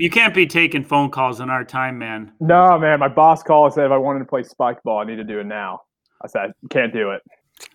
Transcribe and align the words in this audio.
you 0.00 0.10
can't 0.10 0.34
be 0.34 0.46
taking 0.46 0.82
phone 0.82 1.10
calls 1.10 1.40
on 1.40 1.50
our 1.50 1.64
time, 1.64 1.98
man. 1.98 2.32
No, 2.40 2.78
man. 2.78 2.98
My 2.98 3.08
boss 3.08 3.42
called 3.42 3.66
and 3.66 3.74
said 3.74 3.86
if 3.86 3.92
I 3.92 3.98
wanted 3.98 4.20
to 4.20 4.24
play 4.24 4.42
spike 4.42 4.82
ball, 4.82 5.00
I 5.00 5.04
need 5.04 5.16
to 5.16 5.24
do 5.24 5.40
it 5.40 5.46
now. 5.46 5.82
I 6.22 6.28
said, 6.28 6.52
can't 6.70 6.92
do 6.92 7.10
it. 7.10 7.22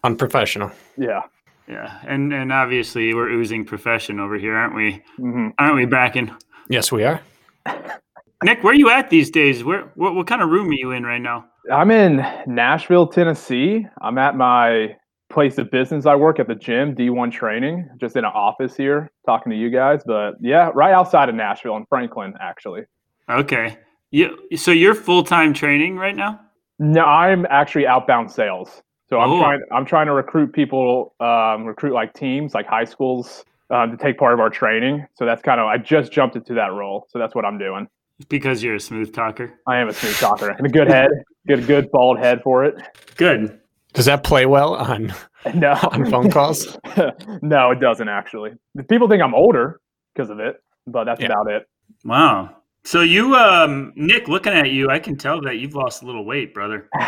Unprofessional. 0.03 0.71
Yeah. 0.97 1.21
Yeah, 1.67 1.99
and 2.05 2.31
and 2.31 2.51
obviously 2.51 3.13
we're 3.15 3.29
oozing 3.29 3.65
profession 3.65 4.19
over 4.19 4.37
here, 4.37 4.53
aren't 4.55 4.75
we? 4.75 5.01
hmm 5.17 5.47
Aren't 5.57 5.75
we, 5.75 5.85
Bracken? 5.85 6.31
Yes, 6.69 6.91
we 6.91 7.03
are. 7.03 7.21
Nick, 8.43 8.63
where 8.63 8.73
are 8.73 8.75
you 8.75 8.91
at 8.91 9.09
these 9.09 9.31
days? 9.31 9.63
Where 9.63 9.91
what, 9.95 10.13
what 10.13 10.27
kind 10.27 10.43
of 10.43 10.49
room 10.49 10.69
are 10.69 10.73
you 10.73 10.91
in 10.91 11.03
right 11.03 11.21
now? 11.21 11.45
I'm 11.73 11.89
in 11.89 12.17
Nashville, 12.45 13.07
Tennessee. 13.07 13.87
I'm 14.01 14.19
at 14.19 14.35
my 14.35 14.95
place 15.29 15.57
of 15.57 15.71
business. 15.71 16.05
I 16.05 16.15
work 16.15 16.39
at 16.39 16.47
the 16.47 16.55
gym, 16.55 16.95
D1 16.95 17.31
Training, 17.31 17.89
just 17.99 18.15
in 18.15 18.25
an 18.25 18.31
office 18.33 18.75
here 18.75 19.11
talking 19.25 19.51
to 19.51 19.57
you 19.57 19.69
guys. 19.69 20.01
But 20.05 20.35
yeah, 20.39 20.71
right 20.73 20.93
outside 20.93 21.29
of 21.29 21.35
Nashville 21.35 21.77
in 21.77 21.85
Franklin, 21.87 22.33
actually. 22.39 22.83
Okay. 23.29 23.77
You 24.11 24.37
so 24.55 24.71
you're 24.71 24.95
full 24.95 25.23
time 25.23 25.53
training 25.53 25.97
right 25.97 26.15
now? 26.15 26.39
No, 26.79 27.03
I'm 27.05 27.45
actually 27.49 27.87
outbound 27.87 28.31
sales. 28.31 28.81
So 29.09 29.19
I'm 29.19 29.31
Oh. 29.31 29.39
trying. 29.39 29.61
I'm 29.71 29.85
trying 29.85 30.05
to 30.07 30.13
recruit 30.13 30.53
people, 30.53 31.13
um, 31.19 31.65
recruit 31.65 31.93
like 31.93 32.13
teams, 32.13 32.53
like 32.53 32.65
high 32.67 32.85
schools, 32.85 33.43
um, 33.71 33.91
to 33.91 33.97
take 33.97 34.17
part 34.17 34.33
of 34.33 34.39
our 34.39 34.49
training. 34.49 35.05
So 35.15 35.25
that's 35.25 35.41
kind 35.41 35.59
of. 35.59 35.67
I 35.67 35.77
just 35.77 36.11
jumped 36.11 36.35
into 36.35 36.53
that 36.55 36.71
role. 36.73 37.07
So 37.09 37.19
that's 37.19 37.33
what 37.35 37.45
I'm 37.45 37.57
doing. 37.57 37.87
Because 38.29 38.63
you're 38.63 38.75
a 38.75 38.79
smooth 38.79 39.13
talker. 39.13 39.59
I 39.67 39.77
am 39.77 39.89
a 39.89 39.93
smooth 39.93 40.15
talker 40.17 40.49
and 40.49 40.65
a 40.65 40.69
good 40.69 40.87
head, 40.87 41.09
good 41.47 41.67
good 41.67 41.91
bald 41.91 42.17
head 42.19 42.41
for 42.43 42.63
it. 42.63 42.75
Good. 43.17 43.59
Does 43.95 44.05
that 44.05 44.23
play 44.23 44.45
well 44.45 44.75
on 44.75 45.13
No, 45.55 45.71
on 45.91 46.09
phone 46.09 46.29
calls? 46.29 46.77
no, 47.41 47.71
it 47.71 47.79
doesn't 47.79 48.07
actually. 48.09 48.51
People 48.89 49.07
think 49.07 49.21
I'm 49.23 49.33
older 49.33 49.79
because 50.13 50.29
of 50.29 50.39
it, 50.39 50.61
but 50.87 51.05
that's 51.05 51.19
Yeah. 51.21 51.27
about 51.27 51.49
it. 51.51 51.67
Wow. 52.03 52.57
So 52.83 53.01
you 53.01 53.35
um 53.35 53.93
Nick, 53.95 54.27
looking 54.27 54.53
at 54.53 54.69
you, 54.71 54.89
I 54.91 54.99
can 54.99 55.17
tell 55.17 55.41
that 55.41 55.57
you've 55.57 55.73
lost 55.75 56.03
a 56.03 56.05
little 56.05 56.25
weight, 56.25 56.53
brother. 56.53 56.87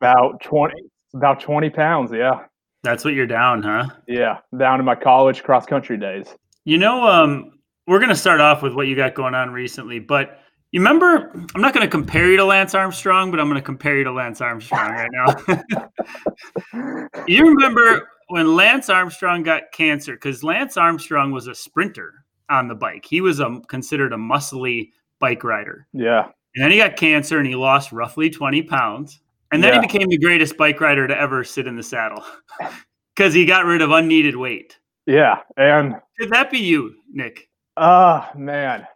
About 0.00 0.40
twenty, 0.42 0.74
about 1.14 1.40
twenty 1.40 1.68
pounds. 1.70 2.10
Yeah, 2.12 2.44
That's 2.82 3.04
what 3.04 3.14
you're 3.14 3.26
down, 3.26 3.62
huh? 3.62 3.86
yeah. 4.06 4.38
Down 4.56 4.78
to 4.78 4.84
my 4.84 4.94
college 4.94 5.42
cross 5.42 5.66
country 5.66 5.96
days. 5.98 6.34
You 6.64 6.78
know, 6.78 7.06
um, 7.06 7.52
we're 7.86 7.98
gonna 7.98 8.14
start 8.16 8.40
off 8.40 8.62
with 8.62 8.74
what 8.74 8.86
you 8.86 8.96
got 8.96 9.14
going 9.14 9.34
on 9.34 9.50
recently, 9.52 9.98
but 9.98 10.39
you 10.72 10.80
remember 10.80 11.30
I'm 11.54 11.60
not 11.60 11.74
gonna 11.74 11.88
compare 11.88 12.30
you 12.30 12.36
to 12.36 12.44
Lance 12.44 12.74
Armstrong, 12.74 13.30
but 13.30 13.40
I'm 13.40 13.48
gonna 13.48 13.60
compare 13.62 13.96
you 13.98 14.04
to 14.04 14.12
Lance 14.12 14.40
Armstrong 14.40 14.90
right 14.92 15.10
now. 15.12 17.08
you 17.26 17.44
remember 17.46 18.08
when 18.28 18.54
Lance 18.54 18.88
Armstrong 18.88 19.42
got 19.42 19.72
cancer, 19.72 20.12
because 20.14 20.44
Lance 20.44 20.76
Armstrong 20.76 21.32
was 21.32 21.46
a 21.48 21.54
sprinter 21.54 22.24
on 22.48 22.68
the 22.68 22.74
bike. 22.74 23.04
He 23.04 23.20
was 23.20 23.40
a 23.40 23.60
considered 23.68 24.12
a 24.12 24.16
muscly 24.16 24.90
bike 25.18 25.44
rider. 25.44 25.86
Yeah, 25.92 26.26
And 26.54 26.64
then 26.64 26.70
he 26.70 26.78
got 26.78 26.96
cancer 26.96 27.38
and 27.38 27.46
he 27.46 27.54
lost 27.54 27.92
roughly 27.92 28.30
20 28.30 28.62
pounds. 28.62 29.20
And 29.52 29.62
then 29.62 29.74
Yeah. 29.74 29.80
he 29.80 29.86
became 29.86 30.08
the 30.08 30.18
greatest 30.18 30.56
bike 30.56 30.80
rider 30.80 31.06
to 31.08 31.18
ever 31.20 31.42
sit 31.44 31.66
in 31.66 31.76
the 31.76 31.82
saddle 31.82 32.24
because 33.16 33.34
he 33.34 33.44
got 33.44 33.64
rid 33.66 33.82
of 33.82 33.90
unneeded 33.90 34.36
weight. 34.36 34.78
yeah. 35.06 35.40
And 35.56 35.96
Could 36.18 36.30
that 36.30 36.50
be 36.50 36.58
you, 36.58 36.94
Nick? 37.12 37.48
uh 37.76 38.26
man, 38.36 38.86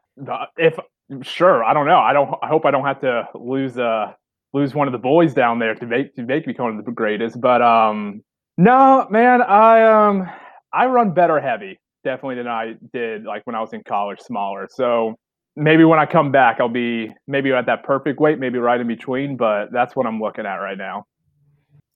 if 0.56 0.78
sure, 1.22 1.64
I 1.64 1.72
don't 1.75 1.86
know. 1.86 1.98
I 1.98 2.12
don't. 2.12 2.34
I 2.42 2.48
hope 2.48 2.64
I 2.64 2.70
don't 2.70 2.84
have 2.84 3.00
to 3.00 3.28
lose 3.34 3.78
uh 3.78 4.12
lose 4.52 4.75
one 4.75 4.88
of 4.88 4.92
the 4.92 4.98
boys 4.98 5.34
down 5.34 5.58
there 5.58 5.75
to 5.75 5.86
make 5.86 6.14
to 6.16 6.22
make 6.22 6.47
me 6.47 6.54
one 6.56 6.78
of 6.78 6.84
the 6.84 6.92
greatest. 6.92 7.41
But 7.41 7.60
um, 7.60 8.22
no, 8.56 9.06
man. 9.10 9.42
I 9.42 9.82
um 9.82 10.28
I 10.72 10.86
run 10.86 11.12
better 11.12 11.41
heavy 11.41 11.78
definitely 12.04 12.36
than 12.36 12.48
I 12.48 12.75
did 12.92 13.25
like 13.25 13.47
when 13.47 13.54
I 13.54 13.60
was 13.60 13.72
in 13.72 13.82
college, 13.84 14.20
smaller. 14.20 14.69
So 14.70 15.16
maybe 15.56 15.84
when 15.84 15.98
I 15.98 16.06
come 16.06 16.30
back, 16.30 16.58
I'll 16.60 16.69
be 16.69 17.12
maybe 17.26 17.52
at 17.52 17.66
that 17.66 17.84
perfect 17.84 18.20
weight, 18.20 18.38
maybe 18.38 18.58
right 18.58 18.81
in 18.81 18.86
between. 18.86 19.36
But 19.36 19.72
that's 19.72 19.96
what 19.96 20.06
I'm 20.06 20.20
looking 20.20 20.46
at 20.46 20.56
right 20.56 20.78
now. 20.78 21.06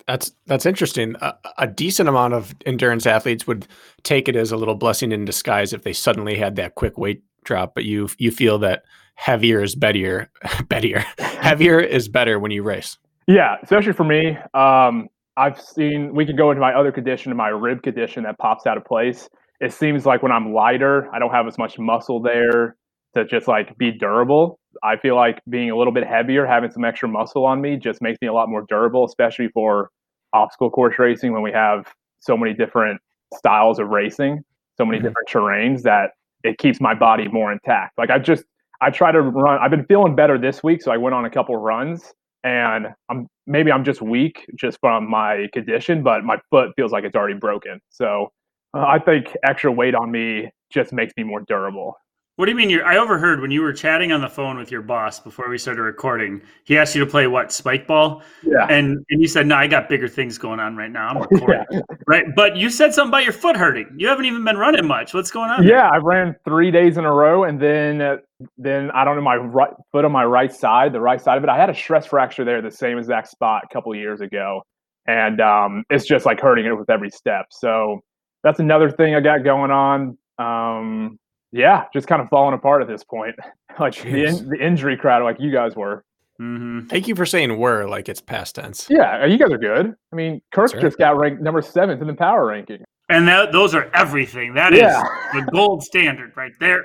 That's 0.07 0.33
that's 0.47 0.67
interesting. 0.67 1.17
A, 1.21 1.35
a 1.59 1.67
decent 1.67 2.09
amount 2.09 2.35
of 2.35 2.55
endurance 2.67 3.07
athletes 3.07 3.47
would 3.47 3.69
take 4.03 4.29
it 4.29 4.37
as 4.37 4.51
a 4.51 4.57
little 4.57 4.75
blessing 4.75 5.13
in 5.13 5.25
disguise 5.25 5.73
if 5.73 5.83
they 5.83 5.93
suddenly 5.93 6.37
had 6.37 6.57
that 6.57 6.75
quick 6.75 6.97
weight 6.97 7.23
drop. 7.45 7.75
But 7.75 7.85
you 7.85 8.09
you 8.19 8.31
feel 8.31 8.59
that 8.61 8.85
heavier 9.23 9.63
is 9.63 9.75
better, 9.75 10.31
better, 10.69 11.01
heavier 11.19 11.81
is 11.81 12.09
better 12.09 12.39
when 12.39 12.51
you 12.51 12.63
race. 12.63 12.97
Yeah, 13.27 13.57
especially 13.63 13.93
for 13.93 14.05
me. 14.05 14.39
Um, 14.55 15.09
I've 15.37 15.61
seen 15.61 16.15
we 16.15 16.25
could 16.25 16.37
go 16.37 16.51
into 16.51 16.61
my 16.61 16.73
other 16.73 16.91
condition, 16.93 17.37
my 17.37 17.49
rib 17.49 17.83
condition 17.83 18.23
that 18.25 18.39
pops 18.39 18.67
out 18.67 18.77
of 18.77 18.85
place. 18.85 19.29
It 19.61 19.73
seems 19.73 20.07
like 20.07 20.23
when 20.23 20.33
I'm 20.33 20.55
lighter, 20.55 21.09
I 21.13 21.19
don't 21.19 21.31
have 21.33 21.47
as 21.47 21.59
much 21.59 21.79
muscle 21.79 22.21
there 22.23 22.77
to 23.15 23.25
just 23.25 23.49
like 23.49 23.77
be 23.77 23.91
durable. 23.91 24.59
I 24.83 24.97
feel 24.97 25.17
like 25.17 25.41
being 25.49 25.71
a 25.71 25.77
little 25.77 25.93
bit 25.93 26.07
heavier, 26.07 26.47
having 26.47 26.71
some 26.71 26.85
extra 26.85 27.09
muscle 27.09 27.45
on 27.45 27.61
me, 27.61 27.77
just 27.77 28.01
makes 28.01 28.19
me 28.23 28.29
a 28.29 28.33
lot 28.33 28.49
more 28.49 28.65
durable, 28.69 29.05
especially 29.05 29.49
for 29.49 29.91
obstacle 30.33 30.71
course 30.71 30.99
racing 30.99 31.33
when 31.33 31.43
we 31.43 31.53
have 31.53 31.87
so 32.21 32.37
many 32.37 32.55
different 32.55 33.01
styles 33.35 33.79
of 33.79 33.89
racing, 33.89 34.43
so 34.77 34.85
many 34.87 34.99
Mhm. 34.99 35.03
different 35.03 35.29
terrains 35.29 35.83
that 35.83 36.13
it 36.45 36.59
keeps 36.59 36.81
my 36.81 36.95
body 36.95 37.29
more 37.29 37.51
intact. 37.53 37.99
Like 37.99 38.11
I 38.11 38.19
just 38.19 38.45
I 38.81 38.91
try 38.91 39.13
to 39.13 39.21
run. 39.21 39.59
I've 39.61 39.71
been 39.71 39.87
feeling 39.87 40.15
better 40.15 40.39
this 40.39 40.63
week, 40.63 40.83
so 40.83 40.93
I 40.93 40.97
went 40.97 41.15
on 41.15 41.25
a 41.25 41.31
couple 41.31 41.57
runs, 41.57 42.13
and 42.45 42.89
I'm 43.11 43.27
maybe 43.47 43.73
I'm 43.73 43.85
just 43.85 44.01
weak 44.01 44.47
just 44.57 44.79
from 44.81 45.09
my 45.09 45.49
condition, 45.53 46.03
but 46.03 46.25
my 46.25 46.39
foot 46.51 46.71
feels 46.77 46.93
like 46.93 47.05
it's 47.05 47.17
already 47.17 47.39
broken. 47.39 47.81
So 47.91 48.33
uh, 48.75 48.85
I 48.87 48.99
think 48.99 49.37
extra 49.45 49.73
weight 49.73 49.95
on 49.95 50.11
me 50.11 50.51
just 50.71 50.93
makes 50.93 51.13
me 51.17 51.25
more 51.25 51.43
durable. 51.49 51.97
What 52.39 52.45
do 52.45 52.53
you 52.53 52.57
mean? 52.57 52.71
You're, 52.71 52.87
I 52.87 52.99
overheard 52.99 53.41
when 53.41 53.51
you 53.51 53.63
were 53.63 53.73
chatting 53.73 54.13
on 54.13 54.21
the 54.21 54.29
phone 54.29 54.59
with 54.59 54.71
your 54.71 54.81
boss 54.81 55.19
before 55.19 55.49
we 55.49 55.59
started 55.59 55.83
recording. 55.83 56.41
He 56.63 56.79
asked 56.79 56.95
you 56.95 57.05
to 57.05 57.11
play 57.11 57.27
what 57.27 57.51
spike 57.51 57.89
ball, 57.89 58.23
Yeah. 58.45 58.65
and 58.71 59.05
and 59.11 59.21
you 59.21 59.27
said, 59.27 59.49
"No, 59.49 59.57
I 59.57 59.67
got 59.67 59.89
bigger 59.89 60.07
things 60.07 60.39
going 60.39 60.61
on 60.61 60.77
right 60.77 60.89
now. 60.93 61.09
I'm 61.09 61.19
recording." 61.33 61.65
Right? 62.07 62.27
But 62.37 62.57
you 62.57 62.71
said 62.71 62.95
something 62.95 63.09
about 63.11 63.25
your 63.25 63.33
foot 63.33 63.57
hurting. 63.57 63.89
You 63.97 64.07
haven't 64.07 64.27
even 64.27 64.45
been 64.45 64.57
running 64.57 64.87
much. 64.87 65.15
What's 65.15 65.33
going 65.33 65.51
on? 65.51 65.65
there? 65.67 65.75
Yeah, 65.75 65.89
I 65.89 65.97
ran 65.97 66.37
three 66.45 66.71
days 66.71 66.97
in 66.97 67.05
a 67.05 67.13
row, 67.13 67.43
and 67.43 67.59
then 67.61 68.01
uh, 68.01 68.17
then 68.57 68.93
I 68.93 69.05
don't 69.05 69.17
know 69.17 69.23
my 69.23 69.35
right 69.35 69.73
foot 69.91 70.05
on 70.05 70.13
my 70.13 70.25
right 70.25 70.55
side, 70.55 70.93
the 70.93 71.01
right 71.01 71.21
side 71.21 71.39
of 71.39 71.43
it. 71.43 71.51
I 71.51 71.57
had 71.59 71.71
a 71.71 71.75
stress 71.75 72.07
fracture 72.07 72.45
there, 72.45 72.63
the 72.63 72.71
same 72.71 72.99
exact 72.99 73.31
spot 73.31 73.65
a 73.69 73.75
couple 73.75 73.93
years 73.97 74.21
ago, 74.21 74.63
and 75.09 75.41
um, 75.41 75.83
it's 75.91 76.07
just 76.07 76.25
like 76.25 76.39
hurting 76.39 76.67
it 76.67 76.79
with 76.79 76.89
every 76.89 77.11
step. 77.11 77.47
So 77.51 77.99
that's 78.45 78.61
another 78.61 78.93
thing 78.93 79.17
I 79.17 79.21
got 79.21 79.43
going 79.43 79.73
on. 79.73 80.17
Um, 80.39 81.19
yeah, 81.53 81.85
just 81.93 82.07
kind 82.07 82.21
of 82.23 82.29
falling 82.29 82.55
apart 82.55 82.83
at 82.83 82.89
this 82.89 83.05
point, 83.05 83.35
like 83.81 83.95
the, 84.03 84.25
in, 84.25 84.49
the 84.49 84.59
injury 84.61 84.97
crowd, 84.97 85.23
like 85.23 85.37
you 85.41 85.51
guys 85.51 85.75
were. 85.77 86.05
hmm 86.39 86.87
Thank 86.87 87.09
you 87.09 87.15
for 87.15 87.27
saying 87.27 87.59
"were" 87.59 87.87
like 87.89 88.09
it's 88.09 88.21
past 88.21 88.55
tense. 88.57 88.87
Yeah, 88.91 89.25
you 89.27 89.39
guys 89.39 89.51
are 89.53 89.59
good. 89.59 89.95
I 90.13 90.17
mean, 90.17 90.41
Kirk 90.53 90.71
Sure. 90.73 90.81
just 90.81 90.99
got 90.99 91.17
ranked 91.17 91.43
number 91.43 91.63
seventh 91.63 92.01
in 92.01 92.07
the 92.07 92.15
power 92.15 92.47
ranking. 92.47 92.85
And 93.11 93.27
that, 93.27 93.53
those 93.53 93.75
are 93.75 93.91
everything. 93.95 94.53
That 94.55 94.75
is 94.75 94.81
Yeah. 94.81 95.03
the 95.33 95.43
gold 95.51 95.83
standard 95.83 96.33
right 96.37 96.53
there. 96.61 96.85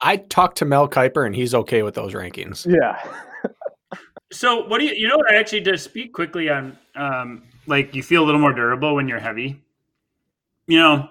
I 0.00 0.16
talked 0.16 0.58
to 0.58 0.64
Mel 0.64 0.88
Kiper 0.88 1.24
and 1.26 1.34
he's 1.34 1.54
okay 1.54 1.82
with 1.82 1.94
those 1.94 2.12
rankings. 2.14 2.66
Yeah. 2.66 3.00
So, 4.30 4.66
what 4.66 4.78
do 4.78 4.84
you? 4.84 4.92
You 4.94 5.08
know 5.08 5.16
what? 5.16 5.32
I 5.32 5.36
actually 5.36 5.62
just 5.62 5.84
speak 5.84 6.12
quickly 6.12 6.50
on, 6.50 6.76
um, 6.96 7.44
like 7.66 7.94
you 7.94 8.02
feel 8.02 8.22
a 8.22 8.26
little 8.26 8.40
more 8.40 8.52
durable 8.52 8.94
when 8.94 9.08
you're 9.08 9.18
heavy. 9.18 9.62
You 10.66 10.78
know, 10.78 11.08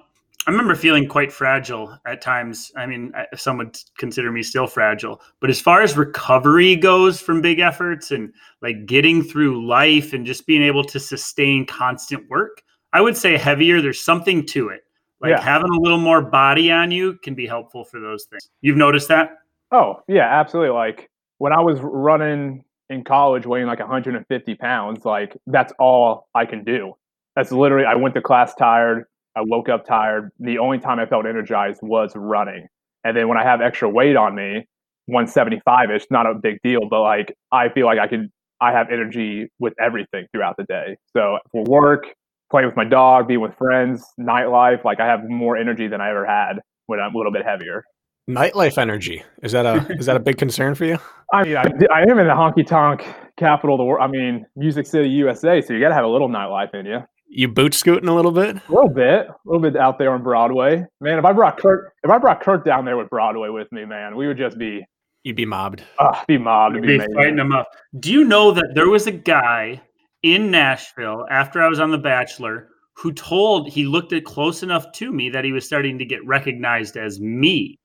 I 0.48 0.52
remember 0.52 0.76
feeling 0.76 1.10
quite 1.10 1.32
fragile 1.32 1.98
at 2.06 2.22
times. 2.22 2.72
I 2.78 2.86
mean, 2.86 3.12
some 3.36 3.58
would 3.58 3.78
consider 3.98 4.32
me 4.32 4.42
still 4.42 4.66
fragile, 4.66 5.22
but 5.42 5.50
as 5.50 5.60
far 5.60 5.82
as 5.82 5.98
recovery 5.98 6.78
goes 6.78 7.20
from 7.20 7.42
big 7.42 7.60
efforts 7.60 8.12
and 8.12 8.34
like 8.62 8.86
getting 8.86 9.22
through 9.22 9.68
life 9.68 10.14
and 10.14 10.26
just 10.26 10.48
being 10.48 10.64
able 10.64 10.86
to 10.86 11.02
sustain 11.02 11.66
constant 11.66 12.30
work, 12.30 12.64
I 12.94 13.02
would 13.02 13.18
say 13.18 13.36
heavier. 13.38 13.82
There's 13.82 14.02
something 14.02 14.46
to 14.48 14.70
it. 14.70 14.84
Like 15.20 15.32
Yeah. 15.32 15.42
having 15.42 15.70
a 15.70 15.82
little 15.82 15.98
more 16.00 16.22
body 16.22 16.72
on 16.72 16.92
you 16.92 17.16
can 17.24 17.36
be 17.36 17.46
helpful 17.46 17.84
for 17.84 18.00
those 18.00 18.24
things. 18.26 18.50
You've 18.62 18.78
noticed 18.78 19.10
that? 19.10 19.32
Oh, 19.72 20.02
yeah, 20.08 20.28
absolutely. 20.40 20.74
Like 20.74 21.10
when 21.40 21.52
I 21.52 21.60
was 21.60 21.80
running 21.82 22.64
in 22.90 23.04
college 23.04 23.46
weighing 23.46 23.68
like 23.68 23.80
150 23.80 24.56
pounds, 24.56 25.04
like 25.04 25.36
that's 25.46 25.74
all 25.78 26.30
I 26.34 26.46
can 26.46 26.64
do. 26.64 26.94
That's 27.36 27.52
literally, 27.52 27.86
I 27.86 27.96
went 27.96 28.16
to 28.16 28.22
class 28.22 28.56
tired. 28.56 29.06
I 29.38 29.42
woke 29.42 29.69
up 29.69 29.86
tired. 29.86 30.31
The 30.39 30.57
only 30.57 30.80
time 30.80 31.00
I 31.00 31.06
felt 31.06 31.28
energized 31.28 31.81
was 31.84 32.12
running. 32.16 32.68
And 33.04 33.16
then 33.16 33.28
when 33.28 33.38
I 33.38 33.44
have 33.44 33.62
extra 33.62 33.88
weight 33.88 34.16
on 34.16 34.34
me, 34.34 34.66
175 35.06 35.92
ish, 35.92 36.06
not 36.10 36.25
a 36.25 36.34
big 36.34 36.57
deal, 36.63 36.81
but 36.89 37.01
like 37.01 37.31
I 37.51 37.69
feel 37.69 37.86
like 37.86 38.00
I 38.00 38.07
can, 38.07 38.31
I 38.60 38.72
have 38.72 38.88
energy 38.92 39.48
with 39.60 39.74
everything 39.80 40.25
throughout 40.31 40.56
the 40.57 40.63
day. 40.63 40.98
So 41.16 41.38
for 41.51 41.63
work, 41.66 42.06
playing 42.50 42.66
with 42.66 42.75
my 42.75 42.84
dog, 42.84 43.28
being 43.28 43.39
with 43.39 43.56
friends, 43.57 44.04
nightlife, 44.19 44.84
like 44.84 45.00
I 45.00 45.06
have 45.06 45.30
more 45.30 45.56
energy 45.56 45.88
than 45.88 46.01
I 46.01 46.10
ever 46.10 46.25
had 46.25 46.54
when 46.88 47.00
I'm 47.00 47.13
a 47.13 47.18
little 47.18 47.31
bit 47.31 47.45
heavier. 47.45 47.83
Nightlife 48.28 48.80
energy 48.80 49.24
is 49.44 49.51
that 49.54 49.66
a 49.66 49.86
is 49.94 50.07
that 50.07 50.18
a 50.18 50.19
big 50.19 50.38
concern 50.38 50.74
for 50.74 50.83
you? 50.83 50.98
I 51.33 51.44
mean, 51.44 51.57
I, 51.57 51.69
I 51.94 52.01
am 52.01 52.19
in 52.19 52.28
the 52.28 52.33
honky 52.33 52.66
tonk 52.66 53.06
capital 53.38 53.75
of 53.75 53.80
the 53.80 53.86
world. 53.86 54.01
I 54.01 54.07
mean, 54.07 54.45
Music 54.56 54.88
City, 54.88 55.07
USA. 55.10 55.62
So 55.62 55.74
you 55.74 55.80
got 55.80 55.90
to 55.90 55.94
have 55.94 56.06
a 56.06 56.10
little 56.10 56.28
nightlife 56.28 56.74
in 56.74 56.86
you. 56.88 57.00
You 57.30 57.48
boot 57.48 57.74
scooting 57.74 58.08
a 58.10 58.16
little 58.16 58.32
bit? 58.32 58.56
A 58.56 58.72
little 58.72 58.90
bit, 58.90 59.28
a 59.28 59.36
little 59.46 59.62
bit 59.62 59.76
out 59.76 60.00
there 60.00 60.12
on 60.12 60.24
Broadway. 60.24 60.86
Man, 61.02 61.20
if 61.20 61.26
I 61.26 61.34
brought 61.34 61.58
Kurt, 61.60 61.92
if 62.04 62.10
I 62.10 62.18
brought 62.18 62.42
Kurt 62.42 62.64
down 62.66 62.86
there 62.86 62.98
with 62.98 63.10
Broadway 63.10 63.50
with 63.50 63.72
me, 63.72 63.86
man, 63.86 64.16
we 64.16 64.28
would 64.28 64.38
just 64.38 64.58
be, 64.58 64.86
You'd 65.24 65.36
be 65.36 65.46
mobbed. 65.46 65.84
uh, 66.00 66.24
be 66.28 66.38
mobbed. 66.38 66.78
It'd 66.78 66.88
Be 66.88 66.98
be 67.00 67.14
fighting 67.16 67.36
them 67.36 67.52
up. 67.52 67.68
Do 68.00 68.12
you 68.12 68.24
know 68.24 68.52
that 68.52 68.72
there 68.76 68.90
was 68.90 69.08
a 69.08 69.12
guy 69.12 69.82
in 70.24 70.50
Nashville 70.52 71.26
after 71.30 71.62
I 71.62 71.68
was 71.68 71.80
on 71.82 71.92
The 71.92 71.98
Bachelor 71.98 72.70
who 72.94 73.12
told 73.12 73.70
he 73.70 73.86
looked 73.86 74.14
at 74.14 74.24
close 74.24 74.64
enough 74.64 74.90
to 74.94 75.12
me 75.12 75.30
that 75.30 75.44
he 75.44 75.52
was 75.52 75.66
starting 75.66 76.00
to 76.00 76.06
get 76.06 76.26
recognized 76.26 76.96
as 76.98 77.20
me. 77.20 77.78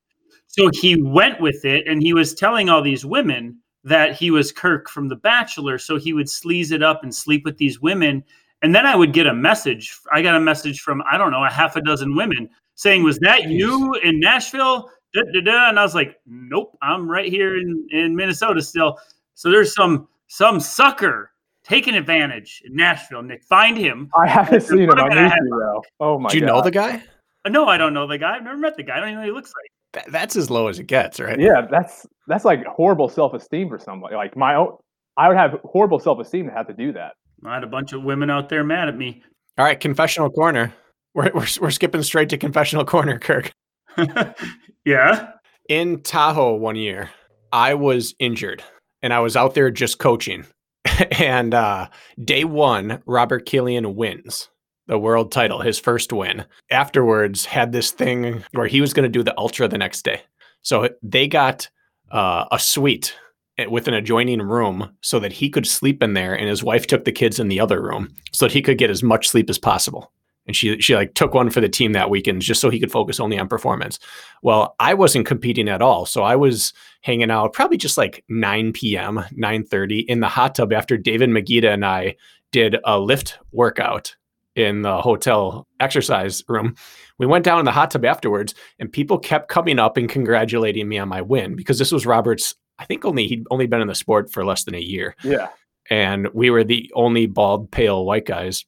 So 0.47 0.71
he 0.73 1.03
went 1.03 1.41
with 1.41 1.65
it 1.65 1.87
and 1.89 2.01
he 2.03 2.15
was 2.15 2.33
telling 2.35 2.69
all 2.69 2.81
these 2.81 3.05
women 3.05 3.59
that 3.85 4.15
he 4.15 4.31
was 4.31 4.53
Kirk 4.53 4.89
from 4.89 5.09
The 5.09 5.17
Bachelor. 5.17 5.79
So 5.79 5.99
he 5.99 6.13
would 6.13 6.27
sleaze 6.29 6.71
it 6.71 6.83
up 6.83 7.03
and 7.03 7.13
sleep 7.15 7.43
with 7.45 7.59
these 7.59 7.81
women. 7.81 8.23
And 8.63 8.75
then 8.75 8.87
I 8.87 8.95
would 8.95 9.13
get 9.13 9.27
a 9.27 9.35
message. 9.35 9.99
I 10.13 10.23
got 10.23 10.37
a 10.37 10.41
message 10.41 10.81
from, 10.81 11.03
I 11.11 11.19
don't 11.19 11.33
know, 11.33 11.45
a 11.45 11.51
half 11.51 11.77
a 11.77 11.81
dozen 11.81 12.15
women 12.17 12.49
saying, 12.77 13.03
Was 13.03 13.19
that 13.21 13.49
you 13.51 13.95
in 14.05 14.21
Nashville? 14.21 14.89
Da, 15.15 15.23
da, 15.33 15.41
da. 15.41 15.69
And 15.69 15.79
I 15.79 15.83
was 15.83 15.95
like, 15.95 16.17
Nope, 16.27 16.77
I'm 16.81 17.11
right 17.11 17.29
here 17.29 17.59
in, 17.59 17.87
in 17.91 18.15
Minnesota 18.17 18.63
still. 18.63 18.99
So 19.35 19.51
there's 19.51 19.75
some 19.75 20.09
some 20.29 20.61
sucker 20.61 21.33
taking 21.65 21.95
advantage 21.95 22.63
in 22.65 22.75
Nashville. 22.75 23.23
Nick, 23.23 23.45
find 23.45 23.77
him. 23.77 24.11
I 24.19 24.27
haven't 24.29 24.63
seen 24.63 24.81
him. 24.81 24.91
I 24.93 25.03
What 25.03 25.15
need 25.15 25.29
to 25.31 25.49
though. 25.51 25.83
Oh 26.01 26.19
my 26.19 26.29
god. 26.29 26.33
Do 26.33 26.39
you 26.39 26.47
god. 26.47 26.53
know 26.53 26.63
the 26.63 26.71
guy? 26.71 27.03
Uh, 27.45 27.49
No, 27.49 27.67
I 27.67 27.77
don't 27.77 27.95
know 27.95 28.07
the 28.07 28.19
guy. 28.19 28.37
I've 28.37 28.45
never 28.45 28.57
met 28.57 28.77
the 28.77 28.83
guy. 28.83 28.97
I 28.97 29.01
don't 29.01 29.09
even 29.09 29.15
know 29.17 29.21
what 29.23 29.27
he 29.27 29.33
looks 29.33 29.53
like. 29.61 29.71
That, 30.05 30.13
that's 30.13 30.37
as 30.37 30.51
low 30.51 30.69
as 30.69 30.79
it 30.79 30.87
gets, 30.87 31.21
right? 31.21 31.39
Yeah, 31.39 31.67
that's 31.71 32.07
that's 32.29 32.45
like 32.45 32.65
horrible 32.65 33.09
self 33.09 33.35
esteem 33.35 33.69
for 33.69 33.79
somebody. 33.79 34.15
Like 34.15 34.37
my 34.37 34.55
own, 34.55 34.77
I 35.17 35.29
would 35.29 35.37
have 35.37 35.59
horrible 35.65 35.99
self 35.99 36.19
esteem 36.21 36.47
to 36.47 36.53
have 36.53 36.67
to 36.69 36.73
do 36.73 36.93
that. 36.93 37.15
I 37.45 37.55
had 37.55 37.65
a 37.65 37.69
bunch 37.69 37.93
of 37.93 38.03
women 38.03 38.31
out 38.31 38.49
there 38.49 38.65
mad 38.65 38.89
at 38.89 38.97
me. 38.97 39.23
All 39.59 39.65
right, 39.65 39.79
confessional 39.79 40.31
corner. 40.31 40.73
We're, 41.15 41.31
we're, 41.35 41.47
we're 41.61 41.71
skipping 41.71 42.03
straight 42.03 42.29
to 42.31 42.39
confessional 42.39 42.85
corner, 42.85 43.19
Kirk. 43.19 43.53
yeah. 44.85 45.33
In 45.69 46.03
Tahoe 46.03 46.55
one 46.55 46.77
year, 46.77 47.11
I 47.53 47.75
was 47.75 48.15
injured 48.19 48.63
and 49.03 49.13
I 49.13 49.21
was 49.21 49.37
out 49.37 49.55
there 49.55 49.71
just 49.71 49.99
coaching. 49.99 50.47
and 51.19 51.55
uh, 51.55 51.89
day 52.25 52.45
one, 52.45 53.03
Robert 53.07 53.47
Killian 53.47 53.95
wins 53.97 54.49
the 54.87 54.99
world 54.99 55.31
title, 55.31 55.61
his 55.61 55.79
first 55.79 56.13
win. 56.13 56.45
Afterwards, 56.71 57.45
had 57.45 57.73
this 57.73 57.91
thing 57.91 58.43
where 58.53 58.67
he 58.67 58.81
was 58.81 58.93
going 58.93 59.05
to 59.05 59.09
do 59.09 59.23
the 59.23 59.39
ultra 59.39 59.69
the 59.69 59.79
next 59.79 60.03
day. 60.03 60.23
So 60.63 60.89
they 61.03 61.29
got 61.29 61.69
uh, 62.11 62.47
a 62.51 62.59
suite 62.59 63.17
with 63.71 63.89
an 63.89 63.95
adjoining 63.95 64.43
room 64.43 64.91
so 65.01 65.19
that 65.21 65.33
he 65.33 65.49
could 65.49 65.67
sleep 65.67 66.03
in 66.03 66.15
there, 66.15 66.35
and 66.35 66.49
his 66.49 66.63
wife 66.63 66.87
took 66.87 67.05
the 67.05 67.13
kids 67.13 67.39
in 67.39 67.49
the 67.49 67.61
other 67.61 67.83
room 67.83 68.15
so 68.33 68.47
that 68.47 68.53
he 68.53 68.63
could 68.63 68.79
get 68.79 68.91
as 68.91 69.03
much 69.03 69.29
sleep 69.29 69.49
as 69.51 69.59
possible. 69.59 70.13
And 70.47 70.57
she 70.57 70.81
she 70.81 70.95
like 70.95 71.15
took 71.15 71.35
one 71.35 71.51
for 71.51 71.61
the 71.61 71.69
team 71.69 71.93
that 71.93 72.11
weekend 72.11 72.43
just 72.43 72.61
so 72.61 72.69
he 72.69 72.81
could 72.81 72.91
focus 72.91 73.21
only 73.21 73.39
on 73.39 73.49
performance. 73.49 73.99
Well, 74.43 74.75
I 74.81 74.95
wasn't 74.95 75.27
competing 75.27 75.69
at 75.69 75.83
all, 75.83 76.05
so 76.05 76.23
I 76.25 76.35
was 76.35 76.73
hanging 77.03 77.31
out 77.31 77.53
probably 77.53 77.77
just 77.77 77.97
like 77.97 78.25
9 78.29 78.73
p.m., 78.73 79.25
9:30 79.39 80.05
in 80.07 80.21
the 80.21 80.29
hot 80.29 80.57
tub 80.57 80.73
after 80.73 80.97
David 80.97 81.31
Magida 81.31 81.73
and 81.73 81.87
I 81.87 82.17
did 82.51 82.77
a 82.85 82.99
lift 82.99 83.39
workout 83.53 84.17
in 84.55 84.83
the 84.83 85.01
hotel 85.01 85.67
exercise 85.81 86.43
room. 86.49 86.75
We 87.19 87.27
went 87.27 87.45
down 87.45 87.59
in 87.59 87.65
the 87.65 87.73
hot 87.73 87.91
tub 87.91 88.05
afterwards, 88.05 88.55
and 88.79 88.93
people 88.93 89.19
kept 89.19 89.49
coming 89.49 89.79
up 89.79 89.97
and 89.97 90.09
congratulating 90.09 90.89
me 90.89 90.99
on 90.99 91.09
my 91.09 91.23
win 91.23 91.57
because 91.57 91.79
this 91.79 91.93
was 91.93 92.07
Robert's. 92.07 92.55
I 92.79 92.85
think 92.85 93.05
only 93.05 93.27
he'd 93.27 93.45
only 93.51 93.67
been 93.67 93.81
in 93.81 93.89
the 93.89 93.95
sport 93.95 94.33
for 94.33 94.45
less 94.45 94.65
than 94.65 94.75
a 94.75 94.81
year, 94.81 95.15
Yeah. 95.23 95.49
and 95.91 96.29
we 96.35 96.51
were 96.51 96.65
the 96.65 96.91
only 96.95 97.27
bald, 97.27 97.71
pale 97.71 98.05
white 98.05 98.27
guys, 98.27 98.65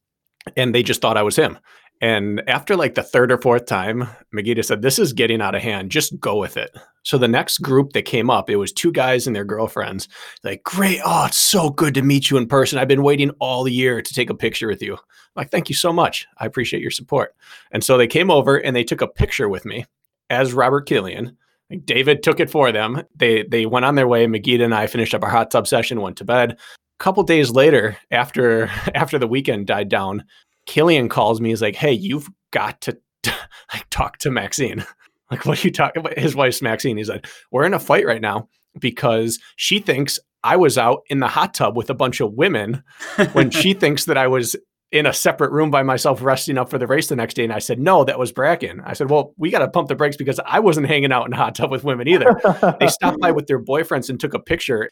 and 0.56 0.74
they 0.74 0.82
just 0.82 1.00
thought 1.00 1.16
I 1.16 1.22
was 1.22 1.36
him. 1.36 1.58
And 2.00 2.42
after 2.48 2.76
like 2.76 2.94
the 2.96 3.02
third 3.02 3.32
or 3.32 3.40
fourth 3.40 3.66
time, 3.66 4.08
Magida 4.34 4.64
said, 4.64 4.82
This 4.82 4.98
is 4.98 5.12
getting 5.12 5.40
out 5.40 5.54
of 5.54 5.62
hand. 5.62 5.90
Just 5.90 6.18
go 6.20 6.36
with 6.36 6.56
it. 6.56 6.76
So 7.04 7.16
the 7.18 7.28
next 7.28 7.58
group 7.58 7.92
that 7.92 8.02
came 8.04 8.30
up, 8.30 8.50
it 8.50 8.56
was 8.56 8.72
two 8.72 8.90
guys 8.92 9.26
and 9.26 9.34
their 9.34 9.44
girlfriends. 9.44 10.08
Like, 10.42 10.64
great. 10.64 11.00
Oh, 11.04 11.26
it's 11.26 11.38
so 11.38 11.70
good 11.70 11.94
to 11.94 12.02
meet 12.02 12.30
you 12.30 12.36
in 12.36 12.46
person. 12.48 12.78
I've 12.78 12.88
been 12.88 13.04
waiting 13.04 13.30
all 13.38 13.66
year 13.68 14.02
to 14.02 14.14
take 14.14 14.28
a 14.28 14.34
picture 14.34 14.66
with 14.66 14.82
you. 14.82 14.94
I'm 14.94 15.00
like, 15.36 15.50
thank 15.50 15.68
you 15.68 15.74
so 15.74 15.92
much. 15.92 16.26
I 16.38 16.46
appreciate 16.46 16.82
your 16.82 16.90
support. 16.90 17.34
And 17.70 17.82
so 17.82 17.96
they 17.96 18.08
came 18.08 18.30
over 18.30 18.56
and 18.56 18.74
they 18.74 18.84
took 18.84 19.00
a 19.00 19.08
picture 19.08 19.48
with 19.48 19.64
me 19.64 19.86
as 20.30 20.52
Robert 20.52 20.86
Killian. 20.86 21.36
David 21.74 22.22
took 22.22 22.40
it 22.40 22.50
for 22.50 22.72
them. 22.72 23.02
They 23.14 23.44
they 23.44 23.66
went 23.66 23.84
on 23.84 23.94
their 23.94 24.08
way. 24.08 24.26
Magida 24.26 24.64
and 24.64 24.74
I 24.74 24.86
finished 24.86 25.14
up 25.14 25.22
our 25.22 25.30
hot 25.30 25.50
tub 25.50 25.66
session, 25.66 26.00
went 26.00 26.16
to 26.18 26.24
bed. 26.24 26.52
A 26.52 26.56
couple 27.02 27.22
days 27.22 27.50
later, 27.50 27.96
after 28.10 28.66
after 28.94 29.18
the 29.18 29.28
weekend 29.28 29.66
died 29.66 29.88
down, 29.88 30.24
Killian 30.66 31.08
calls 31.08 31.40
me. 31.40 31.50
He's 31.50 31.62
like, 31.62 31.76
"Hey, 31.76 31.92
you've 31.92 32.28
got 32.50 32.80
to 32.82 32.98
like 33.72 33.88
talk 33.90 34.18
to 34.18 34.30
Maxine." 34.30 34.84
Like, 35.30 35.46
what 35.46 35.58
are 35.58 35.66
you 35.66 35.72
talking 35.72 36.00
about? 36.00 36.18
His 36.18 36.36
wife's 36.36 36.60
Maxine. 36.60 36.98
He's 36.98 37.08
like, 37.08 37.26
"We're 37.50 37.64
in 37.64 37.72
a 37.72 37.80
fight 37.80 38.06
right 38.06 38.20
now 38.20 38.50
because 38.78 39.40
she 39.56 39.80
thinks 39.80 40.18
I 40.44 40.56
was 40.56 40.76
out 40.76 41.00
in 41.08 41.20
the 41.20 41.26
hot 41.26 41.54
tub 41.54 41.76
with 41.76 41.88
a 41.88 41.94
bunch 41.94 42.20
of 42.20 42.34
women 42.34 42.84
when 43.32 43.50
she 43.50 43.72
thinks 43.72 44.04
that 44.04 44.18
I 44.18 44.28
was 44.28 44.54
in 44.94 45.06
a 45.06 45.12
separate 45.12 45.50
room 45.50 45.72
by 45.72 45.82
myself 45.82 46.22
resting 46.22 46.56
up 46.56 46.70
for 46.70 46.78
the 46.78 46.86
race 46.86 47.08
the 47.08 47.16
next 47.16 47.34
day. 47.34 47.42
And 47.42 47.52
I 47.52 47.58
said, 47.58 47.80
no, 47.80 48.04
that 48.04 48.16
was 48.16 48.30
Bracken. 48.30 48.80
I 48.82 48.92
said, 48.92 49.10
well, 49.10 49.34
we 49.36 49.50
got 49.50 49.58
to 49.58 49.68
pump 49.68 49.88
the 49.88 49.96
brakes 49.96 50.16
because 50.16 50.38
I 50.46 50.60
wasn't 50.60 50.86
hanging 50.86 51.10
out 51.10 51.26
in 51.26 51.32
a 51.32 51.36
hot 51.36 51.56
tub 51.56 51.72
with 51.72 51.82
women 51.82 52.06
either. 52.06 52.40
they 52.78 52.86
stopped 52.86 53.18
by 53.18 53.32
with 53.32 53.48
their 53.48 53.58
boyfriends 53.58 54.08
and 54.08 54.20
took 54.20 54.34
a 54.34 54.38
picture. 54.38 54.88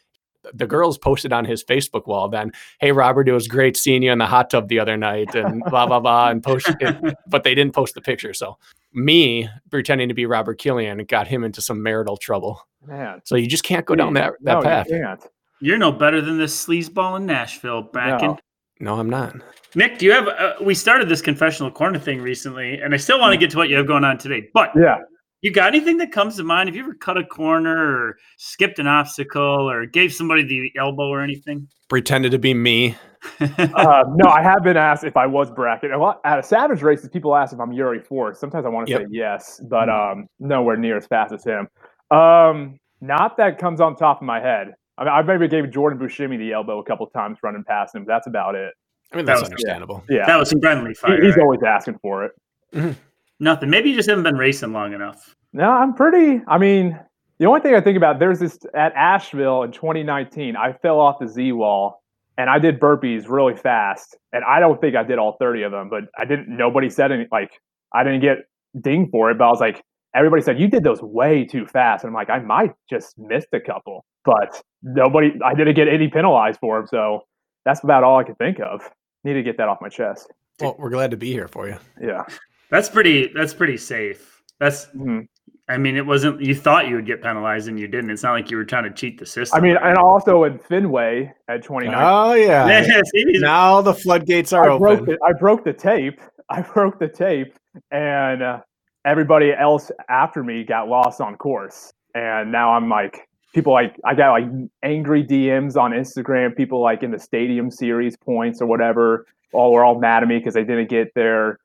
The 0.53 0.67
girls 0.67 0.97
posted 0.97 1.31
on 1.31 1.45
his 1.45 1.63
Facebook 1.63 2.05
wall 2.05 2.27
then, 2.27 2.51
hey, 2.81 2.91
Robert, 2.91 3.29
it 3.29 3.31
was 3.31 3.47
great 3.47 3.77
seeing 3.77 4.03
you 4.03 4.11
in 4.11 4.17
the 4.17 4.25
hot 4.25 4.49
tub 4.49 4.67
the 4.67 4.77
other 4.77 4.97
night 4.97 5.33
and 5.35 5.63
blah, 5.69 5.87
blah, 5.87 6.01
blah. 6.01 6.31
And 6.31 6.43
post 6.43 6.69
it, 6.81 7.15
but 7.27 7.45
they 7.45 7.55
didn't 7.55 7.73
post 7.73 7.95
the 7.95 8.01
picture. 8.01 8.33
So 8.33 8.57
me 8.91 9.47
pretending 9.71 10.09
to 10.09 10.13
be 10.13 10.25
Robert 10.25 10.59
Killian 10.59 11.01
got 11.05 11.29
him 11.29 11.45
into 11.45 11.61
some 11.61 11.81
marital 11.81 12.17
trouble. 12.17 12.61
Man. 12.85 13.21
So 13.23 13.37
you 13.37 13.47
just 13.47 13.63
can't 13.63 13.85
go 13.85 13.95
down 13.95 14.15
that, 14.15 14.33
that 14.41 14.55
no, 14.55 14.61
path. 14.61 14.87
You 14.89 14.99
can't. 14.99 15.25
You're 15.61 15.77
no 15.77 15.93
better 15.93 16.19
than 16.19 16.37
this 16.37 16.65
sleazeball 16.65 17.15
in 17.15 17.25
Nashville, 17.25 17.83
Bracken. 17.83 18.31
No. 18.31 18.39
No, 18.83 18.99
I'm 18.99 19.09
not. 19.09 19.33
Nick, 19.75 19.97
do 19.97 20.05
you 20.05 20.11
have? 20.11 20.27
Uh, 20.27 20.55
we 20.61 20.75
started 20.75 21.07
this 21.07 21.21
confessional 21.21 21.71
corner 21.71 21.97
thing 21.97 22.21
recently, 22.21 22.81
and 22.81 22.93
I 22.93 22.97
still 22.97 23.17
want 23.17 23.31
to 23.31 23.37
get 23.37 23.49
to 23.51 23.57
what 23.57 23.69
you 23.69 23.77
have 23.77 23.87
going 23.87 24.03
on 24.03 24.17
today. 24.17 24.49
But 24.53 24.71
Yeah. 24.75 24.97
you 25.41 25.53
got 25.53 25.69
anything 25.73 25.97
that 25.99 26.11
comes 26.11 26.35
to 26.35 26.43
mind? 26.43 26.67
Have 26.67 26.75
you 26.75 26.83
ever 26.83 26.93
cut 26.93 27.17
a 27.17 27.23
corner 27.23 27.77
or 27.77 28.17
skipped 28.37 28.79
an 28.79 28.87
obstacle 28.87 29.71
or 29.71 29.85
gave 29.85 30.13
somebody 30.13 30.43
the 30.43 30.69
elbow 30.77 31.07
or 31.07 31.21
anything? 31.21 31.69
Pretended 31.87 32.33
to 32.33 32.39
be 32.39 32.53
me. 32.53 32.95
Uh, 33.73 34.03
no, 34.15 34.29
I 34.29 34.41
have 34.43 34.63
been 34.63 34.75
asked 34.75 35.05
if 35.05 35.15
I 35.15 35.25
was 35.25 35.49
Bracken. 35.49 35.93
A 35.93 35.97
lot, 35.97 36.19
at 36.25 36.37
a 36.37 36.43
Savage 36.43 36.81
races, 36.83 37.07
people 37.07 37.33
ask 37.37 37.53
if 37.53 37.59
I'm 37.61 37.71
Yuri 37.71 38.01
Force. 38.01 38.37
Sometimes 38.37 38.65
I 38.65 38.69
want 38.69 38.87
to 38.87 38.91
Yep. 38.91 39.01
say 39.01 39.07
yes, 39.11 39.61
but 39.69 39.87
um, 39.89 40.27
nowhere 40.39 40.75
near 40.75 40.97
as 40.97 41.07
fast 41.07 41.33
as 41.33 41.45
him. 41.45 41.69
Um, 42.11 42.77
not 42.99 43.37
that 43.37 43.59
comes 43.59 43.79
on 43.79 43.95
top 43.95 44.17
of 44.21 44.25
my 44.25 44.41
head. 44.41 44.73
I 44.97 45.03
mean, 45.03 45.13
I 45.13 45.21
maybe 45.23 45.47
gave 45.47 45.71
Jordan 45.71 45.99
Bushimi 45.99 46.37
the 46.37 46.53
elbow 46.53 46.79
a 46.79 46.83
couple 46.83 47.07
times 47.07 47.39
running 47.43 47.63
past 47.63 47.95
him. 47.95 48.05
That's 48.07 48.27
about 48.27 48.55
it. 48.55 48.73
I 49.11 49.17
mean, 49.17 49.25
That 49.25 49.33
that's 49.33 49.41
was- 49.41 49.49
understandable. 49.49 50.03
Yeah, 50.09 50.25
that 50.25 50.37
was 50.37 50.49
some 50.49 50.59
friendly 50.61 50.93
He- 51.05 51.25
he's 51.25 51.35
right? 51.35 51.41
always 51.43 51.61
asking 51.63 51.99
for 52.01 52.25
it. 52.25 52.31
Mm-hmm. 52.73 52.91
Nothing. 53.39 53.69
Maybe 53.69 53.89
you 53.89 53.95
just 53.95 54.09
haven't 54.09 54.23
been 54.23 54.37
racing 54.37 54.71
long 54.73 54.93
enough. 54.93 55.35
No, 55.53 55.69
I'm 55.69 55.93
pretty. 55.93 56.41
I 56.47 56.57
mean, 56.57 56.99
the 57.39 57.45
only 57.45 57.61
thing 57.61 57.75
I 57.75 57.81
think 57.81 57.97
about 57.97 58.19
there's 58.19 58.39
this 58.39 58.57
at 58.75 58.93
Asheville 58.93 59.63
in 59.63 59.71
2019. 59.71 60.55
I 60.55 60.73
fell 60.73 60.99
off 60.99 61.19
the 61.19 61.27
Z 61.27 61.51
wall 61.51 62.01
and 62.37 62.49
I 62.49 62.57
did 62.57 62.79
burpees 62.79 63.29
really 63.29 63.55
fast, 63.55 64.17
and 64.31 64.43
I 64.43 64.59
don't 64.59 64.79
think 64.81 64.95
I 64.95 65.03
did 65.03 65.19
all 65.19 65.35
30 65.39 65.63
of 65.63 65.71
them. 65.71 65.89
But 65.89 66.03
I 66.17 66.25
didn't. 66.25 66.47
Nobody 66.49 66.89
said 66.89 67.11
any. 67.11 67.27
Like 67.31 67.51
I 67.93 68.03
didn't 68.03 68.21
get 68.21 68.37
dinged 68.79 69.11
for 69.11 69.29
it, 69.29 69.37
but 69.37 69.45
I 69.45 69.49
was 69.49 69.59
like, 69.59 69.83
everybody 70.15 70.41
said 70.41 70.59
you 70.59 70.67
did 70.67 70.83
those 70.83 71.01
way 71.01 71.45
too 71.45 71.65
fast, 71.65 72.03
and 72.03 72.09
I'm 72.09 72.13
like, 72.15 72.29
I 72.29 72.39
might 72.39 72.73
just 72.89 73.17
missed 73.17 73.47
a 73.53 73.59
couple, 73.59 74.05
but 74.25 74.61
nobody. 74.81 75.33
I 75.43 75.53
didn't 75.53 75.75
get 75.75 75.87
any 75.87 76.07
penalized 76.07 76.59
for 76.59 76.79
them, 76.79 76.87
so 76.87 77.21
that's 77.65 77.83
about 77.83 78.03
all 78.03 78.17
I 78.19 78.23
could 78.23 78.37
think 78.37 78.59
of. 78.59 78.81
Need 79.23 79.33
to 79.33 79.43
get 79.43 79.57
that 79.57 79.67
off 79.69 79.79
my 79.81 79.89
chest. 79.89 80.31
Well, 80.59 80.75
we're 80.77 80.89
glad 80.89 81.11
to 81.11 81.17
be 81.17 81.31
here 81.31 81.47
for 81.47 81.67
you. 81.67 81.77
Yeah. 82.01 82.23
That's 82.69 82.89
pretty. 82.89 83.31
That's 83.35 83.53
pretty 83.53 83.77
safe. 83.77 84.41
That's. 84.59 84.87
Mhm. 84.87 85.27
I 85.69 85.77
mean, 85.77 85.95
it 85.95 86.05
wasn't. 86.05 86.41
You 86.41 86.53
thought 86.55 86.89
you 86.89 86.95
would 86.95 87.05
get 87.05 87.23
penalized 87.23 87.69
and 87.69 87.79
you 87.79 87.87
didn't. 87.87 88.09
It's 88.09 88.21
not 88.23 88.33
like 88.33 88.51
you 88.51 88.57
were 88.57 88.65
trying 88.65 88.83
to 88.83 88.91
cheat 88.91 89.17
the 89.17 89.25
system. 89.25 89.57
I 89.57 89.61
mean, 89.61 89.77
and 89.77 89.97
also 89.97 90.43
in 90.43 90.59
Fenway 90.59 91.31
at 91.47 91.63
29 91.63 91.95
Oh 91.97 92.33
yeah. 92.33 92.67
yeah, 92.85 93.39
now 93.39 93.81
the 93.81 93.93
floodgates 93.93 94.51
are 94.51 94.71
I 94.71 94.77
broke 94.77 95.01
open. 95.01 95.05
the 95.05 95.19
I 95.25 95.31
broke 95.39 95.63
the 95.63 95.73
tape. 95.73 96.19
I 96.49 96.61
broke 96.61 96.99
the 96.99 97.07
tape, 97.07 97.55
and 97.91 98.43
uh, 98.43 98.59
everybody 99.05 99.51
else 99.51 99.91
after 100.09 100.43
me 100.43 100.63
got 100.63 100.87
lost 100.87 101.21
on 101.21 101.35
course, 101.37 101.93
and 102.15 102.51
now 102.51 102.73
I'm 102.73 102.89
like 102.89 103.27
people 103.53 103.73
like 103.73 103.95
I 104.03 104.15
got 104.15 104.31
like 104.31 104.45
angry 104.81 105.23
DMs 105.23 105.77
on 105.77 105.91
Instagram. 105.91 106.55
People 106.55 106.81
like 106.81 107.03
in 107.03 107.11
the 107.11 107.19
stadium 107.19 107.71
series 107.71 108.17
points 108.17 108.61
or 108.61 108.65
whatever. 108.65 109.25
All 109.53 109.71
were 109.71 109.85
all 109.85 109.99
mad 109.99 110.23
at 110.23 110.29
me 110.29 110.39
because 110.39 110.55
they 110.55 110.63
didn't 110.63 110.89
get 110.89 111.13
their 111.13 111.59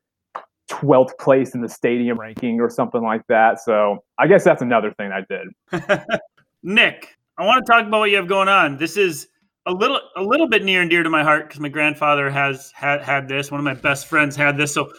12th 0.68 1.16
place 1.18 1.54
in 1.54 1.62
the 1.62 1.68
stadium 1.68 2.20
ranking 2.20 2.60
or 2.60 2.68
something 2.68 3.02
like 3.02 3.26
that. 3.28 3.60
So 3.60 4.04
I 4.18 4.26
guess 4.26 4.44
that's 4.44 4.60
another 4.60 4.92
thing 4.92 5.10
I 5.10 5.24
did. 5.28 6.02
Nick, 6.62 7.16
I 7.38 7.46
want 7.46 7.64
to 7.64 7.72
talk 7.72 7.86
about 7.86 8.00
what 8.00 8.10
you 8.10 8.16
have 8.16 8.28
going 8.28 8.48
on. 8.48 8.76
This 8.76 8.98
is 8.98 9.28
a 9.66 9.72
little 9.72 10.00
a 10.16 10.22
little 10.22 10.48
bit 10.48 10.64
near 10.64 10.80
and 10.80 10.90
dear 10.90 11.02
to 11.02 11.10
my 11.10 11.22
heart 11.22 11.48
because 11.48 11.60
my 11.60 11.68
grandfather 11.68 12.30
has 12.30 12.70
had 12.74 13.02
had 13.02 13.28
this. 13.28 13.50
One 13.50 13.60
of 13.60 13.64
my 13.64 13.74
best 13.74 14.06
friends 14.06 14.36
had 14.36 14.56
this. 14.56 14.74
So 14.74 14.90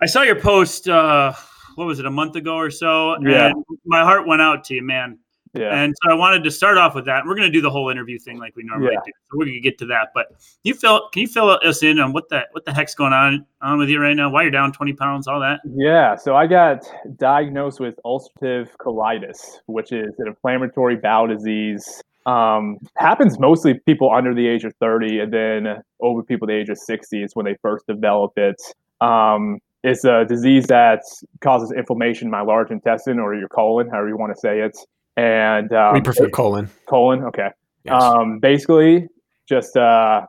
I 0.00 0.06
saw 0.06 0.22
your 0.22 0.40
post. 0.40 0.88
Uh, 0.88 1.32
what 1.80 1.86
was 1.86 1.98
it? 1.98 2.04
A 2.06 2.10
month 2.10 2.36
ago 2.36 2.56
or 2.56 2.70
so. 2.70 3.16
Yeah. 3.22 3.46
And 3.46 3.64
my 3.86 4.02
heart 4.02 4.26
went 4.26 4.42
out 4.42 4.62
to 4.64 4.74
you, 4.74 4.82
man. 4.82 5.18
Yeah. 5.54 5.74
And 5.74 5.94
so 6.02 6.12
I 6.12 6.14
wanted 6.14 6.44
to 6.44 6.50
start 6.50 6.76
off 6.78 6.94
with 6.94 7.06
that. 7.06 7.24
We're 7.26 7.34
going 7.34 7.48
to 7.48 7.52
do 7.52 7.60
the 7.60 7.70
whole 7.70 7.88
interview 7.88 8.18
thing 8.18 8.38
like 8.38 8.54
we 8.54 8.62
normally 8.62 8.92
Yeah. 8.92 9.00
do. 9.04 9.12
So 9.24 9.38
we're 9.38 9.46
going 9.46 9.56
to 9.56 9.60
get 9.60 9.78
to 9.78 9.86
that. 9.86 10.10
But 10.14 10.26
you 10.62 10.74
fill 10.74 11.08
can 11.12 11.22
you 11.22 11.26
fill 11.26 11.58
us 11.64 11.82
in 11.82 11.98
on 11.98 12.12
what 12.12 12.28
the 12.28 12.42
what 12.52 12.66
the 12.66 12.72
heck's 12.72 12.94
going 12.94 13.12
on 13.12 13.44
on 13.62 13.78
with 13.78 13.88
you 13.88 13.98
right 13.98 14.14
now? 14.14 14.30
Why 14.30 14.42
you're 14.42 14.50
down 14.52 14.72
twenty 14.72 14.92
pounds? 14.92 15.26
All 15.26 15.40
that. 15.40 15.60
Yeah, 15.74 16.14
so 16.14 16.36
I 16.36 16.46
got 16.46 16.84
diagnosed 17.16 17.80
with 17.80 17.98
ulcerative 18.04 18.68
colitis, 18.78 19.58
which 19.66 19.90
is 19.90 20.14
an 20.18 20.28
inflammatory 20.28 20.96
bowel 20.96 21.26
disease. 21.26 22.02
Um, 22.26 22.78
happens 22.96 23.38
mostly 23.40 23.74
people 23.74 24.12
under 24.12 24.34
the 24.34 24.46
age 24.46 24.64
of 24.64 24.74
30, 24.74 25.20
and 25.20 25.32
then 25.32 25.82
over 26.00 26.22
people 26.22 26.46
the 26.46 26.54
age 26.54 26.68
of 26.68 26.76
60 26.78 27.22
is 27.22 27.34
when 27.34 27.46
they 27.46 27.56
first 27.62 27.86
develop 27.86 28.36
it. 28.36 28.60
Um, 29.00 29.58
it's 29.82 30.04
a 30.04 30.24
disease 30.24 30.66
that 30.66 31.00
causes 31.40 31.72
inflammation 31.72 32.26
in 32.26 32.30
my 32.30 32.42
large 32.42 32.70
intestine 32.70 33.18
or 33.18 33.34
your 33.34 33.48
colon, 33.48 33.88
however 33.88 34.08
you 34.08 34.16
want 34.16 34.34
to 34.34 34.40
say 34.40 34.60
it. 34.60 34.76
And 35.16 35.72
um, 35.72 35.94
we 35.94 36.00
prefer 36.00 36.28
colon. 36.28 36.70
colon. 36.88 37.24
Okay. 37.24 37.48
Yes. 37.84 38.02
Um, 38.02 38.38
basically, 38.38 39.08
just 39.48 39.76
uh, 39.76 40.26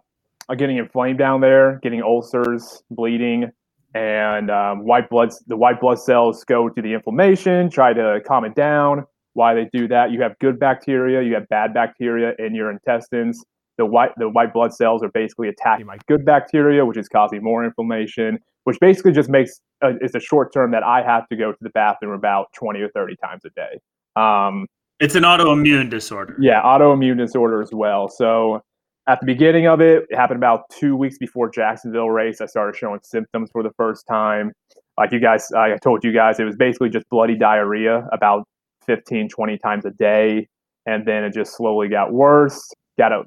getting 0.58 0.78
inflamed 0.78 1.20
down 1.20 1.42
there, 1.42 1.80
getting 1.84 2.02
ulcers, 2.02 2.82
bleeding, 2.90 3.52
and 3.94 4.50
um, 4.50 4.86
white 4.86 5.10
blood. 5.10 5.30
The 5.48 5.58
white 5.58 5.82
blood 5.82 6.00
cells 6.00 6.44
go 6.44 6.70
to 6.70 6.82
the 6.82 6.94
inflammation, 6.94 7.70
try 7.70 7.94
to 7.94 8.20
calm 8.26 8.46
it 8.46 8.56
down. 8.56 9.06
Why 9.34 9.54
they 9.54 9.70
do 9.72 9.88
that? 9.88 10.12
You 10.12 10.22
have 10.22 10.38
good 10.40 10.60
bacteria, 10.60 11.22
you 11.22 11.34
have 11.36 11.48
bad 11.50 11.74
bacteria 11.74 12.34
in 12.40 12.56
your 12.56 12.72
intestines. 12.72 13.44
The 13.78 13.86
white 13.86 14.12
the 14.18 14.30
white 14.30 14.54
blood 14.54 14.74
cells 14.74 15.04
are 15.04 15.10
basically 15.10 15.50
attacking 15.50 15.86
my 15.86 15.98
good 16.08 16.26
bacteria, 16.26 16.86
which 16.86 16.98
is 16.98 17.08
causing 17.08 17.44
more 17.44 17.64
inflammation. 17.64 18.40
Which 18.64 18.80
basically 18.80 19.12
just 19.12 19.30
makes 19.30 19.60
uh, 19.84 19.94
it's 20.02 20.16
a 20.16 20.20
short 20.20 20.54
term 20.54 20.72
that 20.72 20.84
I 20.84 21.02
have 21.02 21.28
to 21.30 21.36
go 21.36 21.52
to 21.52 21.58
the 21.62 21.72
bathroom 21.72 22.14
about 22.14 22.48
twenty 22.54 22.82
or 22.82 22.90
thirty 22.90 23.16
times 23.24 23.44
a 23.46 23.50
day. 23.52 23.80
Um, 24.16 24.68
It's 25.00 25.16
an 25.16 25.24
autoimmune 25.24 25.90
disorder. 25.90 26.36
yeah, 26.40 26.62
autoimmune 26.62 27.18
disorder 27.18 27.62
as 27.62 27.72
well. 27.74 28.08
So 28.08 28.62
at 29.08 29.20
the 29.20 29.26
beginning 29.26 29.68
of 29.68 29.82
it, 29.82 30.06
it 30.10 30.16
happened 30.16 30.38
about 30.38 30.70
two 30.70 30.96
weeks 30.96 31.18
before 31.18 31.50
Jacksonville 31.50 32.12
race. 32.12 32.40
I 32.40 32.46
started 32.46 32.76
showing 32.78 33.00
symptoms 33.04 33.50
for 33.52 33.64
the 33.64 33.72
first 33.78 34.06
time. 34.08 34.52
Like 34.98 35.12
you 35.12 35.20
guys, 35.20 35.52
I 35.54 35.76
told 35.78 36.04
you 36.04 36.12
guys, 36.14 36.40
it 36.40 36.44
was 36.44 36.56
basically 36.56 36.90
just 36.90 37.10
bloody 37.10 37.36
diarrhea 37.36 38.08
about 38.12 38.44
15, 38.86 39.28
20 39.30 39.58
times 39.58 39.86
a 39.86 39.90
day. 39.92 40.48
And 40.86 41.04
then 41.08 41.24
it 41.24 41.34
just 41.34 41.56
slowly 41.58 41.88
got 41.88 42.14
worse, 42.14 42.62
got 43.00 43.12
a 43.12 43.24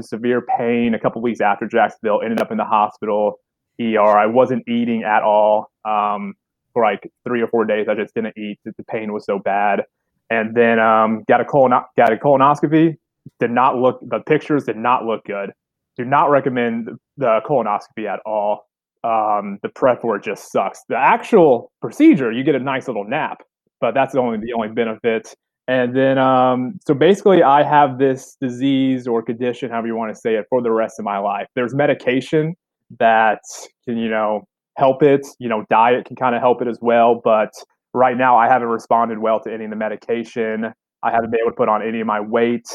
severe 0.00 0.40
pain 0.56 0.94
a 0.94 0.98
couple 0.98 1.20
weeks 1.20 1.40
after 1.42 1.66
Jacksonville, 1.66 2.22
ended 2.22 2.40
up 2.40 2.50
in 2.50 2.56
the 2.56 2.64
hospital, 2.64 3.34
ER. 3.80 4.00
I 4.00 4.26
wasn't 4.26 4.68
eating 4.68 5.04
at 5.04 5.22
all 5.22 5.70
um, 5.84 6.34
for 6.72 6.82
like 6.82 7.10
three 7.26 7.42
or 7.42 7.48
four 7.48 7.64
days. 7.64 7.86
I 7.88 7.94
just 7.94 8.14
didn't 8.14 8.36
eat. 8.36 8.58
The 8.64 8.72
pain 8.84 9.12
was 9.12 9.24
so 9.24 9.38
bad 9.38 9.82
and 10.30 10.54
then 10.54 10.78
um, 10.78 11.24
got 11.28 11.40
a 11.40 11.44
colon 11.44 11.72
got 11.96 12.12
a 12.12 12.16
colonoscopy. 12.16 12.96
Did 13.40 13.50
not 13.50 13.76
look 13.76 14.00
the 14.02 14.20
pictures 14.20 14.64
did 14.64 14.76
not 14.76 15.04
look 15.04 15.24
good. 15.24 15.52
Do 15.96 16.04
not 16.04 16.30
recommend 16.30 16.88
the 17.16 17.40
colonoscopy 17.46 18.06
at 18.06 18.20
all. 18.24 18.66
Um, 19.04 19.58
the 19.62 19.68
prep 19.68 20.00
it 20.04 20.22
just 20.22 20.50
sucks. 20.50 20.82
The 20.88 20.96
actual 20.96 21.72
procedure, 21.80 22.32
you 22.32 22.44
get 22.44 22.54
a 22.54 22.60
nice 22.60 22.88
little 22.88 23.04
nap, 23.04 23.42
but 23.80 23.94
that's 23.94 24.12
the 24.12 24.20
only 24.20 24.38
the 24.38 24.52
only 24.52 24.68
benefit. 24.68 25.34
And 25.66 25.94
then, 25.94 26.16
um, 26.16 26.78
so 26.86 26.94
basically, 26.94 27.42
I 27.42 27.62
have 27.62 27.98
this 27.98 28.38
disease 28.40 29.06
or 29.06 29.22
condition, 29.22 29.70
however 29.70 29.88
you 29.88 29.96
want 29.96 30.14
to 30.14 30.18
say 30.18 30.36
it, 30.36 30.46
for 30.48 30.62
the 30.62 30.70
rest 30.70 30.98
of 30.98 31.04
my 31.04 31.18
life. 31.18 31.46
There's 31.54 31.74
medication 31.74 32.54
that 32.98 33.40
can, 33.84 33.96
you 33.98 34.08
know, 34.08 34.46
help 34.76 35.02
it. 35.02 35.26
You 35.38 35.48
know, 35.48 35.64
diet 35.70 36.06
can 36.06 36.16
kind 36.16 36.34
of 36.34 36.40
help 36.40 36.62
it 36.62 36.68
as 36.68 36.78
well, 36.80 37.20
but 37.22 37.52
right 37.92 38.16
now 38.16 38.36
I 38.36 38.48
haven't 38.48 38.68
responded 38.68 39.18
well 39.18 39.40
to 39.40 39.52
any 39.52 39.64
of 39.64 39.70
the 39.70 39.76
medication. 39.76 40.72
I 41.02 41.10
haven't 41.10 41.30
been 41.30 41.40
able 41.40 41.50
to 41.50 41.56
put 41.56 41.68
on 41.68 41.86
any 41.86 42.00
of 42.00 42.06
my 42.06 42.20
weight. 42.20 42.66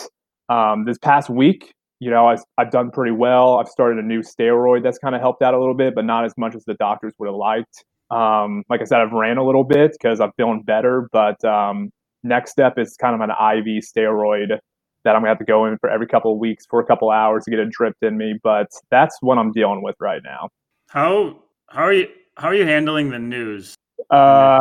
Um, 0.50 0.86
this 0.86 0.98
past 0.98 1.30
week, 1.30 1.74
you 2.00 2.10
know, 2.12 2.28
I've, 2.28 2.42
I've 2.58 2.72
done 2.72 2.92
pretty 2.92 3.12
well. 3.12 3.58
I've 3.58 3.68
started 3.68 4.04
a 4.04 4.08
new 4.08 4.22
steroid 4.22 4.84
that's 4.84 4.98
kind 4.98 5.16
of 5.16 5.22
helped 5.22 5.42
out 5.42 5.54
a 5.54 5.60
little 5.60 5.74
bit, 5.74 5.96
but 5.96 6.06
not 6.06 6.26
as 6.26 6.34
much 6.38 6.56
as 6.56 6.64
the 6.66 6.74
doctors 6.76 7.14
would 7.18 7.28
have 7.28 7.36
liked. 7.36 7.86
Um, 8.12 8.64
like 8.70 8.82
I 8.82 8.84
said, 8.84 9.00
I've 9.00 9.14
ran 9.14 9.38
a 9.38 9.46
little 9.46 9.64
bit 9.64 9.94
because 9.94 10.20
I'm 10.20 10.32
feeling 10.38 10.62
better, 10.64 11.08
but 11.12 11.44
um, 11.46 11.92
next 12.24 12.52
step 12.52 12.78
is 12.78 12.96
kind 12.98 13.16
of 13.16 13.22
an 13.22 13.32
IV 13.32 13.84
steroid 13.84 14.60
that 15.04 15.16
I'm 15.16 15.22
gonna 15.22 15.30
have 15.30 15.40
to 15.40 15.46
go 15.46 15.66
in 15.66 15.78
for 15.78 15.90
every 15.90 16.08
couple 16.08 16.32
of 16.34 16.40
weeks 16.40 16.66
for 16.70 16.80
a 16.80 16.86
couple 16.86 17.10
hours 17.12 17.44
to 17.46 17.52
get 17.52 17.60
it 17.60 17.70
dripped 17.70 18.04
in 18.04 18.18
me. 18.18 18.36
But 18.44 18.68
that's 18.90 19.18
what 19.22 19.38
I'm 19.38 19.52
dealing 19.52 19.84
with 19.84 19.96
right 20.00 20.22
now. 20.24 20.50
How 20.90 21.40
how 21.68 21.84
are 21.84 21.94
you 21.94 22.08
how 22.38 22.50
are 22.50 22.56
you 22.56 22.66
handling 22.66 23.10
the 23.10 23.20
news? 23.20 23.76
Uh, 24.10 24.60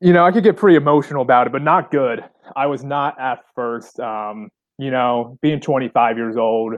you 0.00 0.12
know, 0.12 0.24
I 0.24 0.30
could 0.32 0.44
get 0.44 0.56
pretty 0.56 0.76
emotional 0.76 1.22
about 1.22 1.46
it, 1.46 1.52
but 1.52 1.62
not 1.62 1.90
good. 1.90 2.24
I 2.56 2.66
was 2.66 2.84
not 2.84 3.18
at 3.20 3.40
first. 3.54 3.98
Um, 4.00 4.48
you 4.78 4.90
know, 4.90 5.36
being 5.42 5.60
25 5.60 6.16
years 6.16 6.36
old, 6.36 6.74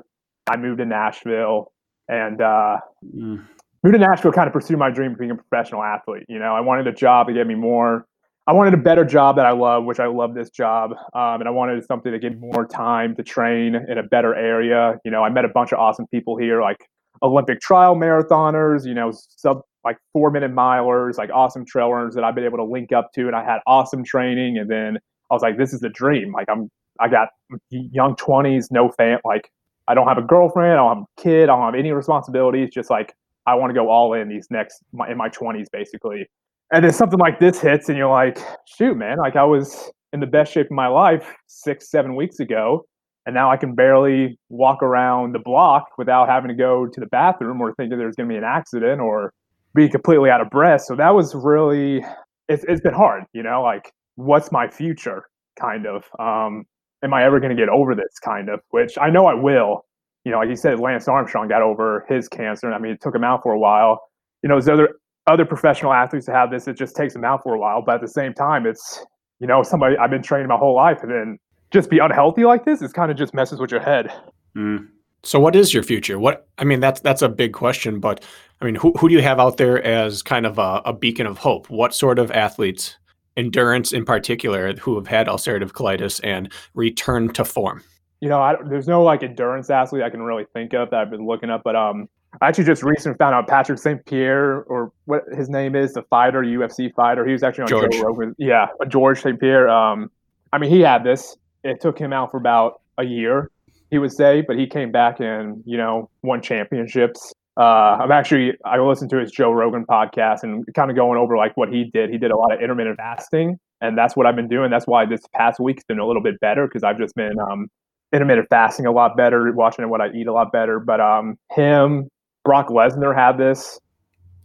I 0.49 0.57
moved 0.57 0.79
to 0.79 0.87
Nashville 0.87 1.73
and 2.09 2.41
uh, 2.41 2.79
Mm. 3.05 3.47
moved 3.83 3.95
to 3.95 3.99
Nashville, 3.99 4.33
kind 4.33 4.47
of 4.47 4.53
pursue 4.53 4.77
my 4.77 4.91
dream 4.91 5.13
of 5.13 5.19
being 5.19 5.31
a 5.31 5.35
professional 5.35 5.83
athlete. 5.83 6.25
You 6.29 6.39
know, 6.39 6.55
I 6.55 6.61
wanted 6.61 6.87
a 6.87 6.93
job 6.93 7.29
to 7.29 7.33
get 7.33 7.47
me 7.47 7.55
more. 7.55 8.07
I 8.47 8.53
wanted 8.53 8.75
a 8.75 8.79
better 8.79 9.05
job 9.05 9.37
that 9.37 9.47
I 9.47 9.53
love, 9.53 9.85
which 9.85 10.01
I 10.01 10.07
love 10.07 10.35
this 10.35 10.51
job, 10.51 10.93
um, 11.15 11.41
and 11.41 11.47
I 11.47 11.51
wanted 11.51 11.85
something 11.85 12.13
give 12.19 12.33
me 12.33 12.49
more 12.53 12.67
time 12.67 13.15
to 13.17 13.23
train 13.23 13.75
in 13.75 13.99
a 13.99 14.03
better 14.03 14.35
area. 14.35 14.99
You 15.05 15.11
know, 15.11 15.23
I 15.23 15.29
met 15.31 15.45
a 15.45 15.49
bunch 15.49 15.73
of 15.73 15.79
awesome 15.79 16.07
people 16.09 16.37
here, 16.37 16.61
like 16.61 16.89
Olympic 17.23 17.61
trial 17.61 17.95
marathoners. 17.95 18.87
You 18.87 18.95
know, 18.95 19.13
sub 19.13 19.61
like 19.85 19.99
four 20.13 20.31
minute 20.31 20.53
milers, 20.53 21.17
like 21.17 21.31
awesome 21.33 21.65
trail 21.65 21.93
runners 21.93 22.15
that 22.15 22.25
I've 22.25 22.35
been 22.35 22.45
able 22.45 22.59
to 22.59 22.65
link 22.65 22.93
up 22.93 23.13
to, 23.15 23.27
and 23.27 23.37
I 23.37 23.45
had 23.45 23.61
awesome 23.67 24.03
training. 24.03 24.59
And 24.59 24.69
then 24.69 24.99
I 25.31 25.35
was 25.35 25.43
like, 25.43 25.57
this 25.57 25.73
is 25.73 25.81
the 25.81 25.89
dream. 25.91 26.33
Like 26.33 26.49
I'm, 26.51 26.71
I 26.99 27.09
got 27.09 27.29
young 27.71 28.17
twenties, 28.17 28.71
no 28.71 28.91
fan. 28.91 29.19
Like 29.25 29.51
I 29.87 29.95
don't 29.95 30.09
have 30.09 30.19
a 30.19 30.23
girlfriend, 30.23 30.73
I 30.73 30.77
don't 30.77 30.97
have 30.97 31.05
a 31.05 31.23
kid, 31.23 31.45
I 31.45 31.57
don't 31.57 31.65
have 31.65 31.75
any 31.75 31.93
responsibilities. 31.93 32.71
Just 32.73 32.91
like 32.91 33.15
I 33.47 33.55
want 33.55 33.71
to 33.71 33.75
go 33.75 33.91
all 33.91 34.13
in 34.15 34.29
these 34.29 34.49
next 34.51 34.83
my, 34.93 35.11
in 35.11 35.17
my 35.17 35.29
twenties, 35.29 35.69
basically. 35.71 36.27
And 36.73 36.85
then 36.85 36.93
something 36.93 37.19
like 37.19 37.41
this 37.41 37.61
hits, 37.61 37.89
and 37.89 37.99
you're 37.99 38.11
like, 38.11 38.39
shoot, 38.65 38.97
man, 38.97 39.19
like 39.19 39.37
I 39.37 39.45
was 39.45 39.91
in 40.13 40.21
the 40.21 40.27
best 40.27 40.53
shape 40.53 40.67
of 40.67 40.73
my 40.73 40.87
life 40.87 41.35
six, 41.47 41.91
seven 41.91 42.15
weeks 42.17 42.41
ago. 42.41 42.87
And 43.27 43.35
now 43.35 43.51
I 43.51 43.57
can 43.57 43.75
barely 43.75 44.39
walk 44.49 44.83
around 44.83 45.35
the 45.35 45.41
block 45.41 45.85
without 45.99 46.29
having 46.29 46.49
to 46.49 46.55
go 46.55 46.87
to 46.87 47.01
the 47.01 47.07
bathroom 47.07 47.61
or 47.61 47.75
thinking 47.75 47.99
there's 47.99 48.17
going 48.17 48.29
to 48.29 48.33
be 48.33 48.39
an 48.39 48.45
accident 48.45 49.01
or 49.01 49.33
be 49.75 49.89
completely 49.89 50.31
out 50.31 50.41
of 50.41 50.49
breath. 50.51 50.83
So 50.83 50.97
that 50.97 51.11
was 51.11 51.35
really, 51.35 52.05
it's, 52.49 52.65
it's 52.67 52.81
been 52.81 52.95
hard, 52.95 53.25
you 53.33 53.43
know, 53.43 53.63
like 53.63 53.93
what's 54.17 54.51
my 54.51 54.69
future 54.69 55.25
kind 55.61 55.87
of? 55.87 56.05
Um, 56.19 56.65
am 57.03 57.15
I 57.15 57.25
ever 57.25 57.41
going 57.41 57.55
to 57.55 57.61
get 57.61 57.69
over 57.69 57.95
this 57.95 58.19
kind 58.25 58.49
of, 58.49 58.61
which 58.71 58.97
I 58.99 59.11
know 59.11 59.27
I 59.27 59.35
will. 59.35 59.85
You 60.25 60.33
know, 60.33 60.39
like 60.39 60.49
you 60.49 60.57
said, 60.57 60.81
Lance 60.81 61.09
Armstrong 61.09 61.49
got 61.49 61.63
over 61.63 62.05
his 62.09 62.29
cancer. 62.29 62.73
I 62.73 62.79
mean, 62.79 62.93
it 62.93 63.01
took 63.01 63.15
him 63.15 63.25
out 63.25 63.43
for 63.43 63.53
a 63.53 63.59
while. 63.59 64.01
You 64.43 64.49
know, 64.49 64.57
there's 64.57 64.69
other 64.69 65.00
other 65.27 65.45
professional 65.45 65.93
athletes 65.93 66.27
that 66.27 66.35
have 66.35 66.51
this. 66.51 66.67
It 66.69 66.77
just 66.77 66.97
takes 66.97 67.15
them 67.15 67.25
out 67.25 67.43
for 67.43 67.55
a 67.55 67.59
while, 67.59 67.83
but 67.83 67.97
at 67.97 68.01
the 68.01 68.09
same 68.09 68.35
time, 68.35 68.67
it's 68.67 69.05
you 69.39 69.47
know 69.47 69.63
somebody 69.63 69.97
I've 69.97 70.11
been 70.11 70.23
training 70.23 70.49
my 70.49 70.57
whole 70.57 70.75
life, 70.75 70.99
and 71.03 71.11
then 71.11 71.39
just 71.71 71.91
be 71.91 71.99
unhealthy 71.99 72.45
like 72.45 72.65
this. 72.65 72.83
It's 72.83 72.93
kind 72.93 73.11
of 73.11 73.17
just 73.17 73.35
messes 73.35 73.61
with 73.61 73.71
your 73.71 73.81
head. 73.81 74.13
Mm. 74.57 74.89
So, 75.23 75.39
what 75.39 75.55
is 75.55 75.75
your 75.75 75.83
future? 75.83 76.19
What 76.19 76.49
I 76.59 76.65
mean, 76.65 76.81
that's 76.81 77.01
that's 77.01 77.23
a 77.23 77.29
big 77.29 77.53
question, 77.53 78.01
but 78.01 78.25
I 78.61 78.65
mean, 78.65 78.75
who 78.75 78.93
who 78.93 79.09
do 79.09 79.15
you 79.15 79.23
have 79.23 79.39
out 79.39 79.59
there 79.59 79.83
as 79.83 80.23
kind 80.23 80.47
of 80.47 80.59
a, 80.59 80.83
a 80.85 80.93
beacon 80.93 81.27
of 81.27 81.39
hope? 81.39 81.69
What 81.69 81.95
sort 81.95 82.19
of 82.19 82.31
athletes, 82.31 82.97
endurance 83.37 83.93
in 83.93 84.05
particular, 84.05 84.75
who 84.77 84.97
have 84.97 85.07
had 85.07 85.27
ulcerative 85.27 85.73
colitis 85.73 86.21
and 86.25 86.51
return 86.75 87.33
to 87.35 87.45
form? 87.45 87.83
You 88.21 88.29
know, 88.29 88.41
I, 88.41 88.57
there's 88.69 88.89
no 88.89 89.03
like 89.03 89.23
endurance 89.23 89.71
athlete 89.71 90.03
I 90.03 90.11
can 90.11 90.23
really 90.23 90.47
think 90.53 90.73
of 90.75 90.91
that 90.91 91.01
I've 91.01 91.11
been 91.11 91.27
looking 91.27 91.51
up, 91.51 91.63
but 91.65 91.77
um, 91.77 92.09
I 92.41 92.49
actually 92.49 92.65
just 92.65 92.83
recently 92.83 93.17
found 93.19 93.35
out 93.35 93.49
Patrick 93.49 93.79
St. 93.79 94.05
Pierre 94.07 94.63
or 94.63 94.93
what 95.07 95.25
his 95.37 95.49
name 95.49 95.75
is, 95.75 95.95
the 95.95 96.03
fighter, 96.03 96.43
UFC 96.43 96.93
fighter. 96.95 97.27
He 97.27 97.33
was 97.33 97.43
actually 97.43 97.63
on 97.63 97.69
George. 97.69 97.93
Joe 97.93 98.03
Rogan. 98.03 98.35
Yeah, 98.39 98.69
George 98.89 99.21
St. 99.21 99.39
Pierre. 99.39 99.69
Um, 99.69 100.11
I 100.53 100.59
mean, 100.59 100.71
he 100.71 100.81
had 100.81 101.05
this. 101.05 101.37
It 101.65 101.81
took 101.81 101.99
him 101.99 102.13
out 102.13 102.31
for 102.31 102.37
about 102.37 102.81
a 102.99 103.05
year, 103.05 103.51
he 103.91 103.99
would 103.99 104.13
say, 104.13 104.43
but 104.43 104.57
he 104.57 104.67
came 104.67 104.93
back 104.93 105.21
and 105.21 105.63
you 105.67 105.77
know 105.77 106.09
won 106.23 106.41
championships. 106.41 107.33
uh, 107.57 107.99
I'm 108.01 108.13
actually 108.13 108.55
I 108.65 108.79
listened 108.79 109.11
to 109.11 109.19
his 109.19 109.31
Joe 109.33 109.53
Rogan 109.53 109.85
podcast 109.85 110.43
and 110.43 110.65
kind 110.75 110.91
of 110.91 110.97
going 110.97 111.19
over 111.19 111.37
like 111.37 111.57
what 111.57 111.73
he 111.73 111.85
did. 111.93 112.11
He 112.11 112.19
did 112.19 112.31
a 112.31 112.37
lot 112.37 112.53
of 112.53 112.61
intermittent 112.61 112.97
fasting, 112.97 113.59
and 113.81 113.99
that's 113.99 114.17
what 114.17 114.27
I've 114.27 114.37
been 114.37 114.49
doing. 114.49 114.71
That's 114.71 114.87
why 114.87 115.07
this 115.07 115.23
past 115.35 115.61
week's 115.61 115.85
been 115.85 115.99
a 115.99 116.07
little 116.07 116.23
bit 116.23 116.39
better 116.41 116.67
because 116.67 116.85
I've 116.85 116.99
just 116.99 117.15
been 117.15 117.39
um, 117.41 117.69
intermittent 118.13 118.49
fasting 118.49 118.87
a 118.87 118.93
lot 118.93 119.17
better, 119.17 119.53
watching 119.53 119.89
what 119.89 120.01
I 120.01 120.11
eat 120.13 120.27
a 120.27 120.33
lot 120.33 120.53
better. 120.53 120.79
But 120.79 121.01
um, 121.01 121.37
him, 121.53 122.09
Brock 122.51 122.67
Lesnar 122.67 123.15
had 123.15 123.39
this, 123.39 123.79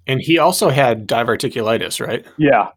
and 0.05 0.21
he 0.21 0.37
also 0.37 0.69
had 0.69 1.07
diverticulitis, 1.07 2.05
right? 2.05 2.23
Yeah, 2.37 2.67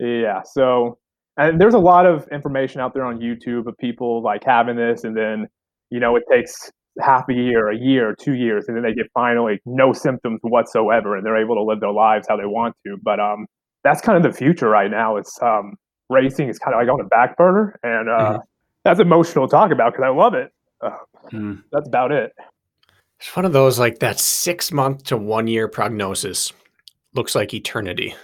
yeah. 0.00 0.40
So, 0.42 0.96
and 1.36 1.60
there's 1.60 1.74
a 1.74 1.78
lot 1.78 2.06
of 2.06 2.26
information 2.32 2.80
out 2.80 2.94
there 2.94 3.04
on 3.04 3.18
YouTube 3.18 3.66
of 3.66 3.76
people 3.76 4.22
like 4.22 4.44
having 4.44 4.76
this, 4.76 5.04
and 5.04 5.14
then 5.14 5.46
you 5.90 6.00
know 6.00 6.16
it 6.16 6.22
takes 6.30 6.72
half 7.02 7.28
a 7.28 7.34
year, 7.34 7.68
a 7.68 7.76
year, 7.76 8.16
two 8.18 8.32
years, 8.32 8.64
and 8.66 8.78
then 8.78 8.82
they 8.82 8.94
get 8.94 9.10
finally 9.12 9.60
no 9.66 9.92
symptoms 9.92 10.40
whatsoever, 10.42 11.14
and 11.18 11.26
they're 11.26 11.36
able 11.36 11.56
to 11.56 11.62
live 11.62 11.80
their 11.80 11.92
lives 11.92 12.26
how 12.26 12.38
they 12.38 12.46
want 12.46 12.74
to. 12.86 12.96
But 13.02 13.20
um, 13.20 13.44
that's 13.84 14.00
kind 14.00 14.16
of 14.16 14.22
the 14.22 14.34
future 14.34 14.70
right 14.70 14.90
now. 14.90 15.16
It's 15.18 15.38
um, 15.42 15.74
racing 16.08 16.48
is 16.48 16.58
kind 16.58 16.74
of 16.74 16.80
like 16.80 16.90
on 16.90 16.96
the 16.96 17.10
back 17.10 17.36
burner, 17.36 17.78
and 17.82 18.08
uh, 18.08 18.12
mm-hmm. 18.12 18.38
that's 18.84 19.00
emotional 19.00 19.46
to 19.48 19.50
talk 19.50 19.70
about 19.70 19.92
because 19.92 20.06
I 20.06 20.16
love 20.16 20.32
it. 20.32 20.50
Uh, 20.80 20.96
mm. 21.30 21.62
That's 21.72 21.86
about 21.86 22.10
it. 22.10 22.32
It's 23.20 23.34
one 23.34 23.44
of 23.44 23.52
those 23.52 23.78
like 23.78 23.98
that 23.98 24.20
six 24.20 24.70
month 24.72 25.04
to 25.04 25.16
one 25.16 25.48
year 25.48 25.68
prognosis 25.68 26.52
looks 27.14 27.34
like 27.34 27.52
eternity. 27.52 28.14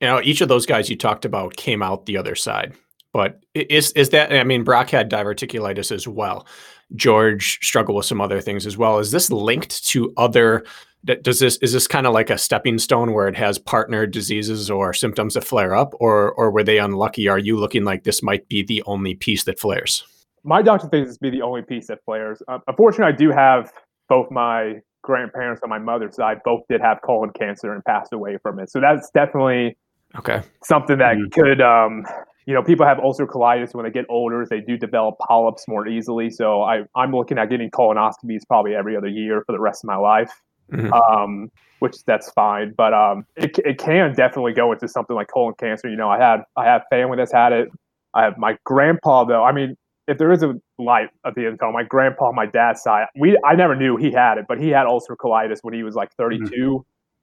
You 0.00 0.08
know, 0.08 0.20
each 0.22 0.40
of 0.40 0.48
those 0.48 0.66
guys 0.66 0.90
you 0.90 0.96
talked 0.96 1.24
about 1.24 1.56
came 1.56 1.82
out 1.82 2.06
the 2.06 2.18
other 2.18 2.34
side. 2.34 2.74
But 3.12 3.44
is 3.54 3.92
is 3.92 4.10
that? 4.10 4.32
I 4.32 4.44
mean, 4.44 4.64
Brock 4.64 4.90
had 4.90 5.10
diverticulitis 5.10 5.92
as 5.92 6.08
well. 6.08 6.46
George 6.94 7.58
struggled 7.62 7.96
with 7.96 8.06
some 8.06 8.20
other 8.20 8.40
things 8.40 8.66
as 8.66 8.76
well. 8.76 8.98
Is 8.98 9.10
this 9.10 9.30
linked 9.30 9.86
to 9.88 10.12
other? 10.16 10.64
Does 11.04 11.40
this 11.40 11.56
is 11.58 11.72
this 11.72 11.86
kind 11.86 12.06
of 12.06 12.14
like 12.14 12.30
a 12.30 12.38
stepping 12.38 12.78
stone 12.78 13.12
where 13.12 13.28
it 13.28 13.36
has 13.36 13.58
partner 13.58 14.06
diseases 14.06 14.70
or 14.70 14.92
symptoms 14.92 15.34
that 15.34 15.44
flare 15.44 15.74
up, 15.74 15.94
or 16.00 16.32
or 16.32 16.50
were 16.50 16.64
they 16.64 16.78
unlucky? 16.78 17.28
Are 17.28 17.38
you 17.38 17.58
looking 17.58 17.84
like 17.84 18.04
this 18.04 18.22
might 18.22 18.48
be 18.48 18.62
the 18.62 18.82
only 18.86 19.14
piece 19.14 19.44
that 19.44 19.58
flares? 19.58 20.04
My 20.44 20.62
doctor 20.62 20.88
thinks 20.88 21.10
this 21.10 21.18
be 21.18 21.30
the 21.30 21.42
only 21.42 21.62
piece 21.62 21.88
that 21.88 21.98
flares. 22.04 22.42
Uh, 22.48 22.58
unfortunately, 22.66 23.12
I 23.12 23.16
do 23.16 23.30
have 23.30 23.72
both 24.08 24.30
my 24.30 24.80
grandparents 25.02 25.62
on 25.62 25.70
my 25.70 25.78
mother's 25.78 26.16
side 26.16 26.38
both 26.44 26.62
did 26.68 26.80
have 26.80 27.00
colon 27.02 27.30
cancer 27.38 27.72
and 27.72 27.84
passed 27.84 28.12
away 28.12 28.38
from 28.42 28.58
it. 28.58 28.70
So 28.70 28.80
that's 28.80 29.10
definitely 29.10 29.76
okay 30.16 30.42
something 30.62 30.98
that 30.98 31.16
mm-hmm. 31.16 31.40
could 31.40 31.60
um, 31.60 32.04
you 32.46 32.54
know, 32.54 32.62
people 32.62 32.86
have 32.86 32.98
ulcer 32.98 33.26
colitis 33.26 33.74
when 33.74 33.84
they 33.84 33.90
get 33.90 34.04
older. 34.08 34.44
They 34.48 34.60
do 34.60 34.76
develop 34.76 35.16
polyps 35.18 35.68
more 35.68 35.86
easily. 35.86 36.30
So 36.30 36.62
I, 36.62 36.82
I'm 36.96 37.12
looking 37.12 37.38
at 37.38 37.50
getting 37.50 37.70
colonoscopies 37.70 38.40
probably 38.48 38.74
every 38.74 38.96
other 38.96 39.08
year 39.08 39.42
for 39.46 39.52
the 39.52 39.60
rest 39.60 39.84
of 39.84 39.88
my 39.88 39.96
life, 39.96 40.32
mm-hmm. 40.72 40.92
um, 40.92 41.50
which 41.78 42.04
that's 42.04 42.30
fine. 42.30 42.74
But 42.76 42.94
um, 42.94 43.24
it, 43.36 43.58
it 43.64 43.78
can 43.78 44.14
definitely 44.14 44.54
go 44.54 44.72
into 44.72 44.88
something 44.88 45.14
like 45.14 45.28
colon 45.32 45.54
cancer. 45.58 45.88
You 45.88 45.96
know, 45.96 46.08
I 46.08 46.18
had 46.18 46.40
I 46.56 46.64
have 46.64 46.82
family 46.90 47.16
that's 47.16 47.32
had 47.32 47.52
it. 47.52 47.68
I 48.14 48.24
have 48.24 48.36
my 48.38 48.58
grandpa 48.64 49.24
though. 49.24 49.44
I 49.44 49.52
mean, 49.52 49.76
if 50.08 50.18
there 50.18 50.32
is 50.32 50.42
a 50.42 50.54
light 50.78 51.08
at 51.24 51.34
the 51.34 51.42
end 51.42 51.48
of 51.48 51.54
the 51.54 51.58
tunnel, 51.58 51.72
my 51.72 51.84
grandpa 51.84 52.32
my 52.32 52.46
dad's 52.46 52.82
side, 52.82 53.06
we 53.18 53.38
I 53.44 53.54
never 53.54 53.76
knew 53.76 53.96
he 53.96 54.10
had 54.12 54.38
it, 54.38 54.46
but 54.48 54.60
he 54.60 54.68
had 54.68 54.86
ulcer 54.86 55.16
colitis 55.16 55.58
when 55.62 55.74
he 55.74 55.82
was 55.82 55.94
like 55.94 56.12
32. 56.14 56.50
Mm-hmm 56.50 56.76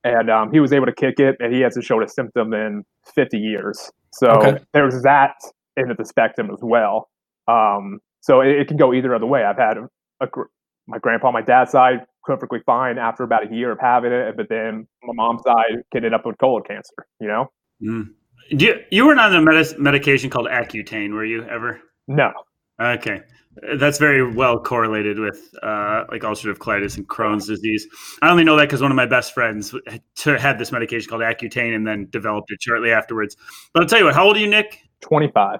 and 0.03 0.29
um, 0.29 0.51
he 0.51 0.59
was 0.59 0.71
able 0.71 0.85
to 0.85 0.93
kick 0.93 1.19
it, 1.19 1.35
and 1.39 1.53
he 1.53 1.61
hasn't 1.61 1.85
showed 1.85 2.03
a 2.03 2.07
symptom 2.07 2.53
in 2.53 2.83
50 3.13 3.37
years. 3.37 3.91
So 4.11 4.29
okay. 4.29 4.59
there's 4.73 5.01
that 5.03 5.35
end 5.77 5.91
of 5.91 5.97
the 5.97 6.05
spectrum 6.05 6.49
as 6.51 6.59
well. 6.61 7.09
Um, 7.47 7.99
so 8.21 8.41
it, 8.41 8.59
it, 8.59 8.67
can 8.67 8.77
go 8.77 8.93
either 8.93 9.13
other 9.13 9.25
way. 9.25 9.43
I've 9.43 9.57
had 9.57 9.77
a, 9.77 9.89
a, 10.21 10.27
my 10.87 10.99
grandpa 10.99 11.31
my 11.31 11.41
dad's 11.41 11.71
side 11.71 12.05
perfectly 12.23 12.59
fine 12.65 12.97
after 12.97 13.23
about 13.23 13.51
a 13.51 13.55
year 13.55 13.71
of 13.71 13.79
having 13.79 14.11
it, 14.11 14.37
but 14.37 14.49
then 14.49 14.87
my 15.03 15.13
mom's 15.13 15.41
side 15.43 15.83
ended 15.95 16.13
up 16.13 16.25
with 16.25 16.37
colon 16.37 16.63
cancer. 16.63 17.07
You 17.19 17.27
know. 17.27 17.51
Mm. 17.81 18.09
You, 18.49 18.79
you 18.89 19.05
weren't 19.05 19.19
on 19.19 19.35
a 19.35 19.41
med- 19.41 19.79
medication 19.79 20.29
called 20.29 20.47
Accutane, 20.47 21.13
were 21.13 21.25
you 21.25 21.43
ever? 21.43 21.79
No. 22.07 22.31
Okay 22.79 23.21
that's 23.77 23.97
very 23.97 24.23
well 24.31 24.59
correlated 24.59 25.19
with 25.19 25.53
uh, 25.63 26.05
like 26.11 26.21
ulcerative 26.21 26.57
colitis 26.57 26.97
and 26.97 27.07
Crohn's 27.07 27.47
disease. 27.47 27.87
I 28.21 28.29
only 28.29 28.43
know 28.43 28.55
that 28.57 28.65
because 28.65 28.81
one 28.81 28.91
of 28.91 28.95
my 28.95 29.05
best 29.05 29.33
friends 29.33 29.73
had 30.23 30.57
this 30.57 30.71
medication 30.71 31.09
called 31.09 31.21
Accutane 31.21 31.75
and 31.75 31.85
then 31.85 32.07
developed 32.09 32.51
it 32.51 32.61
shortly 32.61 32.91
afterwards. 32.91 33.35
But 33.73 33.83
I'll 33.83 33.89
tell 33.89 33.99
you 33.99 34.05
what, 34.05 34.15
how 34.15 34.25
old 34.25 34.37
are 34.37 34.39
you, 34.39 34.47
Nick? 34.47 34.81
25. 35.01 35.59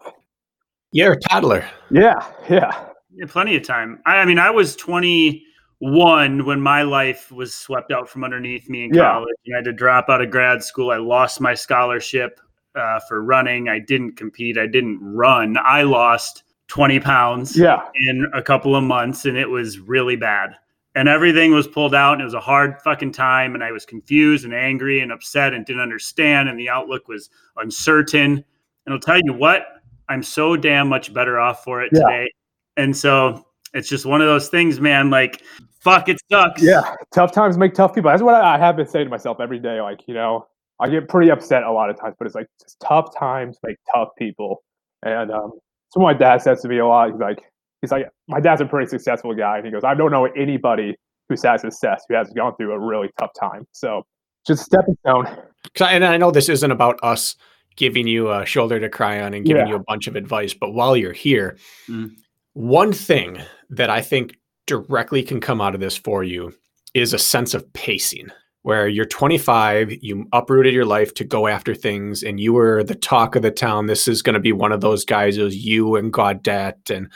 You're 0.92 1.14
a 1.14 1.20
toddler. 1.20 1.66
Yeah, 1.92 2.26
yeah. 2.50 2.86
yeah 3.12 3.26
plenty 3.28 3.56
of 3.56 3.64
time. 3.64 4.02
I, 4.06 4.18
I, 4.18 4.26
mean, 4.26 4.40
I 4.40 4.50
was 4.50 4.76
21 4.76 6.46
when 6.46 6.62
my 6.62 6.84
life 6.84 7.32
was 7.32 7.54
swept 7.54 7.92
out 7.92 8.10
from 8.10 8.24
underneath 8.24 8.70
me 8.70 8.86
in 8.86 8.94
yeah. 8.94 9.12
college. 9.12 9.36
I 9.54 9.58
had 9.58 9.66
to 9.66 9.74
drop 9.74 10.10
out 10.10 10.22
of 10.22 10.32
grad 10.32 10.64
school. 10.64 10.92
I 10.92 10.98
lost 10.98 11.42
my 11.42 11.54
scholarship 11.54 12.40
uh, 12.76 13.00
for 13.08 13.24
running. 13.24 13.68
I 13.70 13.80
didn't 13.80 14.16
compete. 14.16 14.58
I 14.58 14.68
didn't 14.68 15.00
run. 15.02 15.58
I 15.64 15.84
lost– 15.84 16.44
20 16.70 17.00
pounds 17.00 17.58
yeah. 17.58 17.82
in 17.96 18.26
a 18.34 18.42
couple 18.42 18.76
of 18.76 18.84
months 18.84 19.26
and 19.26 19.38
it 19.38 19.50
was 19.50 19.80
really 19.80 20.16
bad. 20.16 20.52
And 20.96 21.08
everything 21.08 21.54
was 21.54 21.68
pulled 21.68 21.94
out 21.94 22.14
and 22.14 22.22
it 22.22 22.26
was 22.26 22.34
a 22.34 22.40
hard 22.40 22.82
fucking 22.84 23.12
time 23.12 23.56
and 23.56 23.64
I 23.64 23.72
was 23.72 23.86
confused 23.86 24.46
and 24.46 24.54
angry 24.54 25.02
and 25.02 25.12
upset 25.12 25.54
and 25.54 25.66
didn't 25.66 25.82
understand 25.82 26.50
and 26.50 26.60
the 26.60 26.70
outlook 26.70 27.08
was 27.08 27.30
uncertain. 27.58 28.44
And 28.86 28.94
I'll 28.94 29.00
tell 29.00 29.20
you 29.24 29.34
what, 29.34 29.82
I'm 30.08 30.24
so 30.24 30.56
damn 30.56 30.88
much 30.88 31.14
better 31.14 31.40
off 31.40 31.64
for 31.64 31.84
it 31.84 31.92
yeah. 31.92 32.00
today. 32.00 32.32
And 32.78 32.96
so 32.96 33.46
it's 33.74 33.90
just 33.90 34.06
one 34.06 34.22
of 34.22 34.28
those 34.28 34.50
things, 34.50 34.80
man, 34.80 35.10
like 35.10 35.44
fuck 35.80 36.10
it 36.10 36.20
sucks. 36.32 36.62
Yeah. 36.62 36.96
Tough 37.14 37.32
times 37.32 37.58
make 37.58 37.74
tough 37.74 37.94
people. 37.96 38.12
That's 38.12 38.24
what 38.24 38.36
I 38.36 38.58
have 38.58 38.76
been 38.76 38.88
saying 38.88 39.06
to 39.06 39.10
myself 39.10 39.40
every 39.40 39.60
day. 39.60 39.82
Like, 39.82 40.02
you 40.08 40.14
know, 40.14 40.48
I 40.80 40.90
get 40.90 41.10
pretty 41.10 41.32
upset 41.32 41.64
a 41.64 41.72
lot 41.72 41.90
of 41.90 42.00
times, 42.00 42.16
but 42.18 42.26
it's 42.26 42.36
like 42.36 42.48
just 42.62 42.80
tough 42.80 43.16
times 43.18 43.58
make 43.64 43.78
tough 43.94 44.10
people. 44.18 44.64
And 45.04 45.32
um, 45.32 45.54
so 45.90 46.00
my 46.00 46.14
dad 46.14 46.42
says 46.42 46.62
to 46.62 46.68
me 46.68 46.80
a 46.80 46.86
lot. 46.86 47.12
He's 47.12 47.20
like, 47.20 47.40
he's 47.82 47.92
like, 47.92 48.10
my 48.28 48.40
dad's 48.40 48.62
a 48.62 48.66
pretty 48.66 48.90
successful 48.90 49.34
guy, 49.34 49.58
and 49.58 49.66
he 49.66 49.72
goes, 49.72 49.84
I 49.84 49.94
don't 49.96 50.12
know 50.12 50.26
anybody 50.26 50.96
who's 51.28 51.44
had 51.44 51.60
success 51.60 52.04
who 52.10 52.16
has 52.16 52.30
gone 52.36 52.56
through 52.56 52.74
a 52.74 52.80
really 52.80 53.10
tough 53.20 53.32
time. 53.40 53.66
So 53.72 54.04
just 54.46 54.64
stepping 54.66 54.98
stone. 55.02 55.28
And 55.80 56.04
I 56.04 56.18
know 56.18 56.32
this 56.32 56.50
isn't 56.50 56.72
about 56.72 57.00
us 57.04 57.36
giving 57.76 58.08
you 58.08 58.32
a 58.32 58.46
shoulder 58.46 58.80
to 58.80 58.90
cry 58.90 59.22
on 59.22 59.34
and 59.34 59.46
giving 59.46 59.68
yeah. 59.68 59.70
you 59.70 59.76
a 59.76 59.84
bunch 59.88 60.08
of 60.08 60.16
advice, 60.16 60.54
but 60.54 60.74
while 60.74 60.98
you're 60.98 61.14
here, 61.14 61.58
mm. 61.88 62.12
one 62.54 62.92
thing 62.92 63.42
that 63.70 63.90
I 63.90 64.02
think 64.02 64.38
directly 64.66 65.24
can 65.24 65.40
come 65.40 65.62
out 65.62 65.76
of 65.76 65.82
this 65.82 65.96
for 65.96 66.24
you 66.24 66.54
is 66.94 67.14
a 67.14 67.20
sense 67.20 67.54
of 67.54 67.72
pacing 67.74 68.30
where 68.70 68.88
you're 68.88 69.04
25, 69.04 69.98
you 70.04 70.28
uprooted 70.32 70.76
your 70.76 70.86
life 70.86 71.16
to 71.16 71.24
go 71.24 71.48
after 71.48 71.74
things, 71.74 72.22
and 72.22 72.40
you 72.40 72.54
were 72.54 72.84
the 72.84 72.94
talk 72.94 73.36
of 73.36 73.42
the 73.42 73.50
town. 73.50 73.88
This 73.88 74.08
is 74.08 74.22
going 74.22 74.36
to 74.36 74.40
be 74.40 74.52
one 74.52 74.72
of 74.72 74.80
those 74.80 75.04
guys. 75.04 75.40
It 75.40 75.42
was 75.42 75.66
you 75.66 75.96
and 75.96 76.14
Gaudet 76.14 76.92
and 76.92 77.12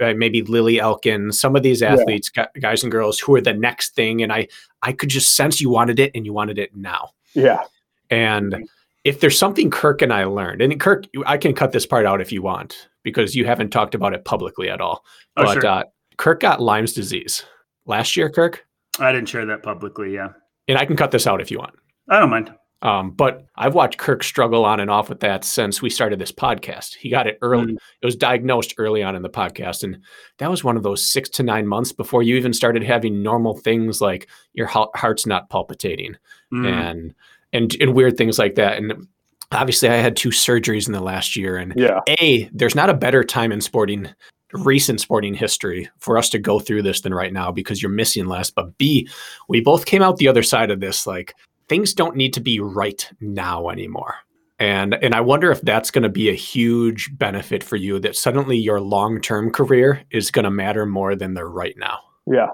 uh, 0.00 0.14
maybe 0.16 0.40
Lily 0.40 0.80
Elkin, 0.80 1.32
some 1.32 1.54
of 1.54 1.62
these 1.62 1.82
athletes, 1.82 2.30
yeah. 2.34 2.46
guys 2.60 2.82
and 2.82 2.90
girls, 2.90 3.18
who 3.18 3.34
are 3.34 3.42
the 3.42 3.52
next 3.52 3.94
thing. 3.94 4.22
And 4.22 4.32
I, 4.32 4.48
I 4.80 4.92
could 4.92 5.10
just 5.10 5.36
sense 5.36 5.60
you 5.60 5.68
wanted 5.68 6.00
it, 6.00 6.12
and 6.14 6.24
you 6.24 6.32
wanted 6.32 6.58
it 6.58 6.74
now. 6.74 7.10
Yeah. 7.34 7.64
And 8.08 8.66
if 9.04 9.20
there's 9.20 9.38
something 9.38 9.68
Kirk 9.68 10.00
and 10.00 10.14
I 10.14 10.24
learned, 10.24 10.62
and 10.62 10.80
Kirk, 10.80 11.04
I 11.26 11.36
can 11.36 11.52
cut 11.52 11.72
this 11.72 11.84
part 11.84 12.06
out 12.06 12.22
if 12.22 12.32
you 12.32 12.40
want 12.40 12.88
because 13.02 13.36
you 13.36 13.44
haven't 13.44 13.68
talked 13.68 13.94
about 13.94 14.14
it 14.14 14.24
publicly 14.24 14.70
at 14.70 14.80
all. 14.80 15.04
Oh, 15.36 15.44
but 15.44 15.52
sure. 15.60 15.66
uh, 15.66 15.82
Kirk 16.16 16.40
got 16.40 16.62
Lyme's 16.62 16.94
disease 16.94 17.44
last 17.84 18.16
year. 18.16 18.30
Kirk. 18.30 18.64
I 18.98 19.12
didn't 19.12 19.28
share 19.28 19.44
that 19.44 19.62
publicly. 19.62 20.14
Yeah 20.14 20.30
and 20.68 20.78
I 20.78 20.84
can 20.84 20.96
cut 20.96 21.10
this 21.10 21.26
out 21.26 21.40
if 21.40 21.50
you 21.50 21.58
want. 21.58 21.74
I 22.08 22.18
don't 22.18 22.30
mind. 22.30 22.52
Um, 22.82 23.12
but 23.12 23.46
I've 23.56 23.74
watched 23.74 23.98
Kirk 23.98 24.22
struggle 24.22 24.64
on 24.64 24.80
and 24.80 24.90
off 24.90 25.08
with 25.08 25.20
that 25.20 25.44
since 25.44 25.80
we 25.80 25.88
started 25.88 26.18
this 26.18 26.30
podcast. 26.30 26.94
He 26.94 27.08
got 27.08 27.26
it 27.26 27.38
early. 27.40 27.72
Mm. 27.72 27.78
It 28.02 28.06
was 28.06 28.16
diagnosed 28.16 28.74
early 28.78 29.02
on 29.02 29.16
in 29.16 29.22
the 29.22 29.30
podcast. 29.30 29.82
And 29.82 29.98
that 30.38 30.50
was 30.50 30.62
one 30.62 30.76
of 30.76 30.82
those 30.82 31.04
six 31.04 31.28
to 31.30 31.42
nine 31.42 31.66
months 31.66 31.92
before 31.92 32.22
you 32.22 32.36
even 32.36 32.52
started 32.52 32.82
having 32.82 33.22
normal 33.22 33.56
things 33.56 34.00
like 34.00 34.28
your 34.52 34.66
heart's 34.66 35.26
not 35.26 35.48
palpitating 35.48 36.16
mm. 36.52 36.66
and, 36.66 37.14
and, 37.52 37.74
and 37.80 37.94
weird 37.94 38.18
things 38.18 38.38
like 38.38 38.56
that. 38.56 38.76
And 38.76 39.08
obviously 39.52 39.88
I 39.88 39.96
had 39.96 40.14
two 40.14 40.28
surgeries 40.28 40.86
in 40.86 40.92
the 40.92 41.00
last 41.00 41.34
year 41.34 41.56
and 41.56 41.72
yeah. 41.76 42.00
a, 42.20 42.48
there's 42.52 42.74
not 42.74 42.90
a 42.90 42.94
better 42.94 43.24
time 43.24 43.52
in 43.52 43.62
sporting 43.62 44.08
recent 44.56 45.00
sporting 45.00 45.34
history 45.34 45.88
for 45.98 46.18
us 46.18 46.28
to 46.30 46.38
go 46.38 46.58
through 46.60 46.82
this 46.82 47.00
than 47.00 47.14
right 47.14 47.32
now 47.32 47.50
because 47.50 47.82
you're 47.82 47.90
missing 47.90 48.26
less. 48.26 48.50
But 48.50 48.76
B, 48.78 49.08
we 49.48 49.60
both 49.60 49.86
came 49.86 50.02
out 50.02 50.16
the 50.16 50.28
other 50.28 50.42
side 50.42 50.70
of 50.70 50.80
this 50.80 51.06
like 51.06 51.34
things 51.68 51.94
don't 51.94 52.16
need 52.16 52.32
to 52.34 52.40
be 52.40 52.60
right 52.60 53.08
now 53.20 53.68
anymore. 53.68 54.16
And 54.58 54.94
and 54.94 55.14
I 55.14 55.20
wonder 55.20 55.50
if 55.50 55.60
that's 55.60 55.90
going 55.90 56.02
to 56.02 56.08
be 56.08 56.30
a 56.30 56.34
huge 56.34 57.10
benefit 57.18 57.62
for 57.62 57.76
you 57.76 57.98
that 58.00 58.16
suddenly 58.16 58.56
your 58.56 58.80
long-term 58.80 59.50
career 59.50 60.02
is 60.10 60.30
going 60.30 60.44
to 60.44 60.50
matter 60.50 60.86
more 60.86 61.14
than 61.14 61.34
the 61.34 61.44
right 61.44 61.76
now. 61.76 61.98
Yeah. 62.26 62.48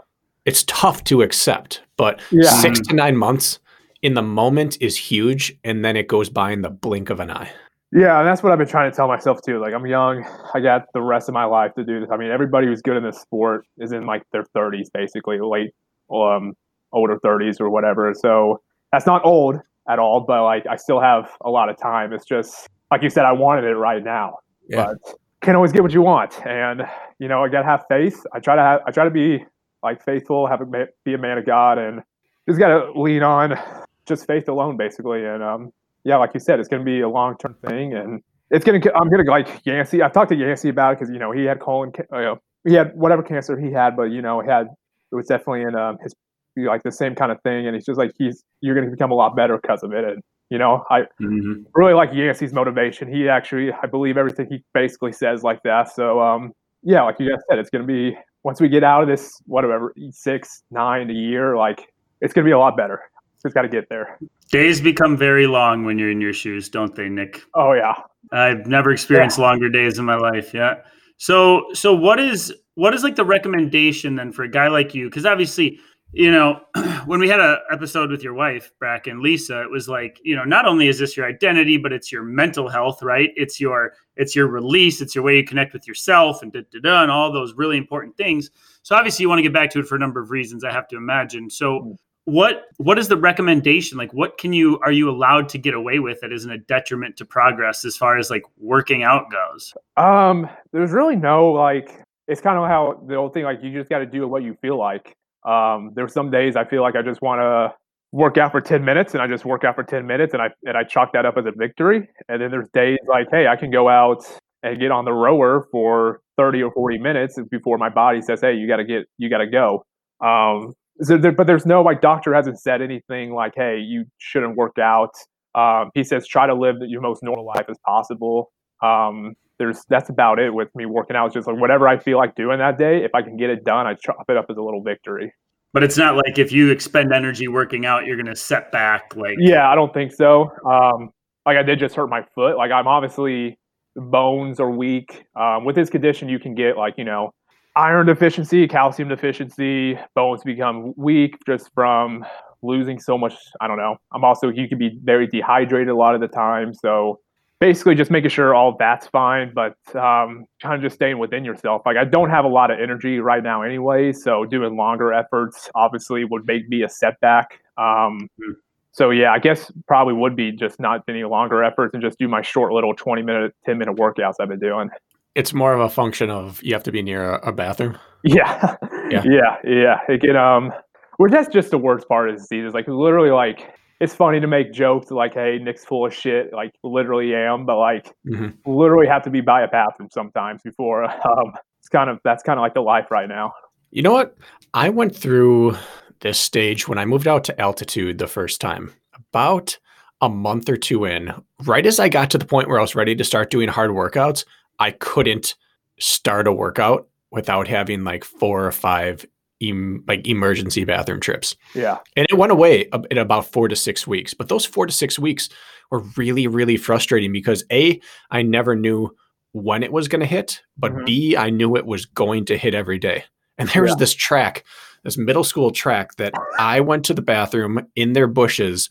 It's 0.44 0.64
tough 0.64 1.04
to 1.04 1.22
accept, 1.22 1.82
but 1.96 2.20
yeah. 2.32 2.50
6 2.50 2.80
to 2.88 2.94
9 2.94 3.16
months 3.16 3.60
in 4.02 4.14
the 4.14 4.22
moment 4.22 4.76
is 4.80 4.96
huge 4.96 5.56
and 5.62 5.84
then 5.84 5.96
it 5.96 6.08
goes 6.08 6.28
by 6.28 6.50
in 6.50 6.62
the 6.62 6.70
blink 6.70 7.10
of 7.10 7.20
an 7.20 7.30
eye. 7.30 7.52
Yeah, 7.94 8.18
and 8.18 8.26
that's 8.26 8.42
what 8.42 8.52
I've 8.52 8.59
been 8.59 8.68
trying 8.68 8.90
to 8.90 8.96
tell 8.96 9.07
myself 9.07 9.40
too. 9.42 9.61
Like 9.61 9.74
I'm 9.74 9.87
young, 9.87 10.24
I 10.55 10.61
got 10.61 10.87
the 10.94 11.02
rest 11.02 11.28
of 11.28 11.35
my 11.35 11.44
life 11.44 11.74
to 11.74 11.85
do 11.85 12.00
this. 12.00 12.09
I 12.11 12.16
mean, 12.16 12.31
everybody 12.31 12.66
who's 12.66 12.81
good 12.81 12.96
in 12.96 13.02
this 13.02 13.20
sport 13.20 13.66
is 13.78 13.92
in 13.92 14.07
like 14.07 14.22
their 14.33 14.44
30s, 14.57 14.88
basically 14.94 15.38
late, 15.40 15.74
um, 16.11 16.55
older 16.92 17.18
30s 17.22 17.61
or 17.61 17.68
whatever. 17.68 18.14
So 18.14 18.62
that's 18.92 19.05
not 19.05 19.22
old 19.26 19.61
at 19.88 19.98
all, 19.98 20.20
but 20.20 20.42
like 20.42 20.66
I 20.66 20.76
still 20.76 21.00
have 21.00 21.31
a 21.42 21.50
lot 21.50 21.68
of 21.68 21.78
time. 21.78 22.14
It's 22.14 22.24
just 22.24 22.66
like 22.90 23.02
you 23.02 23.11
said, 23.11 23.26
I 23.26 23.33
wanted 23.33 23.64
it 23.64 23.74
right 23.74 24.02
now, 24.02 24.38
Yeah. 24.68 24.87
but 25.05 25.14
can't 25.42 25.57
always 25.57 25.72
get 25.72 25.83
what 25.83 25.92
you 25.92 26.00
want. 26.02 26.46
And 26.46 26.83
you 27.18 27.28
know, 27.28 27.44
I 27.44 27.48
gotta 27.48 27.66
have 27.66 27.85
faith. 27.90 28.24
I 28.33 28.40
try 28.40 28.57
to 28.57 28.62
have, 28.62 28.81
I 28.87 28.90
try 28.90 29.05
to 29.05 29.11
be 29.11 29.44
like 29.83 30.02
faithful, 30.02 30.46
have 30.46 30.62
a 30.62 30.87
be 31.05 31.12
a 31.12 31.18
man 31.18 31.37
of 31.37 31.44
God, 31.44 31.76
and 31.76 32.02
just 32.48 32.59
gotta 32.59 32.90
lean 32.98 33.22
on 33.22 33.59
just 34.07 34.26
faith 34.26 34.48
alone, 34.48 34.78
basically. 34.78 35.26
And 35.26 35.42
um, 35.42 35.72
yeah, 36.04 36.16
like 36.16 36.30
you 36.34 36.40
said, 36.40 36.58
it's 36.60 36.68
gonna 36.68 36.84
be 36.84 37.00
a 37.00 37.08
long 37.08 37.36
term 37.38 37.54
thing, 37.66 37.94
and 37.94 38.22
it's 38.50 38.64
gonna. 38.64 38.80
I'm 38.94 39.08
gonna 39.08 39.28
like 39.30 39.64
Yancey. 39.64 40.02
I've 40.02 40.12
talked 40.12 40.30
to 40.30 40.36
Yancey 40.36 40.68
about 40.68 40.92
it 40.92 40.98
because 41.00 41.12
you 41.12 41.18
know 41.18 41.32
he 41.32 41.44
had 41.44 41.60
colon, 41.60 41.92
you 41.96 42.04
know, 42.20 42.38
he 42.64 42.74
had 42.74 42.94
whatever 42.94 43.22
cancer 43.22 43.58
he 43.58 43.72
had, 43.72 43.96
but 43.96 44.04
you 44.04 44.22
know, 44.22 44.40
he 44.40 44.48
had 44.48 44.66
it 45.10 45.14
was 45.14 45.26
definitely 45.26 45.62
in 45.62 45.74
um, 45.74 45.98
his 46.02 46.14
like 46.56 46.82
the 46.82 46.92
same 46.92 47.14
kind 47.14 47.32
of 47.32 47.40
thing, 47.42 47.66
and 47.66 47.74
he's 47.74 47.86
just 47.86 47.98
like 47.98 48.12
he's 48.18 48.44
you're 48.60 48.74
gonna 48.74 48.90
become 48.90 49.10
a 49.10 49.14
lot 49.14 49.34
better 49.36 49.58
because 49.58 49.82
of 49.82 49.92
it, 49.92 50.04
and 50.04 50.22
you 50.50 50.58
know, 50.58 50.84
I 50.90 51.06
Mhm. 51.18 51.64
really 51.74 51.94
like 51.94 52.12
Yancey's 52.12 52.52
motivation. 52.52 53.10
He 53.10 53.26
actually, 53.26 53.72
I 53.72 53.86
believe 53.86 54.18
everything 54.18 54.48
he 54.50 54.62
basically 54.74 55.12
says 55.12 55.42
like 55.42 55.62
that. 55.62 55.88
So, 55.88 56.20
um, 56.20 56.52
yeah, 56.82 57.00
like 57.04 57.18
you 57.18 57.30
guys 57.30 57.38
said, 57.48 57.58
it's 57.58 57.70
going 57.70 57.80
to 57.80 57.86
be 57.86 58.18
once 58.42 58.60
we 58.60 58.68
get 58.68 58.84
out 58.84 59.00
of 59.00 59.08
this, 59.08 59.40
whatever, 59.46 59.94
six, 60.10 60.62
nine 60.70 61.08
a 61.08 61.14
year, 61.14 61.56
like 61.56 61.88
it's 62.20 62.34
going 62.34 62.44
to 62.44 62.48
be 62.48 62.52
a 62.52 62.58
lot 62.58 62.76
better. 62.76 63.00
Just 63.42 63.55
got 63.55 63.62
to 63.62 63.68
get 63.68 63.88
there. 63.88 64.18
Days 64.52 64.81
become 64.81 65.16
very 65.16 65.46
long 65.46 65.85
when 65.85 65.98
you're 65.98 66.11
in 66.11 66.20
your 66.20 66.33
shoes, 66.33 66.68
don't 66.68 66.94
they, 66.94 67.09
Nick? 67.09 67.42
Oh 67.55 67.72
yeah, 67.72 67.94
I've 68.31 68.66
never 68.66 68.92
experienced 68.92 69.38
longer 69.38 69.68
days 69.68 69.98
in 69.98 70.05
my 70.05 70.16
life. 70.16 70.55
Yeah. 70.55 70.76
So 71.16 71.66
so 71.72 71.92
what 71.94 72.20
is 72.20 72.55
what 72.74 72.94
is 72.94 73.02
like 73.02 73.16
the 73.16 73.24
recommendation 73.24 74.14
then 74.14 74.31
for 74.31 74.44
a 74.44 74.48
guy 74.48 74.68
like 74.68 74.94
you? 74.94 75.09
Because 75.09 75.26
obviously, 75.26 75.81
you 76.12 76.31
know, 76.31 76.61
when 77.07 77.18
we 77.18 77.28
had 77.28 77.40
a 77.40 77.59
episode 77.72 78.11
with 78.11 78.22
your 78.22 78.35
wife, 78.35 78.70
Bracken, 78.78 79.22
Lisa, 79.22 79.62
it 79.62 79.70
was 79.70 79.88
like, 79.88 80.20
you 80.22 80.37
know, 80.37 80.44
not 80.44 80.66
only 80.66 80.87
is 80.87 80.98
this 81.00 81.16
your 81.16 81.26
identity, 81.26 81.78
but 81.78 81.92
it's 81.92 82.12
your 82.12 82.22
mental 82.22 82.68
health, 82.68 83.02
right? 83.02 83.31
It's 83.35 83.59
your 83.59 83.94
it's 84.16 84.37
your 84.37 84.46
release, 84.46 85.00
it's 85.00 85.16
your 85.16 85.24
way 85.24 85.37
you 85.37 85.44
connect 85.44 85.72
with 85.72 85.88
yourself 85.88 86.42
and 86.42 86.52
da 86.52 86.61
da 86.72 86.81
da 86.81 87.02
and 87.02 87.11
all 87.11 87.33
those 87.33 87.55
really 87.55 87.76
important 87.76 88.16
things. 88.16 88.50
So 88.85 88.94
obviously 88.94 89.24
you 89.24 89.28
want 89.28 89.40
to 89.40 89.42
get 89.42 89.52
back 89.52 89.70
to 89.70 89.81
it 89.81 89.87
for 89.87 89.96
a 89.96 89.98
number 89.98 90.20
of 90.20 90.31
reasons, 90.31 90.62
I 90.62 90.70
have 90.70 90.87
to 90.88 90.96
imagine. 90.96 91.50
So 91.50 91.81
hmm. 91.81 91.92
What 92.24 92.66
what 92.76 92.98
is 92.98 93.08
the 93.08 93.16
recommendation 93.16 93.98
like 93.98 94.12
what 94.14 94.38
can 94.38 94.52
you 94.52 94.78
are 94.85 94.92
you 94.92 95.11
allowed 95.11 95.48
to 95.48 95.58
get 95.58 95.74
away 95.74 95.98
with 95.98 96.20
that 96.20 96.32
isn't 96.32 96.52
a 96.52 96.58
detriment 96.58 97.16
to 97.16 97.24
progress 97.24 97.85
as 97.85 97.96
far 97.96 98.16
as 98.16 98.30
like 98.30 98.44
working 98.58 99.02
out 99.02 99.24
goes 99.30 99.74
Um, 99.96 100.48
there's 100.72 100.92
really 100.92 101.16
no 101.16 101.50
like 101.50 102.02
it's 102.28 102.40
kind 102.40 102.58
of 102.58 102.66
how 102.68 103.02
the 103.06 103.16
old 103.16 103.35
thing 103.35 103.44
like 103.44 103.62
you 103.62 103.72
just 103.72 103.90
got 103.90 103.98
to 103.98 104.06
do 104.06 104.26
what 104.26 104.42
you 104.42 104.56
feel 104.61 104.78
like. 104.78 105.16
Um, 105.44 105.92
there's 105.94 106.12
some 106.12 106.30
days 106.30 106.56
I 106.56 106.64
feel 106.64 106.82
like 106.82 106.94
I 106.96 107.02
just 107.02 107.20
want 107.20 107.40
to 107.40 107.74
work 108.12 108.38
out 108.38 108.52
for 108.52 108.61
10 108.61 108.85
minutes 108.85 109.14
and 109.14 109.22
I 109.22 109.26
just 109.26 109.44
work 109.44 109.64
out 109.64 109.74
for 109.74 109.82
10 109.82 110.06
minutes 110.06 110.32
and 110.35 110.42
I 110.42 110.50
and 110.64 110.76
I 110.76 110.85
chalk 110.85 111.12
that 111.14 111.26
up 111.26 111.37
as 111.37 111.46
a 111.46 111.52
victory. 111.52 112.08
And 112.28 112.40
then 112.40 112.50
there's 112.50 112.68
days 112.72 112.98
like, 113.08 113.28
hey, 113.30 113.48
I 113.48 113.56
can 113.56 113.70
go 113.70 113.88
out 113.88 114.24
and 114.62 114.78
get 114.78 114.90
on 114.90 115.04
the 115.04 115.12
rower 115.12 115.66
for 115.72 116.20
30 116.37 116.62
or 116.62 116.72
40 116.72 116.98
minutes 116.98 117.38
before 117.50 117.78
my 117.78 117.88
body 117.88 118.22
says, 118.22 118.40
hey, 118.40 118.54
you 118.54 118.68
got 118.68 118.76
to 118.76 118.85
get 118.85 119.06
you 119.18 119.28
got 119.28 119.38
to 119.38 119.46
go. 119.46 119.85
Um, 120.20 120.74
so 121.02 121.18
there, 121.18 121.32
but 121.32 121.46
there's 121.46 121.66
no 121.66 121.82
like 121.82 122.00
doctor 122.00 122.34
hasn't 122.34 122.60
said 122.60 122.82
anything 122.82 123.32
like, 123.32 123.52
hey, 123.56 123.78
you 123.78 124.04
shouldn't 124.18 124.56
work 124.56 124.78
out. 124.78 125.14
Um, 125.54 125.90
he 125.94 126.04
says 126.04 126.26
try 126.26 126.46
to 126.46 126.54
live 126.54 126.76
your 126.80 127.00
most 127.00 127.22
normal 127.22 127.46
life 127.46 127.66
as 127.68 127.76
possible. 127.84 128.52
Um, 128.82 129.34
there's 129.58 129.84
that's 129.88 130.08
about 130.08 130.38
it 130.38 130.52
with 130.52 130.68
me 130.74 130.86
working 130.86 131.16
out. 131.16 131.26
It's 131.26 131.34
just 131.34 131.46
like 131.46 131.58
whatever 131.58 131.86
I 131.86 131.98
feel 131.98 132.18
like 132.18 132.34
doing 132.34 132.58
that 132.58 132.78
day. 132.78 133.04
If 133.04 133.14
I 133.14 133.22
can 133.22 133.36
get 133.36 133.50
it 133.50 133.64
done, 133.64 133.86
I 133.86 133.94
chop 133.94 134.24
it 134.28 134.36
up 134.36 134.46
as 134.50 134.56
a 134.56 134.62
little 134.62 134.82
victory. 134.82 135.32
but 135.72 135.82
it's 135.82 135.96
not 135.96 136.16
like 136.16 136.38
if 136.38 136.52
you 136.52 136.70
expend 136.70 137.12
energy 137.12 137.48
working 137.48 137.86
out 137.86 138.04
you're 138.04 138.16
going 138.16 138.26
to 138.26 138.36
set 138.36 138.70
back 138.72 139.14
like 139.16 139.36
Yeah, 139.38 139.68
I 139.68 139.74
don't 139.74 139.92
think 139.92 140.12
so. 140.12 140.50
Um, 140.66 141.10
like 141.46 141.56
I 141.56 141.62
did 141.62 141.78
just 141.78 141.94
hurt 141.94 142.08
my 142.08 142.24
foot. 142.34 142.56
Like 142.56 142.70
I'm 142.70 142.86
obviously 142.86 143.58
bones 143.96 144.58
are 144.60 144.70
weak. 144.70 145.24
Um, 145.36 145.64
with 145.64 145.76
this 145.76 145.90
condition, 145.90 146.28
you 146.28 146.38
can 146.38 146.54
get 146.54 146.76
like 146.76 146.94
you 146.96 147.04
know 147.04 147.32
iron 147.76 148.06
deficiency, 148.06 148.66
calcium 148.68 149.08
deficiency, 149.08 149.98
bones 150.14 150.42
become 150.42 150.92
weak 150.96 151.37
just 151.46 151.70
from 151.74 152.24
losing 152.62 152.98
so 153.00 153.18
much. 153.18 153.35
I 153.61 153.68
don't 153.68 153.78
know. 153.78 153.96
I'm 154.12 154.24
also 154.24 154.48
you 154.48 154.68
can 154.68 154.78
be 154.78 154.98
very 155.02 155.26
dehydrated 155.26 155.88
a 155.88 155.96
lot 155.96 156.14
of 156.14 156.20
the 156.20 156.28
time. 156.28 156.74
So 156.74 157.20
basically, 157.61 157.94
just 157.94 158.11
making 158.11 158.30
sure 158.30 158.54
all 158.54 158.76
that's 158.78 159.06
fine, 159.08 159.52
but 159.54 159.74
um, 159.96 160.46
kind 160.61 160.74
of 160.74 160.82
just 160.82 160.96
staying 160.96 161.18
within 161.18 161.44
yourself. 161.44 161.82
Like 161.87 161.96
I 161.96 162.04
don't 162.04 162.30
have 162.30 162.44
a 162.44 162.48
lot 162.48 162.70
of 162.70 162.78
energy 162.80 163.20
right 163.20 163.42
now 163.42 163.62
anyway, 163.62 164.12
so 164.12 164.44
doing 164.44 164.76
longer 164.76 165.12
efforts 165.12 165.70
obviously 165.74 166.24
would 166.24 166.46
make 166.46 166.68
me 166.68 166.82
a 166.82 166.88
setback. 166.88 167.61
Um, 167.78 168.28
Hmm. 168.40 168.52
so 168.90 169.11
yeah, 169.11 169.32
I 169.32 169.38
guess 169.38 169.72
probably 169.88 170.14
would 170.14 170.37
be 170.37 170.52
just 170.52 170.78
not 170.78 171.02
any 171.08 171.24
longer 171.24 171.64
efforts 171.64 171.94
and 171.94 172.02
just 172.02 172.18
do 172.18 172.28
my 172.28 172.42
short 172.42 172.72
little 172.72 172.94
20 172.94 173.22
minute, 173.22 173.54
10 173.64 173.78
minute 173.78 173.96
workouts 173.96 174.35
I've 174.40 174.48
been 174.48 174.58
doing. 174.61 174.90
It's 175.35 175.53
more 175.55 175.73
of 175.73 175.81
a 175.81 175.88
function 175.88 176.31
of 176.31 176.62
you 176.62 176.75
have 176.75 176.83
to 176.85 176.92
be 176.92 177.03
near 177.03 177.35
a, 177.35 177.49
a 177.49 177.53
bathroom. 177.53 177.99
Yeah. 178.25 178.77
Yeah. 179.11 179.25
Yeah. 179.27 179.57
Yeah. 179.64 179.99
It 180.09 180.23
can, 180.23 180.37
um, 180.37 180.73
well, 181.18 181.29
that's 181.31 181.49
just 181.53 181.71
the 181.71 181.77
worst 181.77 182.09
part 182.09 182.31
of 182.31 182.37
the 182.38 182.42
season. 182.42 182.64
It's 182.64 182.75
like 182.75 182.88
literally 182.88 183.29
like, 183.31 183.75
it's 184.01 184.14
funny 184.14 184.40
to 184.40 184.47
make 184.47 184.73
jokes 184.73 185.11
like, 185.11 185.35
hey, 185.35 185.59
Nick's 185.62 185.85
full 185.85 186.07
of 186.07 186.14
shit. 186.14 186.51
Like, 186.51 186.73
literally 186.83 187.35
am, 187.35 187.66
but 187.66 187.77
like, 187.77 188.11
Mhm. 188.27 188.55
literally 188.64 189.07
have 189.07 189.23
to 189.25 189.31
be 189.31 189.42
by 189.42 189.61
a 189.61 189.68
bathroom 189.68 190.09
sometimes 190.11 190.62
before. 190.62 191.05
Um, 191.27 191.53
it's 191.79 191.90
kind 191.90 192.09
of, 192.09 192.21
that's 192.25 192.42
kind 192.42 192.59
of 192.59 192.62
like 192.62 192.73
the 192.73 192.81
life 192.81 193.11
right 193.11 193.29
now. 193.29 193.53
You 193.90 194.01
know 194.03 194.12
what? 194.12 194.35
I 194.73 194.88
went 194.88 195.14
through 195.14 195.77
this 196.21 196.38
stage 196.38 196.88
when 196.88 196.97
I 196.97 197.05
moved 197.05 197.29
out 197.29 197.45
to 197.45 197.61
altitude 197.61 198.16
the 198.16 198.29
first 198.29 198.62
time, 198.62 198.95
about 199.29 199.77
a 200.23 200.31
month 200.31 200.71
or 200.71 200.77
two 200.79 201.05
in. 201.05 201.35
Right 201.64 201.85
as 201.85 202.01
I 202.01 202.09
got 202.09 202.31
to 202.31 202.38
the 202.38 202.47
point 202.47 202.68
where 202.68 202.79
I 202.79 202.83
was 202.83 202.95
ready 202.95 203.14
to 203.16 203.25
start 203.25 203.51
doing 203.51 203.68
hard 203.68 203.90
workouts, 203.90 204.47
I 204.78 204.92
couldn't 204.92 205.54
start 206.00 206.46
a 206.46 206.52
workout 206.52 207.08
without 207.30 207.68
having 207.68 208.04
like 208.04 208.24
four 208.24 208.64
or 208.66 208.72
five 208.72 209.24
em- 209.62 210.04
like 210.08 210.26
emergency 210.26 210.85
bathroom 210.85 211.20
trips. 211.20 211.56
Yeah. 211.74 211.98
And 212.16 212.26
it 212.30 212.37
went 212.37 212.52
away 212.52 212.88
in 213.11 213.18
about 213.18 213.50
four 213.50 213.68
to 213.68 213.76
six 213.76 214.06
weeks. 214.06 214.35
But 214.35 214.48
those 214.48 214.64
four 214.66 214.87
to 214.87 214.92
six 214.92 215.18
weeks 215.18 215.48
were 215.90 216.00
really, 216.16 216.46
really 216.46 216.76
frustrating 216.76 217.32
because 217.32 217.64
A, 217.70 218.00
I 218.30 218.42
never 218.42 218.74
knew 218.74 219.14
when 219.52 219.82
it 219.82 219.92
was 219.92 220.08
going 220.08 220.20
to 220.20 220.26
hit, 220.26 220.62
but 220.78 220.92
Mhm. 220.92 221.06
B, 221.06 221.37
I 221.37 221.50
knew 221.50 221.76
it 221.76 221.87
was 221.87 222.06
going 222.06 222.46
to 222.46 222.56
hit 222.56 222.74
every 222.74 222.98
day. 222.98 223.24
And 223.58 223.68
there 223.68 223.82
was 223.82 223.90
Yeah. 223.92 223.96
this 223.98 224.14
track, 224.14 224.64
this 225.04 225.18
middle 225.18 225.44
school 225.44 225.70
track 225.70 226.16
that 226.16 226.32
I 226.58 226.80
went 226.80 227.04
to 227.04 227.14
the 227.14 227.22
bathroom 227.22 227.87
in 227.94 228.14
their 228.14 228.26
bushes 228.26 228.88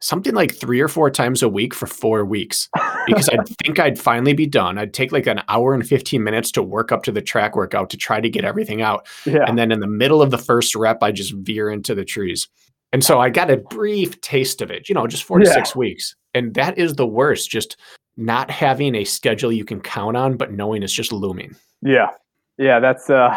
something 0.00 0.34
like 0.34 0.54
three 0.54 0.80
or 0.80 0.88
four 0.88 1.10
times 1.10 1.42
a 1.42 1.48
week 1.48 1.74
for 1.74 1.86
four 1.86 2.24
weeks 2.24 2.68
because 3.06 3.28
I'd 3.28 3.48
think 3.64 3.78
I'd 3.78 3.98
finally 3.98 4.32
be 4.32 4.46
done. 4.46 4.78
I'd 4.78 4.94
take 4.94 5.12
like 5.12 5.26
an 5.26 5.42
hour 5.48 5.74
and 5.74 5.86
15 5.86 6.22
minutes 6.22 6.52
to 6.52 6.62
work 6.62 6.92
up 6.92 7.02
to 7.04 7.12
the 7.12 7.22
track 7.22 7.56
workout 7.56 7.90
to 7.90 7.96
try 7.96 8.20
to 8.20 8.28
get 8.30 8.44
everything 8.44 8.82
out. 8.82 9.06
Yeah. 9.26 9.44
And 9.46 9.58
then 9.58 9.72
in 9.72 9.80
the 9.80 9.86
middle 9.86 10.22
of 10.22 10.30
the 10.30 10.38
first 10.38 10.74
rep, 10.74 11.02
I 11.02 11.12
just 11.12 11.32
veer 11.32 11.70
into 11.70 11.94
the 11.94 12.04
trees. 12.04 12.48
And 12.92 13.04
so 13.04 13.20
I 13.20 13.28
got 13.28 13.50
a 13.50 13.56
brief 13.56 14.20
taste 14.20 14.62
of 14.62 14.70
it, 14.70 14.88
you 14.88 14.94
know, 14.94 15.06
just 15.06 15.24
four 15.24 15.38
to 15.40 15.46
Yeah. 15.46 15.52
six 15.52 15.76
weeks. 15.76 16.14
And 16.34 16.54
that 16.54 16.78
is 16.78 16.94
the 16.94 17.06
worst, 17.06 17.50
just 17.50 17.76
not 18.16 18.50
having 18.50 18.94
a 18.94 19.04
schedule 19.04 19.52
you 19.52 19.64
can 19.64 19.80
count 19.80 20.16
on, 20.16 20.36
but 20.36 20.52
knowing 20.52 20.82
it's 20.82 20.92
just 20.92 21.12
looming. 21.12 21.54
Yeah, 21.82 22.08
yeah, 22.56 22.80
that's 22.80 23.10
uh, 23.10 23.28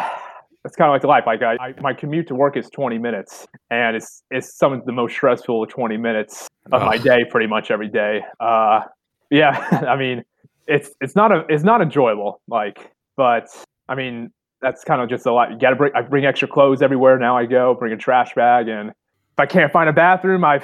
that's 0.64 0.76
kind 0.76 0.88
of 0.88 0.92
like 0.92 1.04
life. 1.04 1.24
Like 1.26 1.42
I, 1.42 1.68
I, 1.68 1.80
my 1.80 1.92
commute 1.92 2.26
to 2.28 2.34
work 2.34 2.56
is 2.56 2.68
20 2.70 2.98
minutes, 2.98 3.46
and 3.70 3.94
it's 3.96 4.22
it's 4.30 4.56
some 4.56 4.72
of 4.72 4.84
the 4.84 4.92
most 4.92 5.14
stressful 5.14 5.66
20 5.66 5.96
minutes 5.96 6.48
of 6.70 6.82
my 6.82 6.98
day, 6.98 7.24
pretty 7.24 7.46
much 7.46 7.70
every 7.70 7.88
day. 7.88 8.22
Uh, 8.38 8.82
yeah, 9.30 9.84
I 9.88 9.96
mean, 9.96 10.24
it's 10.68 10.90
it's 11.00 11.16
not 11.16 11.32
a 11.32 11.44
it's 11.48 11.64
not 11.64 11.80
enjoyable. 11.80 12.40
Like, 12.46 12.92
but 13.16 13.48
I 13.88 13.94
mean, 13.94 14.30
that's 14.60 14.84
kind 14.84 15.02
of 15.02 15.08
just 15.08 15.26
a 15.26 15.32
lot. 15.32 15.50
You 15.50 15.58
got 15.58 15.70
to 15.70 15.76
bring 15.76 15.92
I 15.94 16.02
bring 16.02 16.24
extra 16.24 16.48
clothes 16.48 16.82
everywhere 16.82 17.18
now. 17.18 17.36
I 17.36 17.46
go 17.46 17.74
bring 17.74 17.92
a 17.92 17.96
trash 17.96 18.34
bag, 18.34 18.68
and 18.68 18.90
if 18.90 19.38
I 19.38 19.46
can't 19.46 19.72
find 19.72 19.88
a 19.88 19.92
bathroom, 19.92 20.44
I, 20.44 20.62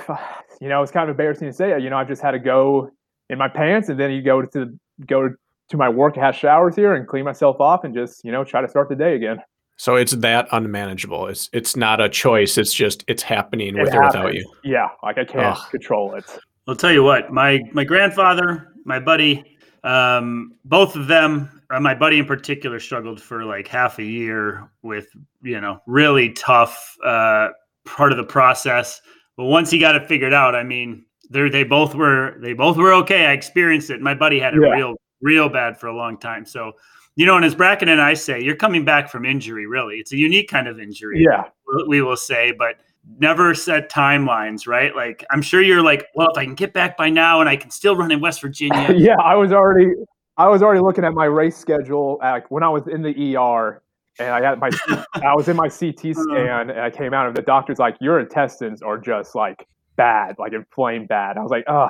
you 0.61 0.69
know, 0.69 0.83
it's 0.83 0.93
kind 0.93 1.09
of 1.09 1.15
embarrassing 1.15 1.49
to 1.49 1.53
say. 1.53 1.81
You 1.81 1.91
know, 1.91 1.97
I've 1.97 2.09
just 2.09 2.23
had 2.23 2.33
to 2.33 2.39
go 2.39 2.91
in 3.29 3.39
my 3.39 3.49
pants, 3.49 3.89
and 3.89 3.99
then 3.99 4.11
you 4.11 4.23
go 4.23 4.43
to 4.43 4.79
go 5.07 5.31
to 5.71 5.77
my 5.77 5.89
work, 5.89 6.17
have 6.17 6.35
showers 6.35 6.77
here, 6.77 6.95
and 6.95 7.07
clean 7.07 7.25
myself 7.25 7.61
off, 7.61 7.85
and 7.85 7.95
just 7.95 8.25
you 8.25 8.33
know 8.33 8.45
try 8.45 8.61
to 8.61 8.69
start 8.69 8.89
the 8.89 8.97
day 8.97 9.17
again. 9.17 9.39
So 9.79 9.95
it's 9.95 10.13
that 10.13 10.49
unmanageable. 10.51 11.29
It's 11.29 11.49
it's 11.53 11.77
not 11.77 12.01
a 12.01 12.09
choice. 12.09 12.59
It's 12.59 12.75
just 12.75 13.05
it's 13.07 13.23
happening 13.23 13.77
It 13.77 13.83
with 13.83 13.95
or 13.95 14.03
without 14.07 14.35
you. 14.35 14.45
Yeah, 14.65 14.89
like 15.05 15.19
I 15.19 15.25
can't 15.25 15.57
Ugh. 15.57 15.71
control 15.71 16.15
it. 16.17 16.25
I'll 16.67 16.75
tell 16.77 16.93
you 16.93 17.05
what, 17.05 17.33
my 17.33 17.61
my 17.73 17.85
grandfather, 17.85 18.75
my 18.85 18.99
buddy, 18.99 19.57
um, 19.85 20.55
both 20.65 20.97
of 20.97 21.07
them, 21.07 21.63
uh, 21.71 21.79
my 21.79 21.95
buddy 21.95 22.19
in 22.19 22.27
particular, 22.27 22.81
struggled 22.81 23.23
for 23.23 23.45
like 23.45 23.69
half 23.69 24.01
a 24.01 24.05
year 24.05 24.69
with 24.83 25.07
you 25.43 25.61
know 25.61 25.81
really 25.87 26.33
tough 26.33 26.97
uh, 27.05 27.51
part 27.87 28.11
of 28.11 28.19
the 28.19 28.25
process. 28.25 29.01
But 29.37 29.45
once 29.45 29.71
he 29.71 29.79
got 29.79 29.95
it 29.95 30.09
figured 30.09 30.35
out, 30.35 30.57
I 30.57 30.65
mean, 30.65 31.07
they 31.31 31.49
they 31.49 31.63
both 31.63 31.95
were 31.95 32.37
they 32.41 32.53
both 32.53 32.77
were 32.77 32.93
okay. 32.95 33.27
I 33.27 33.33
experienced 33.33 33.91
it. 33.91 34.01
My 34.01 34.15
buddy 34.15 34.41
had 34.41 34.55
it 34.55 34.61
Yeah. 34.61 34.71
real 34.75 34.97
real 35.21 35.49
bad 35.49 35.79
for 35.79 35.87
a 35.87 35.97
long 35.97 36.19
time. 36.19 36.45
So 36.45 36.73
you 37.19 37.27
know, 37.27 37.35
and 37.35 37.45
as 37.45 37.53
Bracken 37.53 37.89
and 37.89 38.01
I 38.01 38.15
say, 38.15 38.41
you're 38.41 38.55
coming 38.55 38.85
back 38.85 39.11
from 39.11 39.25
injury. 39.25 39.67
Really, 39.67 39.97
it's 39.97 40.13
a 40.13 40.17
unique 40.17 40.49
kind 40.49 40.69
of 40.69 40.79
injury 40.79 41.21
Yeah, 41.21 41.49
we 41.89 42.01
will 42.01 42.17
say, 42.17 42.53
but 42.57 42.77
never 43.19 43.55
set 43.55 43.91
timelines, 43.91 44.69
right? 44.69 44.95
Like 44.95 45.25
I'm 45.29 45.43
sure 45.43 45.61
you're 45.61 45.83
like, 45.83 46.07
well, 46.15 46.29
if 46.31 46.39
I 46.39 46.45
can 46.45 46.55
get 46.55 46.73
back 46.73 46.97
by 46.97 47.11
now 47.11 47.41
and 47.41 47.49
I 47.49 47.57
can 47.57 47.71
still 47.71 47.97
run 47.97 48.13
in 48.13 48.21
West 48.21 48.41
Virginia. 48.41 48.93
yeah, 48.97 49.17
I 49.21 49.35
was 49.35 49.53
already 49.53 49.95
I 50.37 50.47
was 50.47 50.63
already 50.63 50.81
looking 50.81 51.05
at 51.05 51.13
my 51.13 51.25
race 51.25 51.57
schedule 51.57 52.19
like 52.23 52.49
when 52.53 52.63
I 52.63 52.69
was 52.69 52.87
in 52.87 53.03
the 53.03 53.37
ER 53.37 53.83
and 54.21 54.31
I 54.31 54.41
had 54.41 54.61
my 54.61 54.71
I 55.15 55.35
was 55.35 55.49
in 55.49 55.57
my 55.57 55.69
CT 55.69 55.99
Uh-huh. 56.05 56.23
scan 56.23 56.71
and 56.71 56.81
I 56.81 56.91
came 56.91 57.13
out 57.13 57.27
and 57.27 57.37
the 57.37 57.43
doctor's 57.43 57.81
like, 57.81 57.97
your 58.01 58.21
intestines 58.21 58.81
are 58.81 58.97
just 58.97 59.35
like 59.35 59.67
bad, 59.97 60.37
like 60.39 60.53
inflamed 60.53 61.09
bad. 61.09 61.37
I 61.37 61.43
was 61.43 61.51
like, 61.51 61.65
oh, 61.67 61.89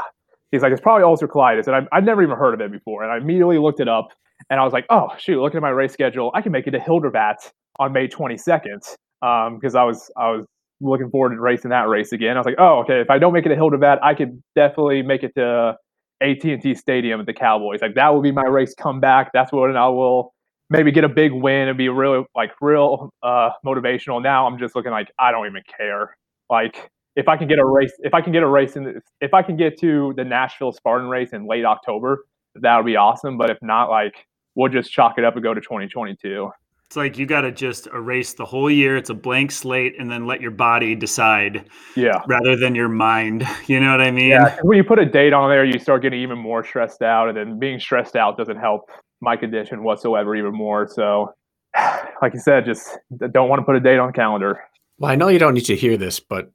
he's 0.52 0.62
like, 0.62 0.72
it's 0.72 0.80
probably 0.80 1.02
ulcer 1.02 1.28
colitis, 1.28 1.66
and 1.66 1.76
I, 1.76 1.96
I'd 1.96 2.06
never 2.06 2.22
even 2.22 2.38
heard 2.38 2.54
of 2.54 2.62
it 2.62 2.72
before, 2.72 3.02
and 3.02 3.12
I 3.12 3.18
immediately 3.18 3.58
looked 3.58 3.80
it 3.80 3.88
up, 3.88 4.08
and 4.50 4.60
I 4.60 4.64
was 4.64 4.72
like, 4.72 4.86
oh 4.90 5.08
shoot, 5.18 5.40
looking 5.40 5.58
at 5.58 5.62
my 5.62 5.70
race 5.70 5.92
schedule, 5.92 6.30
I 6.34 6.42
can 6.42 6.52
make 6.52 6.66
it 6.66 6.72
to 6.72 6.78
Hildervat 6.78 7.50
on 7.78 7.92
May 7.92 8.08
22nd, 8.08 8.96
because 9.20 9.74
I 9.74 9.84
was 9.84 10.10
I 10.16 10.30
was 10.30 10.46
looking 10.80 11.10
forward 11.10 11.34
to 11.34 11.40
racing 11.40 11.70
that 11.70 11.88
race 11.88 12.12
again. 12.12 12.36
I 12.36 12.40
was 12.40 12.46
like, 12.46 12.56
oh 12.58 12.80
okay, 12.80 13.00
if 13.00 13.10
I 13.10 13.18
don't 13.18 13.32
make 13.32 13.46
it 13.46 13.50
to 13.50 13.56
Hildervat, 13.56 13.98
I 14.02 14.14
could 14.14 14.42
definitely 14.54 15.02
make 15.02 15.22
it 15.22 15.34
to 15.36 15.76
AT&T 16.20 16.74
Stadium 16.74 17.20
at 17.20 17.26
the 17.26 17.32
Cowboys. 17.32 17.80
Like 17.80 17.94
that 17.94 18.12
will 18.12 18.22
be 18.22 18.32
my 18.32 18.44
race 18.44 18.74
comeback. 18.74 19.30
That's 19.32 19.52
what 19.52 19.74
I 19.76 19.88
will 19.88 20.32
maybe 20.70 20.92
get 20.92 21.04
a 21.04 21.08
big 21.08 21.32
win 21.32 21.68
and 21.68 21.78
be 21.78 21.88
real 21.88 22.26
like 22.34 22.52
real 22.60 23.10
uh 23.22 23.50
motivational. 23.64 24.22
Now 24.22 24.46
I'm 24.46 24.58
just 24.58 24.74
looking 24.74 24.92
like 24.92 25.10
I 25.18 25.30
don't 25.32 25.46
even 25.46 25.62
care. 25.76 26.16
Like 26.50 26.90
if 27.16 27.28
I 27.28 27.36
can 27.36 27.48
get 27.48 27.58
a 27.58 27.64
race, 27.64 27.92
if 28.00 28.14
I 28.14 28.20
can 28.20 28.32
get 28.32 28.42
a 28.42 28.48
race 28.48 28.76
in, 28.76 29.00
if 29.20 29.34
I 29.34 29.42
can 29.42 29.56
get 29.56 29.78
to 29.80 30.14
the 30.16 30.24
Nashville 30.24 30.72
Spartan 30.72 31.08
race 31.08 31.32
in 31.32 31.46
late 31.46 31.64
October, 31.64 32.24
that 32.54 32.76
would 32.76 32.86
be 32.86 32.96
awesome. 32.96 33.36
But 33.36 33.50
if 33.50 33.58
not, 33.60 33.90
like 33.90 34.24
we'll 34.58 34.68
just 34.70 34.90
chalk 34.90 35.16
it 35.18 35.24
up 35.24 35.34
and 35.34 35.42
go 35.42 35.54
to 35.54 35.60
2022. 35.60 36.50
It's 36.86 36.96
like 36.96 37.16
you 37.16 37.26
got 37.26 37.42
to 37.42 37.52
just 37.52 37.86
erase 37.88 38.32
the 38.32 38.44
whole 38.44 38.70
year. 38.70 38.96
It's 38.96 39.10
a 39.10 39.14
blank 39.14 39.52
slate, 39.52 39.94
and 40.00 40.10
then 40.10 40.26
let 40.26 40.40
your 40.40 40.50
body 40.50 40.94
decide 40.94 41.66
Yeah. 41.94 42.22
rather 42.26 42.56
than 42.56 42.74
your 42.74 42.88
mind. 42.88 43.46
You 43.68 43.78
know 43.78 43.90
what 43.92 44.00
I 44.00 44.10
mean? 44.10 44.30
Yeah. 44.30 44.50
'cause 44.50 44.58
When 44.62 44.76
you 44.78 44.84
put 44.84 44.98
a 44.98 45.04
date 45.06 45.32
on 45.32 45.48
there, 45.50 45.64
you 45.64 45.78
start 45.78 46.02
getting 46.02 46.20
even 46.20 46.38
more 46.38 46.64
stressed 46.64 47.02
out, 47.02 47.28
and 47.28 47.36
then 47.36 47.58
being 47.58 47.78
stressed 47.78 48.16
out 48.16 48.36
doesn't 48.36 48.56
help 48.58 48.90
my 49.20 49.36
condition 49.36 49.82
whatsoever 49.84 50.34
even 50.34 50.52
more. 50.54 50.88
So, 50.88 51.34
like 52.22 52.32
you 52.34 52.40
said, 52.40 52.64
just 52.64 52.98
don't 53.32 53.48
want 53.48 53.60
to 53.60 53.64
put 53.64 53.76
a 53.76 53.80
date 53.80 53.98
on 53.98 54.08
the 54.08 54.12
calendar. 54.14 54.58
Well, 54.98 55.10
I 55.12 55.14
know 55.14 55.28
you 55.28 55.38
don't 55.38 55.54
need 55.54 55.66
to 55.66 55.76
hear 55.76 55.96
this, 55.98 56.18
but 56.20 56.50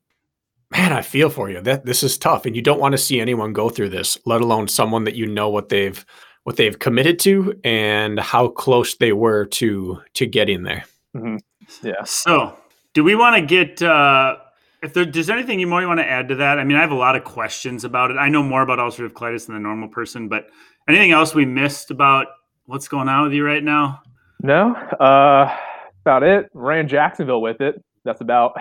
man, 0.72 0.92
I 0.92 1.04
feel 1.04 1.30
for 1.30 1.50
you. 1.50 1.62
That 1.62 1.86
this 1.86 2.02
is 2.04 2.18
tough, 2.18 2.46
and 2.48 2.56
you 2.56 2.62
don't 2.64 2.80
want 2.80 2.94
to 2.94 2.98
see 2.98 3.22
anyone 3.22 3.54
go 3.54 3.70
through 3.70 3.90
this, 3.90 4.18
let 4.26 4.42
alone 4.42 4.68
someone 4.68 5.04
that 5.06 5.16
you 5.16 5.28
know 5.28 5.48
what 5.50 5.70
they've 5.70 6.04
what 6.44 6.58
they've 6.58 6.78
committed 6.78 7.20
to 7.20 7.60
and 7.64 8.20
how 8.20 8.50
close 8.50 8.96
they 8.96 9.14
were 9.14 9.46
to 9.46 10.02
to 10.14 10.26
getting 10.26 10.64
there. 10.64 10.84
Yeah. 11.82 12.04
So, 12.06 12.58
do 12.94 13.04
we 13.04 13.16
want 13.16 13.36
to 13.36 13.42
get? 13.42 13.82
uh 13.82 14.38
if 14.84 14.94
there, 14.94 15.06
there's 15.06 15.30
anything 15.30 15.60
you 15.60 15.68
might 15.68 15.86
want 15.86 16.02
to 16.02 16.06
add 16.06 16.28
to 16.28 16.36
that, 16.36 16.60
I 16.60 16.66
mean, 16.66 16.78
I 16.78 16.82
have 16.82 16.92
a 16.92 16.96
lot 16.96 17.16
of 17.16 17.24
questions 17.24 17.86
about 17.86 18.12
it. 18.12 18.18
I 18.18 18.28
know 18.28 18.44
more 18.44 18.62
about 18.62 18.80
ulcerative 18.80 19.14
colitis 19.14 19.46
than 19.46 19.56
the 19.56 19.62
normal 19.62 19.88
person, 19.88 20.28
but 20.28 20.48
anything 20.90 21.12
else 21.12 21.34
we 21.34 21.46
missed 21.46 21.90
about 21.90 22.28
what's 22.66 22.90
going 22.90 23.08
on 23.08 23.24
with 23.24 23.34
you 23.34 23.46
right 23.46 23.64
now? 23.64 24.02
No, 24.42 24.76
uh, 24.76 25.58
about 26.02 26.24
it. 26.24 26.50
Ran 26.54 26.90
Jacksonville 26.90 27.42
with 27.42 27.62
it. 27.62 27.82
That's 28.04 28.20
about 28.20 28.56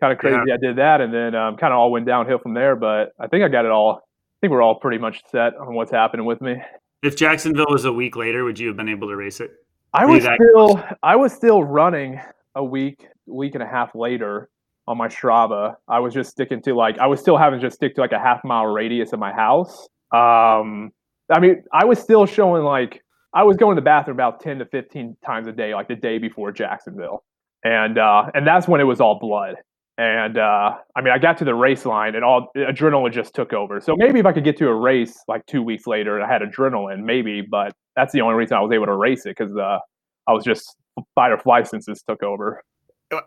kind 0.00 0.14
of 0.14 0.18
crazy. 0.18 0.50
I 0.50 0.56
did 0.56 0.76
that, 0.76 1.02
and 1.02 1.12
then 1.12 1.34
um, 1.34 1.58
kind 1.58 1.74
of 1.74 1.78
all 1.78 1.92
went 1.92 2.06
downhill 2.06 2.38
from 2.38 2.54
there. 2.54 2.74
But 2.74 3.12
I 3.20 3.26
think 3.26 3.44
I 3.44 3.48
got 3.48 3.66
it 3.66 3.70
all. 3.70 3.96
I 3.96 4.36
think 4.40 4.52
we're 4.52 4.62
all 4.62 4.76
pretty 4.76 4.96
much 4.96 5.22
set 5.30 5.54
on 5.56 5.74
what's 5.74 5.90
happening 5.90 6.24
with 6.24 6.40
me. 6.40 6.56
If 7.02 7.16
Jacksonville 7.16 7.66
was 7.68 7.84
a 7.84 7.92
week 7.92 8.16
later, 8.16 8.44
would 8.44 8.58
you 8.58 8.68
have 8.68 8.76
been 8.76 8.88
able 8.88 9.08
to 9.08 9.16
race 9.16 9.40
it? 9.40 9.50
I 9.92 10.04
was 10.04 10.24
still 10.24 10.84
I 11.02 11.16
was 11.16 11.32
still 11.32 11.64
running 11.64 12.20
a 12.54 12.64
week 12.64 13.06
week 13.26 13.54
and 13.54 13.62
a 13.62 13.66
half 13.66 13.94
later 13.94 14.48
on 14.86 14.98
my 14.98 15.08
Strava. 15.08 15.76
I 15.88 16.00
was 16.00 16.14
just 16.14 16.30
sticking 16.30 16.62
to 16.62 16.74
like 16.74 16.98
I 16.98 17.06
was 17.06 17.20
still 17.20 17.36
having 17.36 17.60
to 17.60 17.66
just 17.66 17.76
stick 17.76 17.94
to 17.96 18.00
like 18.00 18.12
a 18.12 18.18
half 18.18 18.44
mile 18.44 18.66
radius 18.66 19.12
of 19.12 19.18
my 19.18 19.32
house. 19.32 19.88
Um, 20.12 20.92
I 21.30 21.40
mean, 21.40 21.64
I 21.72 21.84
was 21.84 21.98
still 21.98 22.26
showing 22.26 22.62
like 22.62 23.02
I 23.32 23.42
was 23.44 23.56
going 23.56 23.76
to 23.76 23.80
the 23.80 23.84
bathroom 23.84 24.16
about 24.16 24.40
ten 24.40 24.58
to 24.58 24.66
fifteen 24.66 25.16
times 25.24 25.48
a 25.48 25.52
day, 25.52 25.74
like 25.74 25.88
the 25.88 25.96
day 25.96 26.18
before 26.18 26.52
Jacksonville, 26.52 27.24
and 27.64 27.98
uh, 27.98 28.30
and 28.34 28.46
that's 28.46 28.68
when 28.68 28.80
it 28.80 28.84
was 28.84 29.00
all 29.00 29.18
blood. 29.18 29.56
And 29.98 30.36
uh, 30.36 30.76
I 30.94 31.00
mean, 31.00 31.12
I 31.14 31.18
got 31.18 31.38
to 31.38 31.44
the 31.44 31.54
race 31.54 31.86
line, 31.86 32.14
and 32.14 32.24
all 32.24 32.48
adrenaline 32.56 33.12
just 33.12 33.34
took 33.34 33.52
over. 33.54 33.80
So 33.80 33.96
maybe 33.96 34.20
if 34.20 34.26
I 34.26 34.32
could 34.32 34.44
get 34.44 34.56
to 34.58 34.68
a 34.68 34.74
race 34.74 35.18
like 35.26 35.46
two 35.46 35.62
weeks 35.62 35.86
later, 35.86 36.16
and 36.16 36.24
I 36.24 36.28
had 36.30 36.42
adrenaline, 36.42 37.02
maybe. 37.02 37.40
But 37.40 37.72
that's 37.94 38.12
the 38.12 38.20
only 38.20 38.34
reason 38.34 38.56
I 38.56 38.60
was 38.60 38.72
able 38.72 38.86
to 38.86 38.94
race 38.94 39.24
it 39.24 39.36
because 39.36 39.56
uh, 39.56 39.78
I 40.26 40.32
was 40.32 40.44
just 40.44 40.76
fight 41.14 41.32
or 41.32 41.38
flight 41.38 41.66
senses 41.66 42.02
took 42.06 42.22
over. 42.22 42.62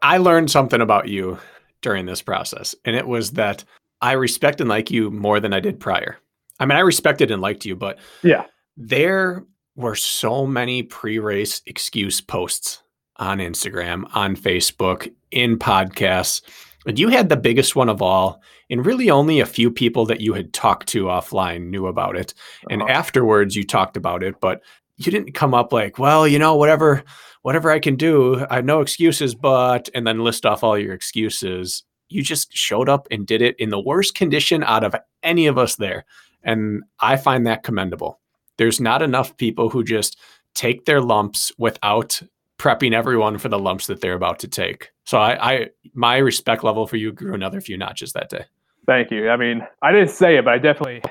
I 0.03 0.17
learned 0.17 0.51
something 0.51 0.81
about 0.81 1.07
you 1.07 1.39
during 1.81 2.05
this 2.05 2.21
process, 2.21 2.75
and 2.85 2.95
it 2.95 3.07
was 3.07 3.31
that 3.31 3.63
I 4.01 4.11
respect 4.11 4.61
and 4.61 4.69
like 4.69 4.91
you 4.91 5.09
more 5.09 5.39
than 5.39 5.53
I 5.53 5.59
did 5.59 5.79
prior. 5.79 6.17
I 6.59 6.65
mean, 6.65 6.77
I 6.77 6.81
respected 6.81 7.31
and 7.31 7.41
liked 7.41 7.65
you, 7.65 7.75
but 7.75 7.97
Yeah. 8.21 8.43
there 8.77 9.45
were 9.75 9.95
so 9.95 10.45
many 10.45 10.83
pre-race 10.83 11.61
excuse 11.65 12.19
posts 12.21 12.83
on 13.15 13.39
Instagram, 13.39 14.03
on 14.13 14.35
Facebook, 14.35 15.11
in 15.31 15.57
podcasts. 15.57 16.41
And 16.85 16.97
you 16.97 17.09
had 17.09 17.29
the 17.29 17.37
biggest 17.37 17.75
one 17.75 17.89
of 17.89 18.01
all, 18.01 18.41
and 18.69 18.85
really 18.85 19.09
only 19.09 19.39
a 19.39 19.45
few 19.45 19.69
people 19.69 20.05
that 20.05 20.21
you 20.21 20.33
had 20.33 20.53
talked 20.53 20.87
to 20.89 21.05
offline 21.05 21.69
knew 21.69 21.87
about 21.87 22.15
it. 22.15 22.33
And 22.69 22.81
Uh-huh. 22.81 22.91
afterwards 22.91 23.55
you 23.55 23.65
talked 23.65 23.97
about 23.97 24.23
it, 24.23 24.39
but 24.39 24.61
you 24.97 25.11
didn't 25.11 25.33
come 25.33 25.53
up 25.53 25.71
like, 25.73 25.99
well, 25.99 26.27
you 26.27 26.39
know, 26.39 26.55
whatever, 26.55 27.03
whatever 27.41 27.69
I 27.71 27.79
can 27.79 27.95
do, 27.95 28.45
I 28.49 28.55
have 28.57 28.65
no 28.65 28.81
excuses, 28.81 29.35
but 29.35 29.89
and 29.93 30.05
then 30.07 30.23
list 30.23 30.45
off 30.45 30.63
all 30.63 30.77
your 30.77 30.93
excuses. 30.93 31.83
You 32.09 32.23
just 32.23 32.53
showed 32.55 32.89
up 32.89 33.07
and 33.11 33.27
did 33.27 33.41
it 33.41 33.55
in 33.59 33.69
the 33.69 33.79
worst 33.79 34.15
condition 34.15 34.63
out 34.63 34.83
of 34.83 34.95
any 35.21 35.47
of 35.47 35.57
us 35.57 35.75
there. 35.75 36.05
And 36.43 36.83
I 36.99 37.17
find 37.17 37.45
that 37.45 37.63
commendable. 37.63 38.19
There's 38.57 38.79
not 38.81 39.01
enough 39.01 39.37
people 39.37 39.69
who 39.69 39.83
just 39.83 40.17
take 40.55 40.85
their 40.85 41.01
lumps 41.01 41.51
without 41.57 42.21
prepping 42.59 42.93
everyone 42.93 43.37
for 43.37 43.49
the 43.49 43.57
lumps 43.57 43.87
that 43.87 44.01
they're 44.01 44.13
about 44.13 44.37
to 44.39 44.47
take. 44.47 44.91
So 45.05 45.17
I, 45.17 45.51
I 45.53 45.67
my 45.93 46.17
respect 46.17 46.63
level 46.63 46.85
for 46.85 46.97
you 46.97 47.11
grew 47.11 47.33
another 47.33 47.61
few 47.61 47.77
notches 47.77 48.13
that 48.13 48.29
day. 48.29 48.45
Thank 48.85 49.09
you. 49.09 49.29
I 49.29 49.37
mean, 49.37 49.65
I 49.81 49.91
didn't 49.91 50.09
say 50.09 50.37
it, 50.37 50.45
but 50.45 50.53
I 50.53 50.57
definitely 50.57 51.01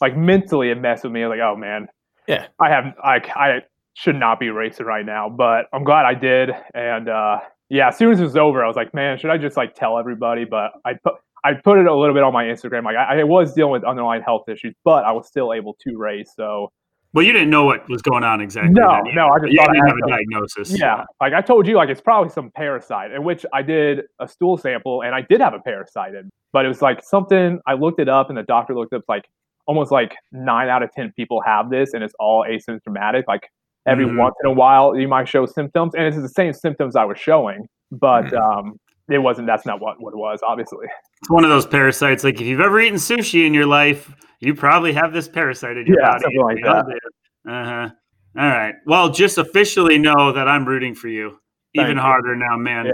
like 0.00 0.16
mentally 0.16 0.70
it 0.70 0.80
messed 0.80 1.04
with 1.04 1.12
me. 1.12 1.22
I 1.22 1.28
was 1.28 1.38
like, 1.38 1.44
oh 1.44 1.56
man, 1.56 1.88
Yeah. 2.26 2.46
I 2.60 2.70
have 2.70 2.94
I 3.02 3.16
I 3.36 3.60
should 3.94 4.16
not 4.16 4.40
be 4.40 4.48
racing 4.48 4.86
right 4.86 5.06
now, 5.06 5.28
but 5.28 5.66
I'm 5.72 5.84
glad 5.84 6.06
I 6.06 6.14
did. 6.14 6.50
And 6.74 7.08
uh, 7.08 7.38
yeah, 7.68 7.88
as 7.88 7.98
soon 7.98 8.12
as 8.12 8.20
it 8.20 8.24
was 8.24 8.36
over, 8.36 8.64
I 8.64 8.66
was 8.66 8.76
like, 8.76 8.92
man, 8.94 9.18
should 9.18 9.30
I 9.30 9.38
just 9.38 9.56
like 9.56 9.74
tell 9.74 9.98
everybody? 9.98 10.44
But 10.44 10.72
I 10.84 10.94
put 10.94 11.14
I 11.44 11.52
put 11.52 11.78
it 11.78 11.86
a 11.86 11.94
little 11.94 12.14
bit 12.14 12.22
on 12.22 12.32
my 12.32 12.44
Instagram. 12.44 12.84
Like 12.84 12.96
I, 12.96 13.20
I 13.20 13.24
was 13.24 13.52
dealing 13.52 13.72
with 13.72 13.84
underlying 13.84 14.22
health 14.22 14.48
issues, 14.48 14.74
but 14.84 15.04
I 15.04 15.12
was 15.12 15.28
still 15.28 15.52
able 15.52 15.76
to 15.84 15.98
race. 15.98 16.32
So 16.34 16.72
Well, 17.14 17.24
you 17.24 17.32
didn't 17.32 17.48
know 17.50 17.64
what 17.64 17.88
was 17.88 18.02
going 18.02 18.24
on 18.24 18.40
exactly. 18.40 18.72
no. 18.74 19.00
No, 19.14 19.28
I 19.28 19.38
just 19.38 19.52
you 19.52 19.60
I 19.60 19.66
didn't 19.66 19.76
had 19.86 19.88
have 19.88 19.96
a 20.04 20.08
diagnosis. 20.10 20.76
Yeah, 20.78 21.04
like 21.20 21.32
I 21.32 21.40
told 21.40 21.66
you, 21.66 21.76
like 21.76 21.88
it's 21.88 22.00
probably 22.00 22.28
some 22.30 22.50
parasite. 22.56 23.12
In 23.12 23.22
which 23.22 23.46
I 23.52 23.62
did 23.62 24.00
a 24.20 24.26
stool 24.26 24.56
sample, 24.58 25.02
and 25.02 25.14
I 25.14 25.22
did 25.22 25.40
have 25.40 25.54
a 25.54 25.60
parasite 25.60 26.14
in, 26.14 26.28
but 26.52 26.64
it 26.64 26.68
was 26.68 26.82
like 26.82 27.02
something. 27.04 27.60
I 27.66 27.74
looked 27.74 28.00
it 28.00 28.08
up, 28.08 28.28
and 28.30 28.36
the 28.36 28.42
doctor 28.42 28.74
looked 28.74 28.92
up 28.92 29.02
like 29.08 29.24
almost 29.66 29.92
like 29.92 30.14
nine 30.32 30.68
out 30.68 30.82
of 30.82 30.90
ten 30.92 31.12
people 31.16 31.40
have 31.46 31.70
this, 31.70 31.94
and 31.94 32.02
it's 32.02 32.14
all 32.18 32.44
asymptomatic. 32.44 33.22
Like 33.28 33.48
every 33.86 34.06
Mhm. 34.06 34.18
once 34.18 34.34
in 34.42 34.50
a 34.50 34.52
while, 34.52 34.96
you 34.96 35.06
might 35.06 35.28
show 35.28 35.46
symptoms, 35.46 35.94
and 35.94 36.04
it's 36.04 36.16
the 36.20 36.28
same 36.28 36.52
symptoms 36.52 36.96
I 36.96 37.04
was 37.04 37.18
showing, 37.18 37.66
but 37.92 38.34
um, 38.34 38.74
it 39.08 39.18
wasn't. 39.18 39.46
That's 39.46 39.66
not 39.66 39.80
what 39.80 40.00
what 40.00 40.12
it 40.14 40.16
was, 40.18 40.40
obviously. 40.46 40.86
It's 41.20 41.30
one 41.30 41.44
of 41.44 41.50
those 41.50 41.66
parasites. 41.66 42.24
Like 42.24 42.36
if 42.40 42.46
you've 42.46 42.60
ever 42.60 42.80
eaten 42.80 42.98
sushi 42.98 43.46
in 43.46 43.54
your 43.54 43.66
life, 43.66 44.12
you 44.40 44.54
probably 44.54 44.92
have 44.92 45.12
this 45.12 45.28
parasite 45.28 45.76
in 45.76 45.86
your 45.86 46.00
Yeah, 46.00 46.10
body. 46.10 46.22
something 46.22 46.42
like 46.42 46.62
that. 46.64 47.50
Uh 47.50 47.64
huh. 47.64 47.90
All 48.38 48.48
right. 48.48 48.74
Well, 48.86 49.10
just 49.10 49.38
officially 49.38 49.98
know 49.98 50.32
that 50.32 50.48
I'm 50.48 50.64
rooting 50.64 50.94
for 50.94 51.08
you 51.08 51.38
Thank 51.76 51.86
even 51.86 51.96
you. 51.96 52.02
harder 52.02 52.34
now, 52.34 52.56
man. 52.56 52.86
Yeah. 52.86 52.92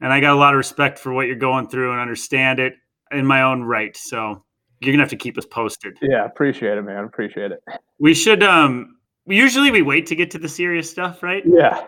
And 0.00 0.12
I 0.12 0.20
got 0.20 0.34
a 0.34 0.38
lot 0.38 0.54
of 0.54 0.58
respect 0.58 0.98
for 0.98 1.12
what 1.12 1.26
you're 1.26 1.36
going 1.36 1.68
through 1.68 1.90
and 1.92 2.00
understand 2.00 2.60
it 2.60 2.74
in 3.10 3.26
my 3.26 3.42
own 3.42 3.62
right. 3.64 3.96
So 3.96 4.44
you're 4.80 4.92
gonna 4.92 5.02
have 5.02 5.10
to 5.10 5.16
keep 5.16 5.36
us 5.36 5.46
posted. 5.46 5.98
Yeah, 6.00 6.24
appreciate 6.24 6.78
it, 6.78 6.82
man. 6.82 7.04
Appreciate 7.04 7.52
it. 7.52 7.60
We 7.98 8.14
should. 8.14 8.42
Um. 8.42 8.94
Usually 9.26 9.70
we 9.70 9.82
wait 9.82 10.06
to 10.06 10.14
get 10.14 10.30
to 10.30 10.38
the 10.38 10.48
serious 10.48 10.88
stuff, 10.88 11.22
right? 11.22 11.42
Yeah, 11.44 11.82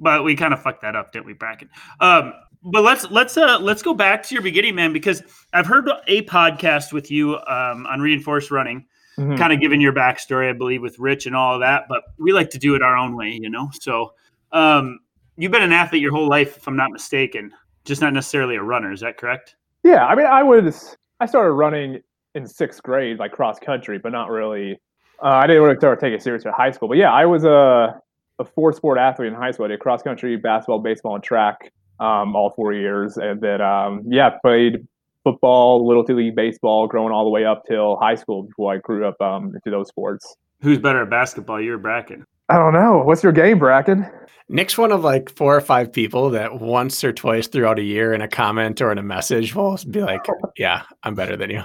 but 0.00 0.24
we 0.24 0.34
kind 0.34 0.52
of 0.52 0.60
fucked 0.60 0.82
that 0.82 0.96
up, 0.96 1.12
didn't 1.12 1.26
we, 1.26 1.32
Bracken? 1.32 1.68
Um, 2.00 2.32
but 2.64 2.82
let's 2.82 3.10
let's 3.10 3.36
uh 3.36 3.58
let's 3.60 3.82
go 3.82 3.94
back 3.94 4.22
to 4.24 4.34
your 4.34 4.42
beginning, 4.42 4.74
man, 4.74 4.92
because 4.92 5.22
I've 5.52 5.66
heard 5.66 5.88
a 6.06 6.22
podcast 6.22 6.92
with 6.92 7.10
you 7.10 7.36
um, 7.46 7.86
on 7.86 8.00
reinforced 8.00 8.50
running, 8.50 8.86
Mhm. 9.18 9.36
kind 9.36 9.52
of 9.52 9.60
giving 9.60 9.80
your 9.80 9.92
backstory, 9.92 10.48
I 10.48 10.52
believe, 10.52 10.80
with 10.82 10.98
Rich 10.98 11.26
and 11.26 11.36
all 11.36 11.54
of 11.54 11.60
that. 11.60 11.84
But 11.88 12.02
we 12.18 12.32
like 12.32 12.50
to 12.50 12.58
do 12.58 12.74
it 12.74 12.82
our 12.82 12.96
own 12.96 13.16
way, 13.16 13.38
you 13.40 13.50
know. 13.50 13.68
So 13.80 14.12
um, 14.52 15.00
you've 15.36 15.52
been 15.52 15.62
an 15.62 15.72
athlete 15.72 16.00
your 16.02 16.12
whole 16.12 16.28
life, 16.28 16.56
if 16.56 16.66
I'm 16.66 16.76
not 16.76 16.90
mistaken, 16.92 17.52
just 17.84 18.00
not 18.00 18.12
necessarily 18.12 18.56
a 18.56 18.62
runner. 18.62 18.92
Is 18.92 19.00
that 19.00 19.16
correct? 19.18 19.56
Yeah, 19.82 20.06
I 20.06 20.14
mean, 20.14 20.26
I 20.26 20.42
was 20.42 20.96
I 21.20 21.26
started 21.26 21.52
running 21.52 22.00
in 22.34 22.46
sixth 22.46 22.82
grade, 22.82 23.18
like 23.18 23.32
cross 23.32 23.58
country, 23.58 23.98
but 23.98 24.12
not 24.12 24.30
really. 24.30 24.80
Uh, 25.22 25.26
I 25.28 25.46
didn't 25.46 25.62
really 25.62 25.76
start 25.76 26.00
taking 26.00 26.14
it 26.14 26.22
serious 26.22 26.44
in 26.44 26.52
high 26.52 26.70
school, 26.70 26.88
but 26.88 26.96
yeah, 26.96 27.12
I 27.12 27.26
was 27.26 27.44
a 27.44 28.00
a 28.38 28.44
four 28.44 28.72
sport 28.72 28.98
athlete 28.98 29.28
in 29.28 29.34
high 29.34 29.50
school. 29.50 29.66
I 29.66 29.68
did 29.68 29.80
cross 29.80 30.02
country, 30.02 30.36
basketball, 30.36 30.78
baseball, 30.78 31.14
and 31.14 31.22
track. 31.22 31.70
Um, 32.02 32.34
all 32.34 32.50
four 32.50 32.72
years, 32.72 33.16
and 33.16 33.40
then 33.40 33.60
um, 33.60 34.02
yeah, 34.08 34.30
played 34.42 34.86
football, 35.24 35.86
little 35.86 36.02
league 36.02 36.34
baseball, 36.34 36.86
growing 36.88 37.12
all 37.12 37.24
the 37.24 37.30
way 37.30 37.44
up 37.44 37.62
till 37.66 37.96
high 37.96 38.16
school 38.16 38.42
before 38.42 38.74
I 38.74 38.78
grew 38.78 39.06
up 39.06 39.20
um, 39.20 39.54
into 39.54 39.70
those 39.70 39.88
sports. 39.88 40.36
Who's 40.62 40.78
better 40.78 41.02
at 41.02 41.10
basketball, 41.10 41.60
you 41.60 41.74
or 41.74 41.78
Bracken? 41.78 42.24
I 42.48 42.56
don't 42.56 42.72
know. 42.72 43.02
What's 43.04 43.22
your 43.22 43.32
game, 43.32 43.58
Bracken? 43.58 44.10
Nick's 44.48 44.76
one 44.76 44.92
of 44.92 45.02
like 45.04 45.30
four 45.30 45.56
or 45.56 45.60
five 45.60 45.92
people 45.92 46.30
that 46.30 46.60
once 46.60 47.02
or 47.04 47.12
twice 47.12 47.46
throughout 47.46 47.78
a 47.78 47.82
year 47.82 48.12
in 48.12 48.20
a 48.20 48.28
comment 48.28 48.82
or 48.82 48.90
in 48.92 48.98
a 48.98 49.02
message 49.02 49.54
will 49.54 49.78
be 49.90 50.02
like, 50.02 50.26
"Yeah, 50.58 50.82
I'm 51.04 51.14
better 51.14 51.36
than 51.36 51.50
you." 51.50 51.62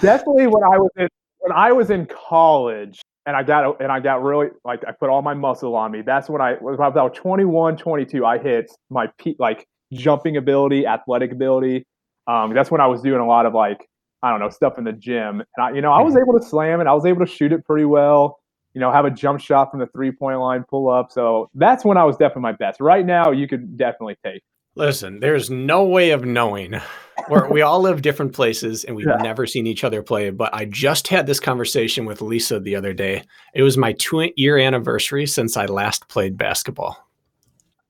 Definitely 0.00 0.48
when 0.48 0.64
I 0.64 0.78
was 0.78 0.90
in 0.96 1.08
when 1.38 1.52
I 1.52 1.72
was 1.72 1.90
in 1.90 2.06
college 2.06 3.00
and 3.26 3.36
I 3.36 3.42
got 3.42 3.80
and 3.80 3.92
I 3.92 4.00
got 4.00 4.22
really 4.22 4.48
like 4.64 4.82
I 4.86 4.92
put 4.92 5.10
all 5.10 5.22
my 5.22 5.34
muscle 5.34 5.76
on 5.76 5.92
me. 5.92 6.02
That's 6.02 6.28
when 6.28 6.40
I 6.40 6.56
was 6.60 6.76
about 6.80 7.14
21, 7.14 7.76
22. 7.76 8.24
I 8.24 8.38
hit 8.38 8.70
my 8.90 9.08
peak 9.18 9.36
like 9.38 9.66
jumping 9.92 10.36
ability, 10.36 10.86
athletic 10.86 11.32
ability. 11.32 11.86
Um, 12.26 12.54
that's 12.54 12.70
when 12.70 12.80
I 12.80 12.86
was 12.86 13.02
doing 13.02 13.20
a 13.20 13.26
lot 13.26 13.46
of 13.46 13.54
like 13.54 13.86
I 14.22 14.30
don't 14.30 14.40
know 14.40 14.50
stuff 14.50 14.78
in 14.78 14.84
the 14.84 14.92
gym, 14.92 15.40
and 15.40 15.64
I 15.64 15.70
you 15.72 15.80
know 15.80 15.92
I 15.92 16.02
was 16.02 16.16
able 16.16 16.38
to 16.38 16.44
slam 16.44 16.80
and 16.80 16.88
I 16.88 16.92
was 16.92 17.04
able 17.06 17.24
to 17.24 17.30
shoot 17.30 17.52
it 17.52 17.64
pretty 17.64 17.84
well 17.84 18.40
you 18.74 18.80
know, 18.80 18.92
have 18.92 19.04
a 19.04 19.10
jump 19.10 19.40
shot 19.40 19.70
from 19.70 19.80
the 19.80 19.86
three 19.88 20.12
point 20.12 20.38
line, 20.38 20.64
pull 20.68 20.88
up. 20.88 21.10
So 21.10 21.50
that's 21.54 21.84
when 21.84 21.96
I 21.96 22.04
was 22.04 22.16
definitely 22.16 22.42
my 22.42 22.52
best. 22.52 22.80
Right 22.80 23.04
now, 23.04 23.30
you 23.30 23.48
could 23.48 23.76
definitely 23.76 24.16
take. 24.24 24.42
Listen, 24.76 25.20
there's 25.20 25.50
no 25.50 25.84
way 25.84 26.10
of 26.10 26.24
knowing. 26.24 26.80
We're, 27.28 27.48
we 27.50 27.62
all 27.62 27.80
live 27.80 28.02
different 28.02 28.32
places 28.32 28.84
and 28.84 28.96
we've 28.96 29.06
yeah. 29.06 29.16
never 29.16 29.46
seen 29.46 29.66
each 29.66 29.84
other 29.84 30.02
play. 30.02 30.30
But 30.30 30.54
I 30.54 30.64
just 30.64 31.08
had 31.08 31.26
this 31.26 31.40
conversation 31.40 32.04
with 32.04 32.22
Lisa 32.22 32.60
the 32.60 32.76
other 32.76 32.92
day. 32.92 33.24
It 33.54 33.62
was 33.62 33.76
my 33.76 33.92
two 33.94 34.30
year 34.36 34.58
anniversary 34.58 35.26
since 35.26 35.56
I 35.56 35.66
last 35.66 36.08
played 36.08 36.38
basketball, 36.38 36.96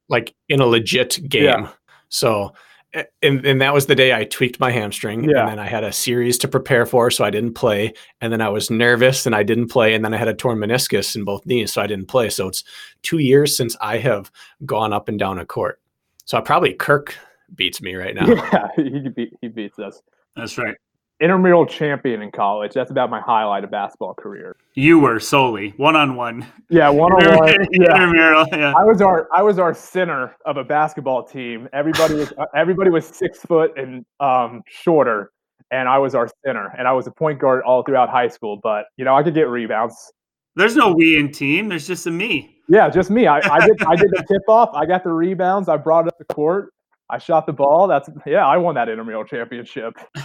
like 0.08 0.34
in 0.48 0.60
a 0.60 0.66
legit 0.66 1.20
game. 1.28 1.44
Yeah. 1.44 1.68
So 2.08 2.54
and, 3.22 3.46
and 3.46 3.60
that 3.60 3.72
was 3.72 3.86
the 3.86 3.94
day 3.94 4.12
I 4.12 4.24
tweaked 4.24 4.58
my 4.58 4.70
hamstring. 4.70 5.24
Yeah. 5.24 5.40
And 5.40 5.50
then 5.50 5.58
I 5.58 5.66
had 5.68 5.84
a 5.84 5.92
series 5.92 6.38
to 6.38 6.48
prepare 6.48 6.86
for, 6.86 7.10
so 7.10 7.24
I 7.24 7.30
didn't 7.30 7.54
play. 7.54 7.92
And 8.20 8.32
then 8.32 8.40
I 8.40 8.48
was 8.48 8.70
nervous 8.70 9.26
and 9.26 9.34
I 9.34 9.42
didn't 9.42 9.68
play. 9.68 9.94
And 9.94 10.04
then 10.04 10.12
I 10.12 10.16
had 10.16 10.28
a 10.28 10.34
torn 10.34 10.58
meniscus 10.58 11.14
in 11.14 11.24
both 11.24 11.46
knees, 11.46 11.72
so 11.72 11.82
I 11.82 11.86
didn't 11.86 12.06
play. 12.06 12.30
So 12.30 12.48
it's 12.48 12.64
two 13.02 13.18
years 13.18 13.56
since 13.56 13.76
I 13.80 13.98
have 13.98 14.30
gone 14.66 14.92
up 14.92 15.08
and 15.08 15.18
down 15.18 15.38
a 15.38 15.46
court. 15.46 15.80
So 16.30 16.40
probably 16.40 16.74
Kirk 16.74 17.16
beats 17.56 17.82
me 17.82 17.96
right 17.96 18.14
now. 18.14 18.28
Yeah, 18.28 18.68
he, 18.76 19.08
beat, 19.08 19.32
he 19.40 19.48
beats 19.48 19.80
us. 19.80 20.00
That's 20.36 20.56
right 20.56 20.76
intramural 21.20 21.66
champion 21.66 22.22
in 22.22 22.30
college. 22.30 22.72
That's 22.72 22.90
about 22.90 23.10
my 23.10 23.20
highlight 23.20 23.64
of 23.64 23.70
basketball 23.70 24.14
career. 24.14 24.56
You 24.74 24.98
were 24.98 25.20
solely 25.20 25.74
one 25.76 25.96
on 25.96 26.16
one. 26.16 26.46
Yeah, 26.70 26.88
one 26.88 27.12
on 27.12 27.36
one. 27.36 27.54
Intramural. 27.74 28.46
Yeah. 28.52 28.72
I 28.76 28.84
was 28.84 29.02
our 29.02 29.28
I 29.34 29.42
was 29.42 29.58
our 29.58 29.74
center 29.74 30.36
of 30.46 30.56
a 30.56 30.64
basketball 30.64 31.24
team. 31.24 31.68
Everybody 31.72 32.14
was 32.14 32.32
everybody 32.54 32.90
was 32.90 33.06
six 33.06 33.40
foot 33.40 33.76
and 33.76 34.06
um, 34.20 34.62
shorter, 34.68 35.32
and 35.72 35.88
I 35.88 35.98
was 35.98 36.14
our 36.14 36.30
center. 36.46 36.72
And 36.78 36.88
I 36.88 36.92
was 36.92 37.08
a 37.08 37.10
point 37.10 37.40
guard 37.40 37.62
all 37.64 37.82
throughout 37.82 38.08
high 38.08 38.28
school. 38.28 38.58
But 38.62 38.86
you 38.96 39.04
know, 39.04 39.16
I 39.16 39.22
could 39.24 39.34
get 39.34 39.48
rebounds. 39.48 40.12
There's 40.56 40.76
no 40.76 40.92
we 40.92 41.18
in 41.18 41.30
team. 41.30 41.68
There's 41.68 41.86
just 41.86 42.06
a 42.06 42.10
me. 42.10 42.56
Yeah, 42.68 42.88
just 42.88 43.10
me. 43.10 43.26
I, 43.26 43.38
I 43.38 43.66
did 43.66 43.82
I 43.82 43.96
did 43.96 44.10
the 44.10 44.24
tip 44.30 44.42
off. 44.48 44.70
I 44.74 44.86
got 44.86 45.04
the 45.04 45.12
rebounds. 45.12 45.68
I 45.68 45.76
brought 45.76 46.06
it 46.06 46.08
up 46.08 46.18
the 46.18 46.34
court. 46.34 46.72
I 47.08 47.18
shot 47.18 47.46
the 47.46 47.52
ball. 47.52 47.88
That's 47.88 48.08
yeah. 48.26 48.46
I 48.46 48.56
won 48.56 48.74
that 48.76 48.88
intramural 48.88 49.24
championship. 49.24 49.94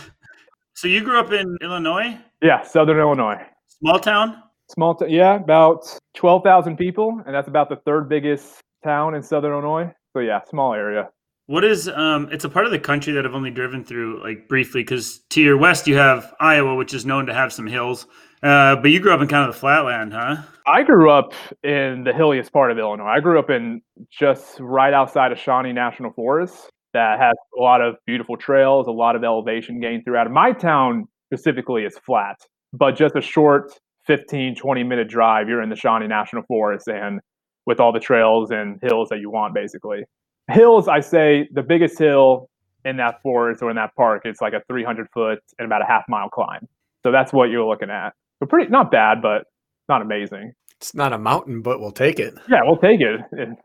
So 0.76 0.90
you 0.90 1.02
grew 1.06 1.18
up 1.18 1.32
in 1.32 1.58
Illinois? 1.62 2.18
Yeah, 2.42 2.62
Southern 2.62 2.98
Illinois. 3.00 3.42
Small 3.80 3.98
town? 3.98 4.44
Small 4.70 4.94
town. 4.94 5.10
Yeah, 5.10 5.36
about 5.36 5.88
twelve 6.14 6.44
thousand 6.44 6.76
people, 6.76 7.22
and 7.26 7.34
that's 7.34 7.48
about 7.48 7.70
the 7.70 7.78
third 7.78 8.10
biggest 8.10 8.62
town 8.84 9.16
in 9.16 9.24
Southern 9.24 9.54
Illinois. 9.54 9.90
So 10.12 10.20
yeah, 10.20 10.42
small 10.50 10.74
area. 10.74 11.10
What 11.46 11.64
is 11.64 11.88
um? 11.88 12.28
It's 12.30 12.44
a 12.44 12.50
part 12.50 12.66
of 12.66 12.74
the 12.74 12.80
country 12.80 13.14
that 13.14 13.26
I've 13.26 13.34
only 13.34 13.52
driven 13.52 13.86
through 13.86 14.22
like 14.22 14.50
briefly 14.50 14.82
because 14.82 15.20
to 15.30 15.42
your 15.42 15.56
west 15.58 15.88
you 15.88 15.96
have 15.96 16.34
Iowa, 16.42 16.76
which 16.76 16.94
is 16.94 17.06
known 17.06 17.26
to 17.28 17.34
have 17.34 17.54
some 17.54 17.68
hills. 17.68 18.06
Uh, 18.44 18.76
but 18.76 18.92
you 18.92 19.00
grew 19.00 19.14
up 19.14 19.22
in 19.22 19.28
kind 19.28 19.48
of 19.48 19.54
the 19.54 19.60
flatland, 19.60 20.14
huh? 20.14 20.38
I 20.68 20.84
grew 20.84 21.10
up 21.10 21.34
in 21.64 22.04
the 22.04 22.14
hilliest 22.14 22.52
part 22.52 22.72
of 22.72 22.78
Illinois. 22.78 23.06
I 23.06 23.20
grew 23.20 23.40
up 23.40 23.50
in 23.50 23.82
just 24.10 24.60
right 24.60 24.94
outside 24.94 25.32
of 25.32 25.40
Shawnee 25.40 25.74
National 25.74 26.12
Forest 26.12 26.70
that 26.94 27.20
has 27.20 27.36
a 27.58 27.62
lot 27.62 27.82
of 27.82 27.96
beautiful 28.06 28.38
trails, 28.38 28.88
a 28.88 28.92
lot 28.92 29.16
of 29.16 29.24
elevation 29.24 29.80
gain 29.80 30.04
throughout. 30.04 30.30
My 30.32 30.52
town 30.52 31.08
specifically 31.28 31.84
is 31.84 31.98
flat, 31.98 32.38
but 32.74 32.96
just 32.96 33.16
a 33.16 33.22
short 33.22 33.74
15, 34.08 34.56
20 34.56 34.84
minute 34.84 35.08
drive, 35.10 35.50
you're 35.50 35.62
in 35.62 35.70
the 35.70 35.76
Shawnee 35.76 36.08
National 36.08 36.44
Forest 36.44 36.88
and 36.88 37.20
with 37.66 37.80
all 37.80 37.92
the 37.92 38.00
trails 38.00 38.52
and 38.52 38.80
hills 38.82 39.10
that 39.10 39.20
you 39.20 39.30
want, 39.30 39.54
basically. 39.54 40.04
Hills, 40.52 40.88
I 40.88 41.00
say 41.00 41.50
the 41.54 41.64
biggest 41.64 41.98
hill 41.98 42.50
in 42.86 42.98
that 42.98 43.22
forest 43.24 43.64
or 43.64 43.70
in 43.72 43.76
that 43.76 43.96
park, 43.96 44.22
it's 44.26 44.42
like 44.42 44.54
a 44.54 44.62
300 44.68 45.08
foot 45.14 45.40
and 45.58 45.66
about 45.66 45.82
a 45.82 45.86
half 45.86 46.04
mile 46.08 46.30
climb. 46.30 46.68
So 47.04 47.12
that's 47.12 47.34
what 47.34 47.50
you're 47.50 47.66
looking 47.66 47.90
at. 47.90 48.14
So 48.46 48.50
pretty, 48.50 48.70
not 48.70 48.92
bad, 48.92 49.24
but 49.24 49.46
not 49.90 50.04
amazing. 50.04 50.54
It's 50.80 50.94
not 50.94 51.14
a 51.14 51.18
mountain, 51.18 51.64
but 51.64 51.80
we'll 51.80 51.92
take 51.92 52.20
it. 52.20 52.36
Yeah, 52.48 52.60
we'll 52.64 52.78
take 52.78 53.02
it. 53.02 53.20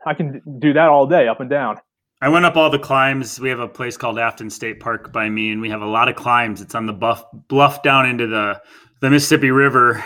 I 0.07 0.13
can 0.15 0.41
do 0.59 0.73
that 0.73 0.89
all 0.89 1.05
day, 1.05 1.27
up 1.27 1.39
and 1.39 1.49
down. 1.49 1.77
I 2.19 2.29
went 2.29 2.45
up 2.45 2.55
all 2.55 2.71
the 2.71 2.79
climbs. 2.79 3.39
We 3.39 3.49
have 3.49 3.59
a 3.59 3.67
place 3.67 3.95
called 3.95 4.17
Afton 4.17 4.49
State 4.49 4.79
Park 4.79 5.13
by 5.13 5.29
me, 5.29 5.51
and 5.51 5.61
we 5.61 5.69
have 5.69 5.81
a 5.83 5.87
lot 5.87 6.09
of 6.09 6.15
climbs. 6.15 6.61
It's 6.61 6.73
on 6.73 6.87
the 6.87 6.93
buff, 6.93 7.23
bluff 7.47 7.83
down 7.83 8.07
into 8.07 8.25
the, 8.25 8.59
the 9.01 9.09
Mississippi 9.11 9.51
River. 9.51 10.03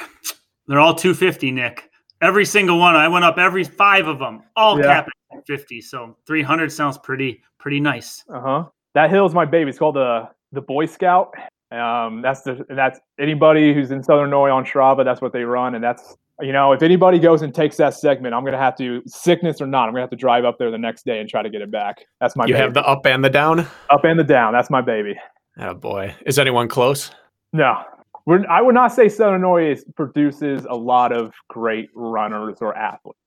They're 0.68 0.80
all 0.80 0.96
250, 0.96 1.52
Nick. 1.52 1.90
Every 2.22 2.46
single 2.46 2.78
one. 2.78 2.96
I 2.96 3.08
went 3.08 3.24
up 3.24 3.38
every 3.38 3.64
five 3.64 4.08
of 4.08 4.20
them, 4.20 4.42
all 4.58 4.78
yeah. 4.78 4.86
capped 4.86 5.10
at 5.34 5.48
50. 5.48 5.80
So 5.82 6.18
300 6.28 6.70
sounds 6.70 6.98
pretty 6.98 7.42
pretty 7.60 7.80
nice. 7.80 8.26
Uh 8.34 8.42
huh. 8.42 8.64
That 8.94 9.10
hill's 9.10 9.34
my 9.34 9.46
baby. 9.46 9.70
It's 9.70 9.80
called 9.80 9.96
the 9.96 10.30
the 10.52 10.62
Boy 10.62 10.86
Scout. 10.86 11.34
Um, 11.76 12.22
that's 12.22 12.42
the 12.42 12.66
that's 12.70 13.00
anybody 13.20 13.74
who's 13.74 13.92
in 13.92 14.02
Southern 14.04 14.32
Illinois 14.32 14.50
on 14.50 14.66
Strava. 14.66 15.04
That's 15.04 15.22
what 15.22 15.34
they 15.34 15.44
run, 15.44 15.76
and 15.76 15.84
that's 15.84 16.16
you 16.42 16.52
know, 16.52 16.74
if 16.74 16.82
anybody 16.82 17.18
goes 17.18 17.42
and 17.42 17.54
takes 17.54 17.78
that 17.78 17.94
segment, 17.94 18.34
I'm 18.34 18.44
gonna 18.44 18.58
have 18.58 18.76
to 18.78 19.02
sickness 19.08 19.62
or 19.62 19.68
not, 19.68 19.88
I'm 19.88 19.94
gonna 19.94 20.02
have 20.02 20.10
to 20.10 20.16
drive 20.16 20.44
up 20.44 20.58
there 20.58 20.70
the 20.70 20.78
next 20.78 21.06
day 21.06 21.20
and 21.20 21.30
try 21.30 21.42
to 21.42 21.50
get 21.50 21.62
it 21.62 21.72
back. 21.72 22.06
That's 22.20 22.36
my. 22.36 22.46
You 22.46 22.54
baby. 22.54 22.64
have 22.64 22.74
the 22.74 22.86
up 22.86 23.06
and 23.06 23.24
the 23.24 23.30
down. 23.30 23.62
Up 23.90 24.04
and 24.04 24.20
the 24.20 24.24
down. 24.24 24.54
That's 24.54 24.70
my 24.70 24.82
baby. 24.82 25.16
Oh 25.60 25.74
boy, 25.74 26.14
is 26.26 26.38
anyone 26.38 26.68
close? 26.68 27.12
No, 27.54 27.84
We're, 28.26 28.46
I 28.50 28.62
would 28.62 28.76
not 28.76 28.90
say 28.90 29.08
Southern 29.08 29.44
Illinois 29.44 29.82
produces 29.96 30.66
a 30.70 30.76
lot 30.76 31.14
of 31.14 31.34
great 31.48 31.90
runners 31.96 32.58
or 32.60 32.76
athletes. 32.76 33.18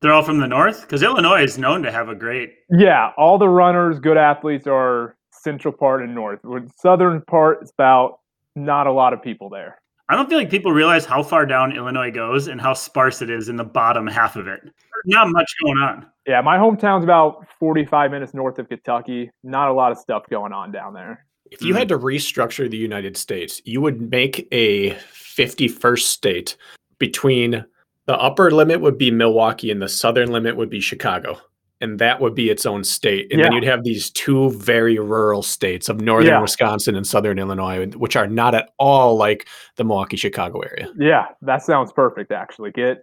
They're 0.00 0.12
all 0.12 0.22
from 0.22 0.38
the 0.38 0.46
north 0.46 0.82
because 0.82 1.02
Illinois 1.02 1.42
is 1.42 1.58
known 1.58 1.82
to 1.82 1.92
have 1.92 2.08
a 2.08 2.14
great. 2.14 2.54
Yeah, 2.70 3.10
all 3.18 3.36
the 3.36 3.48
runners, 3.48 3.98
good 3.98 4.16
athletes 4.16 4.66
are 4.66 5.17
central 5.42 5.72
part 5.72 6.02
and 6.02 6.14
north. 6.14 6.40
Southern 6.76 7.22
part, 7.22 7.58
it's 7.62 7.72
about 7.72 8.20
not 8.56 8.86
a 8.86 8.92
lot 8.92 9.12
of 9.12 9.22
people 9.22 9.48
there. 9.48 9.80
I 10.10 10.16
don't 10.16 10.28
feel 10.28 10.38
like 10.38 10.50
people 10.50 10.72
realize 10.72 11.04
how 11.04 11.22
far 11.22 11.44
down 11.44 11.76
Illinois 11.76 12.10
goes 12.10 12.48
and 12.48 12.60
how 12.60 12.72
sparse 12.72 13.20
it 13.20 13.28
is 13.28 13.50
in 13.50 13.56
the 13.56 13.64
bottom 13.64 14.06
half 14.06 14.36
of 14.36 14.48
it. 14.48 14.60
There's 14.62 15.04
not 15.04 15.28
much 15.28 15.52
going 15.62 15.78
on. 15.78 16.06
Yeah, 16.26 16.40
my 16.40 16.56
hometown's 16.56 17.04
about 17.04 17.46
45 17.58 18.10
minutes 18.10 18.32
north 18.32 18.58
of 18.58 18.68
Kentucky. 18.68 19.30
Not 19.44 19.68
a 19.68 19.72
lot 19.72 19.92
of 19.92 19.98
stuff 19.98 20.24
going 20.30 20.52
on 20.52 20.72
down 20.72 20.94
there. 20.94 21.26
If 21.50 21.62
you 21.62 21.74
had 21.74 21.88
to 21.88 21.98
restructure 21.98 22.70
the 22.70 22.76
United 22.76 23.16
States, 23.16 23.60
you 23.64 23.80
would 23.80 24.10
make 24.10 24.48
a 24.50 24.90
51st 24.90 26.00
state 26.02 26.56
between 26.98 27.64
the 28.06 28.18
upper 28.18 28.50
limit 28.50 28.80
would 28.80 28.98
be 28.98 29.10
Milwaukee 29.10 29.70
and 29.70 29.80
the 29.80 29.88
southern 29.88 30.30
limit 30.32 30.56
would 30.56 30.70
be 30.70 30.80
Chicago 30.80 31.38
and 31.80 31.98
that 31.98 32.20
would 32.20 32.34
be 32.34 32.50
its 32.50 32.66
own 32.66 32.84
state. 32.84 33.28
And 33.30 33.40
yeah. 33.40 33.46
then 33.46 33.52
you'd 33.52 33.64
have 33.64 33.84
these 33.84 34.10
two 34.10 34.50
very 34.50 34.98
rural 34.98 35.42
states 35.42 35.88
of 35.88 36.00
northern 36.00 36.30
yeah. 36.30 36.40
Wisconsin 36.40 36.96
and 36.96 37.06
southern 37.06 37.38
Illinois, 37.38 37.86
which 37.96 38.16
are 38.16 38.26
not 38.26 38.54
at 38.54 38.70
all 38.78 39.16
like 39.16 39.48
the 39.76 39.84
Milwaukee, 39.84 40.16
Chicago 40.16 40.60
area. 40.60 40.88
Yeah, 40.98 41.26
that 41.42 41.62
sounds 41.62 41.92
perfect, 41.92 42.32
actually. 42.32 42.72
Get 42.72 43.02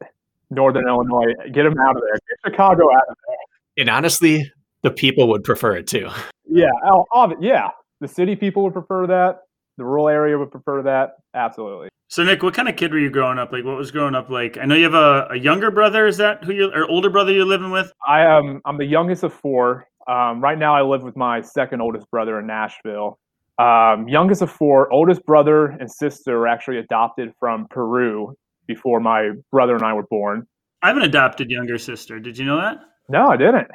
northern 0.49 0.88
Illinois, 0.88 1.33
get 1.51 1.63
them 1.63 1.75
out 1.79 1.95
of 1.95 2.01
there, 2.01 2.13
get 2.13 2.51
Chicago 2.51 2.91
out 2.91 3.03
of 3.09 3.17
there. 3.27 3.38
And 3.77 3.89
honestly, 3.89 4.51
the 4.83 4.91
people 4.91 5.27
would 5.29 5.43
prefer 5.43 5.75
it 5.77 5.88
too. 5.88 6.09
Yeah, 6.47 6.71
oh, 6.85 7.33
yeah. 7.39 7.69
The 8.01 8.07
city 8.07 8.35
people 8.35 8.63
would 8.63 8.73
prefer 8.73 9.07
that. 9.07 9.41
The 9.77 9.85
rural 9.85 10.07
area 10.09 10.38
would 10.38 10.51
prefer 10.51 10.83
that. 10.83 11.15
Absolutely. 11.33 11.89
So 12.08 12.23
Nick, 12.23 12.43
what 12.43 12.53
kind 12.53 12.69
of 12.69 12.75
kid 12.75 12.91
were 12.91 12.99
you 12.99 13.10
growing 13.10 13.39
up 13.39 13.51
like? 13.51 13.63
What 13.63 13.77
was 13.77 13.91
growing 13.91 14.15
up 14.15 14.29
like? 14.29 14.58
I 14.58 14.65
know 14.65 14.75
you 14.75 14.83
have 14.83 14.93
a, 14.93 15.27
a 15.31 15.37
younger 15.37 15.71
brother. 15.71 16.06
Is 16.06 16.17
that 16.17 16.43
who 16.43 16.53
you 16.53 16.71
or 16.73 16.89
older 16.89 17.10
brother 17.10 17.31
you're 17.31 17.45
living 17.45 17.71
with? 17.71 17.91
I 18.08 18.21
am. 18.21 18.45
Um, 18.45 18.62
I'm 18.65 18.77
the 18.77 18.85
youngest 18.85 19.23
of 19.23 19.33
four. 19.33 19.87
Um, 20.08 20.39
right 20.39 20.58
now, 20.58 20.75
I 20.75 20.83
live 20.83 21.01
with 21.01 21.15
my 21.15 21.41
second 21.41 21.81
oldest 21.81 22.10
brother 22.12 22.39
in 22.39 22.45
Nashville. 22.45 23.17
Um, 23.58 24.08
youngest 24.08 24.41
of 24.41 24.51
four, 24.51 24.91
oldest 24.91 25.25
brother 25.25 25.67
and 25.67 25.91
sister 25.91 26.37
were 26.37 26.47
actually 26.47 26.77
adopted 26.77 27.33
from 27.39 27.67
Peru 27.69 28.35
before 28.67 28.99
my 28.99 29.31
brother 29.51 29.75
and 29.75 29.83
I 29.83 29.93
were 29.93 30.06
born. 30.10 30.45
I 30.83 30.89
have 30.89 30.97
an 30.97 31.03
adopted 31.03 31.49
younger 31.49 31.77
sister. 31.77 32.19
Did 32.19 32.37
you 32.37 32.45
know 32.45 32.58
that? 32.58 32.77
No, 33.10 33.29
I 33.29 33.37
didn't. 33.37 33.67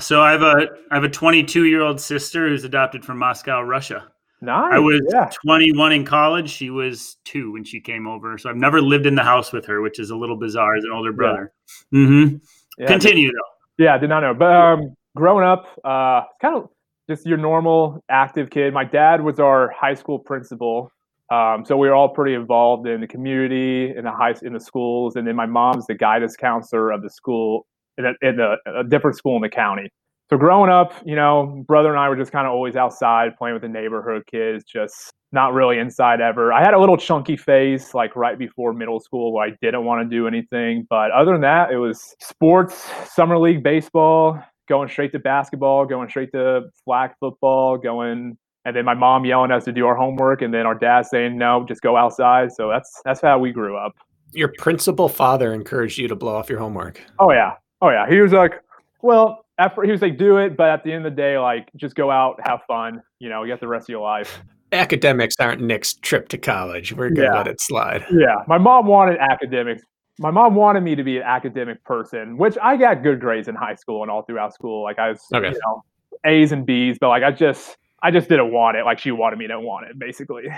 So 0.00 0.20
I 0.20 0.32
have 0.32 0.42
a 0.42 0.68
I 0.90 0.94
have 0.94 1.04
a 1.04 1.08
22 1.08 1.64
year 1.64 1.80
old 1.80 2.00
sister 2.00 2.48
who's 2.48 2.64
adopted 2.64 3.04
from 3.04 3.18
Moscow, 3.18 3.62
Russia. 3.62 4.08
Nice. 4.40 4.74
I 4.74 4.78
was 4.78 5.00
yeah. 5.12 5.30
21 5.44 5.92
in 5.92 6.04
college. 6.04 6.48
She 6.48 6.70
was 6.70 7.16
two 7.24 7.52
when 7.52 7.64
she 7.64 7.80
came 7.80 8.06
over. 8.06 8.38
So 8.38 8.48
I've 8.48 8.56
never 8.56 8.80
lived 8.80 9.06
in 9.06 9.14
the 9.14 9.24
house 9.24 9.52
with 9.52 9.66
her, 9.66 9.80
which 9.80 9.98
is 9.98 10.10
a 10.10 10.16
little 10.16 10.36
bizarre 10.36 10.76
as 10.76 10.84
an 10.84 10.90
older 10.92 11.12
brother. 11.12 11.52
Yeah. 11.90 11.98
Mm-hmm. 11.98 12.36
Yeah, 12.78 12.86
Continue 12.86 13.32
though. 13.32 13.84
Yeah, 13.84 13.94
I 13.94 13.98
did 13.98 14.08
not 14.08 14.20
know. 14.20 14.34
But 14.34 14.52
um, 14.52 14.96
growing 15.16 15.44
up, 15.44 15.66
uh, 15.84 16.22
kind 16.40 16.56
of 16.56 16.68
just 17.10 17.26
your 17.26 17.38
normal 17.38 18.04
active 18.08 18.50
kid. 18.50 18.72
My 18.72 18.84
dad 18.84 19.22
was 19.22 19.40
our 19.40 19.70
high 19.70 19.94
school 19.94 20.18
principal, 20.18 20.92
um, 21.30 21.64
so 21.64 21.76
we 21.76 21.88
were 21.88 21.94
all 21.94 22.08
pretty 22.08 22.34
involved 22.34 22.86
in 22.86 23.00
the 23.00 23.06
community, 23.06 23.94
in 23.96 24.04
the 24.04 24.10
high, 24.10 24.34
in 24.42 24.52
the 24.52 24.60
schools, 24.60 25.16
and 25.16 25.26
then 25.26 25.36
my 25.36 25.46
mom's 25.46 25.86
the 25.86 25.94
guidance 25.94 26.36
counselor 26.36 26.90
of 26.90 27.02
the 27.02 27.10
school 27.10 27.66
in 27.98 28.06
a, 28.06 28.12
in 28.22 28.40
a, 28.40 28.56
a 28.80 28.84
different 28.84 29.16
school 29.16 29.36
in 29.36 29.42
the 29.42 29.48
county. 29.48 29.90
So 30.30 30.36
growing 30.36 30.70
up, 30.70 30.92
you 31.06 31.16
know, 31.16 31.64
brother 31.66 31.88
and 31.88 31.98
I 31.98 32.08
were 32.08 32.16
just 32.16 32.32
kind 32.32 32.46
of 32.46 32.52
always 32.52 32.76
outside 32.76 33.36
playing 33.38 33.54
with 33.54 33.62
the 33.62 33.68
neighborhood 33.68 34.24
kids, 34.30 34.62
just 34.64 35.12
not 35.32 35.54
really 35.54 35.78
inside 35.78 36.20
ever. 36.20 36.52
I 36.52 36.62
had 36.62 36.74
a 36.74 36.78
little 36.78 36.98
chunky 36.98 37.36
phase 37.36 37.94
like 37.94 38.14
right 38.14 38.38
before 38.38 38.74
middle 38.74 39.00
school 39.00 39.32
where 39.32 39.46
I 39.46 39.56
didn't 39.62 39.84
want 39.84 40.08
to 40.08 40.16
do 40.16 40.26
anything, 40.26 40.86
but 40.90 41.10
other 41.12 41.32
than 41.32 41.40
that, 41.42 41.70
it 41.70 41.78
was 41.78 42.14
sports, 42.20 42.90
summer 43.10 43.38
league 43.38 43.62
baseball, 43.62 44.38
going 44.68 44.90
straight 44.90 45.12
to 45.12 45.18
basketball, 45.18 45.86
going 45.86 46.10
straight 46.10 46.32
to 46.32 46.68
flag 46.84 47.12
football, 47.18 47.78
going 47.78 48.36
and 48.64 48.76
then 48.76 48.84
my 48.84 48.94
mom 48.94 49.24
yelling 49.24 49.50
at 49.50 49.58
us 49.58 49.64
to 49.64 49.72
do 49.72 49.86
our 49.86 49.96
homework 49.96 50.42
and 50.42 50.52
then 50.52 50.66
our 50.66 50.74
dad 50.74 51.06
saying 51.06 51.38
no, 51.38 51.64
just 51.66 51.80
go 51.80 51.96
outside. 51.96 52.52
So 52.52 52.68
that's 52.68 53.00
that's 53.02 53.22
how 53.22 53.38
we 53.38 53.50
grew 53.50 53.78
up. 53.78 53.96
Your 54.32 54.52
principal 54.58 55.08
father 55.08 55.54
encouraged 55.54 55.96
you 55.96 56.06
to 56.08 56.14
blow 56.14 56.36
off 56.36 56.50
your 56.50 56.58
homework. 56.58 57.02
Oh 57.18 57.32
yeah. 57.32 57.54
Oh 57.80 57.88
yeah. 57.88 58.06
He 58.10 58.20
was 58.20 58.32
like, 58.32 58.62
well, 59.00 59.46
after 59.58 59.82
he 59.82 59.90
was 59.90 60.02
like, 60.02 60.16
do 60.16 60.36
it, 60.38 60.56
but 60.56 60.68
at 60.70 60.84
the 60.84 60.92
end 60.92 61.04
of 61.06 61.12
the 61.12 61.16
day, 61.16 61.38
like, 61.38 61.68
just 61.76 61.94
go 61.94 62.10
out, 62.10 62.38
have 62.44 62.60
fun. 62.66 63.02
You 63.18 63.28
know, 63.28 63.42
you 63.42 63.52
got 63.52 63.60
the 63.60 63.68
rest 63.68 63.84
of 63.84 63.88
your 63.90 64.02
life. 64.02 64.40
Academics 64.72 65.34
aren't 65.40 65.60
Nick's 65.62 65.94
trip 65.94 66.28
to 66.28 66.38
college. 66.38 66.92
We're 66.92 67.10
gonna 67.10 67.28
Yeah. 67.28 67.34
let 67.38 67.48
it 67.48 67.60
slide. 67.60 68.04
Yeah, 68.10 68.36
my 68.46 68.58
mom 68.58 68.86
wanted 68.86 69.18
academics. 69.18 69.82
My 70.20 70.30
mom 70.30 70.54
wanted 70.54 70.82
me 70.82 70.94
to 70.94 71.02
be 71.04 71.16
an 71.18 71.22
academic 71.22 71.82
person, 71.84 72.36
which 72.36 72.56
I 72.60 72.76
got 72.76 73.02
good 73.02 73.20
grades 73.20 73.48
in 73.48 73.54
high 73.54 73.76
school 73.76 74.02
and 74.02 74.10
all 74.10 74.22
throughout 74.22 74.52
school. 74.52 74.82
Like 74.82 74.98
I 74.98 75.10
was, 75.10 75.20
Okay. 75.32 75.48
you 75.50 75.60
know, 75.64 75.82
A's 76.24 76.52
and 76.52 76.66
B's, 76.66 76.98
but 77.00 77.08
like 77.08 77.22
I 77.22 77.30
just, 77.30 77.76
I 78.02 78.10
just 78.10 78.28
didn't 78.28 78.52
want 78.52 78.76
it. 78.76 78.84
Like 78.84 78.98
she 78.98 79.10
wanted 79.12 79.38
me 79.38 79.46
to 79.46 79.58
want 79.60 79.86
it, 79.88 79.98
basically. 79.98 80.50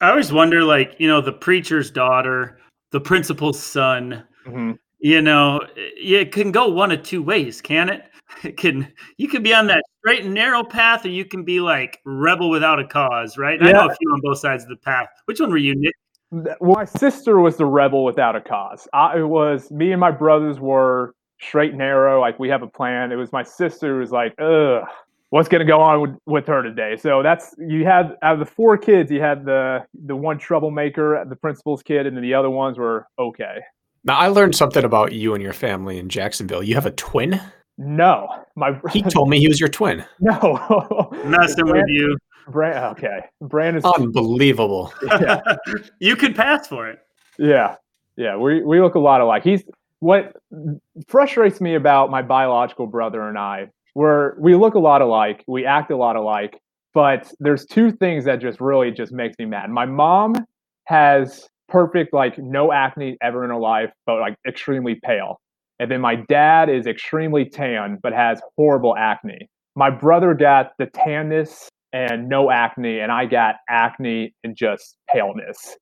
I 0.00 0.10
always 0.10 0.32
wonder, 0.32 0.62
like, 0.62 0.94
you 0.98 1.08
know, 1.08 1.20
the 1.22 1.32
preacher's 1.32 1.90
daughter, 1.90 2.58
the 2.92 3.00
principal's 3.00 3.60
son, 3.62 4.22
Mhm. 4.46 4.78
you 4.98 5.22
know, 5.22 5.60
it 5.76 6.30
can 6.32 6.52
go 6.52 6.68
one 6.68 6.92
of 6.92 7.02
two 7.02 7.22
ways, 7.22 7.60
can 7.62 7.88
it? 7.88 8.04
It 8.44 8.56
can 8.56 8.92
you 9.16 9.28
can 9.28 9.42
be 9.42 9.54
on 9.54 9.66
that 9.68 9.82
straight 10.00 10.24
and 10.24 10.34
narrow 10.34 10.64
path, 10.64 11.04
or 11.04 11.08
you 11.08 11.24
can 11.24 11.44
be 11.44 11.60
like 11.60 12.00
rebel 12.04 12.50
without 12.50 12.78
a 12.78 12.86
cause, 12.86 13.38
right? 13.38 13.60
I 13.62 13.72
know 13.72 13.86
a 13.86 13.94
few 13.94 14.10
on 14.12 14.20
both 14.22 14.38
sides 14.38 14.64
of 14.64 14.68
the 14.68 14.76
path. 14.76 15.08
Which 15.26 15.40
one 15.40 15.50
were 15.50 15.56
you, 15.56 15.74
Nick? 15.76 15.94
Well, 16.30 16.74
my 16.74 16.84
sister 16.84 17.38
was 17.38 17.56
the 17.56 17.66
rebel 17.66 18.04
without 18.04 18.34
a 18.34 18.40
cause. 18.40 18.88
I, 18.92 19.18
it 19.18 19.26
was 19.26 19.70
me 19.70 19.92
and 19.92 20.00
my 20.00 20.10
brothers 20.10 20.58
were 20.58 21.14
straight 21.40 21.70
and 21.70 21.78
narrow. 21.78 22.20
Like 22.20 22.38
we 22.38 22.48
have 22.48 22.62
a 22.62 22.66
plan. 22.66 23.12
It 23.12 23.16
was 23.16 23.32
my 23.32 23.42
sister 23.42 23.94
who 23.94 24.00
was 24.00 24.10
like, 24.10 24.34
ugh, 24.40 24.84
what's 25.30 25.48
going 25.48 25.60
to 25.60 25.66
go 25.66 25.80
on 25.80 26.00
with, 26.00 26.18
with 26.26 26.46
her 26.46 26.62
today? 26.62 26.96
So 26.96 27.22
that's 27.22 27.54
you 27.58 27.84
had 27.84 28.16
out 28.22 28.34
of 28.34 28.38
the 28.40 28.46
four 28.46 28.76
kids, 28.76 29.10
you 29.10 29.20
had 29.20 29.44
the 29.44 29.84
the 30.06 30.16
one 30.16 30.38
troublemaker, 30.38 31.24
the 31.28 31.36
principal's 31.36 31.82
kid, 31.82 32.06
and 32.06 32.16
then 32.16 32.22
the 32.22 32.34
other 32.34 32.50
ones 32.50 32.78
were 32.78 33.06
okay. 33.18 33.58
Now 34.04 34.18
I 34.18 34.28
learned 34.28 34.54
something 34.54 34.84
about 34.84 35.12
you 35.12 35.34
and 35.34 35.42
your 35.42 35.52
family 35.52 35.98
in 35.98 36.08
Jacksonville. 36.08 36.62
You 36.62 36.74
have 36.74 36.86
a 36.86 36.92
twin. 36.92 37.40
No, 37.78 38.28
my 38.54 38.78
He 38.92 39.02
told 39.02 39.28
me 39.28 39.38
he 39.38 39.48
was 39.48 39.60
your 39.60 39.68
twin. 39.68 40.04
no. 40.20 41.10
Messing 41.24 41.66
with 41.66 41.84
you. 41.88 42.16
Brand, 42.48 42.78
okay, 42.96 43.20
Brandon's 43.40 43.84
Unbelievable. 43.84 44.92
yeah. 45.20 45.40
you 45.98 46.14
could 46.14 46.36
pass 46.36 46.68
for 46.68 46.88
it. 46.88 47.00
Yeah, 47.38 47.74
yeah, 48.16 48.36
we 48.36 48.62
we 48.62 48.80
look 48.80 48.94
a 48.94 49.00
lot 49.00 49.20
alike. 49.20 49.42
He's 49.42 49.64
what 49.98 50.36
frustrates 51.08 51.60
me 51.60 51.74
about 51.74 52.10
my 52.10 52.22
biological 52.22 52.86
brother 52.86 53.28
and 53.28 53.36
I. 53.36 53.68
We're 53.94 54.38
we 54.38 54.54
look 54.54 54.74
a 54.74 54.78
lot 54.78 55.02
alike, 55.02 55.42
we 55.48 55.66
act 55.66 55.90
a 55.90 55.96
lot 55.96 56.16
alike, 56.16 56.60
but 56.94 57.32
there's 57.40 57.66
two 57.66 57.90
things 57.90 58.24
that 58.26 58.40
just 58.40 58.60
really 58.60 58.90
just 58.90 59.10
makes 59.12 59.36
me 59.38 59.46
mad. 59.46 59.70
My 59.70 59.86
mom 59.86 60.36
has 60.84 61.48
perfect 61.68 62.14
like 62.14 62.38
no 62.38 62.72
acne 62.72 63.16
ever 63.20 63.42
in 63.42 63.50
her 63.50 63.56
life, 63.56 63.90
but 64.06 64.20
like 64.20 64.36
extremely 64.46 65.00
pale. 65.02 65.40
And 65.78 65.90
then 65.90 66.00
my 66.00 66.16
dad 66.28 66.68
is 66.70 66.86
extremely 66.86 67.44
tan, 67.44 67.98
but 68.02 68.12
has 68.12 68.40
horrible 68.56 68.96
acne. 68.96 69.48
My 69.74 69.90
brother 69.90 70.32
got 70.34 70.72
the 70.78 70.86
tanness 70.86 71.68
and 71.92 72.28
no 72.28 72.50
acne, 72.50 73.00
and 73.00 73.12
I 73.12 73.26
got 73.26 73.56
acne 73.68 74.34
and 74.42 74.56
just 74.56 74.96
paleness. 75.12 75.76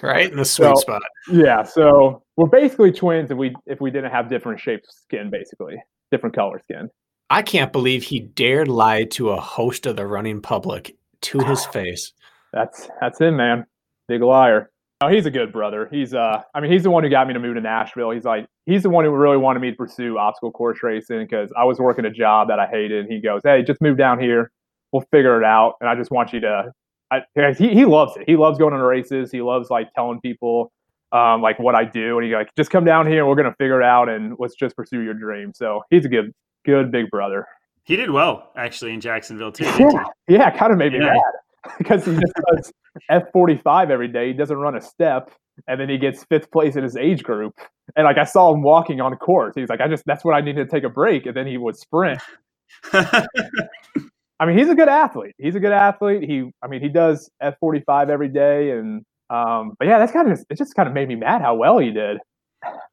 Right 0.00 0.30
in 0.30 0.36
the 0.36 0.44
sweet 0.44 0.66
So- 0.76 0.80
spot. 0.80 1.02
Yeah, 1.30 1.62
so 1.64 2.22
we're 2.36 2.48
basically 2.48 2.92
twins 2.92 3.30
if 3.30 3.36
we 3.38 3.54
if 3.66 3.80
we 3.80 3.90
didn't 3.90 4.12
have 4.12 4.28
different 4.28 4.60
shaped 4.60 4.86
skin, 4.92 5.28
basically 5.30 5.76
different 6.10 6.36
color 6.36 6.60
skin. 6.64 6.88
I 7.30 7.42
can't 7.42 7.72
believe 7.72 8.02
he 8.04 8.20
dared 8.20 8.68
lie 8.68 9.04
to 9.12 9.30
a 9.30 9.40
host 9.40 9.86
of 9.86 9.96
the 9.96 10.06
running 10.06 10.40
public 10.42 10.94
to 11.22 11.38
his 11.40 11.64
face. 11.72 12.12
That's 12.52 12.88
that's 13.00 13.20
him, 13.20 13.36
man. 13.36 13.64
Big 14.06 14.20
liar. 14.22 14.70
No, 15.02 15.08
he's 15.08 15.26
a 15.26 15.30
good 15.32 15.52
brother. 15.52 15.88
He's 15.90 16.14
uh, 16.14 16.42
I 16.54 16.60
mean, 16.60 16.70
he's 16.70 16.84
the 16.84 16.90
one 16.90 17.02
who 17.02 17.10
got 17.10 17.26
me 17.26 17.34
to 17.34 17.40
move 17.40 17.56
to 17.56 17.60
Nashville. 17.60 18.10
He's 18.12 18.24
like, 18.24 18.46
he's 18.66 18.82
the 18.82 18.90
one 18.90 19.04
who 19.04 19.10
really 19.10 19.36
wanted 19.36 19.60
me 19.60 19.70
to 19.70 19.76
pursue 19.76 20.18
obstacle 20.18 20.50
course 20.52 20.82
racing 20.82 21.20
because 21.20 21.50
I 21.56 21.64
was 21.64 21.78
working 21.78 22.04
a 22.04 22.10
job 22.10 22.48
that 22.48 22.58
I 22.58 22.66
hated. 22.66 23.04
And 23.04 23.12
he 23.12 23.20
goes, 23.20 23.42
"Hey, 23.44 23.62
just 23.62 23.80
move 23.80 23.96
down 23.96 24.18
here. 24.20 24.50
We'll 24.92 25.04
figure 25.10 25.38
it 25.40 25.44
out." 25.44 25.74
And 25.80 25.88
I 25.88 25.94
just 25.94 26.10
want 26.10 26.32
you 26.32 26.40
to. 26.40 26.72
I, 27.10 27.22
he 27.58 27.68
he 27.74 27.84
loves 27.84 28.16
it. 28.16 28.24
He 28.26 28.36
loves 28.36 28.58
going 28.58 28.72
on 28.72 28.80
races. 28.80 29.30
He 29.30 29.42
loves 29.42 29.68
like 29.70 29.92
telling 29.94 30.20
people 30.20 30.72
um, 31.12 31.42
like 31.42 31.58
what 31.58 31.74
I 31.74 31.84
do, 31.84 32.18
and 32.18 32.26
he 32.26 32.34
like 32.34 32.48
just 32.56 32.70
come 32.70 32.84
down 32.84 33.06
here 33.06 33.18
and 33.20 33.28
we're 33.28 33.34
gonna 33.36 33.54
figure 33.58 33.80
it 33.80 33.84
out 33.84 34.08
and 34.08 34.34
let's 34.38 34.54
just 34.54 34.74
pursue 34.76 35.00
your 35.00 35.12
dream. 35.14 35.52
So 35.54 35.82
he's 35.90 36.06
a 36.06 36.08
good 36.08 36.32
good 36.64 36.90
big 36.90 37.10
brother. 37.10 37.46
He 37.84 37.96
did 37.96 38.10
well 38.10 38.50
actually 38.56 38.94
in 38.94 39.00
Jacksonville 39.00 39.52
too. 39.52 39.64
Yeah, 39.64 40.04
yeah, 40.28 40.50
kind 40.56 40.72
of 40.72 40.78
made 40.78 40.92
me 40.92 41.00
Yeah. 41.00 41.12
mad 41.12 41.74
because 41.78 42.04
he 42.06 42.12
just 42.14 42.32
does 42.54 42.72
F 43.10 43.24
forty 43.32 43.58
five 43.58 43.90
every 43.90 44.08
day. 44.08 44.28
He 44.28 44.32
doesn't 44.32 44.56
run 44.56 44.76
a 44.76 44.80
step, 44.80 45.30
and 45.66 45.80
then 45.80 45.88
he 45.88 45.98
gets 45.98 46.24
fifth 46.24 46.50
place 46.50 46.76
in 46.76 46.82
his 46.82 46.96
age 46.96 47.22
group. 47.22 47.54
And 47.96 48.04
like 48.04 48.18
I 48.18 48.24
saw 48.24 48.52
him 48.52 48.62
walking 48.62 49.00
on 49.00 49.14
course, 49.16 49.54
he's 49.54 49.68
like, 49.68 49.80
I 49.80 49.88
just 49.88 50.04
that's 50.06 50.24
what 50.24 50.34
I 50.34 50.40
need 50.40 50.56
to 50.56 50.66
take 50.66 50.84
a 50.84 50.88
break, 50.88 51.26
and 51.26 51.36
then 51.36 51.46
he 51.46 51.58
would 51.58 51.76
sprint. 51.76 52.20
I 52.92 54.46
mean, 54.46 54.58
he's 54.58 54.68
a 54.68 54.74
good 54.74 54.88
athlete. 54.88 55.34
He's 55.38 55.54
a 55.54 55.60
good 55.60 55.72
athlete. 55.72 56.28
He, 56.28 56.50
I 56.62 56.66
mean, 56.66 56.80
he 56.80 56.88
does 56.88 57.30
F 57.40 57.54
forty 57.60 57.80
five 57.80 58.10
every 58.10 58.28
day, 58.28 58.70
and 58.72 59.04
um, 59.30 59.74
but 59.78 59.88
yeah, 59.88 59.98
that's 59.98 60.12
kind 60.12 60.30
of 60.30 60.44
it. 60.48 60.58
Just 60.58 60.74
kind 60.74 60.88
of 60.88 60.94
made 60.94 61.08
me 61.08 61.14
mad 61.16 61.42
how 61.42 61.54
well 61.54 61.78
he 61.78 61.90
did. 61.90 62.18